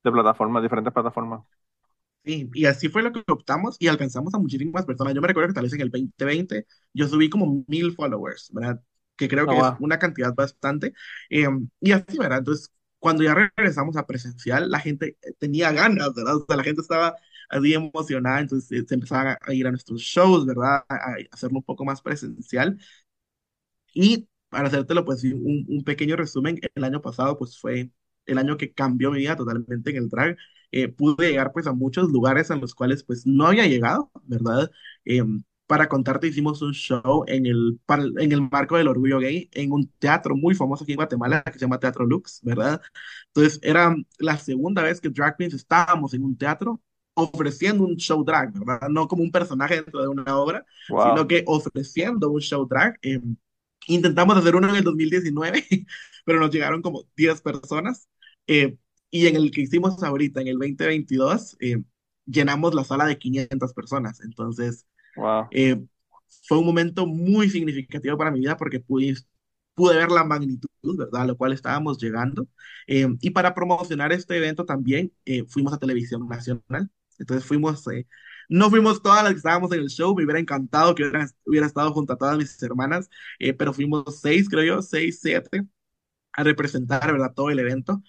de 0.04 0.12
plataformas, 0.12 0.64
diferentes 0.64 0.93
plataformas. 0.93 1.41
Sí, 2.26 2.50
y 2.54 2.66
así 2.66 2.89
fue 2.89 3.02
lo 3.02 3.12
que 3.12 3.24
optamos 3.28 3.78
y 3.80 3.88
alcanzamos 3.88 4.34
a 4.34 4.39
muchísimas 4.39 4.86
personas. 4.86 5.14
Yo 5.14 5.22
me 5.22 5.28
recuerdo 5.28 5.50
que 5.50 5.54
tal 5.54 5.64
vez 5.64 5.74
en 5.74 5.82
el 5.82 5.89
2020 5.89 6.66
yo 6.93 7.08
subí 7.08 7.30
como 7.30 7.64
mil 7.68 7.93
followers, 7.93 8.50
¿verdad? 8.54 8.82
Que 9.16 9.28
creo 9.28 9.47
que 9.47 9.56
oh, 9.56 9.68
es 9.68 9.74
una 9.80 10.00
cantidad 10.00 10.34
bastante. 10.36 10.93
Em, 11.30 11.70
y 11.80 11.91
así, 11.91 12.18
¿verdad? 12.18 12.39
Entonces, 12.39 12.72
cuando 13.00 13.24
ya 13.24 13.34
regresamos 13.34 13.95
a 13.97 14.06
presencial, 14.06 14.70
la 14.70 14.80
gente 14.80 15.18
tenía 15.39 15.72
ganas, 15.72 16.14
¿verdad? 16.14 16.36
O 16.38 16.45
sea, 16.45 16.58
la 16.58 16.64
gente 16.64 16.82
estaba 16.82 17.16
así 17.50 17.74
emocionada, 17.74 18.41
entonces 18.41 18.72
eh, 18.72 18.86
se 18.88 18.95
empezaba 18.95 19.38
a 19.41 19.54
ir 19.54 19.66
a 19.68 19.72
nuestros 19.72 20.02
shows, 20.02 20.45
¿verdad? 20.45 20.84
A, 20.89 21.16
hacerlo 21.32 21.60
un 21.60 21.64
poco 21.64 21.86
más 21.86 22.02
presencial. 22.02 22.78
Y 23.93 24.28
para 24.50 24.68
hacértelo, 24.68 25.06
pues, 25.06 25.24
un, 25.24 25.66
un 25.68 25.84
pequeño 25.84 26.16
resumen, 26.16 26.60
el 26.76 26.84
año 26.84 27.02
pasado, 27.02 27.38
pues, 27.38 27.60
fue 27.60 27.91
el 28.30 28.38
año 28.38 28.58
que 28.58 28.72
cambió 28.74 29.12
mi 29.12 29.20
vida 29.20 29.36
totalmente 29.36 29.92
en 29.92 29.98
el 29.98 30.10
drag. 30.10 30.38
Eh, 30.72 30.88
pude 30.88 31.30
llegar 31.30 31.52
pues 31.52 31.68
a 31.68 31.74
muchos 31.74 32.10
lugares 32.12 32.52
a 32.52 32.56
los 32.56 32.76
cuales 32.76 33.04
pues 33.04 33.26
no 33.26 33.48
había 33.48 33.68
llegado, 33.68 34.12
¿verdad? 34.26 34.72
Eh, 35.06 35.24
para 35.68 35.88
contarte, 35.88 36.28
hicimos 36.28 36.62
un 36.64 36.74
show 36.74 37.24
en 37.28 37.46
el, 37.46 37.80
en 38.18 38.32
el 38.32 38.42
marco 38.50 38.76
del 38.78 38.88
orgullo 38.88 39.20
gay 39.20 39.50
en 39.54 39.72
un 39.72 39.88
teatro 40.00 40.36
muy 40.36 40.56
famoso 40.56 40.84
aquí 40.84 40.94
en 40.94 40.98
Guatemala 40.98 41.44
que 41.44 41.54
se 41.54 41.60
llama 41.60 41.80
Teatro 41.80 42.06
Lux, 42.08 42.40
¿verdad? 42.42 42.82
Entonces 43.28 43.60
era 43.62 43.96
la 44.18 44.38
segunda 44.38 44.82
vez 44.82 45.00
que 45.00 45.10
Drag 45.10 45.38
Queens 45.38 45.54
estábamos 45.54 46.14
en 46.16 46.24
un 46.24 46.36
teatro 46.38 46.82
ofreciendo 47.14 47.84
un 47.84 47.98
show 47.98 48.24
drag, 48.24 48.52
¿verdad? 48.54 48.90
No 48.90 49.08
como 49.08 49.24
un 49.24 49.32
personaje 49.32 49.76
dentro 49.76 50.02
de 50.02 50.08
una 50.08 50.38
obra, 50.38 50.66
sino 50.88 51.28
que 51.28 51.44
ofreciendo 51.46 52.30
un 52.32 52.42
show 52.42 52.66
drag. 52.68 52.98
Eh, 53.02 53.20
intentamos 53.88 54.38
hacer 54.38 54.56
uno 54.56 54.70
en 54.70 54.76
el 54.76 54.84
2019, 54.84 55.66
pero 56.26 56.40
nos 56.40 56.52
llegaron 56.52 56.82
como 56.82 57.04
10 57.16 57.42
personas. 57.42 58.08
Eh, 58.50 58.78
y 59.12 59.28
en 59.28 59.36
el 59.36 59.52
que 59.52 59.62
hicimos 59.62 60.02
ahorita, 60.04 60.41
en 60.41 60.47
el 60.47 60.58
2022, 60.58 61.56
eh, 61.60 61.84
llenamos 62.26 62.74
la 62.74 62.84
sala 62.84 63.06
de 63.06 63.18
500 63.20 63.74
personas. 63.74 64.22
Entonces, 64.22 64.88
eh, 65.52 65.80
fue 66.47 66.58
un 66.58 66.66
momento 66.66 67.06
muy 67.06 67.50
significativo 67.50 68.18
para 68.18 68.32
mi 68.32 68.39
vida 68.39 68.58
porque 68.58 68.80
pude, 68.80 69.16
pude 69.76 69.97
ver 69.97 70.10
la 70.10 70.24
magnitud, 70.24 70.70
¿verdad? 70.82 71.22
A 71.22 71.26
lo 71.28 71.38
cual 71.38 71.54
estábamos 71.54 72.00
llegando. 72.00 72.47
y 72.88 73.30
para 73.32 73.54
promocionar 73.54 74.12
este 74.14 74.38
evento 74.38 74.66
también 74.66 75.14
fuimos 75.47 75.74
a 75.74 75.78
Televisión 75.80 76.28
Nacional. 76.28 76.89
Entonces 77.20 77.45
fuimos, 77.45 77.86
no 78.50 78.70
fuimos 78.70 79.02
todas 79.04 79.24
las 79.24 79.34
que 79.34 79.38
estábamos 79.38 79.72
en 79.74 79.82
el 79.82 79.89
show, 79.89 80.16
me 80.16 80.24
hubiera 80.24 80.39
encantado 80.39 80.95
que 80.95 81.04
hubiera, 81.04 81.28
hubiera 81.45 81.68
estado 81.68 81.93
junto 81.93 82.14
a 82.14 82.18
todas 82.18 82.38
mis 82.38 82.62
hermanas, 82.64 83.10
pero 83.58 83.74
fuimos 83.74 84.22
seis, 84.22 84.50
creo 84.50 84.64
yo, 84.64 84.82
seis, 84.82 85.20
siete, 85.22 85.68
a 86.34 86.43
representar, 86.43 87.12
¿verdad? 87.12 87.34
Todo 87.36 87.50
el 87.50 87.60
evento. 87.60 88.02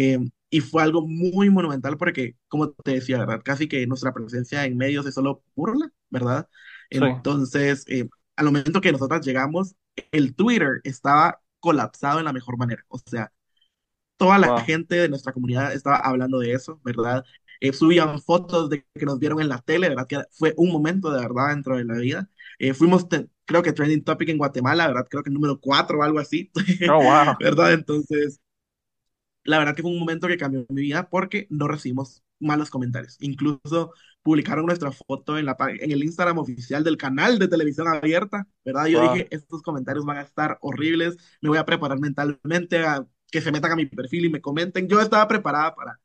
Eh, 0.00 0.16
y 0.48 0.60
fue 0.60 0.80
algo 0.84 1.04
muy 1.06 1.50
monumental 1.50 1.98
porque, 1.98 2.36
como 2.46 2.70
te 2.70 2.92
decía, 2.92 3.18
¿verdad? 3.18 3.42
Casi 3.44 3.66
que 3.66 3.84
nuestra 3.88 4.14
presencia 4.14 4.64
en 4.64 4.76
medios 4.76 5.04
es 5.06 5.14
solo 5.14 5.42
burla, 5.56 5.90
¿verdad? 6.08 6.48
Entonces, 6.88 7.84
eh, 7.88 8.08
al 8.36 8.46
momento 8.46 8.80
que 8.80 8.92
nosotras 8.92 9.26
llegamos, 9.26 9.74
el 10.12 10.36
Twitter 10.36 10.80
estaba 10.84 11.40
colapsado 11.58 12.20
en 12.20 12.26
la 12.26 12.32
mejor 12.32 12.56
manera. 12.56 12.84
O 12.86 12.98
sea, 12.98 13.32
toda 14.16 14.38
la 14.38 14.60
gente 14.60 14.94
de 14.94 15.08
nuestra 15.08 15.32
comunidad 15.32 15.72
estaba 15.72 15.96
hablando 15.96 16.38
de 16.38 16.52
eso, 16.52 16.80
¿verdad? 16.84 17.24
Eh, 17.60 17.72
subían 17.72 18.20
fotos 18.22 18.70
de 18.70 18.86
que 18.94 19.04
nos 19.04 19.18
vieron 19.18 19.40
en 19.40 19.48
la 19.48 19.58
tele, 19.58 19.88
¿verdad? 19.88 20.06
Que 20.06 20.22
fue 20.30 20.54
un 20.56 20.70
momento 20.70 21.10
de 21.10 21.20
verdad 21.20 21.48
dentro 21.48 21.76
de 21.76 21.84
la 21.84 21.98
vida. 21.98 22.30
fuimos, 22.72 23.04
creo 23.44 23.62
que 23.64 23.72
trending 23.72 24.04
topic 24.04 24.28
en 24.28 24.38
Guatemala, 24.38 24.86
¿verdad? 24.86 25.08
Creo 25.10 25.24
que 25.24 25.30
número 25.30 25.58
cuatro 25.60 25.98
o 25.98 26.02
algo 26.04 26.20
así. 26.20 26.52
Oh, 26.88 27.02
wow. 27.02 27.36
¿Verdad? 27.40 27.72
Entonces, 27.72 28.40
la 29.48 29.58
verdad 29.58 29.74
que 29.74 29.82
fue 29.82 29.90
un 29.90 29.98
momento 29.98 30.28
que 30.28 30.36
cambió 30.36 30.66
mi 30.68 30.82
vida 30.82 31.08
porque 31.08 31.46
no 31.48 31.68
recibimos 31.68 32.22
malos 32.38 32.68
comentarios. 32.68 33.16
Incluso 33.20 33.94
publicaron 34.22 34.66
nuestra 34.66 34.92
foto 34.92 35.38
en, 35.38 35.46
la, 35.46 35.56
en 35.80 35.90
el 35.90 36.04
Instagram 36.04 36.36
oficial 36.38 36.84
del 36.84 36.98
canal 36.98 37.38
de 37.38 37.48
televisión 37.48 37.88
abierta, 37.88 38.46
¿verdad? 38.62 38.86
Yo 38.86 39.00
dije, 39.10 39.26
estos 39.30 39.62
comentarios 39.62 40.04
van 40.04 40.18
a 40.18 40.22
estar 40.22 40.58
horribles, 40.60 41.16
me 41.40 41.48
voy 41.48 41.56
a 41.58 41.64
preparar 41.64 41.98
mentalmente 41.98 42.84
a 42.84 43.06
que 43.32 43.40
se 43.40 43.50
metan 43.50 43.72
a 43.72 43.76
mi 43.76 43.86
perfil 43.86 44.26
y 44.26 44.30
me 44.30 44.42
comenten. 44.42 44.86
Yo 44.86 45.00
estaba 45.00 45.26
preparada 45.26 45.74
para, 45.74 46.00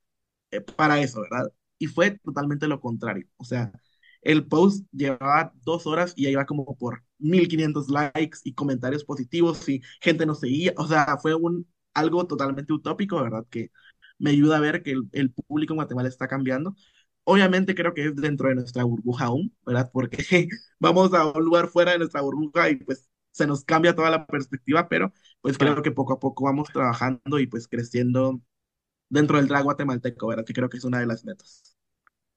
eh, 0.51 0.61
para 0.61 1.01
eso, 1.01 1.21
¿verdad? 1.21 1.51
Y 1.77 1.87
fue 1.87 2.11
totalmente 2.23 2.67
lo 2.67 2.79
contrario. 2.79 3.27
O 3.37 3.43
sea, 3.45 3.73
el 4.21 4.47
post 4.47 4.85
llevaba 4.91 5.53
dos 5.63 5.85
horas 5.85 6.13
y 6.15 6.23
ya 6.23 6.29
iba 6.29 6.45
como 6.45 6.77
por 6.77 7.03
1500 7.19 7.89
likes 7.89 8.39
y 8.45 8.53
comentarios 8.53 9.03
positivos 9.03 9.67
y 9.69 9.81
gente 10.01 10.25
nos 10.25 10.39
seguía. 10.39 10.73
O 10.77 10.87
sea, 10.87 11.17
fue 11.21 11.35
un 11.35 11.67
algo 11.93 12.27
totalmente 12.27 12.73
utópico, 12.73 13.21
¿verdad? 13.21 13.45
Que 13.49 13.71
me 14.19 14.31
ayuda 14.31 14.57
a 14.57 14.59
ver 14.61 14.83
que 14.83 14.95
el, 15.11 15.31
público 15.31 15.73
en 15.73 15.77
Guatemala 15.77 16.09
está 16.09 16.27
cambiando. 16.27 16.75
Obviamente 17.25 17.75
creo 17.75 17.93
que 17.93 18.05
es 18.07 18.15
dentro 18.15 18.49
de 18.49 18.55
nuestra 18.55 18.83
burbuja 18.83 19.25
aún, 19.25 19.55
¿verdad? 19.65 19.89
Porque 19.93 20.17
vamos 20.79 21.13
a 21.13 21.25
un 21.31 21.43
lugar 21.45 21.67
fuera 21.67 21.93
de 21.93 21.99
nuestra 21.99 22.21
burbuja 22.21 22.69
y 22.69 22.77
pues 22.77 23.09
se 23.31 23.47
nos 23.47 23.63
cambia 23.63 23.95
toda 23.95 24.09
la 24.09 24.25
perspectiva, 24.25 24.87
pero 24.87 25.11
pues 25.41 25.57
creo 25.57 25.81
que 25.81 25.91
poco 25.91 26.13
a 26.13 26.19
poco 26.19 26.45
vamos 26.45 26.69
trabajando 26.71 27.39
y 27.39 27.47
pues 27.47 27.67
creciendo 27.67 28.41
dentro 29.09 29.37
del 29.37 29.47
drag 29.47 29.63
guatemalteco, 29.63 30.27
¿verdad? 30.27 30.45
Que 30.45 30.53
creo 30.53 30.69
que 30.69 30.77
es 30.77 30.83
una 30.83 30.99
de 30.99 31.07
las 31.07 31.25
metas. 31.25 31.75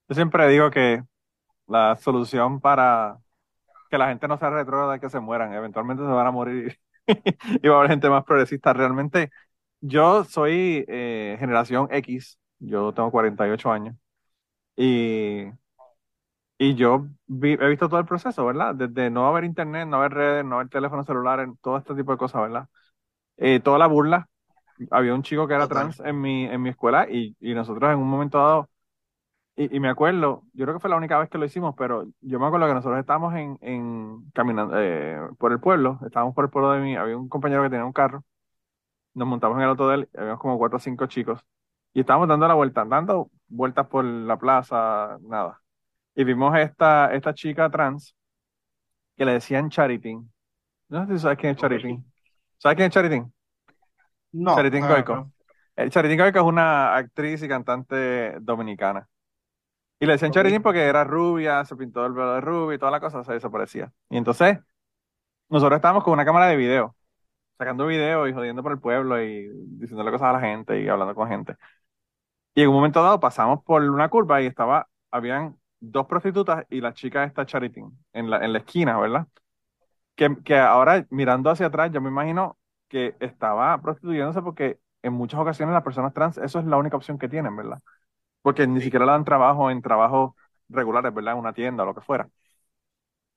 Yo 0.08 0.14
siempre 0.14 0.48
digo 0.48 0.70
que 0.70 1.02
la 1.66 1.96
solución 1.96 2.60
para 2.60 3.18
que 3.90 3.98
la 3.98 4.08
gente 4.08 4.28
no 4.28 4.38
sea 4.38 4.50
retrógrada 4.50 4.96
es 4.96 5.00
que 5.00 5.10
se 5.10 5.20
mueran, 5.20 5.52
eventualmente 5.52 6.02
se 6.02 6.08
van 6.08 6.26
a 6.26 6.30
morir 6.30 6.78
y 7.06 7.06
va 7.68 7.76
a 7.76 7.78
haber 7.78 7.90
gente 7.90 8.08
más 8.08 8.24
progresista. 8.24 8.72
Realmente 8.72 9.30
yo 9.80 10.24
soy 10.24 10.84
eh, 10.88 11.36
generación 11.38 11.88
X, 11.90 12.38
yo 12.58 12.92
tengo 12.92 13.10
48 13.10 13.70
años 13.70 13.96
y, 14.76 15.44
y 16.58 16.74
yo 16.74 17.06
he 17.28 17.68
visto 17.68 17.88
todo 17.88 18.00
el 18.00 18.06
proceso, 18.06 18.46
¿verdad? 18.46 18.74
Desde 18.74 19.10
no 19.10 19.26
haber 19.26 19.44
internet, 19.44 19.86
no 19.86 19.98
haber 19.98 20.12
redes, 20.14 20.44
no 20.44 20.56
haber 20.56 20.68
teléfonos 20.68 21.06
celulares, 21.06 21.48
todo 21.60 21.78
este 21.78 21.94
tipo 21.94 22.12
de 22.12 22.18
cosas, 22.18 22.42
¿verdad? 22.42 22.68
Eh, 23.36 23.60
toda 23.60 23.78
la 23.78 23.86
burla. 23.86 24.28
Había 24.90 25.14
un 25.14 25.22
chico 25.22 25.48
que 25.48 25.54
era 25.54 25.68
trans 25.68 26.00
en 26.00 26.20
mi, 26.20 26.44
en 26.44 26.60
mi 26.62 26.70
escuela 26.70 27.08
y, 27.10 27.36
y 27.40 27.54
nosotros 27.54 27.90
en 27.90 27.98
un 27.98 28.08
momento 28.08 28.38
dado 28.38 28.68
y, 29.58 29.80
me 29.80 29.88
acuerdo, 29.88 30.44
yo 30.52 30.66
creo 30.66 30.74
que 30.74 30.80
fue 30.80 30.90
la 30.90 30.96
única 30.96 31.18
vez 31.18 31.30
que 31.30 31.38
lo 31.38 31.46
hicimos, 31.46 31.74
pero 31.78 32.06
yo 32.20 32.38
me 32.38 32.46
acuerdo 32.46 32.66
que 32.66 32.74
nosotros 32.74 33.00
estábamos 33.00 33.34
en, 33.34 33.56
en 33.62 34.30
caminando 34.34 34.74
eh, 34.78 35.18
por 35.38 35.50
el 35.52 35.60
pueblo, 35.60 35.98
estábamos 36.04 36.34
por 36.34 36.44
el 36.44 36.50
pueblo 36.50 36.72
de 36.72 36.80
mí, 36.80 36.94
había 36.94 37.16
un 37.16 37.30
compañero 37.30 37.62
que 37.62 37.70
tenía 37.70 37.86
un 37.86 37.92
carro, 37.94 38.22
nos 39.16 39.26
montamos 39.28 39.56
en 39.56 39.62
el 39.64 39.70
auto 39.70 39.88
de 39.88 39.94
él, 39.96 40.08
habíamos 40.16 40.40
como 40.40 40.58
cuatro 40.58 40.76
o 40.76 40.80
cinco 40.80 41.06
chicos, 41.06 41.40
y 41.94 42.00
estábamos 42.00 42.28
dando 42.28 42.46
la 42.46 42.54
vuelta, 42.54 42.84
dando 42.84 43.30
vueltas 43.48 43.86
por 43.88 44.04
la 44.04 44.38
plaza, 44.38 45.18
nada. 45.22 45.60
y 46.14 46.24
vimos 46.24 46.56
esta, 46.58 47.12
esta 47.14 47.34
chica 47.34 47.70
trans 47.70 48.14
que 49.16 49.24
le 49.24 49.32
decían 49.32 49.70
Charity. 49.70 50.18
No 50.88 51.06
sé 51.06 51.14
si 51.14 51.18
sabes 51.20 51.38
quién 51.38 51.52
es 51.52 51.58
Charity. 51.58 51.98
¿Sabes 52.58 52.76
quién 52.76 52.86
es 52.88 52.92
Charity? 52.94 53.22
No. 54.32 54.54
Charitín 54.54 54.80
no, 54.82 54.88
Goico. 54.88 55.14
no. 55.16 55.32
Eh, 55.76 55.88
Charitín 55.90 56.18
Goico 56.18 56.38
es 56.38 56.44
una 56.44 56.94
actriz 56.96 57.42
y 57.42 57.48
cantante 57.48 58.38
dominicana. 58.40 59.08
Y 59.98 60.06
le 60.06 60.12
decían 60.12 60.30
Ok. 60.30 60.34
Charitín 60.34 60.62
porque 60.62 60.82
era 60.84 61.04
rubia, 61.04 61.64
se 61.64 61.76
pintó 61.76 62.04
el 62.04 62.12
pelo 62.12 62.34
de 62.34 62.40
rubia 62.42 62.76
y 62.76 62.78
toda 62.78 62.90
la 62.92 63.00
cosa, 63.00 63.24
se 63.24 63.32
desaparecía. 63.32 63.90
Y 64.10 64.18
entonces, 64.18 64.58
nosotros 65.48 65.76
estábamos 65.78 66.04
con 66.04 66.12
una 66.12 66.24
cámara 66.24 66.46
de 66.48 66.56
video, 66.56 66.94
sacando 67.58 67.86
video 67.86 68.28
y 68.28 68.32
jodiendo 68.32 68.62
por 68.62 68.72
el 68.72 68.80
pueblo 68.80 69.22
y 69.22 69.48
diciéndole 69.78 70.10
cosas 70.10 70.28
a 70.28 70.32
la 70.34 70.40
gente 70.40 70.80
y 70.80 70.88
hablando 70.88 71.14
con 71.14 71.28
gente. 71.28 71.56
Y 72.54 72.62
en 72.62 72.68
un 72.68 72.74
momento 72.76 73.02
dado 73.02 73.20
pasamos 73.20 73.62
por 73.64 73.82
una 73.82 74.08
curva 74.08 74.40
y 74.42 74.46
estaba, 74.46 74.88
habían 75.10 75.58
dos 75.80 76.06
prostitutas 76.06 76.64
y 76.70 76.80
la 76.80 76.94
chica 76.94 77.24
esta 77.24 77.44
Charitín 77.46 77.98
en 78.12 78.30
la, 78.30 78.44
en 78.44 78.52
la 78.52 78.58
esquina, 78.60 78.98
¿verdad? 78.98 79.26
Que, 80.16 80.36
que 80.44 80.58
ahora 80.58 81.06
mirando 81.10 81.50
hacia 81.50 81.66
atrás, 81.66 81.92
yo 81.92 82.00
me 82.00 82.10
imagino 82.10 82.58
que 82.88 83.16
estaba 83.20 83.80
prostituyéndose 83.82 84.42
porque 84.42 84.80
en 85.02 85.12
muchas 85.14 85.40
ocasiones 85.40 85.74
las 85.74 85.84
personas 85.84 86.14
trans, 86.14 86.38
eso 86.38 86.58
es 86.60 86.66
la 86.66 86.78
única 86.78 86.96
opción 86.96 87.18
que 87.18 87.28
tienen, 87.28 87.56
¿verdad? 87.56 87.80
Porque 88.42 88.66
ni 88.66 88.80
siquiera 88.82 89.06
le 89.06 89.12
dan 89.12 89.24
trabajo 89.24 89.70
en 89.70 89.82
trabajos 89.82 90.34
regulares, 90.68 91.14
¿verdad? 91.14 91.34
En 91.34 91.40
una 91.40 91.52
tienda 91.54 91.84
o 91.84 91.86
lo 91.86 91.94
que 91.94 92.02
fuera. 92.02 92.28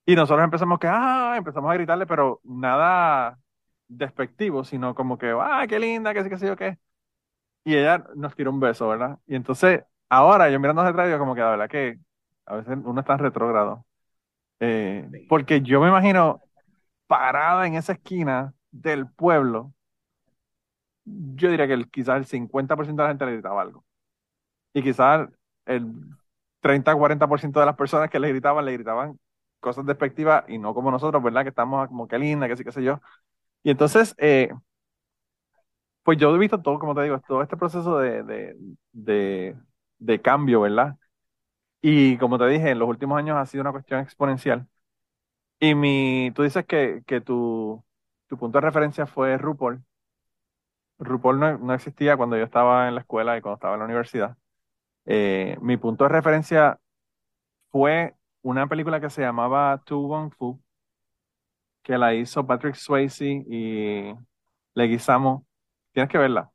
Y 0.05 0.15
nosotros 0.15 0.43
empezamos 0.43 0.79
que, 0.79 0.87
ah, 0.89 1.35
empezamos 1.37 1.69
a 1.71 1.73
gritarle, 1.75 2.07
pero 2.07 2.41
nada 2.43 3.37
despectivo, 3.89 4.65
sino 4.65 4.95
como 4.95 5.19
que, 5.19 5.31
ah, 5.39 5.65
qué 5.69 5.79
linda, 5.79 6.13
qué 6.15 6.23
sé, 6.23 6.31
qué 6.31 6.39
sé 6.39 6.47
yo 6.47 6.57
qué. 6.57 6.79
Y 7.65 7.75
ella 7.77 8.05
nos 8.15 8.35
tiró 8.35 8.51
un 8.51 8.59
beso, 8.59 8.87
¿verdad? 8.89 9.19
Y 9.27 9.35
entonces, 9.35 9.83
ahora 10.09 10.49
yo 10.49 10.59
mirando 10.59 10.81
hacia 10.81 10.91
atrás, 10.91 11.07
digo 11.07 11.19
como 11.19 11.35
que 11.35 11.41
la 11.41 11.51
verdad 11.51 11.69
que 11.69 11.99
a 12.45 12.55
veces 12.57 12.77
uno 12.83 12.99
está 13.01 13.13
en 13.13 13.19
retrógrado. 13.19 13.85
Eh, 14.61 15.09
porque 15.27 15.61
yo 15.61 15.81
me 15.81 15.89
imagino 15.89 16.43
parada 17.07 17.67
en 17.67 17.75
esa 17.75 17.93
esquina 17.93 18.53
del 18.71 19.07
pueblo, 19.11 19.73
yo 21.05 21.49
diría 21.49 21.67
que 21.67 21.73
el, 21.73 21.89
quizás 21.89 22.17
el 22.17 22.25
50% 22.25 23.01
de 23.01 23.07
la 23.07 23.11
gente 23.11 23.25
le 23.25 23.33
gritaba 23.33 23.61
algo. 23.61 23.85
Y 24.73 24.83
quizás 24.83 25.29
el 25.65 25.85
30-40% 26.61 27.59
de 27.59 27.65
las 27.67 27.75
personas 27.77 28.09
que 28.09 28.19
le 28.19 28.29
gritaban, 28.29 28.65
le 28.65 28.73
gritaban 28.73 29.19
cosas 29.59 29.85
despectivas 29.85 30.45
y 30.49 30.59
no 30.59 30.73
como 30.73 30.91
nosotros, 30.91 31.23
¿verdad? 31.23 31.43
Que 31.43 31.49
estamos 31.51 31.87
como 31.89 32.07
que 32.07 32.19
linda, 32.19 32.47
que 32.49 32.57
sí, 32.57 32.63
qué 32.63 32.71
sé 32.71 32.83
yo. 32.83 33.01
Y 33.63 33.71
entonces, 33.71 34.15
eh, 34.17 34.49
pues 36.03 36.17
yo 36.17 36.33
he 36.35 36.39
visto 36.39 36.61
todo, 36.61 36.79
como 36.79 36.95
te 36.95 37.03
digo, 37.03 37.19
todo 37.27 37.41
este 37.43 37.57
proceso 37.57 37.97
de, 37.99 38.23
de, 38.23 38.55
de, 38.93 39.55
de 39.99 40.21
cambio, 40.21 40.61
¿verdad? 40.61 40.97
Y 41.81 42.17
como 42.19 42.39
te 42.39 42.47
dije, 42.47 42.71
en 42.71 42.79
los 42.79 42.89
últimos 42.89 43.19
años 43.19 43.37
ha 43.37 43.45
sido 43.45 43.61
una 43.63 43.71
cuestión 43.73 44.01
exponencial. 44.01 44.67
Y 45.59 45.75
mi, 45.75 46.31
tú 46.35 46.43
dices 46.43 46.65
que, 46.65 47.03
que 47.07 47.21
tu, 47.21 47.83
tu 48.27 48.37
punto 48.37 48.59
de 48.59 48.63
referencia 48.67 49.07
fue 49.07 49.37
RuPaul. 49.37 49.83
RuPaul 50.99 51.39
no, 51.39 51.57
no 51.57 51.73
existía 51.73 52.17
cuando 52.17 52.37
yo 52.37 52.43
estaba 52.43 52.87
en 52.87 52.95
la 52.95 53.01
escuela 53.01 53.37
y 53.37 53.41
cuando 53.41 53.55
estaba 53.55 53.73
en 53.75 53.79
la 53.79 53.85
universidad. 53.85 54.37
Eh, 55.05 55.57
mi 55.61 55.77
punto 55.77 56.05
de 56.05 56.09
referencia 56.11 56.79
fue 57.71 58.15
una 58.43 58.67
película 58.67 59.01
que 59.01 59.09
se 59.09 59.21
llamaba 59.23 59.83
Tu 59.85 59.99
Wong 60.07 60.33
Fu, 60.37 60.61
que 61.83 61.97
la 61.97 62.13
hizo 62.13 62.45
Patrick 62.45 62.75
Swayze 62.75 63.43
y 63.47 64.13
Leguizamo. 64.75 65.45
Tienes 65.93 66.09
que 66.11 66.17
verla. 66.17 66.51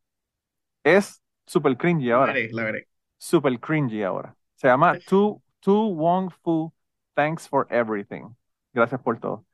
Es 0.83 1.23
super 1.47 1.77
cringy 1.77 2.09
La 2.09 2.17
ahora. 2.17 2.33
veré, 2.33 2.53
la 2.53 2.65
veré. 2.65 2.89
Super 3.19 3.59
cringy 3.61 4.03
ahora. 4.03 4.37
Se 4.55 4.69
llama 4.69 4.95
Tu, 5.09 5.43
tu 5.61 5.95
Wong 5.95 6.31
Fu, 6.43 6.73
Thanks 7.15 7.49
for 7.49 7.67
Everything. 7.71 8.35
Gracias 8.73 9.01
por 9.01 9.19
todo. 9.19 9.45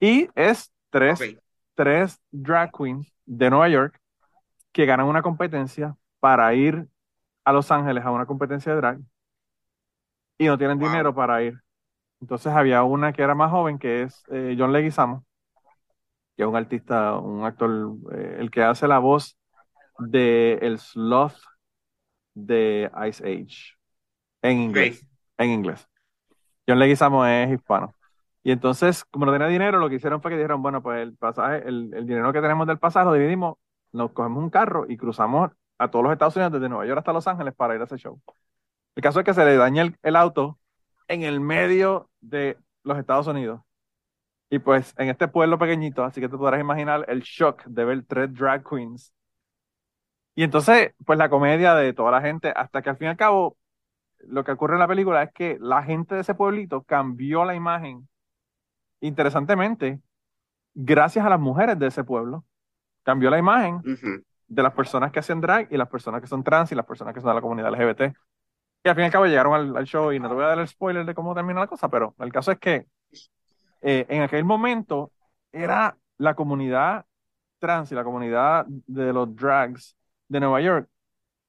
Y 0.00 0.28
es 0.34 0.72
tres, 0.90 1.20
tres 1.74 2.20
drag 2.30 2.70
queens 2.72 3.12
de 3.26 3.50
Nueva 3.50 3.68
York 3.68 4.00
que 4.72 4.86
ganan 4.86 5.06
una 5.06 5.22
competencia 5.22 5.96
para 6.20 6.54
ir 6.54 6.86
a 7.44 7.52
Los 7.52 7.70
Ángeles 7.70 8.04
a 8.04 8.10
una 8.10 8.26
competencia 8.26 8.72
de 8.72 8.78
drag 8.78 8.98
y 10.38 10.46
no 10.46 10.58
tienen 10.58 10.78
Wow. 10.78 10.88
dinero 10.88 11.14
para 11.14 11.42
ir. 11.42 11.60
Entonces 12.20 12.52
había 12.52 12.82
una 12.82 13.12
que 13.12 13.22
era 13.22 13.34
más 13.34 13.50
joven, 13.50 13.78
que 13.78 14.02
es 14.02 14.24
eh, 14.30 14.56
John 14.58 14.72
Leguizamo, 14.72 15.24
que 16.36 16.42
es 16.42 16.48
un 16.48 16.56
artista, 16.56 17.18
un 17.18 17.44
actor, 17.44 17.96
eh, 18.12 18.36
el 18.40 18.50
que 18.50 18.62
hace 18.62 18.88
la 18.88 18.98
voz 18.98 19.38
de 19.98 20.54
el 20.62 20.78
sloth 20.78 21.36
de 22.34 22.90
Ice 23.08 23.24
Age 23.24 23.78
en 24.42 24.58
inglés. 24.58 25.06
En 25.36 25.50
inglés. 25.50 25.88
John 26.66 26.78
Leguizamo 26.78 27.24
es 27.26 27.50
hispano. 27.50 27.94
Y 28.42 28.52
entonces, 28.52 29.04
como 29.04 29.26
no 29.26 29.32
tenía 29.32 29.48
dinero, 29.48 29.78
lo 29.78 29.88
que 29.88 29.96
hicieron 29.96 30.22
fue 30.22 30.30
que 30.30 30.36
dijeron, 30.36 30.62
bueno, 30.62 30.82
pues 30.82 31.02
el 31.02 31.16
pasaje, 31.16 31.68
el, 31.68 31.92
el 31.92 32.06
dinero 32.06 32.32
que 32.32 32.40
tenemos 32.40 32.66
del 32.66 32.78
pasaje 32.78 33.06
lo 33.06 33.12
dividimos, 33.12 33.56
nos 33.92 34.12
cogemos 34.12 34.42
un 34.42 34.50
carro 34.50 34.86
y 34.88 34.96
cruzamos 34.96 35.50
a 35.78 35.90
todos 35.90 36.04
los 36.04 36.12
Estados 36.12 36.36
Unidos, 36.36 36.52
desde 36.52 36.68
Nueva 36.68 36.86
York 36.86 36.98
hasta 36.98 37.12
Los 37.12 37.26
Ángeles, 37.26 37.54
para 37.54 37.74
ir 37.74 37.80
a 37.80 37.84
ese 37.84 37.96
show. 37.96 38.20
El 38.94 39.02
caso 39.02 39.20
es 39.20 39.24
que 39.24 39.34
se 39.34 39.44
le 39.44 39.56
daña 39.56 39.82
el, 39.82 39.96
el 40.02 40.16
auto 40.16 40.58
en 41.08 41.22
el 41.22 41.40
medio 41.40 42.10
de 42.20 42.58
los 42.84 42.98
Estados 42.98 43.26
Unidos. 43.26 43.60
Y 44.50 44.60
pues 44.60 44.94
en 44.96 45.08
este 45.08 45.28
pueblo 45.28 45.58
pequeñito, 45.58 46.04
así 46.04 46.20
que 46.20 46.28
te 46.28 46.36
podrás 46.36 46.60
imaginar 46.60 47.04
el 47.08 47.20
shock 47.20 47.64
de 47.64 47.84
ver 47.84 48.04
tres 48.06 48.32
drag 48.32 48.64
queens. 48.64 49.12
Y 50.34 50.44
entonces, 50.44 50.94
pues 51.04 51.18
la 51.18 51.28
comedia 51.28 51.74
de 51.74 51.92
toda 51.92 52.12
la 52.12 52.20
gente, 52.20 52.52
hasta 52.54 52.80
que 52.80 52.90
al 52.90 52.96
fin 52.96 53.06
y 53.06 53.10
al 53.10 53.16
cabo, 53.16 53.56
lo 54.20 54.44
que 54.44 54.52
ocurre 54.52 54.74
en 54.74 54.80
la 54.80 54.88
película 54.88 55.22
es 55.22 55.32
que 55.32 55.58
la 55.60 55.82
gente 55.82 56.14
de 56.14 56.20
ese 56.22 56.34
pueblito 56.34 56.82
cambió 56.82 57.44
la 57.44 57.54
imagen, 57.54 58.08
interesantemente, 59.00 60.00
gracias 60.74 61.26
a 61.26 61.30
las 61.30 61.40
mujeres 61.40 61.78
de 61.78 61.88
ese 61.88 62.04
pueblo. 62.04 62.44
Cambió 63.02 63.30
la 63.30 63.38
imagen 63.38 63.82
de 64.46 64.62
las 64.62 64.72
personas 64.72 65.12
que 65.12 65.18
hacen 65.18 65.40
drag 65.40 65.68
y 65.72 65.76
las 65.76 65.88
personas 65.88 66.20
que 66.20 66.26
son 66.26 66.44
trans 66.44 66.72
y 66.72 66.74
las 66.74 66.86
personas 66.86 67.14
que 67.14 67.20
son 67.20 67.30
de 67.30 67.34
la 67.34 67.40
comunidad 67.40 67.72
LGBT. 67.72 68.14
Y 68.88 68.90
al 68.90 68.94
fin 68.96 69.02
y 69.02 69.06
al 69.06 69.12
cabo 69.12 69.26
llegaron 69.26 69.52
al, 69.54 69.76
al 69.76 69.84
show 69.84 70.12
y 70.12 70.18
no 70.18 70.28
te 70.30 70.34
voy 70.34 70.44
a 70.44 70.48
dar 70.48 70.58
el 70.60 70.66
spoiler 70.66 71.04
de 71.04 71.14
cómo 71.14 71.34
termina 71.34 71.60
la 71.60 71.66
cosa, 71.66 71.90
pero 71.90 72.14
el 72.20 72.32
caso 72.32 72.52
es 72.52 72.58
que 72.58 72.86
eh, 73.82 74.06
en 74.08 74.22
aquel 74.22 74.44
momento 74.44 75.12
era 75.52 75.96
la 76.18 76.34
comunidad 76.34 77.06
trans 77.58 77.92
y 77.92 77.94
la 77.96 78.04
comunidad 78.04 78.66
de 78.68 79.12
los 79.12 79.34
drags 79.36 79.96
de 80.28 80.40
Nueva 80.40 80.60
York 80.62 80.88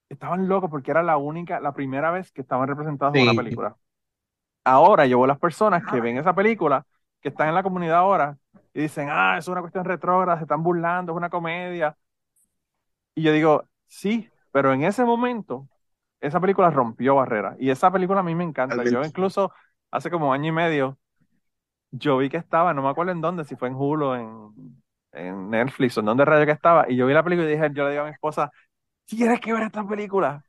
estaban 0.10 0.48
locos 0.48 0.70
porque 0.70 0.92
era 0.92 1.04
la 1.04 1.18
única, 1.18 1.60
la 1.62 1.74
primera 1.74 2.12
vez 2.12 2.32
que 2.32 2.42
estaban 2.42 2.68
representados 2.68 3.16
en 3.16 3.20
Sí. 3.20 3.22
una 3.22 3.36
película. 3.36 3.76
Ahora 4.64 5.06
llevo 5.08 5.28
las 5.28 5.40
personas 5.40 5.84
que 5.86 6.02
ven 6.02 6.18
esa 6.18 6.36
película, 6.36 6.86
que 7.22 7.30
están 7.30 7.50
en 7.50 7.56
la 7.56 7.64
comunidad 7.64 7.98
ahora, 8.00 8.38
y 8.74 8.82
dicen, 8.82 9.10
ah, 9.12 9.38
es 9.38 9.48
una 9.48 9.62
cuestión 9.62 9.86
retrógrada, 9.86 10.38
se 10.38 10.44
están 10.44 10.64
burlando, 10.64 11.14
es 11.14 11.18
una 11.18 11.30
comedia. 11.30 11.98
Y 13.16 13.24
yo 13.24 13.32
digo, 13.34 13.66
sí, 13.88 14.30
pero 14.52 14.74
en 14.74 14.84
ese 14.84 15.04
momento, 15.06 15.68
esa 16.22 16.40
película 16.40 16.70
rompió 16.72 17.16
barreras. 17.16 17.56
Y 17.60 17.70
esa 17.70 17.92
película 17.92 18.22
a 18.22 18.24
mí 18.24 18.36
me 18.36 18.44
encanta. 18.44 18.86
Yo 18.86 19.04
incluso 19.06 19.52
hace 19.92 20.10
como 20.12 20.34
año 20.34 20.50
y 20.50 20.52
medio, 20.52 21.00
yo 21.92 22.18
vi 22.18 22.30
que 22.30 22.38
estaba, 22.38 22.74
no 22.74 22.82
me 22.84 22.90
acuerdo 22.90 23.12
en 23.12 23.22
dónde, 23.22 23.46
si 23.46 23.56
fue 23.56 23.68
en 23.70 23.76
Hulu, 23.76 24.14
en, 24.16 24.82
en 25.14 25.50
Netflix 25.50 25.98
o 25.98 26.02
en 26.02 26.08
dónde 26.08 26.26
rayo 26.26 26.46
que 26.46 26.52
estaba, 26.52 26.86
y 26.90 26.96
yo 26.98 27.08
vi 27.08 27.14
la 27.14 27.24
película 27.24 27.48
y 27.50 27.52
dije, 27.54 27.70
yo 27.74 27.84
le 27.86 27.92
digo 27.92 28.04
a 28.04 28.06
mi 28.08 28.12
esposa, 28.14 28.52
tienes 29.06 29.40
que 29.42 29.54
ver 29.54 29.64
esta 29.64 29.88
película. 29.88 30.44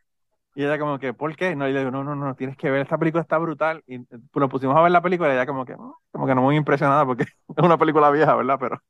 Y 0.54 0.64
ella 0.64 0.78
como 0.78 0.98
que, 0.98 1.14
¿por 1.14 1.36
qué? 1.36 1.56
No, 1.56 1.68
y 1.68 1.72
le 1.72 1.80
digo, 1.80 1.90
no, 1.92 2.04
no, 2.04 2.16
no, 2.16 2.34
tienes 2.36 2.56
que 2.56 2.70
ver, 2.70 2.82
esta 2.82 2.98
película 2.98 3.22
está 3.22 3.38
brutal. 3.38 3.82
Y 3.86 3.96
eh, 3.96 4.04
pues, 4.10 4.40
nos 4.42 4.50
pusimos 4.50 4.76
a 4.76 4.82
ver 4.82 4.92
la 4.92 5.02
película 5.02 5.30
y 5.30 5.32
ella 5.34 5.46
como 5.46 5.64
que, 5.66 5.76
"Mm", 5.76 5.92
como 6.12 6.26
que 6.26 6.34
no 6.34 6.42
muy 6.42 6.56
impresionada 6.56 7.06
porque 7.06 7.24
es 7.56 7.64
una 7.64 7.78
película 7.78 8.10
vieja, 8.10 8.34
¿verdad? 8.36 8.58
Pero, 8.60 8.80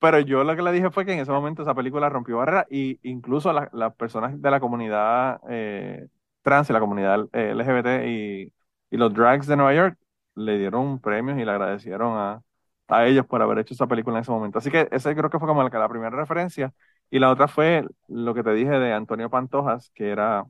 pero 0.00 0.20
yo 0.20 0.44
lo 0.44 0.56
que 0.56 0.62
le 0.62 0.72
dije 0.72 0.90
fue 0.90 1.06
que 1.06 1.12
en 1.14 1.20
ese 1.20 1.30
momento 1.32 1.62
esa 1.62 1.74
película 1.74 2.08
rompió 2.10 2.38
barreras 2.38 2.66
y 2.70 2.98
incluso 3.08 3.52
la- 3.52 3.70
las 3.72 3.94
personas 3.96 4.40
de 4.40 4.50
la 4.50 4.60
comunidad 4.60 5.40
eh, 5.50 6.08
trans 6.42 6.70
y 6.70 6.72
la 6.74 6.80
comunidad 6.80 7.28
eh, 7.32 7.50
LGBT 7.52 8.08
y, 8.10 8.52
y 8.90 8.96
los 8.98 9.12
drags 9.14 9.46
de 9.46 9.56
Nueva 9.56 9.74
York 9.74 9.98
le 10.36 10.58
dieron 10.58 11.00
premios 11.00 11.38
y 11.38 11.44
le 11.44 11.50
agradecieron 11.52 12.16
a, 12.18 12.42
a 12.88 13.06
ellos 13.06 13.26
por 13.26 13.42
haber 13.42 13.58
hecho 13.60 13.74
esa 13.74 13.86
película 13.86 14.16
en 14.18 14.22
ese 14.22 14.30
momento. 14.32 14.58
Así 14.58 14.70
que 14.70 14.88
ese 14.90 15.14
creo 15.16 15.30
que 15.30 15.38
fue 15.38 15.48
como 15.48 15.62
la, 15.62 15.70
la 15.78 15.88
primera 15.88 16.16
referencia. 16.16 16.72
Y 17.10 17.18
la 17.18 17.30
otra 17.30 17.48
fue 17.48 17.84
lo 18.08 18.34
que 18.34 18.42
te 18.42 18.52
dije 18.54 18.70
de 18.70 18.92
Antonio 18.92 19.30
Pantojas, 19.30 19.90
que 19.94 20.10
era 20.10 20.44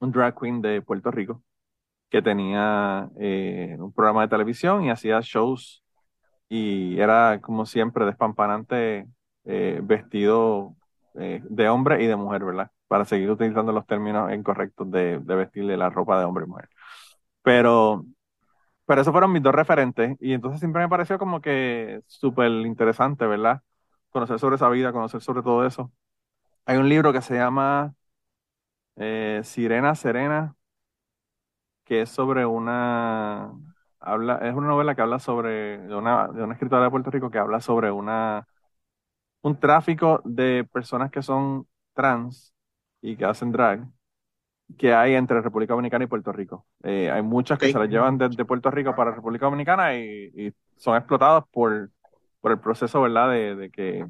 un 0.00 0.12
drag 0.12 0.34
queen 0.38 0.60
de 0.62 0.82
Puerto 0.82 1.10
Rico, 1.10 1.42
que 2.10 2.22
tenía 2.22 3.10
eh, 3.20 3.76
un 3.80 3.92
programa 3.94 4.22
de 4.22 4.28
televisión 4.28 4.84
y 4.84 4.90
hacía 4.90 5.20
shows 5.22 5.84
y 6.48 7.00
era 7.00 7.40
como 7.40 7.66
siempre 7.66 8.04
despampanante 8.06 9.06
eh, 9.44 9.80
vestido 9.82 10.76
eh, 11.14 11.42
de 11.48 11.68
hombre 11.68 12.02
y 12.02 12.06
de 12.06 12.16
mujer, 12.16 12.44
¿verdad? 12.44 12.70
Para 12.88 13.04
seguir 13.04 13.30
utilizando 13.30 13.72
los 13.72 13.86
términos 13.86 14.32
incorrectos 14.32 14.90
de, 14.90 15.18
de 15.20 15.34
vestirle 15.34 15.76
la 15.76 15.90
ropa 15.90 16.18
de 16.18 16.24
hombre 16.24 16.44
y 16.46 16.48
mujer. 16.48 16.68
Pero, 17.42 18.04
pero 18.86 19.00
esos 19.02 19.12
fueron 19.12 19.32
mis 19.32 19.42
dos 19.42 19.54
referentes 19.54 20.16
y 20.20 20.32
entonces 20.34 20.60
siempre 20.60 20.82
me 20.82 20.88
pareció 20.88 21.18
como 21.18 21.40
que 21.40 22.02
súper 22.06 22.50
interesante, 22.52 23.26
¿verdad? 23.26 23.62
Conocer 24.10 24.38
sobre 24.38 24.56
esa 24.56 24.68
vida, 24.70 24.92
conocer 24.92 25.22
sobre 25.22 25.42
todo 25.42 25.66
eso. 25.66 25.92
Hay 26.66 26.78
un 26.78 26.88
libro 26.88 27.12
que 27.12 27.22
se 27.22 27.34
llama 27.36 27.94
eh, 28.96 29.40
Sirena 29.44 29.94
Serena, 29.94 30.56
que 31.84 32.02
es 32.02 32.10
sobre 32.10 32.46
una, 32.46 33.52
habla, 34.06 34.38
es 34.42 34.54
una 34.54 34.68
novela 34.68 34.94
que 34.94 35.02
habla 35.02 35.18
sobre, 35.18 35.78
de 35.78 35.94
una, 35.94 36.28
de 36.28 36.42
una 36.42 36.54
escritora 36.54 36.84
de 36.84 36.90
Puerto 36.90 37.10
Rico 37.10 37.30
que 37.30 37.38
habla 37.38 37.60
sobre 37.60 37.90
una, 37.90 38.46
un 39.42 39.58
tráfico 39.60 40.22
de 40.24 40.64
personas 40.72 41.10
que 41.10 41.22
son 41.22 41.66
trans 41.94 42.54
y 43.00 43.16
que 43.16 43.24
hacen 43.24 43.52
drag 43.52 43.86
que 44.78 44.92
hay 44.94 45.14
entre 45.14 45.40
República 45.40 45.74
Dominicana 45.74 46.04
y 46.04 46.08
Puerto 46.08 46.32
Rico. 46.32 46.66
Eh, 46.82 47.10
hay 47.10 47.22
muchas 47.22 47.58
que 47.58 47.70
se 47.70 47.78
las 47.78 47.88
llevan 47.88 48.18
desde 48.18 48.44
Puerto 48.44 48.70
Rico 48.70 48.94
para 48.96 49.12
República 49.12 49.46
Dominicana 49.46 49.94
y, 49.96 50.52
son 50.76 50.96
explotadas 50.96 51.44
por, 51.52 51.90
por 52.40 52.52
el 52.52 52.58
proceso, 52.58 53.00
¿verdad? 53.00 53.30
De, 53.30 53.70
que 53.70 54.04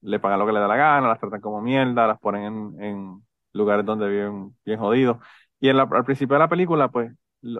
le 0.00 0.18
pagan 0.18 0.38
lo 0.38 0.46
que 0.46 0.52
le 0.52 0.60
da 0.60 0.66
la 0.66 0.76
gana, 0.76 1.08
las 1.08 1.20
tratan 1.20 1.40
como 1.40 1.60
mierda, 1.60 2.06
las 2.06 2.18
ponen 2.18 2.74
en, 2.80 3.22
lugares 3.52 3.84
donde 3.84 4.08
viven 4.08 4.56
bien 4.64 4.78
jodidos. 4.78 5.18
Y 5.60 5.68
en 5.68 5.78
al 5.78 6.04
principio 6.04 6.34
de 6.34 6.40
la 6.40 6.48
película, 6.48 6.88
pues, 6.88 7.12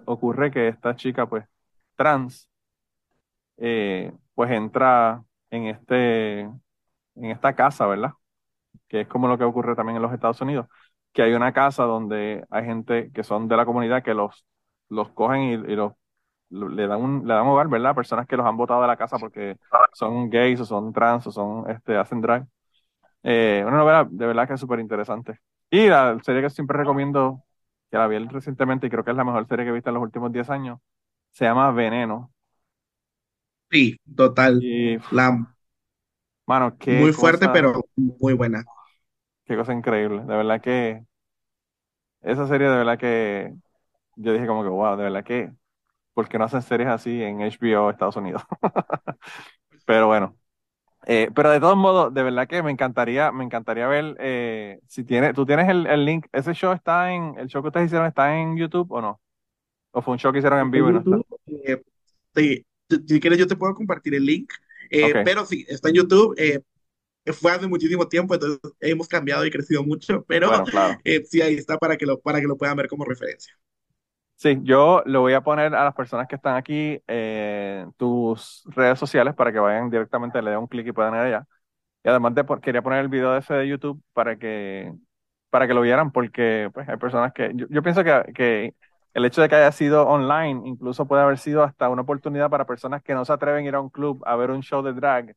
ocurre 0.07 0.51
que 0.51 0.69
esta 0.69 0.97
chica, 0.97 1.27
pues, 1.29 1.45
trans, 1.99 2.49
eh, 3.59 4.13
pues 4.35 4.51
entra 4.51 5.23
en 5.51 5.67
este, 5.67 6.41
en 6.41 6.63
esta 7.17 7.55
casa, 7.55 7.87
¿verdad? 7.87 8.13
Que 8.89 9.03
es 9.03 9.09
como 9.09 9.29
lo 9.29 9.39
que 9.39 9.45
ocurre 9.45 9.77
también 9.77 9.97
en 9.97 10.03
los 10.03 10.13
Estados 10.13 10.41
Unidos 10.41 10.67
que 11.13 11.23
hay 11.23 11.35
una 11.35 11.53
casa 11.53 11.85
donde 11.85 12.47
hay 12.51 12.65
gente 12.65 13.11
que 13.13 13.25
son 13.25 13.49
de 13.49 13.57
la 13.57 13.67
comunidad 13.67 14.03
que 14.03 14.15
los, 14.15 14.47
los 14.89 15.11
cogen 15.11 15.43
y, 15.43 15.57
los 15.75 15.93
le 16.51 16.87
dan 16.87 17.03
un, 17.03 17.27
le 17.27 17.35
dan 17.35 17.47
hogar, 17.47 17.69
¿verdad? 17.69 17.95
Personas 17.95 18.27
que 18.27 18.37
los 18.37 18.47
han 18.47 18.57
votado 18.57 18.81
de 18.83 18.87
la 18.87 18.97
casa 18.97 19.19
porque 19.19 19.57
son 19.93 20.31
gays 20.31 20.61
o 20.61 20.65
son 20.65 20.93
trans 20.93 21.27
o 21.27 21.33
son, 21.33 21.69
este, 21.71 21.97
hacen 21.97 22.21
drag. 22.21 22.47
Eh, 23.23 23.65
una 23.67 23.79
novela 23.79 24.07
de 24.09 24.27
verdad 24.27 24.47
que 24.47 24.55
es 24.55 24.61
súper 24.61 24.81
interesante. 24.81 25.41
Y 25.71 25.89
la 25.89 26.19
serie 26.23 26.41
que 26.43 26.51
siempre 26.51 26.79
recomiendo, 26.79 27.43
que 27.91 27.99
la 27.99 28.07
vi 28.07 28.19
recientemente 28.19 28.87
y 28.87 28.91
creo 28.91 29.05
que 29.05 29.11
es 29.11 29.17
la 29.17 29.25
mejor 29.25 29.47
serie 29.49 29.65
que 29.65 29.71
he 29.71 29.75
visto 29.75 29.91
en 29.91 29.95
los 29.95 30.03
últimos 30.05 30.33
10 30.33 30.49
años, 30.51 30.79
se 31.39 31.45
llama 31.45 31.71
Veneno. 31.71 32.33
Sí, 33.71 33.97
total. 34.17 34.61
la... 35.13 35.55
Mano, 36.47 36.77
muy 36.85 37.13
fuerte, 37.13 37.49
pero 37.51 37.81
muy 37.95 38.33
buena. 38.33 38.65
Qué 39.45 39.57
cosa 39.57 39.73
increíble. 39.73 40.23
De 40.23 40.37
verdad 40.37 40.61
que 40.61 41.05
esa 42.23 42.49
serie, 42.49 42.69
de 42.69 42.77
verdad 42.77 42.99
que 42.99 43.55
yo 44.17 44.33
dije 44.33 44.49
como 44.49 44.65
que, 44.65 44.69
wow, 44.69 44.97
de 44.97 45.05
verdad 45.05 45.23
que, 45.23 45.53
¿por 46.13 46.29
qué 46.29 46.39
no 46.39 46.45
hacen 46.45 46.63
series 46.63 46.89
así 46.89 47.23
en 47.23 47.41
HBO 47.41 47.89
Estados 47.89 48.17
Unidos? 48.17 48.43
pero 49.87 50.09
bueno. 50.09 50.35
Eh, 51.07 51.31
pero 51.37 51.51
de 51.51 51.61
todos 51.61 51.77
modos, 51.77 52.13
de 52.13 52.25
verdad 52.25 52.49
que 52.49 52.65
me 52.65 52.73
encantaría, 52.73 53.31
me 53.31 53.45
encantaría 53.45 53.87
ver 53.87 54.17
eh, 54.19 54.81
si 54.89 55.05
tiene, 55.05 55.35
tú 55.35 55.47
tienes 55.47 55.69
el, 55.69 56.05
link, 56.05 56.27
ese 56.33 56.53
show 56.53 56.73
está 56.73 57.13
en, 57.13 57.39
el 57.39 57.47
show 57.47 57.63
que 57.63 57.69
ustedes 57.69 57.87
hicieron 57.87 58.09
está 58.09 58.37
en 58.37 58.57
YouTube 58.57 58.91
o 58.91 59.01
no? 59.01 59.21
¿O 59.99 60.03
fue 60.03 60.13
un 60.13 60.19
show 60.19 60.33
que 60.33 60.39
hicieron 60.39 60.61
en 60.61 60.71
vivo? 60.71 60.91
Eh, 61.47 61.83
sí, 62.35 62.65
si 62.89 63.21
quieres 63.21 63.39
yo 63.39 63.47
te 63.47 63.57
puedo 63.57 63.75
compartir 63.75 64.15
el 64.15 64.25
link, 64.25 64.53
pero 65.25 65.45
sí, 65.45 65.65
está 65.69 65.89
en 65.89 65.97
YouTube 65.97 66.37
fue 67.33 67.53
hace 67.53 67.67
muchísimo 67.67 68.09
tiempo, 68.09 68.35
entonces 68.35 68.61
hemos 68.81 69.09
cambiado 69.09 69.45
y 69.45 69.51
crecido 69.51 69.83
mucho, 69.83 70.25
pero 70.27 70.51
eh, 71.05 71.23
sí, 71.25 71.41
ahí 71.41 71.55
está 71.55 71.79
para 71.79 71.97
que, 71.97 72.07
lo, 72.07 72.21
para 72.21 72.41
que 72.41 72.47
lo 72.47 72.57
puedan 72.57 72.77
ver 72.77 72.89
como 72.89 73.05
referencia. 73.05 73.55
Sí, 74.37 74.59
yo 74.63 75.03
lo 75.05 75.23
voy 75.23 75.33
a 75.33 75.41
poner 75.41 75.75
a 75.75 75.85
las 75.85 75.95
personas 75.95 76.29
que 76.29 76.37
están 76.37 76.57
aquí 76.57 77.03
eh, 77.09 77.85
tus 77.97 78.63
redes 78.67 78.99
sociales 78.99 79.35
para 79.35 79.53
que 79.53 79.59
vayan 79.59 79.91
directamente, 79.91 80.41
le 80.41 80.51
den 80.51 80.61
un 80.61 80.69
clic 80.69 80.87
y 80.87 80.93
puedan 80.93 81.15
ir 81.15 81.21
allá. 81.21 81.47
Y 82.05 82.09
además 82.09 82.35
de, 82.37 82.45
quería 82.63 82.83
poner 82.83 83.01
el 83.01 83.09
video 83.09 83.37
ese 83.37 83.55
de 83.55 83.69
YouTube 83.69 84.01
para 84.13 84.39
que, 84.39 84.93
para 85.51 85.67
que 85.67 85.75
lo 85.75 85.81
vieran, 85.81 86.13
porque 86.13 86.71
pues, 86.73 86.89
hay 86.89 86.97
personas 86.99 87.33
que, 87.33 87.51
yo, 87.53 87.83
pienso 87.83 88.05
que, 88.05 88.33
que 88.33 88.75
el 89.15 89.25
hecho 89.25 89.43
de 89.43 89.49
que 89.49 89.57
haya 89.57 89.73
sido 89.73 90.07
online 90.07 90.63
incluso 90.69 91.07
puede 91.07 91.23
haber 91.23 91.39
sido 91.39 91.63
hasta 91.63 91.89
una 91.89 92.03
oportunidad 92.03 92.51
para 92.51 92.67
personas 92.67 93.03
que 93.03 93.15
no 93.15 93.25
se 93.25 93.33
atreven 93.33 93.65
a 93.65 93.69
ir 93.69 93.75
a 93.75 93.81
un 93.81 93.91
club 93.91 94.23
a 94.27 94.37
ver 94.37 94.51
un 94.51 94.63
show 94.63 94.83
de 94.83 94.93
drag 94.93 95.35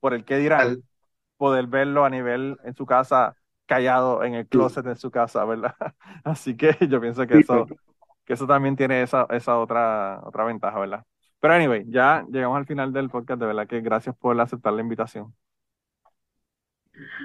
por 0.00 0.14
el 0.14 0.24
que 0.24 0.36
dirán 0.36 0.82
poder 1.36 1.66
verlo 1.66 2.04
a 2.04 2.10
nivel 2.10 2.58
en 2.64 2.74
su 2.74 2.86
casa, 2.86 3.36
callado 3.66 4.24
en 4.24 4.34
el 4.34 4.46
closet 4.46 4.84
de 4.84 4.96
su 4.96 5.10
casa, 5.10 5.44
¿verdad? 5.44 5.74
Así 6.24 6.56
que 6.56 6.76
yo 6.88 7.00
pienso 7.00 7.26
que 7.26 7.38
eso, 7.38 7.66
que 8.24 8.32
eso 8.32 8.46
también 8.46 8.76
tiene 8.76 9.02
esa, 9.02 9.26
esa 9.30 9.58
otra, 9.58 10.20
otra 10.24 10.44
ventaja, 10.44 10.78
¿verdad? 10.78 11.04
Pero 11.40 11.54
anyway, 11.54 11.84
ya 11.88 12.24
llegamos 12.30 12.56
al 12.56 12.66
final 12.66 12.92
del 12.92 13.10
podcast, 13.10 13.40
de 13.40 13.46
verdad 13.46 13.66
que 13.66 13.80
gracias 13.80 14.16
por 14.16 14.40
aceptar 14.40 14.72
la 14.72 14.82
invitación. 14.82 15.34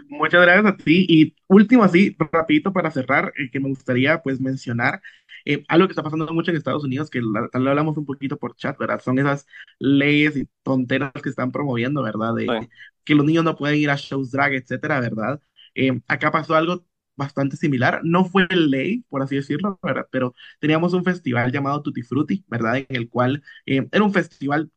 Muchas 0.10 0.42
gracias 0.42 0.66
a 0.66 0.76
ti. 0.76 1.06
Y 1.08 1.36
último 1.48 1.84
así, 1.84 2.16
rapidito 2.32 2.74
para 2.74 2.92
cerrar, 2.92 3.32
eh, 3.38 3.50
que 3.50 3.60
me 3.60 3.70
gustaría 3.70 4.22
pues 4.22 4.42
mencionar 4.42 5.02
eh, 5.46 5.64
algo 5.68 5.88
que 5.88 5.92
está 5.94 6.04
pasando 6.04 6.28
mucho 6.34 6.52
en 6.52 6.58
Estados 6.58 6.84
Unidos, 6.84 7.10
que 7.10 7.22
tal 7.52 7.62
vez 7.64 7.70
hablamos 7.70 7.98
un 7.98 8.06
poquito 8.06 8.38
por 8.38 8.56
chat, 8.56 8.78
¿verdad? 8.78 9.02
Son 9.02 9.18
esas 9.20 9.46
leyes 9.80 10.38
y 10.38 10.48
tonteras 10.64 11.12
que 11.22 11.30
están 11.30 11.52
promoviendo, 11.52 12.04
¿verdad? 12.04 12.34
De 12.36 12.70
que 13.04 13.16
los 13.16 13.26
niños 13.26 13.44
no 13.44 13.56
pueden 13.56 13.78
ir 13.80 13.90
a 13.90 13.96
shows 13.96 14.32
drag, 14.32 14.54
etcétera, 14.54 15.00
¿verdad? 15.00 15.42
Eh, 15.76 16.02
acá 16.08 16.32
pasó 16.32 16.56
algo 16.56 16.86
bastante 17.16 17.58
similar. 17.58 18.02
No 18.04 18.26
fue 18.26 18.48
ley, 18.50 19.04
por 19.10 19.22
así 19.22 19.36
decirlo, 19.36 19.80
¿verdad? 19.84 20.08
Pero 20.12 20.34
teníamos 20.60 20.94
un 20.94 21.04
festival 21.04 21.52
llamado 21.52 21.82
Tutti 21.82 22.02
Frutti, 22.04 22.44
¿verdad? 22.48 22.78
En 22.78 22.86
el 22.90 23.10
cual 23.10 23.44
era 23.66 24.04
un 24.04 24.14
festival 24.14 24.72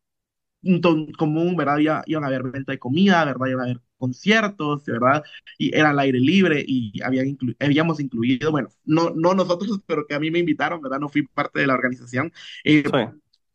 común, 1.16 1.56
¿verdad? 1.56 2.04
iban 2.06 2.24
a 2.24 2.26
haber 2.26 2.42
venta 2.44 2.72
de 2.72 2.78
comida, 2.78 3.24
¿verdad? 3.24 3.46
Iban 3.46 3.60
a 3.60 3.64
haber 3.64 3.80
conciertos, 3.98 4.84
¿verdad? 4.84 5.22
Y 5.58 5.74
era 5.76 5.90
al 5.90 5.98
aire 5.98 6.20
libre 6.20 6.64
y 6.66 7.00
habían 7.02 7.36
habíamos 7.60 8.00
incluido, 8.00 8.50
bueno, 8.50 8.68
no, 8.84 9.10
no 9.10 9.34
nosotros, 9.34 9.80
pero 9.86 10.06
que 10.06 10.14
a 10.14 10.20
mí 10.20 10.30
me 10.30 10.40
invitaron, 10.40 10.80
¿verdad? 10.80 11.00
No 11.00 11.08
fui 11.08 11.22
parte 11.26 11.60
de 11.60 11.66
la 11.66 11.74
organización, 11.74 12.32
eh, 12.64 12.84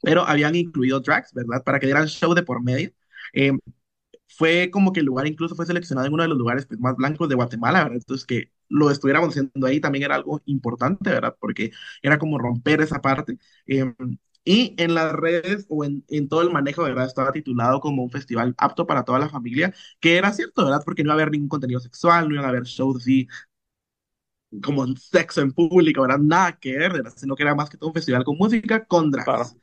pero 0.02 0.24
habían 0.28 0.56
incluido 0.56 1.00
drags, 1.02 1.34
¿verdad? 1.34 1.64
Para 1.64 1.80
que 1.80 1.88
dieran 1.88 2.08
show 2.08 2.34
de 2.34 2.44
por 2.44 2.64
medio. 2.64 2.92
Eh, 3.34 3.52
fue 4.28 4.70
como 4.72 4.94
que 4.94 5.02
el 5.02 5.06
lugar 5.08 5.28
incluso 5.28 5.56
fue 5.56 5.66
seleccionado 5.66 6.08
en 6.08 6.14
uno 6.14 6.24
de 6.24 6.30
los 6.30 6.38
lugares 6.38 6.66
pues, 6.66 6.80
más 6.80 6.96
blancos 6.96 7.30
de 7.30 7.36
Guatemala, 7.36 7.84
¿verdad? 7.84 7.98
Entonces 7.98 8.26
que 8.26 8.52
lo 8.70 8.92
estuviéramos 8.92 9.30
haciendo 9.30 9.68
ahí 9.68 9.80
también 9.82 10.06
era 10.06 10.16
algo 10.16 10.42
importante, 10.46 11.10
¿verdad? 11.10 11.36
Porque 11.40 11.72
era 12.02 12.20
como 12.20 12.38
romper 12.38 12.82
esa 12.82 13.02
parte. 13.02 13.38
Eh, 13.68 13.94
y 14.44 14.76
en 14.78 14.96
las 14.96 15.14
redes 15.14 15.66
o 15.70 15.84
en, 15.84 16.04
todo 16.30 16.42
el 16.42 16.52
manejo, 16.52 16.84
¿verdad? 16.84 17.06
Estaba 17.06 17.32
titulado 17.32 17.80
como 17.80 18.04
un 18.04 18.10
festival 18.10 18.56
apto 18.58 18.88
para 18.88 19.04
toda 19.04 19.20
la 19.20 19.30
familia, 19.30 19.74
que 20.00 20.18
era 20.18 20.32
cierto, 20.34 20.64
¿verdad? 20.64 20.82
Porque 20.84 21.04
no 21.04 21.08
iba 21.10 21.14
a 21.14 21.18
haber 21.18 21.32
ningún 21.32 21.50
contenido 21.50 21.80
sexual, 21.80 22.28
no 22.28 22.36
iban 22.36 22.46
a 22.46 22.50
haber 22.50 22.64
shows 22.64 22.98
así 22.98 23.28
como 24.64 24.88
sexo 24.96 25.42
en 25.42 25.52
público, 25.52 26.02
¿verdad? 26.02 26.20
Nada 26.20 26.58
que 26.58 26.76
ver, 26.78 26.94
¿verdad? 26.94 27.14
Sino 27.16 27.36
que 27.36 27.44
era 27.44 27.56
más 27.56 27.70
que 27.70 27.78
todo 27.78 27.90
un 27.90 27.94
festival 27.94 28.24
con 28.24 28.38
música, 28.38 28.86
con 28.86 29.12
drags. 29.12 29.56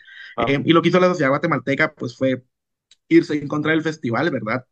Eh, 0.47 0.63
y 0.65 0.73
lo 0.73 0.83
que 0.83 0.91
hizo 0.91 1.01
la 1.01 1.09
sociedad 1.09 1.31
guatemalteca, 1.31 1.95
pues 1.95 2.17
fue 2.17 2.45
irse 3.09 3.35
en 3.35 3.49
contra 3.49 3.73
del 3.73 3.83
festival, 3.83 4.31
¿verdad? 4.31 4.65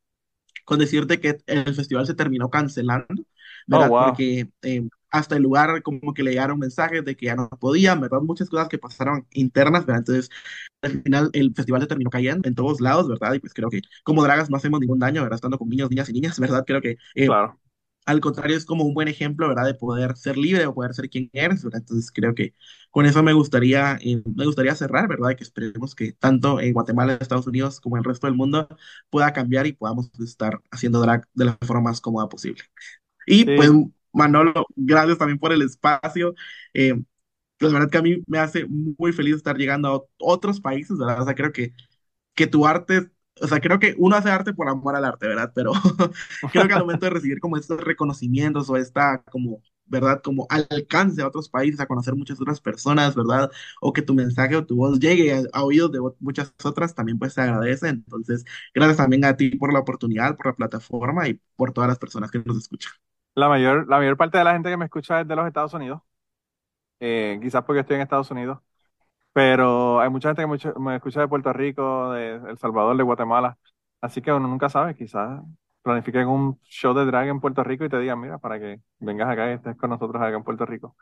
Con 0.64 0.78
decirte 0.78 1.20
que 1.20 1.38
el 1.46 1.74
festival 1.74 2.06
se 2.06 2.14
terminó 2.14 2.48
cancelando, 2.48 3.24
¿verdad? 3.66 3.88
Oh, 3.90 4.04
Porque 4.06 4.48
eh, 4.62 4.88
hasta 5.14 5.36
el 5.36 5.42
lugar 5.42 5.82
como 5.82 6.12
que 6.12 6.22
le 6.24 6.32
llegaron 6.32 6.58
mensajes 6.58 7.04
de 7.04 7.16
que 7.16 7.26
ya 7.26 7.36
no 7.36 7.48
podían, 7.48 8.00
¿verdad? 8.00 8.20
Muchas 8.20 8.48
cosas 8.50 8.68
que 8.68 8.78
pasaron 8.78 9.26
internas, 9.32 9.86
¿verdad? 9.86 10.00
Entonces, 10.00 10.30
al 10.82 11.02
final 11.02 11.30
el 11.32 11.54
festival 11.54 11.82
se 11.82 11.86
terminó 11.88 12.10
cayendo 12.10 12.48
en 12.48 12.54
todos 12.54 12.80
lados, 12.80 13.08
¿verdad? 13.08 13.34
Y 13.34 13.40
pues 13.40 13.54
creo 13.54 13.70
que 13.70 13.82
como 14.04 14.22
dragas 14.24 14.50
no 14.50 14.56
hacemos 14.56 14.80
ningún 14.80 14.98
daño, 14.98 15.22
¿verdad? 15.22 15.36
Estando 15.36 15.58
con 15.58 15.68
niños, 15.68 15.90
niñas 15.90 16.08
y 16.08 16.12
niñas, 16.14 16.38
¿verdad? 16.40 16.64
Creo 16.66 16.80
que... 16.82 16.98
Eh, 17.14 17.26
claro. 17.26 17.60
Al 18.06 18.20
contrario, 18.20 18.56
es 18.56 18.66
como 18.66 18.84
un 18.84 18.92
buen 18.92 19.08
ejemplo, 19.08 19.48
¿verdad? 19.48 19.64
De 19.64 19.74
poder 19.74 20.16
ser 20.16 20.36
libre 20.36 20.66
o 20.66 20.74
poder 20.74 20.92
ser 20.92 21.08
quien 21.08 21.30
eres, 21.32 21.64
¿verdad? 21.64 21.80
Entonces 21.80 22.10
creo 22.12 22.34
que 22.34 22.54
con 22.90 23.06
eso 23.06 23.22
me 23.22 23.32
gustaría, 23.32 23.96
eh, 24.02 24.22
me 24.36 24.44
gustaría 24.44 24.74
cerrar, 24.74 25.08
¿verdad? 25.08 25.34
Que 25.36 25.42
esperemos 25.44 25.94
que 25.94 26.12
tanto 26.12 26.60
en 26.60 26.74
Guatemala, 26.74 27.14
Estados 27.20 27.46
Unidos, 27.46 27.80
como 27.80 27.96
en 27.96 28.00
el 28.00 28.04
resto 28.04 28.26
del 28.26 28.36
mundo 28.36 28.68
pueda 29.08 29.32
cambiar 29.32 29.66
y 29.66 29.72
podamos 29.72 30.10
estar 30.20 30.60
haciendo 30.70 31.00
drag 31.00 31.26
de 31.32 31.46
la 31.46 31.58
forma 31.62 31.90
más 31.90 32.00
cómoda 32.02 32.28
posible. 32.28 32.62
Y 33.26 33.44
pues 33.56 33.70
Manolo, 34.14 34.66
gracias 34.76 35.18
también 35.18 35.38
por 35.38 35.52
el 35.52 35.62
espacio. 35.62 36.34
Eh, 36.72 36.94
la 37.60 37.68
verdad 37.70 37.90
que 37.90 37.98
a 37.98 38.02
mí 38.02 38.22
me 38.26 38.38
hace 38.38 38.66
muy 38.66 39.12
feliz 39.12 39.36
estar 39.36 39.56
llegando 39.56 39.88
a 39.88 40.02
otros 40.18 40.60
países, 40.60 40.98
¿verdad? 40.98 41.22
O 41.22 41.24
sea, 41.24 41.34
creo 41.34 41.52
que, 41.52 41.74
que 42.34 42.46
tu 42.46 42.66
arte, 42.66 43.10
o 43.40 43.48
sea, 43.48 43.60
creo 43.60 43.78
que 43.78 43.94
uno 43.98 44.16
hace 44.16 44.30
arte 44.30 44.54
por 44.54 44.68
amor 44.68 44.96
al 44.96 45.04
arte, 45.04 45.28
¿verdad? 45.28 45.52
Pero 45.54 45.72
creo 46.52 46.68
que 46.68 46.74
al 46.74 46.80
momento 46.82 47.06
de 47.06 47.10
recibir 47.10 47.40
como 47.40 47.56
estos 47.56 47.80
reconocimientos 47.82 48.70
o 48.70 48.76
esta 48.76 49.22
como, 49.30 49.62
¿verdad? 49.86 50.22
Como 50.22 50.46
alcance 50.50 51.22
a 51.22 51.28
otros 51.28 51.48
países, 51.48 51.80
a 51.80 51.86
conocer 51.86 52.14
muchas 52.14 52.40
otras 52.40 52.60
personas, 52.60 53.14
¿verdad? 53.14 53.50
O 53.80 53.92
que 53.92 54.02
tu 54.02 54.14
mensaje 54.14 54.56
o 54.56 54.66
tu 54.66 54.76
voz 54.76 54.98
llegue 55.00 55.32
a, 55.52 55.64
oídos 55.64 55.92
de 55.92 56.00
muchas 56.20 56.52
otras, 56.64 56.94
también 56.94 57.18
pues 57.18 57.34
se 57.34 57.40
agradece. 57.42 57.88
Entonces, 57.88 58.44
gracias 58.74 58.98
también 58.98 59.24
a 59.24 59.36
ti 59.36 59.50
por 59.56 59.72
la 59.72 59.80
oportunidad, 59.80 60.36
por 60.36 60.46
la 60.46 60.54
plataforma 60.54 61.28
y 61.28 61.40
por 61.56 61.72
todas 61.72 61.88
las 61.88 61.98
personas 61.98 62.30
que 62.30 62.38
nos 62.40 62.58
escuchan. 62.58 62.92
La 63.34 63.48
mayor, 63.48 63.88
la 63.88 63.98
mayor 63.98 64.16
parte 64.16 64.38
de 64.38 64.44
la 64.44 64.52
gente 64.52 64.70
que 64.70 64.76
me 64.76 64.84
escucha 64.84 65.20
es 65.20 65.28
de 65.28 65.36
los 65.36 65.46
Estados 65.46 65.74
Unidos. 65.74 66.00
Eh, 67.00 67.38
quizás 67.42 67.64
porque 67.64 67.80
estoy 67.80 67.96
en 67.96 68.02
Estados 68.02 68.30
Unidos. 68.30 68.60
Pero 69.32 70.00
hay 70.00 70.10
mucha 70.10 70.28
gente 70.32 70.42
que 70.42 70.78
me, 70.78 70.96
escucha 70.96 71.20
de 71.20 71.28
Puerto 71.28 71.52
Rico, 71.52 72.12
de 72.12 72.36
El 72.36 72.58
Salvador, 72.58 72.96
de 72.96 73.02
Guatemala. 73.02 73.58
Así 74.00 74.22
que 74.22 74.32
uno 74.32 74.46
nunca 74.46 74.68
sabe, 74.68 74.94
quizás 74.94 75.42
planifiquen 75.82 76.26
un 76.26 76.58
show 76.64 76.94
de 76.94 77.04
drag 77.04 77.28
en 77.28 77.40
Puerto 77.40 77.62
Rico 77.62 77.84
y 77.84 77.90
te 77.90 77.98
digan, 77.98 78.18
mira, 78.18 78.38
para 78.38 78.58
que 78.58 78.80
vengas 79.00 79.28
acá 79.28 79.50
y 79.50 79.54
estés 79.54 79.76
con 79.76 79.90
nosotros 79.90 80.20
acá 80.22 80.34
en 80.34 80.42
Puerto 80.42 80.64
Rico. 80.64 80.96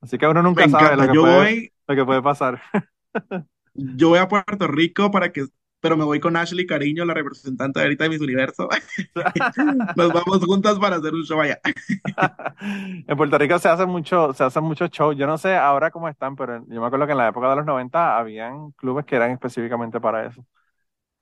Así 0.00 0.18
que 0.18 0.26
uno 0.26 0.42
nunca 0.42 0.68
sabe 0.68 0.94
lo 0.94 1.10
que, 1.10 1.18
puede, 1.18 1.72
lo 1.86 1.94
que 1.94 2.04
puede 2.04 2.22
pasar. 2.22 2.60
yo 3.74 4.10
voy 4.10 4.18
a 4.18 4.28
Puerto 4.28 4.66
Rico 4.66 5.10
para 5.10 5.32
que 5.32 5.46
pero 5.80 5.96
me 5.96 6.04
voy 6.04 6.20
con 6.20 6.36
Ashley 6.36 6.66
Cariño, 6.66 7.04
la 7.04 7.14
representante 7.14 7.80
ahorita 7.80 8.04
de 8.04 8.10
Miss 8.10 8.20
Universo. 8.20 8.68
Nos 9.96 10.12
vamos 10.12 10.44
juntas 10.44 10.78
para 10.78 10.96
hacer 10.96 11.14
un 11.14 11.22
show 11.24 11.40
allá. 11.40 11.60
en 13.06 13.16
Puerto 13.16 13.38
Rico 13.38 13.58
se 13.58 13.68
hace 13.68 13.86
mucho, 13.86 14.32
se 14.32 14.44
hacen 14.44 14.64
muchos 14.64 14.90
shows. 14.90 15.16
Yo 15.16 15.26
no 15.26 15.38
sé 15.38 15.54
ahora 15.56 15.90
cómo 15.90 16.08
están, 16.08 16.36
pero 16.36 16.64
yo 16.68 16.80
me 16.80 16.86
acuerdo 16.86 17.06
que 17.06 17.12
en 17.12 17.18
la 17.18 17.28
época 17.28 17.50
de 17.50 17.56
los 17.56 17.66
90 17.66 18.18
habían 18.18 18.70
clubes 18.72 19.04
que 19.04 19.16
eran 19.16 19.30
específicamente 19.30 20.00
para 20.00 20.26
eso. 20.26 20.44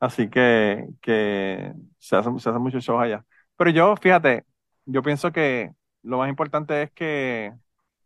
Así 0.00 0.28
que, 0.30 0.86
que 1.00 1.72
se 1.98 2.16
hacen, 2.16 2.38
se 2.38 2.50
hacen 2.50 2.62
muchos 2.62 2.84
shows 2.84 3.02
allá. 3.02 3.24
Pero 3.56 3.70
yo, 3.70 3.96
fíjate, 3.96 4.44
yo 4.86 5.02
pienso 5.02 5.32
que 5.32 5.72
lo 6.02 6.18
más 6.18 6.28
importante 6.28 6.82
es 6.82 6.92
que, 6.92 7.52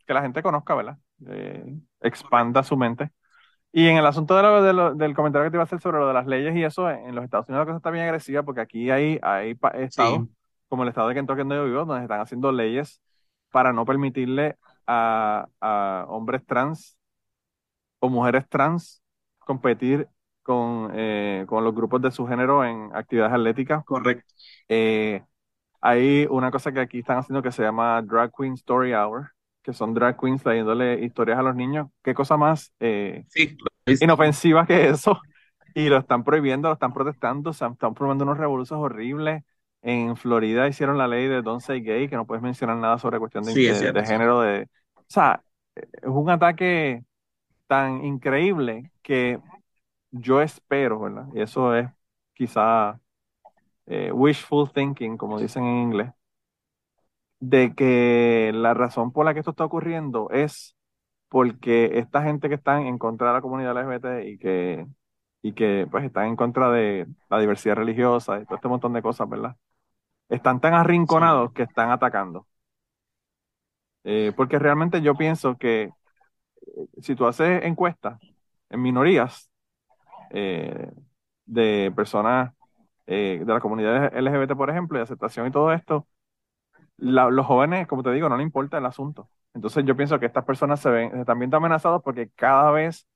que 0.07 0.15
la 0.15 0.23
gente 0.23 0.43
conozca, 0.43 0.75
¿verdad? 0.75 0.99
Eh, 1.27 1.65
expanda 2.01 2.63
su 2.63 2.77
mente 2.77 3.11
y 3.73 3.87
en 3.87 3.97
el 3.97 4.07
asunto 4.07 4.35
de 4.37 4.95
del 4.97 5.15
comentario 5.15 5.47
que 5.47 5.51
te 5.51 5.57
iba 5.57 5.63
a 5.63 5.67
hacer 5.67 5.81
sobre 5.81 5.99
lo 5.99 6.09
de 6.09 6.15
las 6.15 6.27
leyes 6.27 6.57
y 6.57 6.65
eso, 6.65 6.91
en 6.91 7.15
los 7.15 7.25
Estados 7.25 7.49
Unidos 7.49 7.63
la 7.63 7.67
cosa 7.67 7.77
está 7.77 7.91
bien 7.91 8.05
agresiva 8.05 8.43
porque 8.43 8.61
aquí 8.61 8.91
hay, 8.91 9.19
hay 9.23 9.57
estados, 9.75 10.27
como 10.69 10.83
el 10.83 10.89
estado 10.89 11.09
de 11.09 11.15
Kentucky 11.15 11.39
donde 11.41 11.57
yo 11.57 11.65
vivo, 11.65 11.85
donde 11.85 12.03
están 12.03 12.21
haciendo 12.21 12.51
leyes 12.53 13.03
para 13.51 13.73
no 13.73 13.85
permitirle 13.85 14.57
a, 14.87 15.47
hombres 16.09 16.45
trans 16.47 16.97
o 18.01 18.09
mujeres 18.09 18.49
trans 18.49 19.03
competir 19.39 20.09
con, 20.43 20.91
eh, 20.95 21.45
con 21.47 21.65
los 21.65 21.75
grupos 21.75 22.01
de 22.01 22.11
su 22.11 22.27
género 22.27 22.65
en 22.65 22.91
actividades 22.95 23.35
atléticas. 23.35 23.85
Correcto. 23.85 24.25
Eh, 24.69 25.23
hay 25.81 26.27
una 26.31 26.51
cosa 26.51 26.73
que 26.73 26.81
aquí 26.81 27.01
están 27.01 27.19
haciendo 27.19 27.43
que 27.43 27.53
se 27.53 27.63
llama 27.63 28.01
Drag 28.03 28.33
Queen 28.37 28.55
Story 28.55 28.95
Hour, 28.95 29.31
que 29.69 29.75
son 29.75 29.93
drag 29.93 30.19
queens 30.19 30.43
trayéndole 30.43 31.05
historias 31.05 31.39
a 31.39 31.43
los 31.43 31.55
niños. 31.55 31.89
¿Qué 32.03 32.15
cosa 32.15 32.39
más 32.39 32.73
eh, 32.81 33.27
inofensiva 34.01 34.67
que 34.67 34.89
eso? 34.89 35.21
Y 35.75 35.91
lo 35.91 35.99
están 35.99 36.25
prohibiendo, 36.25 36.69
lo 36.69 36.75
están 36.75 36.95
protestando, 36.95 37.53
se 37.53 37.67
están 37.67 37.95
formando 37.95 38.25
unos 38.25 38.39
revoluciones 38.39 38.83
horribles. 38.83 39.45
En 39.83 40.17
Florida 40.17 40.67
hicieron 40.67 40.97
la 40.97 41.07
ley 41.07 41.29
de 41.29 41.43
Don't 41.43 41.61
Say 41.61 41.83
Gay, 41.83 42.09
que 42.09 42.17
no 42.17 42.27
puedes 42.27 42.43
mencionar 42.43 42.79
nada 42.79 42.99
sobre 42.99 43.19
cuestión 43.19 43.45
de, 43.45 43.53
de, 43.53 44.07
género. 44.07 44.41
De, 44.41 44.69
o 44.95 45.05
sea, 45.07 45.43
es 45.77 45.87
un 46.03 46.31
ataque 46.31 47.05
tan 47.67 48.03
increíble 48.03 48.91
que 49.03 49.39
yo 50.11 50.41
espero, 50.41 50.99
¿verdad? 50.99 51.27
Y 51.35 51.43
eso 51.43 51.77
es 51.77 51.87
quizá 52.33 52.99
eh, 53.87 54.11
wishful 54.11 54.73
thinking, 54.73 55.19
como 55.19 55.39
dicen 55.39 55.65
en 55.65 55.83
inglés, 55.83 56.11
de 57.41 57.75
que 57.75 58.53
la 58.55 58.75
razón 58.75 59.13
por 59.13 59.25
la 59.25 59.35
que 59.35 59.41
esto 59.41 59.53
está 59.53 59.65
ocurriendo 59.65 60.31
es 60.31 60.77
porque 61.29 61.99
esta 61.99 62.23
gente 62.23 62.49
que 62.49 62.57
está 62.57 62.81
en 62.81 62.99
contra 62.99 63.29
de 63.29 63.35
la 63.35 63.43
comunidad 63.43 63.77
LGBT 63.79 64.27
y 64.29 64.39
que, 64.39 64.87
y 65.43 65.53
que 65.55 65.87
pues 65.91 66.05
están 66.05 66.27
en 66.29 66.37
contra 66.37 66.71
de 66.71 67.07
la 67.31 67.39
diversidad 67.41 67.77
religiosa 67.77 68.41
y 68.41 68.45
todo 68.47 68.57
este 68.57 68.69
montón 68.69 68.93
de 68.95 69.03
cosas, 69.03 69.29
¿verdad? 69.29 69.57
Están 70.29 70.61
tan 70.61 70.75
arrinconados 70.75 71.53
que 71.53 71.65
están 71.65 71.91
atacando. 71.91 72.47
Eh, 74.05 74.33
porque 74.37 74.59
realmente 74.59 75.03
yo 75.03 75.15
pienso 75.17 75.57
que 75.59 75.83
eh, 75.83 75.91
si 77.03 77.15
tú 77.15 77.27
haces 77.27 77.65
encuestas 77.65 78.21
en 78.71 78.83
minorías 78.83 79.51
eh, 80.31 80.91
de 81.47 81.93
personas 81.97 82.53
de 83.07 83.43
la 83.47 83.61
comunidad 83.61 84.15
LGBT, 84.15 84.55
por 84.55 84.71
ejemplo, 84.71 84.99
y 84.99 85.03
aceptación 85.03 85.47
y 85.47 85.51
todo 85.51 85.73
esto, 85.73 86.07
los 86.99 87.47
jóvenes, 87.47 87.87
como 87.87 88.03
te 88.03 88.13
digo, 88.13 88.29
no 88.29 88.37
les 88.37 88.45
importa 88.47 88.79
el 88.79 88.87
asunto. 88.87 89.31
Entonces 89.55 89.85
yo 89.85 89.97
pienso 89.97 90.19
que 90.21 90.27
estas 90.27 90.45
personas 90.45 90.81
se 90.81 90.91
ven, 90.91 91.25
también 91.25 91.49
están 91.49 91.59
amenazados 91.59 92.03
porque 92.03 92.31
cada 92.37 92.71
vez 92.71 93.07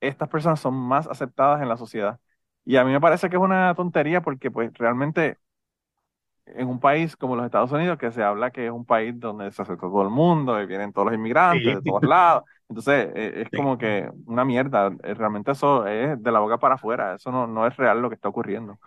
estas 0.00 0.28
personas 0.28 0.60
son 0.60 0.74
más 0.74 1.06
aceptadas 1.08 1.62
en 1.62 1.68
la 1.68 1.76
sociedad. 1.76 2.20
Y 2.64 2.76
a 2.76 2.84
mí 2.84 2.92
me 2.92 3.00
parece 3.00 3.30
que 3.30 3.36
es 3.36 3.42
una 3.42 3.74
tontería 3.74 4.22
porque 4.22 4.50
pues 4.50 4.72
realmente 4.74 5.38
en 6.46 6.68
un 6.68 6.80
país 6.80 7.16
como 7.16 7.36
los 7.36 7.44
Estados 7.44 7.72
Unidos, 7.72 7.98
que 7.98 8.10
se 8.12 8.22
habla 8.22 8.50
que 8.50 8.66
es 8.66 8.72
un 8.72 8.84
país 8.84 9.18
donde 9.18 9.50
se 9.50 9.62
acepta 9.62 9.80
todo 9.88 10.02
el 10.02 10.10
mundo 10.10 10.60
y 10.60 10.66
vienen 10.66 10.92
todos 10.92 11.06
los 11.06 11.14
inmigrantes 11.14 11.74
de 11.74 11.82
todos 11.82 12.04
lados, 12.04 12.44
entonces 12.68 13.10
e, 13.14 13.42
es 13.42 13.50
como 13.50 13.76
que 13.78 14.10
una 14.26 14.44
mierda, 14.44 14.92
eh, 15.02 15.14
realmente 15.14 15.52
eso 15.52 15.86
es 15.86 16.22
de 16.22 16.32
la 16.32 16.38
boca 16.40 16.58
para 16.58 16.76
afuera, 16.76 17.14
eso 17.16 17.32
no, 17.32 17.46
no 17.46 17.66
es 17.66 17.76
real 17.76 18.00
lo 18.00 18.08
que 18.08 18.14
está 18.14 18.28
ocurriendo. 18.28 18.78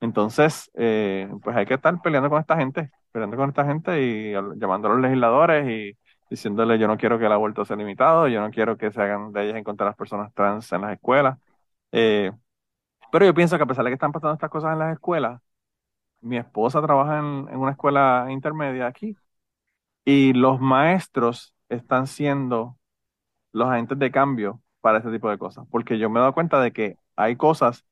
Entonces, 0.00 0.70
eh, 0.74 1.28
pues 1.42 1.56
hay 1.56 1.66
que 1.66 1.74
estar 1.74 2.00
peleando 2.02 2.28
con 2.30 2.40
esta 2.40 2.56
gente, 2.56 2.90
peleando 3.12 3.36
con 3.36 3.48
esta 3.48 3.64
gente 3.64 4.02
y 4.02 4.32
llamando 4.32 4.88
a 4.88 4.92
los 4.92 5.00
legisladores 5.00 5.68
y 5.68 5.98
diciéndole 6.30 6.78
yo 6.78 6.86
no 6.88 6.98
quiero 6.98 7.18
que 7.18 7.26
el 7.26 7.32
aborto 7.32 7.64
sea 7.64 7.76
limitado, 7.76 8.28
yo 8.28 8.40
no 8.40 8.50
quiero 8.50 8.76
que 8.76 8.90
se 8.92 9.00
hagan 9.02 9.32
leyes 9.32 9.54
en 9.56 9.64
contra 9.64 9.86
de 9.86 9.90
las 9.90 9.96
personas 9.96 10.32
trans 10.34 10.70
en 10.72 10.82
las 10.82 10.92
escuelas. 10.94 11.38
Eh, 11.92 12.32
pero 13.12 13.26
yo 13.26 13.34
pienso 13.34 13.56
que 13.56 13.64
a 13.64 13.66
pesar 13.66 13.84
de 13.84 13.90
que 13.90 13.94
están 13.94 14.12
pasando 14.12 14.34
estas 14.34 14.50
cosas 14.50 14.72
en 14.72 14.78
las 14.80 14.94
escuelas, 14.94 15.40
mi 16.20 16.36
esposa 16.38 16.82
trabaja 16.82 17.18
en, 17.18 17.48
en 17.50 17.58
una 17.58 17.72
escuela 17.72 18.26
intermedia 18.30 18.86
aquí 18.86 19.16
y 20.04 20.32
los 20.32 20.60
maestros 20.60 21.54
están 21.68 22.06
siendo 22.06 22.78
los 23.52 23.68
agentes 23.68 23.98
de 23.98 24.10
cambio 24.10 24.62
para 24.80 24.98
este 24.98 25.10
tipo 25.12 25.30
de 25.30 25.38
cosas, 25.38 25.66
porque 25.70 25.98
yo 25.98 26.10
me 26.10 26.20
he 26.20 26.22
dado 26.22 26.34
cuenta 26.34 26.60
de 26.60 26.72
que 26.72 26.98
hay 27.16 27.36
cosas 27.36 27.86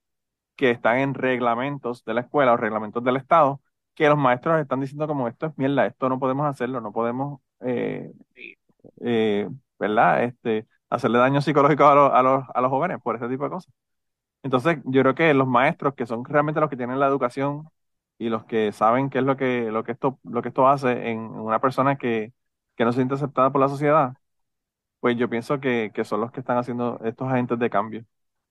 que 0.57 0.70
están 0.70 0.98
en 0.98 1.14
reglamentos 1.14 2.05
de 2.05 2.14
la 2.14 2.22
escuela 2.22 2.52
o 2.52 2.57
reglamentos 2.57 3.02
del 3.05 3.16
Estado, 3.16 3.61
que 3.94 4.09
los 4.09 4.18
maestros 4.18 4.61
están 4.61 4.80
diciendo 4.80 5.07
como 5.07 5.28
esto 5.28 5.46
es 5.46 5.59
mierda, 5.59 5.86
esto 5.86 6.09
no 6.09 6.18
podemos 6.18 6.46
hacerlo, 6.46 6.80
no 6.80 6.92
podemos, 6.92 7.40
eh, 7.61 8.12
eh, 9.00 9.48
¿verdad? 9.78 10.24
Este, 10.24 10.66
hacerle 10.90 11.18
daño 11.18 11.40
psicológico 11.40 11.84
a, 11.84 12.18
a, 12.18 12.22
los, 12.22 12.44
a 12.55 12.61
los 12.61 12.70
jóvenes 12.70 12.98
por 13.02 13.16
ese 13.16 13.28
tipo 13.28 13.44
de 13.44 13.50
cosas. 13.50 13.72
Entonces, 14.42 14.79
yo 14.84 15.03
creo 15.03 15.14
que 15.14 15.34
los 15.34 15.49
maestros, 15.49 15.95
que 15.95 16.07
son 16.07 16.24
realmente 16.24 16.61
los 16.61 16.70
que 16.70 16.76
tienen 16.76 17.00
la 17.00 17.07
educación 17.08 17.68
y 18.18 18.29
los 18.29 18.45
que 18.45 18.72
saben 18.72 19.11
qué 19.11 19.18
es 19.20 19.24
lo 19.24 19.37
que, 19.37 19.70
lo 19.72 19.84
que, 19.84 19.92
esto, 19.92 20.18
lo 20.24 20.42
que 20.42 20.49
esto 20.50 20.68
hace 20.68 21.11
en 21.11 21.20
una 21.20 21.61
persona 21.61 21.96
que, 21.96 22.33
que 22.76 22.84
no 22.84 22.92
se 22.92 22.99
siente 22.99 23.14
aceptada 23.14 23.50
por 23.53 23.61
la 23.61 23.68
sociedad, 23.68 24.14
pues 25.00 25.16
yo 25.18 25.30
pienso 25.30 25.61
que, 25.61 25.92
que 25.95 26.04
son 26.04 26.20
los 26.22 26.33
que 26.33 26.41
están 26.41 26.58
haciendo 26.58 27.00
estos 27.04 27.29
agentes 27.29 27.58
de 27.58 27.70
cambio. 27.70 28.07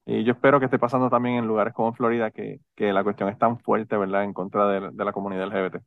Y 0.05 0.23
yo 0.23 0.33
espero 0.33 0.59
que 0.59 0.65
esté 0.65 0.79
pasando 0.79 1.09
también 1.09 1.35
en 1.35 1.47
lugares 1.47 1.73
como 1.73 1.93
Florida, 1.93 2.31
que, 2.31 2.59
que 2.75 2.91
la 2.91 3.03
cuestión 3.03 3.29
es 3.29 3.37
tan 3.37 3.59
fuerte, 3.59 3.95
¿verdad?, 3.95 4.23
en 4.23 4.33
contra 4.33 4.67
de, 4.67 4.91
de 4.91 5.05
la 5.05 5.13
comunidad 5.13 5.43
LGBT. 5.45 5.83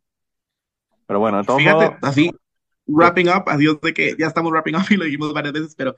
Pero 1.06 1.20
bueno, 1.20 1.42
de 1.42 1.54
Fíjate, 1.56 1.96
así, 2.02 2.30
wrapping 2.86 3.28
up, 3.28 3.44
adiós 3.46 3.80
de 3.80 3.94
que 3.94 4.16
ya 4.18 4.26
estamos 4.26 4.50
wrapping 4.52 4.76
up 4.76 4.86
y 4.90 4.96
lo 4.96 5.04
dijimos 5.04 5.32
varias 5.32 5.52
veces, 5.52 5.74
pero 5.76 5.96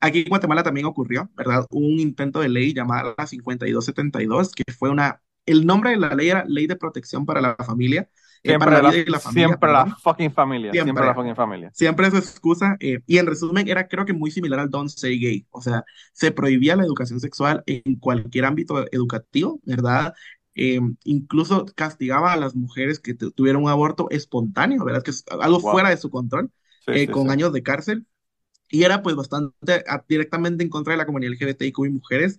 aquí 0.00 0.20
en 0.22 0.28
Guatemala 0.28 0.62
también 0.62 0.86
ocurrió, 0.86 1.30
¿verdad? 1.34 1.66
Un 1.70 2.00
intento 2.00 2.40
de 2.40 2.48
ley 2.48 2.74
llamada 2.74 3.14
la 3.16 3.26
5272, 3.26 4.52
que 4.52 4.72
fue 4.72 4.90
una, 4.90 5.22
el 5.46 5.66
nombre 5.66 5.90
de 5.90 5.96
la 5.96 6.14
ley 6.14 6.30
era 6.30 6.44
Ley 6.46 6.66
de 6.66 6.76
Protección 6.76 7.26
para 7.26 7.40
la 7.40 7.56
Familia, 7.56 8.08
Siempre 8.44 8.70
la, 8.70 9.20
familia. 9.20 9.48
Siempre 9.48 9.72
la 9.72 9.96
fucking 9.96 10.30
familia. 10.30 10.72
Siempre, 10.72 11.06
la 11.06 11.14
fucking 11.14 11.34
familia. 11.34 11.70
Siempre 11.72 12.10
su 12.10 12.18
excusa. 12.18 12.76
Eh, 12.78 13.00
y 13.06 13.16
en 13.16 13.26
resumen, 13.26 13.66
era 13.68 13.88
creo 13.88 14.04
que 14.04 14.12
muy 14.12 14.30
similar 14.30 14.60
al 14.60 14.70
Don't 14.70 14.90
Say 14.90 15.18
Gay. 15.18 15.46
O 15.50 15.62
sea, 15.62 15.82
se 16.12 16.30
prohibía 16.30 16.76
la 16.76 16.84
educación 16.84 17.20
sexual 17.20 17.62
en 17.66 17.96
cualquier 17.96 18.44
ámbito 18.44 18.84
educativo, 18.92 19.60
¿verdad? 19.64 20.12
Eh, 20.54 20.78
incluso 21.04 21.64
castigaba 21.74 22.34
a 22.34 22.36
las 22.36 22.54
mujeres 22.54 23.00
que 23.00 23.14
tuvieron 23.14 23.62
un 23.62 23.70
aborto 23.70 24.08
espontáneo, 24.10 24.84
¿verdad? 24.84 25.02
Que 25.02 25.12
es 25.12 25.24
algo 25.40 25.60
fuera 25.60 25.88
de 25.88 25.96
su 25.96 26.10
control, 26.10 26.50
eh, 26.88 27.08
con 27.08 27.30
años 27.30 27.50
de 27.50 27.62
cárcel. 27.62 28.06
Y 28.68 28.82
era 28.82 29.02
pues 29.02 29.16
bastante 29.16 29.84
directamente 30.06 30.64
en 30.64 30.68
contra 30.68 30.92
de 30.92 30.98
la 30.98 31.06
comunidad 31.06 31.32
LGBTIQ 31.32 31.78
y 31.86 31.90
mujeres, 31.90 32.38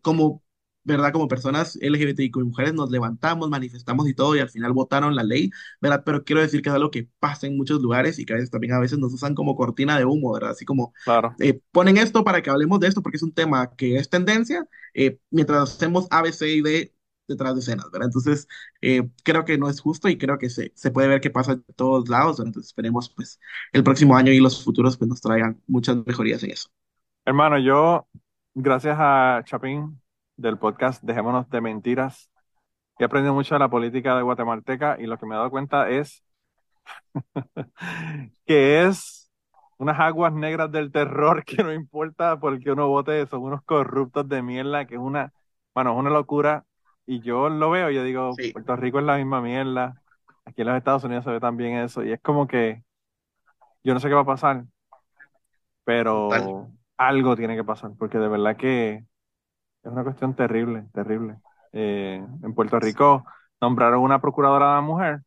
como 0.00 0.42
¿verdad? 0.84 1.12
Como 1.12 1.28
personas 1.28 1.76
LGBTIQ 1.80 2.36
y 2.40 2.44
mujeres 2.44 2.74
nos 2.74 2.90
levantamos, 2.90 3.48
manifestamos 3.50 4.08
y 4.08 4.14
todo, 4.14 4.36
y 4.36 4.40
al 4.40 4.50
final 4.50 4.72
votaron 4.72 5.14
la 5.16 5.22
ley, 5.24 5.50
¿verdad? 5.80 6.02
Pero 6.04 6.24
quiero 6.24 6.40
decir 6.42 6.62
que 6.62 6.68
es 6.70 6.74
algo 6.74 6.90
que 6.90 7.08
pasa 7.20 7.46
en 7.46 7.56
muchos 7.56 7.80
lugares 7.80 8.18
y 8.18 8.24
que 8.26 8.32
a 8.32 8.36
veces 8.36 8.50
también 8.50 8.72
a 8.74 8.80
veces 8.80 8.98
nos 8.98 9.12
usan 9.12 9.34
como 9.34 9.56
cortina 9.56 9.98
de 9.98 10.04
humo, 10.04 10.32
¿verdad? 10.32 10.50
Así 10.50 10.64
como 10.64 10.92
eh, 11.38 11.60
ponen 11.72 11.96
esto 11.96 12.24
para 12.24 12.42
que 12.42 12.50
hablemos 12.50 12.80
de 12.80 12.88
esto 12.88 13.02
porque 13.02 13.16
es 13.16 13.22
un 13.22 13.32
tema 13.34 13.74
que 13.76 13.96
es 13.96 14.08
tendencia, 14.10 14.66
eh, 14.94 15.18
mientras 15.30 15.74
hacemos 15.74 16.06
A, 16.10 16.22
B, 16.22 16.32
C 16.32 16.48
y 16.50 16.62
D 16.62 16.94
detrás 17.28 17.54
de 17.54 17.60
escenas, 17.60 17.90
¿verdad? 17.90 18.08
Entonces, 18.08 18.46
eh, 18.80 19.08
creo 19.24 19.44
que 19.44 19.56
no 19.58 19.68
es 19.70 19.80
justo 19.80 20.08
y 20.08 20.18
creo 20.18 20.38
que 20.38 20.50
se, 20.50 20.72
se 20.74 20.90
puede 20.90 21.08
ver 21.08 21.20
que 21.20 21.30
pasa 21.30 21.52
en 21.52 21.64
todos 21.76 22.08
lados, 22.08 22.38
entonces 22.40 22.66
esperemos 22.68 23.10
pues 23.14 23.40
el 23.72 23.84
próximo 23.84 24.16
año 24.16 24.32
y 24.32 24.40
los 24.40 24.62
futuros 24.62 24.96
pues 24.98 25.08
nos 25.08 25.20
traigan 25.20 25.62
muchas 25.66 25.96
mejorías 26.06 26.42
en 26.42 26.50
eso. 26.50 26.68
Hermano, 27.24 27.58
yo, 27.58 28.08
gracias 28.54 28.96
a 28.98 29.42
Chapín 29.44 30.01
del 30.36 30.58
podcast 30.58 31.02
Dejémonos 31.02 31.48
de 31.50 31.60
Mentiras. 31.60 32.30
He 32.98 33.04
aprendido 33.04 33.34
mucho 33.34 33.54
de 33.54 33.58
la 33.58 33.68
política 33.68 34.16
de 34.16 34.22
guatemalteca 34.22 34.96
y 34.98 35.06
lo 35.06 35.18
que 35.18 35.26
me 35.26 35.34
he 35.34 35.38
dado 35.38 35.50
cuenta 35.50 35.88
es 35.90 36.24
que 38.46 38.84
es 38.84 39.30
unas 39.78 39.98
aguas 39.98 40.32
negras 40.32 40.70
del 40.70 40.92
terror 40.92 41.44
que 41.44 41.62
no 41.62 41.72
importa 41.72 42.38
porque 42.38 42.70
uno 42.70 42.88
vote, 42.88 43.26
son 43.26 43.42
unos 43.42 43.62
corruptos 43.62 44.28
de 44.28 44.42
mierda, 44.42 44.86
que 44.86 44.94
es 44.94 45.00
una, 45.00 45.32
bueno, 45.74 45.92
es 45.92 45.98
una 45.98 46.10
locura. 46.10 46.64
Y 47.04 47.20
yo 47.20 47.48
lo 47.48 47.70
veo, 47.70 47.90
yo 47.90 48.04
digo, 48.04 48.30
Puerto 48.52 48.76
Rico 48.76 49.00
es 49.00 49.04
la 49.04 49.16
misma 49.16 49.40
mierda, 49.40 50.00
aquí 50.44 50.62
en 50.62 50.68
los 50.68 50.76
Estados 50.76 51.02
Unidos 51.02 51.24
se 51.24 51.32
ve 51.32 51.40
también 51.40 51.78
eso, 51.78 52.04
y 52.04 52.12
es 52.12 52.20
como 52.20 52.46
que 52.46 52.84
yo 53.82 53.92
no 53.92 53.98
sé 53.98 54.08
qué 54.08 54.14
va 54.14 54.20
a 54.20 54.24
pasar, 54.24 54.64
pero 55.82 56.28
algo 56.96 57.34
tiene 57.34 57.56
que 57.56 57.64
pasar, 57.64 57.90
porque 57.98 58.18
de 58.18 58.28
verdad 58.28 58.56
que 58.56 59.04
es 59.82 59.90
una 59.90 60.04
cuestión 60.04 60.34
terrible, 60.34 60.86
terrible. 60.92 61.36
Eh, 61.72 62.24
en 62.42 62.54
Puerto 62.54 62.78
Rico 62.78 63.24
nombraron 63.60 64.02
una 64.02 64.20
procuradora 64.20 64.68
de 64.68 64.74
la 64.74 64.80
mujer 64.80 65.22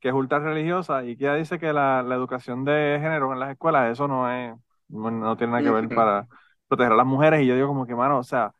que 0.00 0.08
es 0.08 0.14
ultra 0.14 0.38
religiosa 0.38 1.04
y 1.04 1.16
que 1.16 1.24
ella 1.24 1.34
dice 1.34 1.58
que 1.58 1.72
la, 1.72 2.00
educación 2.00 2.64
de 2.64 2.98
género 3.00 3.32
en 3.32 3.40
las 3.40 3.50
escuelas, 3.50 3.90
eso 3.92 4.06
no 4.06 4.30
es, 4.30 4.54
no, 4.88 5.36
tiene 5.36 5.52
nada 5.52 5.64
que 5.64 5.70
ver 5.70 5.88
para 5.94 6.26
proteger 6.68 6.92
a 6.92 6.96
las 6.96 7.06
mujeres. 7.06 7.42
Y 7.42 7.46
yo 7.46 7.54
digo 7.54 7.68
como 7.68 7.86
que, 7.86 7.94
mano, 7.94 8.18
o 8.18 8.22
sea, 8.22 8.52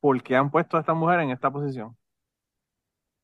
¿por 0.00 0.22
qué 0.22 0.36
han 0.36 0.50
puesto 0.50 0.76
a 0.76 0.80
esta 0.80 0.94
mujer 0.94 1.20
en 1.20 1.30
esta 1.30 1.50
posición? 1.50 1.96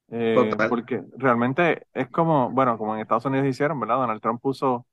Eh, 0.09 0.51
porque 0.68 1.02
realmente 1.16 1.86
es 1.93 2.09
como, 2.09 2.51
bueno, 2.51 2.78
como 2.78 2.94
en 2.94 3.01
Estados 3.01 3.24
Unidos 3.24 3.47
hicieron, 3.47 3.78
¿verdad? 3.81 3.97
Donald 3.97 4.20
Trump 4.20 4.40
puso 4.40 4.86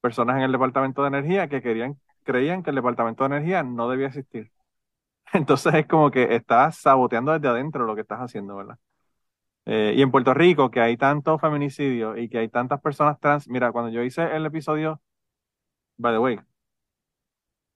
personas 0.00 0.36
en 0.36 0.42
el 0.42 0.52
Departamento 0.52 1.02
de 1.02 1.08
Energía 1.08 1.48
que 1.48 1.62
querían, 1.62 2.00
creían 2.24 2.62
que 2.62 2.70
el 2.70 2.76
Departamento 2.76 3.24
de 3.24 3.36
Energía 3.36 3.62
no 3.62 3.88
debía 3.88 4.08
existir. 4.08 4.50
Entonces 5.34 5.74
es 5.74 5.86
como 5.86 6.10
que 6.10 6.34
estás 6.34 6.78
saboteando 6.78 7.32
desde 7.32 7.48
adentro 7.48 7.86
lo 7.86 7.94
que 7.94 8.02
estás 8.02 8.20
haciendo, 8.20 8.56
¿verdad? 8.56 8.78
Eh, 9.66 9.94
y 9.96 10.02
en 10.02 10.10
Puerto 10.10 10.34
Rico, 10.34 10.70
que 10.70 10.80
hay 10.80 10.96
tantos 10.96 11.40
feminicidios 11.40 12.18
y 12.18 12.28
que 12.28 12.38
hay 12.38 12.48
tantas 12.48 12.80
personas 12.80 13.18
trans, 13.20 13.48
mira, 13.48 13.72
cuando 13.72 13.90
yo 13.90 14.02
hice 14.02 14.22
el 14.36 14.46
episodio, 14.46 15.00
by 15.98 16.12
the 16.14 16.18
way, 16.18 16.38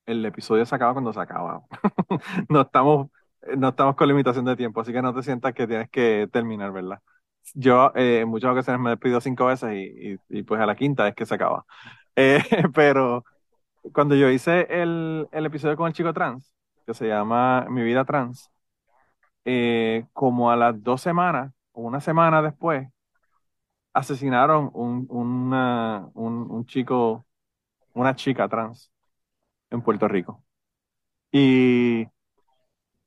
el 0.06 0.24
episodio 0.24 0.64
se 0.66 0.74
acaba 0.74 0.92
cuando 0.92 1.12
se 1.12 1.20
acaba. 1.20 1.62
no 2.48 2.62
estamos, 2.62 3.08
no 3.56 3.68
estamos 3.70 3.96
con 3.96 4.08
limitación 4.08 4.44
de 4.44 4.56
tiempo, 4.56 4.80
así 4.80 4.92
que 4.92 5.02
no 5.02 5.14
te 5.14 5.22
sientas 5.22 5.54
que 5.54 5.66
tienes 5.66 5.90
que 5.90 6.28
terminar, 6.32 6.72
¿verdad? 6.72 7.00
Yo 7.54 7.92
eh, 7.94 8.20
en 8.22 8.28
muchas 8.28 8.52
ocasiones 8.52 8.80
me 8.82 8.90
despido 8.90 9.20
cinco 9.20 9.46
veces 9.46 9.70
y, 9.74 10.16
y, 10.28 10.42
pues 10.42 10.60
a 10.60 10.66
la 10.66 10.76
quinta 10.76 11.08
es 11.08 11.14
que 11.14 11.26
se 11.26 11.34
acaba. 11.34 11.64
Eh, 12.20 12.42
pero 12.74 13.24
cuando 13.94 14.14
yo 14.16 14.30
hice 14.30 14.66
el, 14.70 15.28
el 15.32 15.46
episodio 15.46 15.76
con 15.76 15.88
el 15.88 15.94
chico 15.94 16.12
trans, 16.12 16.54
que 16.88 16.94
se 16.94 17.06
llama 17.08 17.66
Mi 17.70 17.84
vida 17.84 18.04
trans, 18.06 18.50
eh, 19.44 20.06
como 20.14 20.50
a 20.50 20.56
las 20.56 20.82
dos 20.82 21.02
semanas, 21.02 21.52
o 21.72 21.82
una 21.82 22.00
semana 22.00 22.42
después, 22.42 22.88
asesinaron 23.92 24.70
un, 24.74 25.06
un, 25.10 25.52
un 26.50 26.66
chico, 26.66 27.26
una 27.94 28.16
chica 28.16 28.48
trans 28.48 28.92
en 29.70 29.82
Puerto 29.82 30.08
Rico. 30.08 30.44
Y 31.32 32.06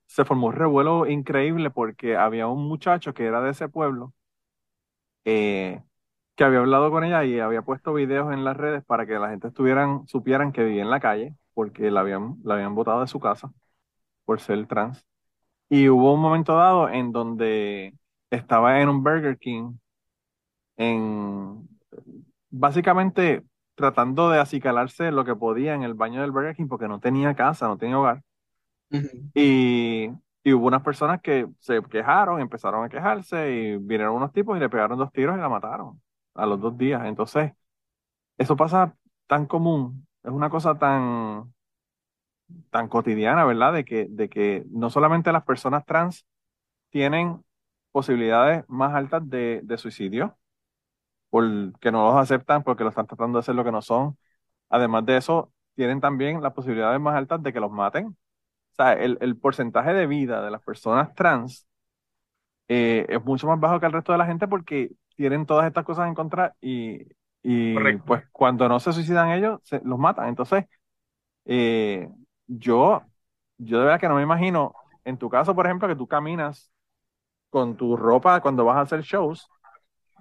se 0.06 0.26
formó 0.26 0.46
un 0.48 0.54
revuelo 0.54 1.08
increíble 1.08 1.72
porque 1.72 2.16
había 2.16 2.46
un 2.48 2.68
muchacho 2.68 3.16
que 3.16 3.26
era 3.26 3.42
de 3.42 3.50
ese 3.50 3.68
pueblo 3.68 4.14
eh, 5.26 5.82
que 6.36 6.44
había 6.44 6.60
hablado 6.60 6.92
con 6.92 7.04
ella 7.04 7.24
y 7.26 7.40
había 7.40 7.62
puesto 7.64 7.94
videos 7.94 8.34
en 8.34 8.44
las 8.46 8.58
redes 8.58 8.84
para 8.86 9.06
que 9.06 9.14
la 9.20 9.30
gente 9.30 9.50
supieran 10.08 10.52
que 10.54 10.64
vivía 10.64 10.82
en 10.84 10.90
la 10.90 11.00
calle 11.00 11.36
porque 11.54 11.92
la 11.92 12.02
habían, 12.02 12.38
la 12.44 12.56
habían 12.56 12.76
botado 12.76 13.02
de 13.02 13.08
su 13.08 13.20
casa 13.20 13.54
por 14.26 14.40
ser 14.40 14.66
trans. 14.68 15.06
Y 15.70 15.90
hubo 15.90 16.14
un 16.14 16.22
momento 16.22 16.56
dado 16.56 16.90
en 16.90 17.12
donde 17.12 17.94
estaba 18.30 18.82
en 18.82 18.90
un 18.90 19.04
Burger 19.04 19.38
King, 19.38 19.78
en 20.78 21.68
básicamente 22.50 23.44
tratando 23.76 24.30
de 24.30 24.40
acicalarse 24.40 25.12
lo 25.12 25.26
que 25.26 25.36
podía 25.36 25.74
en 25.74 25.84
el 25.84 25.94
baño 25.94 26.22
del 26.22 26.32
Burger 26.32 26.56
King 26.56 26.68
porque 26.68 26.88
no 26.88 27.00
tenía 27.00 27.36
casa, 27.36 27.68
no 27.68 27.78
tenía 27.78 28.00
hogar. 28.00 28.24
y, 29.34 30.10
y, 30.44 30.54
hubo 30.54 30.68
unas 30.68 30.84
personas 30.84 31.22
que 31.22 31.48
se 31.60 31.82
quejaron, 31.84 32.42
empezaron 32.42 32.84
a 32.84 32.90
quejarse 32.90 33.52
y 33.52 33.78
vinieron 33.78 34.16
unos 34.16 34.34
tipos 34.34 34.58
y 34.58 34.60
le 34.60 34.70
pegaron 34.70 34.98
dos 34.98 35.12
tiros 35.12 35.38
y 35.38 35.40
la 35.40 35.50
mataron 35.50 36.02
a 36.36 36.46
los 36.46 36.60
dos 36.60 36.78
días. 36.78 37.04
Entonces, 37.06 37.54
eso 38.38 38.56
pasa 38.56 38.96
tan 39.28 39.46
común, 39.46 40.08
es 40.24 40.32
una 40.32 40.50
cosa 40.50 40.78
tan 40.78 41.54
tan 42.70 42.88
cotidiana, 42.88 43.46
¿verdad? 43.46 43.74
De 43.74 43.86
que, 43.86 44.08
de 44.10 44.30
que 44.30 44.66
no 44.72 44.90
solamente 44.90 45.32
las 45.32 45.44
personas 45.44 45.86
trans 45.86 46.26
tienen 46.90 47.44
posibilidades 47.92 48.66
más 48.70 48.94
altas 48.96 49.30
de, 49.30 49.62
de 49.64 49.78
suicidio, 49.78 50.38
porque 51.30 51.92
no 51.92 52.06
los 52.12 52.16
aceptan, 52.18 52.64
porque 52.64 52.84
lo 52.84 52.90
están 52.90 53.08
tratando 53.08 53.38
de 53.38 53.42
hacer 53.42 53.56
lo 53.56 53.64
que 53.64 53.72
no 53.72 53.82
son. 53.82 54.18
Además 54.70 55.06
de 55.06 55.18
eso, 55.18 55.54
tienen 55.76 56.02
también 56.02 56.42
las 56.42 56.54
posibilidades 56.54 57.00
más 57.02 57.16
altas 57.16 57.44
de 57.44 57.54
que 57.54 57.60
los 57.60 57.72
maten. 57.72 58.08
O 58.08 58.76
sea, 58.76 58.94
el, 58.94 59.18
el 59.22 59.38
porcentaje 59.38 59.94
de 59.94 60.08
vida 60.08 60.44
de 60.44 60.52
las 60.52 60.62
personas 60.62 61.14
trans 61.16 61.68
eh, 62.68 63.06
es 63.10 63.24
mucho 63.26 63.48
más 63.48 63.60
bajo 63.60 63.80
que 63.80 63.86
el 63.86 63.92
resto 63.92 64.14
de 64.14 64.18
la 64.18 64.26
gente 64.26 64.48
porque 64.48 64.92
tienen 65.16 65.46
todas 65.46 65.68
estas 65.68 65.84
cosas 65.86 66.08
en 66.08 66.16
contra 66.16 66.56
y, 66.62 67.06
y 67.44 67.76
pues 68.06 68.24
cuando 68.32 68.70
no 68.70 68.80
se 68.80 68.94
suicidan 68.94 69.32
ellos, 69.32 69.60
se, 69.64 69.82
los 69.84 70.00
matan. 70.00 70.30
Entonces, 70.30 70.66
eh, 71.46 72.10
yo, 72.58 73.04
yo 73.58 73.80
de 73.80 73.86
verdad 73.86 74.00
que 74.00 74.10
no 74.10 74.16
me 74.16 74.24
imagino, 74.24 74.74
en 75.06 75.18
tu 75.18 75.30
caso, 75.30 75.56
por 75.56 75.66
ejemplo, 75.66 75.88
que 75.88 75.96
tú 75.96 76.08
caminas 76.08 76.72
con 77.50 77.76
tu 77.78 77.96
ropa 77.96 78.42
cuando 78.42 78.66
vas 78.66 78.78
a 78.78 78.82
hacer 78.82 79.02
shows 79.02 79.50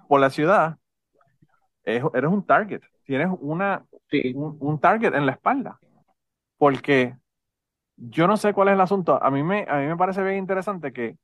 por 0.07 0.19
la 0.21 0.29
ciudad, 0.29 0.77
eres 1.83 2.31
un 2.31 2.45
target, 2.45 2.81
tienes 3.03 3.29
una, 3.39 3.85
un, 4.33 4.79
target 4.79 5.13
en 5.13 5.25
la 5.25 5.33
espalda, 5.33 5.79
porque 6.57 7.17
yo 7.97 8.27
no 8.27 8.37
sé 8.37 8.53
cuál 8.53 8.69
es 8.69 8.73
el 8.75 8.81
asunto, 8.81 9.21
a 9.21 9.29
mí 9.29 9.43
me, 9.43 9.65
a 9.67 9.77
mí 9.77 9.87
me 9.87 9.97
parece 9.97 10.23
bien 10.23 10.37
interesante 10.37 10.93
que, 10.93 11.17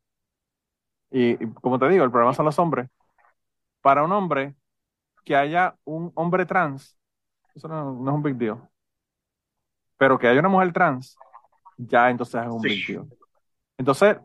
y, 1.12 1.38
como 1.54 1.80
te 1.80 1.88
digo, 1.88 2.04
el 2.04 2.12
problema 2.12 2.34
son 2.34 2.46
los 2.46 2.60
hombres, 2.60 2.90
para 3.82 4.04
un 4.04 4.12
hombre 4.12 4.56
que 5.24 5.36
haya 5.36 5.76
un 5.86 6.12
hombre 6.16 6.46
trans, 6.46 6.98
eso 7.56 7.68
no, 7.68 7.94
no 7.94 8.12
es 8.12 8.16
un 8.16 8.24
big 8.24 8.36
deal. 8.36 8.58
Pero 9.98 10.18
que 10.18 10.28
haya 10.28 10.40
una 10.40 10.50
mujer 10.50 10.72
trans, 10.74 11.18
ya 11.78 12.10
entonces 12.10 12.42
es 12.42 12.48
un 12.48 12.62
sí. 12.62 12.98
Entonces, 13.78 14.18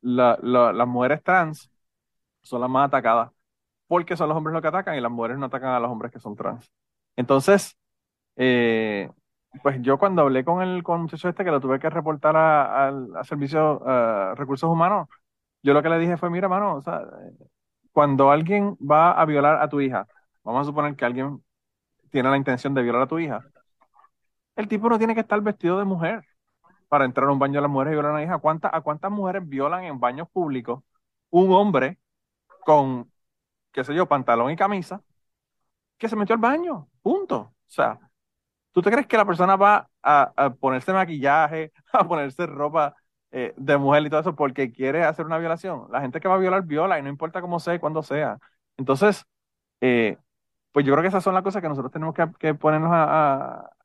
las 0.00 0.88
mujeres 0.88 1.22
trans 1.22 1.70
son 2.42 2.60
las 2.60 2.70
más 2.70 2.88
atacadas 2.88 3.30
porque 3.86 4.16
son 4.16 4.28
los 4.28 4.36
hombres 4.36 4.52
los 4.52 4.62
que 4.62 4.68
atacan 4.68 4.96
y 4.96 5.00
las 5.00 5.10
mujeres 5.10 5.38
no 5.38 5.46
atacan 5.46 5.70
a 5.70 5.80
los 5.80 5.90
hombres 5.90 6.12
que 6.12 6.20
son 6.20 6.34
trans. 6.36 6.70
Entonces, 7.14 7.76
eh, 8.36 9.10
pues 9.62 9.80
yo 9.80 9.98
cuando 9.98 10.22
hablé 10.22 10.44
con 10.44 10.62
el, 10.62 10.82
con 10.82 11.02
muchacho 11.02 11.28
este 11.28 11.44
que 11.44 11.50
lo 11.50 11.60
tuve 11.60 11.78
que 11.78 11.88
reportar 11.90 12.36
al 12.36 13.08
servicio 13.24 13.78
uh, 13.78 14.34
recursos 14.34 14.68
humanos, 14.68 15.08
yo 15.62 15.72
lo 15.72 15.82
que 15.82 15.88
le 15.88 15.98
dije 15.98 16.16
fue, 16.16 16.30
mira, 16.30 16.48
mano, 16.48 16.76
o 16.76 16.82
sea, 16.82 17.02
cuando 17.92 18.30
alguien 18.30 18.76
va 18.78 19.12
a 19.12 19.24
violar 19.24 19.62
a 19.62 19.68
tu 19.68 19.80
hija, 19.80 20.06
vamos 20.44 20.62
a 20.62 20.64
suponer 20.64 20.94
que 20.94 21.04
alguien 21.04 21.42
tiene 22.10 22.30
la 22.30 22.36
intención 22.36 22.74
de 22.74 22.82
violar 22.82 23.02
a 23.02 23.06
tu 23.06 23.18
hija, 23.18 23.40
el 24.56 24.68
tipo 24.68 24.88
no 24.88 24.98
tiene 24.98 25.14
que 25.14 25.20
estar 25.20 25.40
vestido 25.42 25.78
de 25.78 25.84
mujer 25.84 26.24
para 26.88 27.04
entrar 27.04 27.28
a 27.28 27.32
un 27.32 27.38
baño 27.38 27.54
de 27.54 27.62
las 27.62 27.70
mujeres 27.70 27.92
y 27.92 27.94
violar 27.94 28.12
a 28.12 28.14
una 28.14 28.22
hija. 28.24 28.34
¿A 28.34 28.80
cuántas, 28.80 29.10
mujeres 29.10 29.48
violan 29.48 29.84
en 29.84 30.00
baños 30.00 30.28
públicos 30.30 30.82
un 31.30 31.52
hombre 31.52 31.98
con, 32.64 33.10
qué 33.72 33.84
sé 33.84 33.94
yo, 33.94 34.06
pantalón 34.08 34.50
y 34.50 34.56
camisa 34.56 35.02
que 35.98 36.08
se 36.08 36.16
metió 36.16 36.34
al 36.34 36.40
baño? 36.40 36.88
Punto. 37.02 37.36
O 37.36 37.54
sea, 37.66 37.98
¿tú 38.72 38.82
te 38.82 38.90
crees 38.90 39.06
que 39.06 39.16
la 39.16 39.24
persona 39.26 39.56
va 39.56 39.88
a, 40.02 40.54
ponerse 40.60 40.92
maquillaje, 40.92 41.72
a 41.92 42.06
ponerse 42.06 42.46
ropa 42.46 42.96
eh, 43.30 43.54
de 43.56 43.76
mujer 43.78 44.04
y 44.06 44.10
todo 44.10 44.20
eso 44.20 44.36
porque 44.36 44.72
quiere 44.72 45.04
hacer 45.04 45.26
una 45.26 45.38
violación? 45.38 45.86
La 45.90 46.00
gente 46.00 46.20
que 46.20 46.28
va 46.28 46.36
a 46.36 46.38
violar, 46.38 46.64
viola 46.64 46.98
y 46.98 47.02
no 47.02 47.08
importa 47.10 47.40
cómo 47.40 47.60
sea 47.60 47.74
y 47.74 47.78
cuándo 47.78 48.02
sea. 48.02 48.38
Entonces, 48.76 49.24
eh, 49.80 50.18
pues 50.72 50.86
yo 50.86 50.92
creo 50.92 51.02
que 51.02 51.08
esas 51.08 51.24
son 51.24 51.34
las 51.34 51.42
cosas 51.42 51.62
que 51.62 51.68
nosotros 51.68 51.92
tenemos 51.92 52.14
que, 52.38 52.54
ponernos 52.54 52.92
a, 52.92 53.60
a 53.62 53.75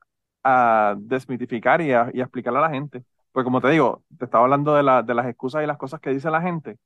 desmitificar 0.98 1.80
y 1.80 1.92
a, 1.92 2.10
y 2.12 2.20
explicarle 2.20 2.58
a 2.58 2.62
la 2.62 2.70
gente. 2.70 3.04
Pues 3.32 3.44
como 3.44 3.60
te 3.60 3.70
digo, 3.70 4.04
te 4.18 4.24
estaba 4.26 4.44
hablando 4.44 4.74
de, 4.74 4.82
la, 4.82 5.02
de 5.02 5.14
las 5.14 5.26
excusas 5.26 5.62
y 5.62 5.66
las 5.66 5.78
cosas 5.78 6.00
que 6.00 6.10
dice 6.10 6.30
la 6.30 6.42
gente. 6.42 6.78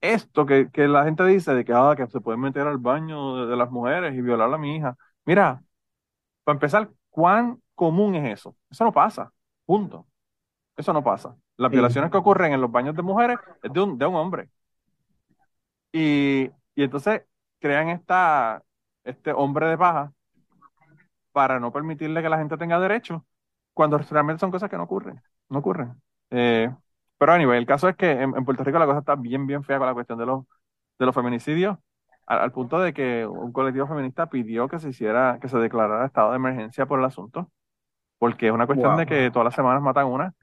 Esto 0.00 0.46
que, 0.46 0.70
que 0.70 0.86
la 0.86 1.04
gente 1.04 1.24
dice 1.24 1.54
de 1.54 1.64
que, 1.64 1.72
ah, 1.74 1.94
que 1.96 2.06
se 2.06 2.20
puede 2.20 2.38
meter 2.38 2.66
al 2.66 2.78
baño 2.78 3.46
de, 3.46 3.56
las 3.56 3.70
mujeres 3.70 4.14
y 4.14 4.20
violar 4.22 4.52
a 4.52 4.58
mi 4.58 4.76
hija. 4.76 4.96
Mira, 5.24 5.62
para 6.44 6.56
empezar, 6.56 6.90
¿cuán 7.10 7.62
común 7.74 8.14
es 8.16 8.38
eso? 8.40 8.56
Eso 8.70 8.84
no 8.84 8.92
pasa. 8.92 9.32
Punto. 9.66 10.06
Eso 10.76 10.92
no 10.92 11.02
pasa. 11.04 11.36
Las 11.56 11.70
violaciones 11.72 12.10
que 12.10 12.18
ocurren 12.18 12.52
en 12.52 12.60
los 12.60 12.70
baños 12.70 12.94
de 12.96 13.02
mujeres 13.02 13.38
es 13.62 13.72
de 13.72 13.80
un, 13.80 13.98
de 13.98 14.06
un 14.06 14.14
hombre. 14.16 14.50
Y, 15.92 16.50
y 16.74 16.82
entonces 16.82 17.22
crean 17.60 17.88
esta, 17.88 18.62
este 19.04 19.32
hombre 19.32 19.66
de 19.68 19.78
paja 19.78 20.12
para 21.38 21.60
no 21.60 21.70
permitirle 21.70 22.20
que 22.20 22.28
la 22.28 22.38
gente 22.38 22.56
tenga 22.56 22.80
derecho, 22.80 23.24
cuando 23.72 23.96
realmente 23.96 24.40
son 24.40 24.50
cosas 24.50 24.68
que 24.68 24.76
no 24.76 24.82
ocurren, 24.82 25.22
no 25.50 25.60
ocurren. 25.60 25.94
Eh, 26.30 26.68
pero 27.16 27.32
anyway, 27.32 27.58
el 27.58 27.64
caso 27.64 27.88
es 27.88 27.94
que 27.94 28.10
en, 28.10 28.32
Puerto 28.44 28.64
Rico 28.64 28.76
la 28.80 28.86
cosa 28.86 28.98
está 28.98 29.14
bien, 29.14 29.46
bien 29.46 29.62
fea 29.62 29.78
con 29.78 29.86
la 29.86 29.94
cuestión 29.94 30.18
de 30.18 30.26
los, 30.26 30.46
de 30.98 31.06
los 31.06 31.14
feminicidios, 31.14 31.78
al, 32.26 32.50
punto 32.50 32.80
de 32.80 32.92
que 32.92 33.24
un 33.24 33.52
colectivo 33.52 33.86
feminista 33.86 34.28
pidió 34.28 34.66
que 34.66 34.80
se 34.80 34.88
hiciera, 34.88 35.38
que 35.40 35.48
se 35.48 35.58
declarara 35.58 36.06
estado 36.06 36.30
de 36.30 36.38
emergencia 36.38 36.86
por 36.86 36.98
el 36.98 37.04
asunto, 37.04 37.48
porque 38.18 38.48
es 38.48 38.52
una 38.52 38.66
cuestión 38.66 38.96
de 38.96 39.06
que 39.06 39.30
todas 39.30 39.44
las 39.44 39.54
semanas 39.54 39.80
matan 39.80 40.06
una, 40.06 40.34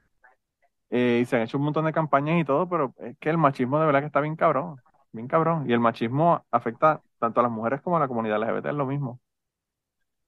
eh, 0.91 1.19
y 1.23 1.25
se 1.25 1.35
han 1.35 1.41
hecho 1.41 1.57
un 1.57 1.65
montón 1.65 1.83
de 1.83 1.91
campañas 1.91 2.39
y 2.39 2.45
todo, 2.45 2.69
pero 2.69 2.93
es 2.99 3.17
que 3.17 3.29
el 3.29 3.37
machismo 3.37 3.81
de 3.81 3.85
verdad 3.85 3.99
que 3.99 4.05
está 4.05 4.21
bien 4.21 4.37
cabrón, 4.37 4.77
bien 5.11 5.27
cabrón, 5.27 5.69
y 5.69 5.73
el 5.73 5.81
machismo 5.81 6.45
afecta 6.51 7.01
tanto 7.19 7.41
a 7.41 7.43
las 7.43 7.51
mujeres 7.51 7.81
como 7.81 7.97
a 7.97 7.99
la 7.99 8.07
comunidad 8.07 8.39
LGBT, 8.41 8.67
es 8.67 8.75
lo 8.75 8.85
mismo. 8.85 9.19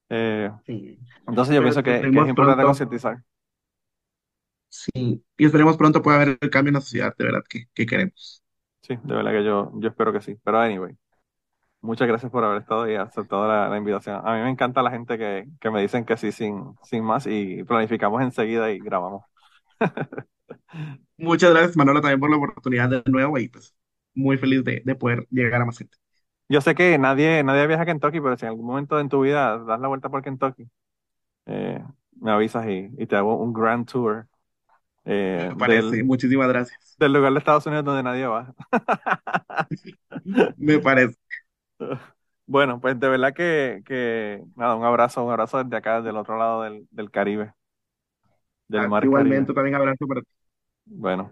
Eh, 0.09 0.49
entonces 1.27 1.55
yo 1.55 1.61
pienso 1.61 1.83
que, 1.83 1.97
es 1.97 2.03
importante 2.05 2.63
concientizar. 2.63 3.17
Sí, 4.69 5.23
y 5.37 5.45
esperemos 5.45 5.77
pronto 5.77 6.01
pueda 6.01 6.17
haber 6.17 6.37
el 6.39 6.49
cambio 6.49 6.69
en 6.69 6.75
la 6.75 6.81
sociedad, 6.81 7.13
de 7.17 7.25
verdad, 7.25 7.41
que, 7.49 7.85
queremos. 7.85 8.43
Sí, 8.81 8.97
de 9.03 9.15
verdad 9.15 9.31
que 9.31 9.43
yo, 9.43 9.71
yo 9.75 9.89
espero 9.89 10.13
que 10.13 10.21
sí. 10.21 10.37
Pero 10.43 10.59
anyway, 10.59 10.95
muchas 11.81 12.07
gracias 12.07 12.31
por 12.31 12.43
haber 12.43 12.61
estado 12.61 12.89
y 12.89 12.95
aceptado 12.95 13.47
la, 13.47 13.69
la 13.69 13.77
invitación. 13.77 14.21
A 14.23 14.35
mí 14.35 14.41
me 14.43 14.49
encanta 14.49 14.81
la 14.81 14.91
gente 14.91 15.17
que, 15.17 15.47
que 15.59 15.71
me 15.71 15.81
dicen 15.81 16.05
que 16.05 16.17
sí 16.17 16.31
sin, 16.31 16.75
sin 16.83 17.03
más 17.03 17.27
y 17.27 17.63
planificamos 17.63 18.21
enseguida 18.21 18.71
y 18.71 18.79
grabamos. 18.79 19.23
Muchas 21.17 21.51
gracias, 21.51 21.77
Manolo, 21.77 22.01
también 22.01 22.19
por 22.19 22.29
la 22.29 22.37
oportunidad 22.37 22.89
de 22.89 23.03
nuevo 23.07 23.37
y 23.37 23.49
pues 23.49 23.75
muy 24.13 24.37
feliz 24.37 24.63
de, 24.63 24.81
de 24.85 24.95
poder 24.95 25.27
llegar 25.31 25.61
a 25.61 25.65
más 25.65 25.77
gente. 25.77 25.97
Yo 26.49 26.61
sé 26.61 26.75
que 26.75 26.97
nadie, 26.97 27.43
nadie 27.43 27.67
viaja 27.67 27.83
a 27.83 27.85
Kentucky, 27.85 28.21
pero 28.21 28.37
si 28.37 28.45
en 28.45 28.49
algún 28.49 28.65
momento 28.65 28.99
en 28.99 29.09
tu 29.09 29.21
vida 29.21 29.57
das 29.59 29.79
la 29.79 29.87
vuelta 29.87 30.09
por 30.09 30.23
Kentucky, 30.23 30.69
eh, 31.45 31.83
me 32.19 32.31
avisas 32.31 32.65
y, 32.67 32.89
y, 32.97 33.05
te 33.05 33.15
hago 33.15 33.37
un 33.37 33.53
grand 33.53 33.89
tour. 33.89 34.27
Eh, 35.03 35.51
parece, 35.57 36.03
muchísimas 36.03 36.47
gracias. 36.47 36.95
Del 36.99 37.13
lugar 37.13 37.33
de 37.33 37.39
Estados 37.39 37.65
Unidos 37.65 37.85
donde 37.85 38.03
nadie 38.03 38.27
va. 38.27 38.53
me 40.57 40.79
parece. 40.79 41.17
Bueno, 42.45 42.79
pues 42.79 42.97
de 42.99 43.09
verdad 43.09 43.33
que, 43.33 43.83
que, 43.85 44.41
nada, 44.55 44.75
un 44.75 44.85
abrazo, 44.85 45.23
un 45.25 45.31
abrazo 45.31 45.63
desde 45.63 45.77
acá, 45.77 46.01
del 46.01 46.15
otro 46.15 46.37
lado 46.37 46.63
del, 46.63 46.87
del 46.91 47.11
Caribe. 47.11 47.53
Del 48.69 48.81
ah, 48.81 48.87
mar 48.87 49.03
igualmente, 49.03 49.53
también 49.53 49.75
abrazo 49.75 50.07
para 50.07 50.21
ti. 50.21 50.27
Bueno, 50.85 51.31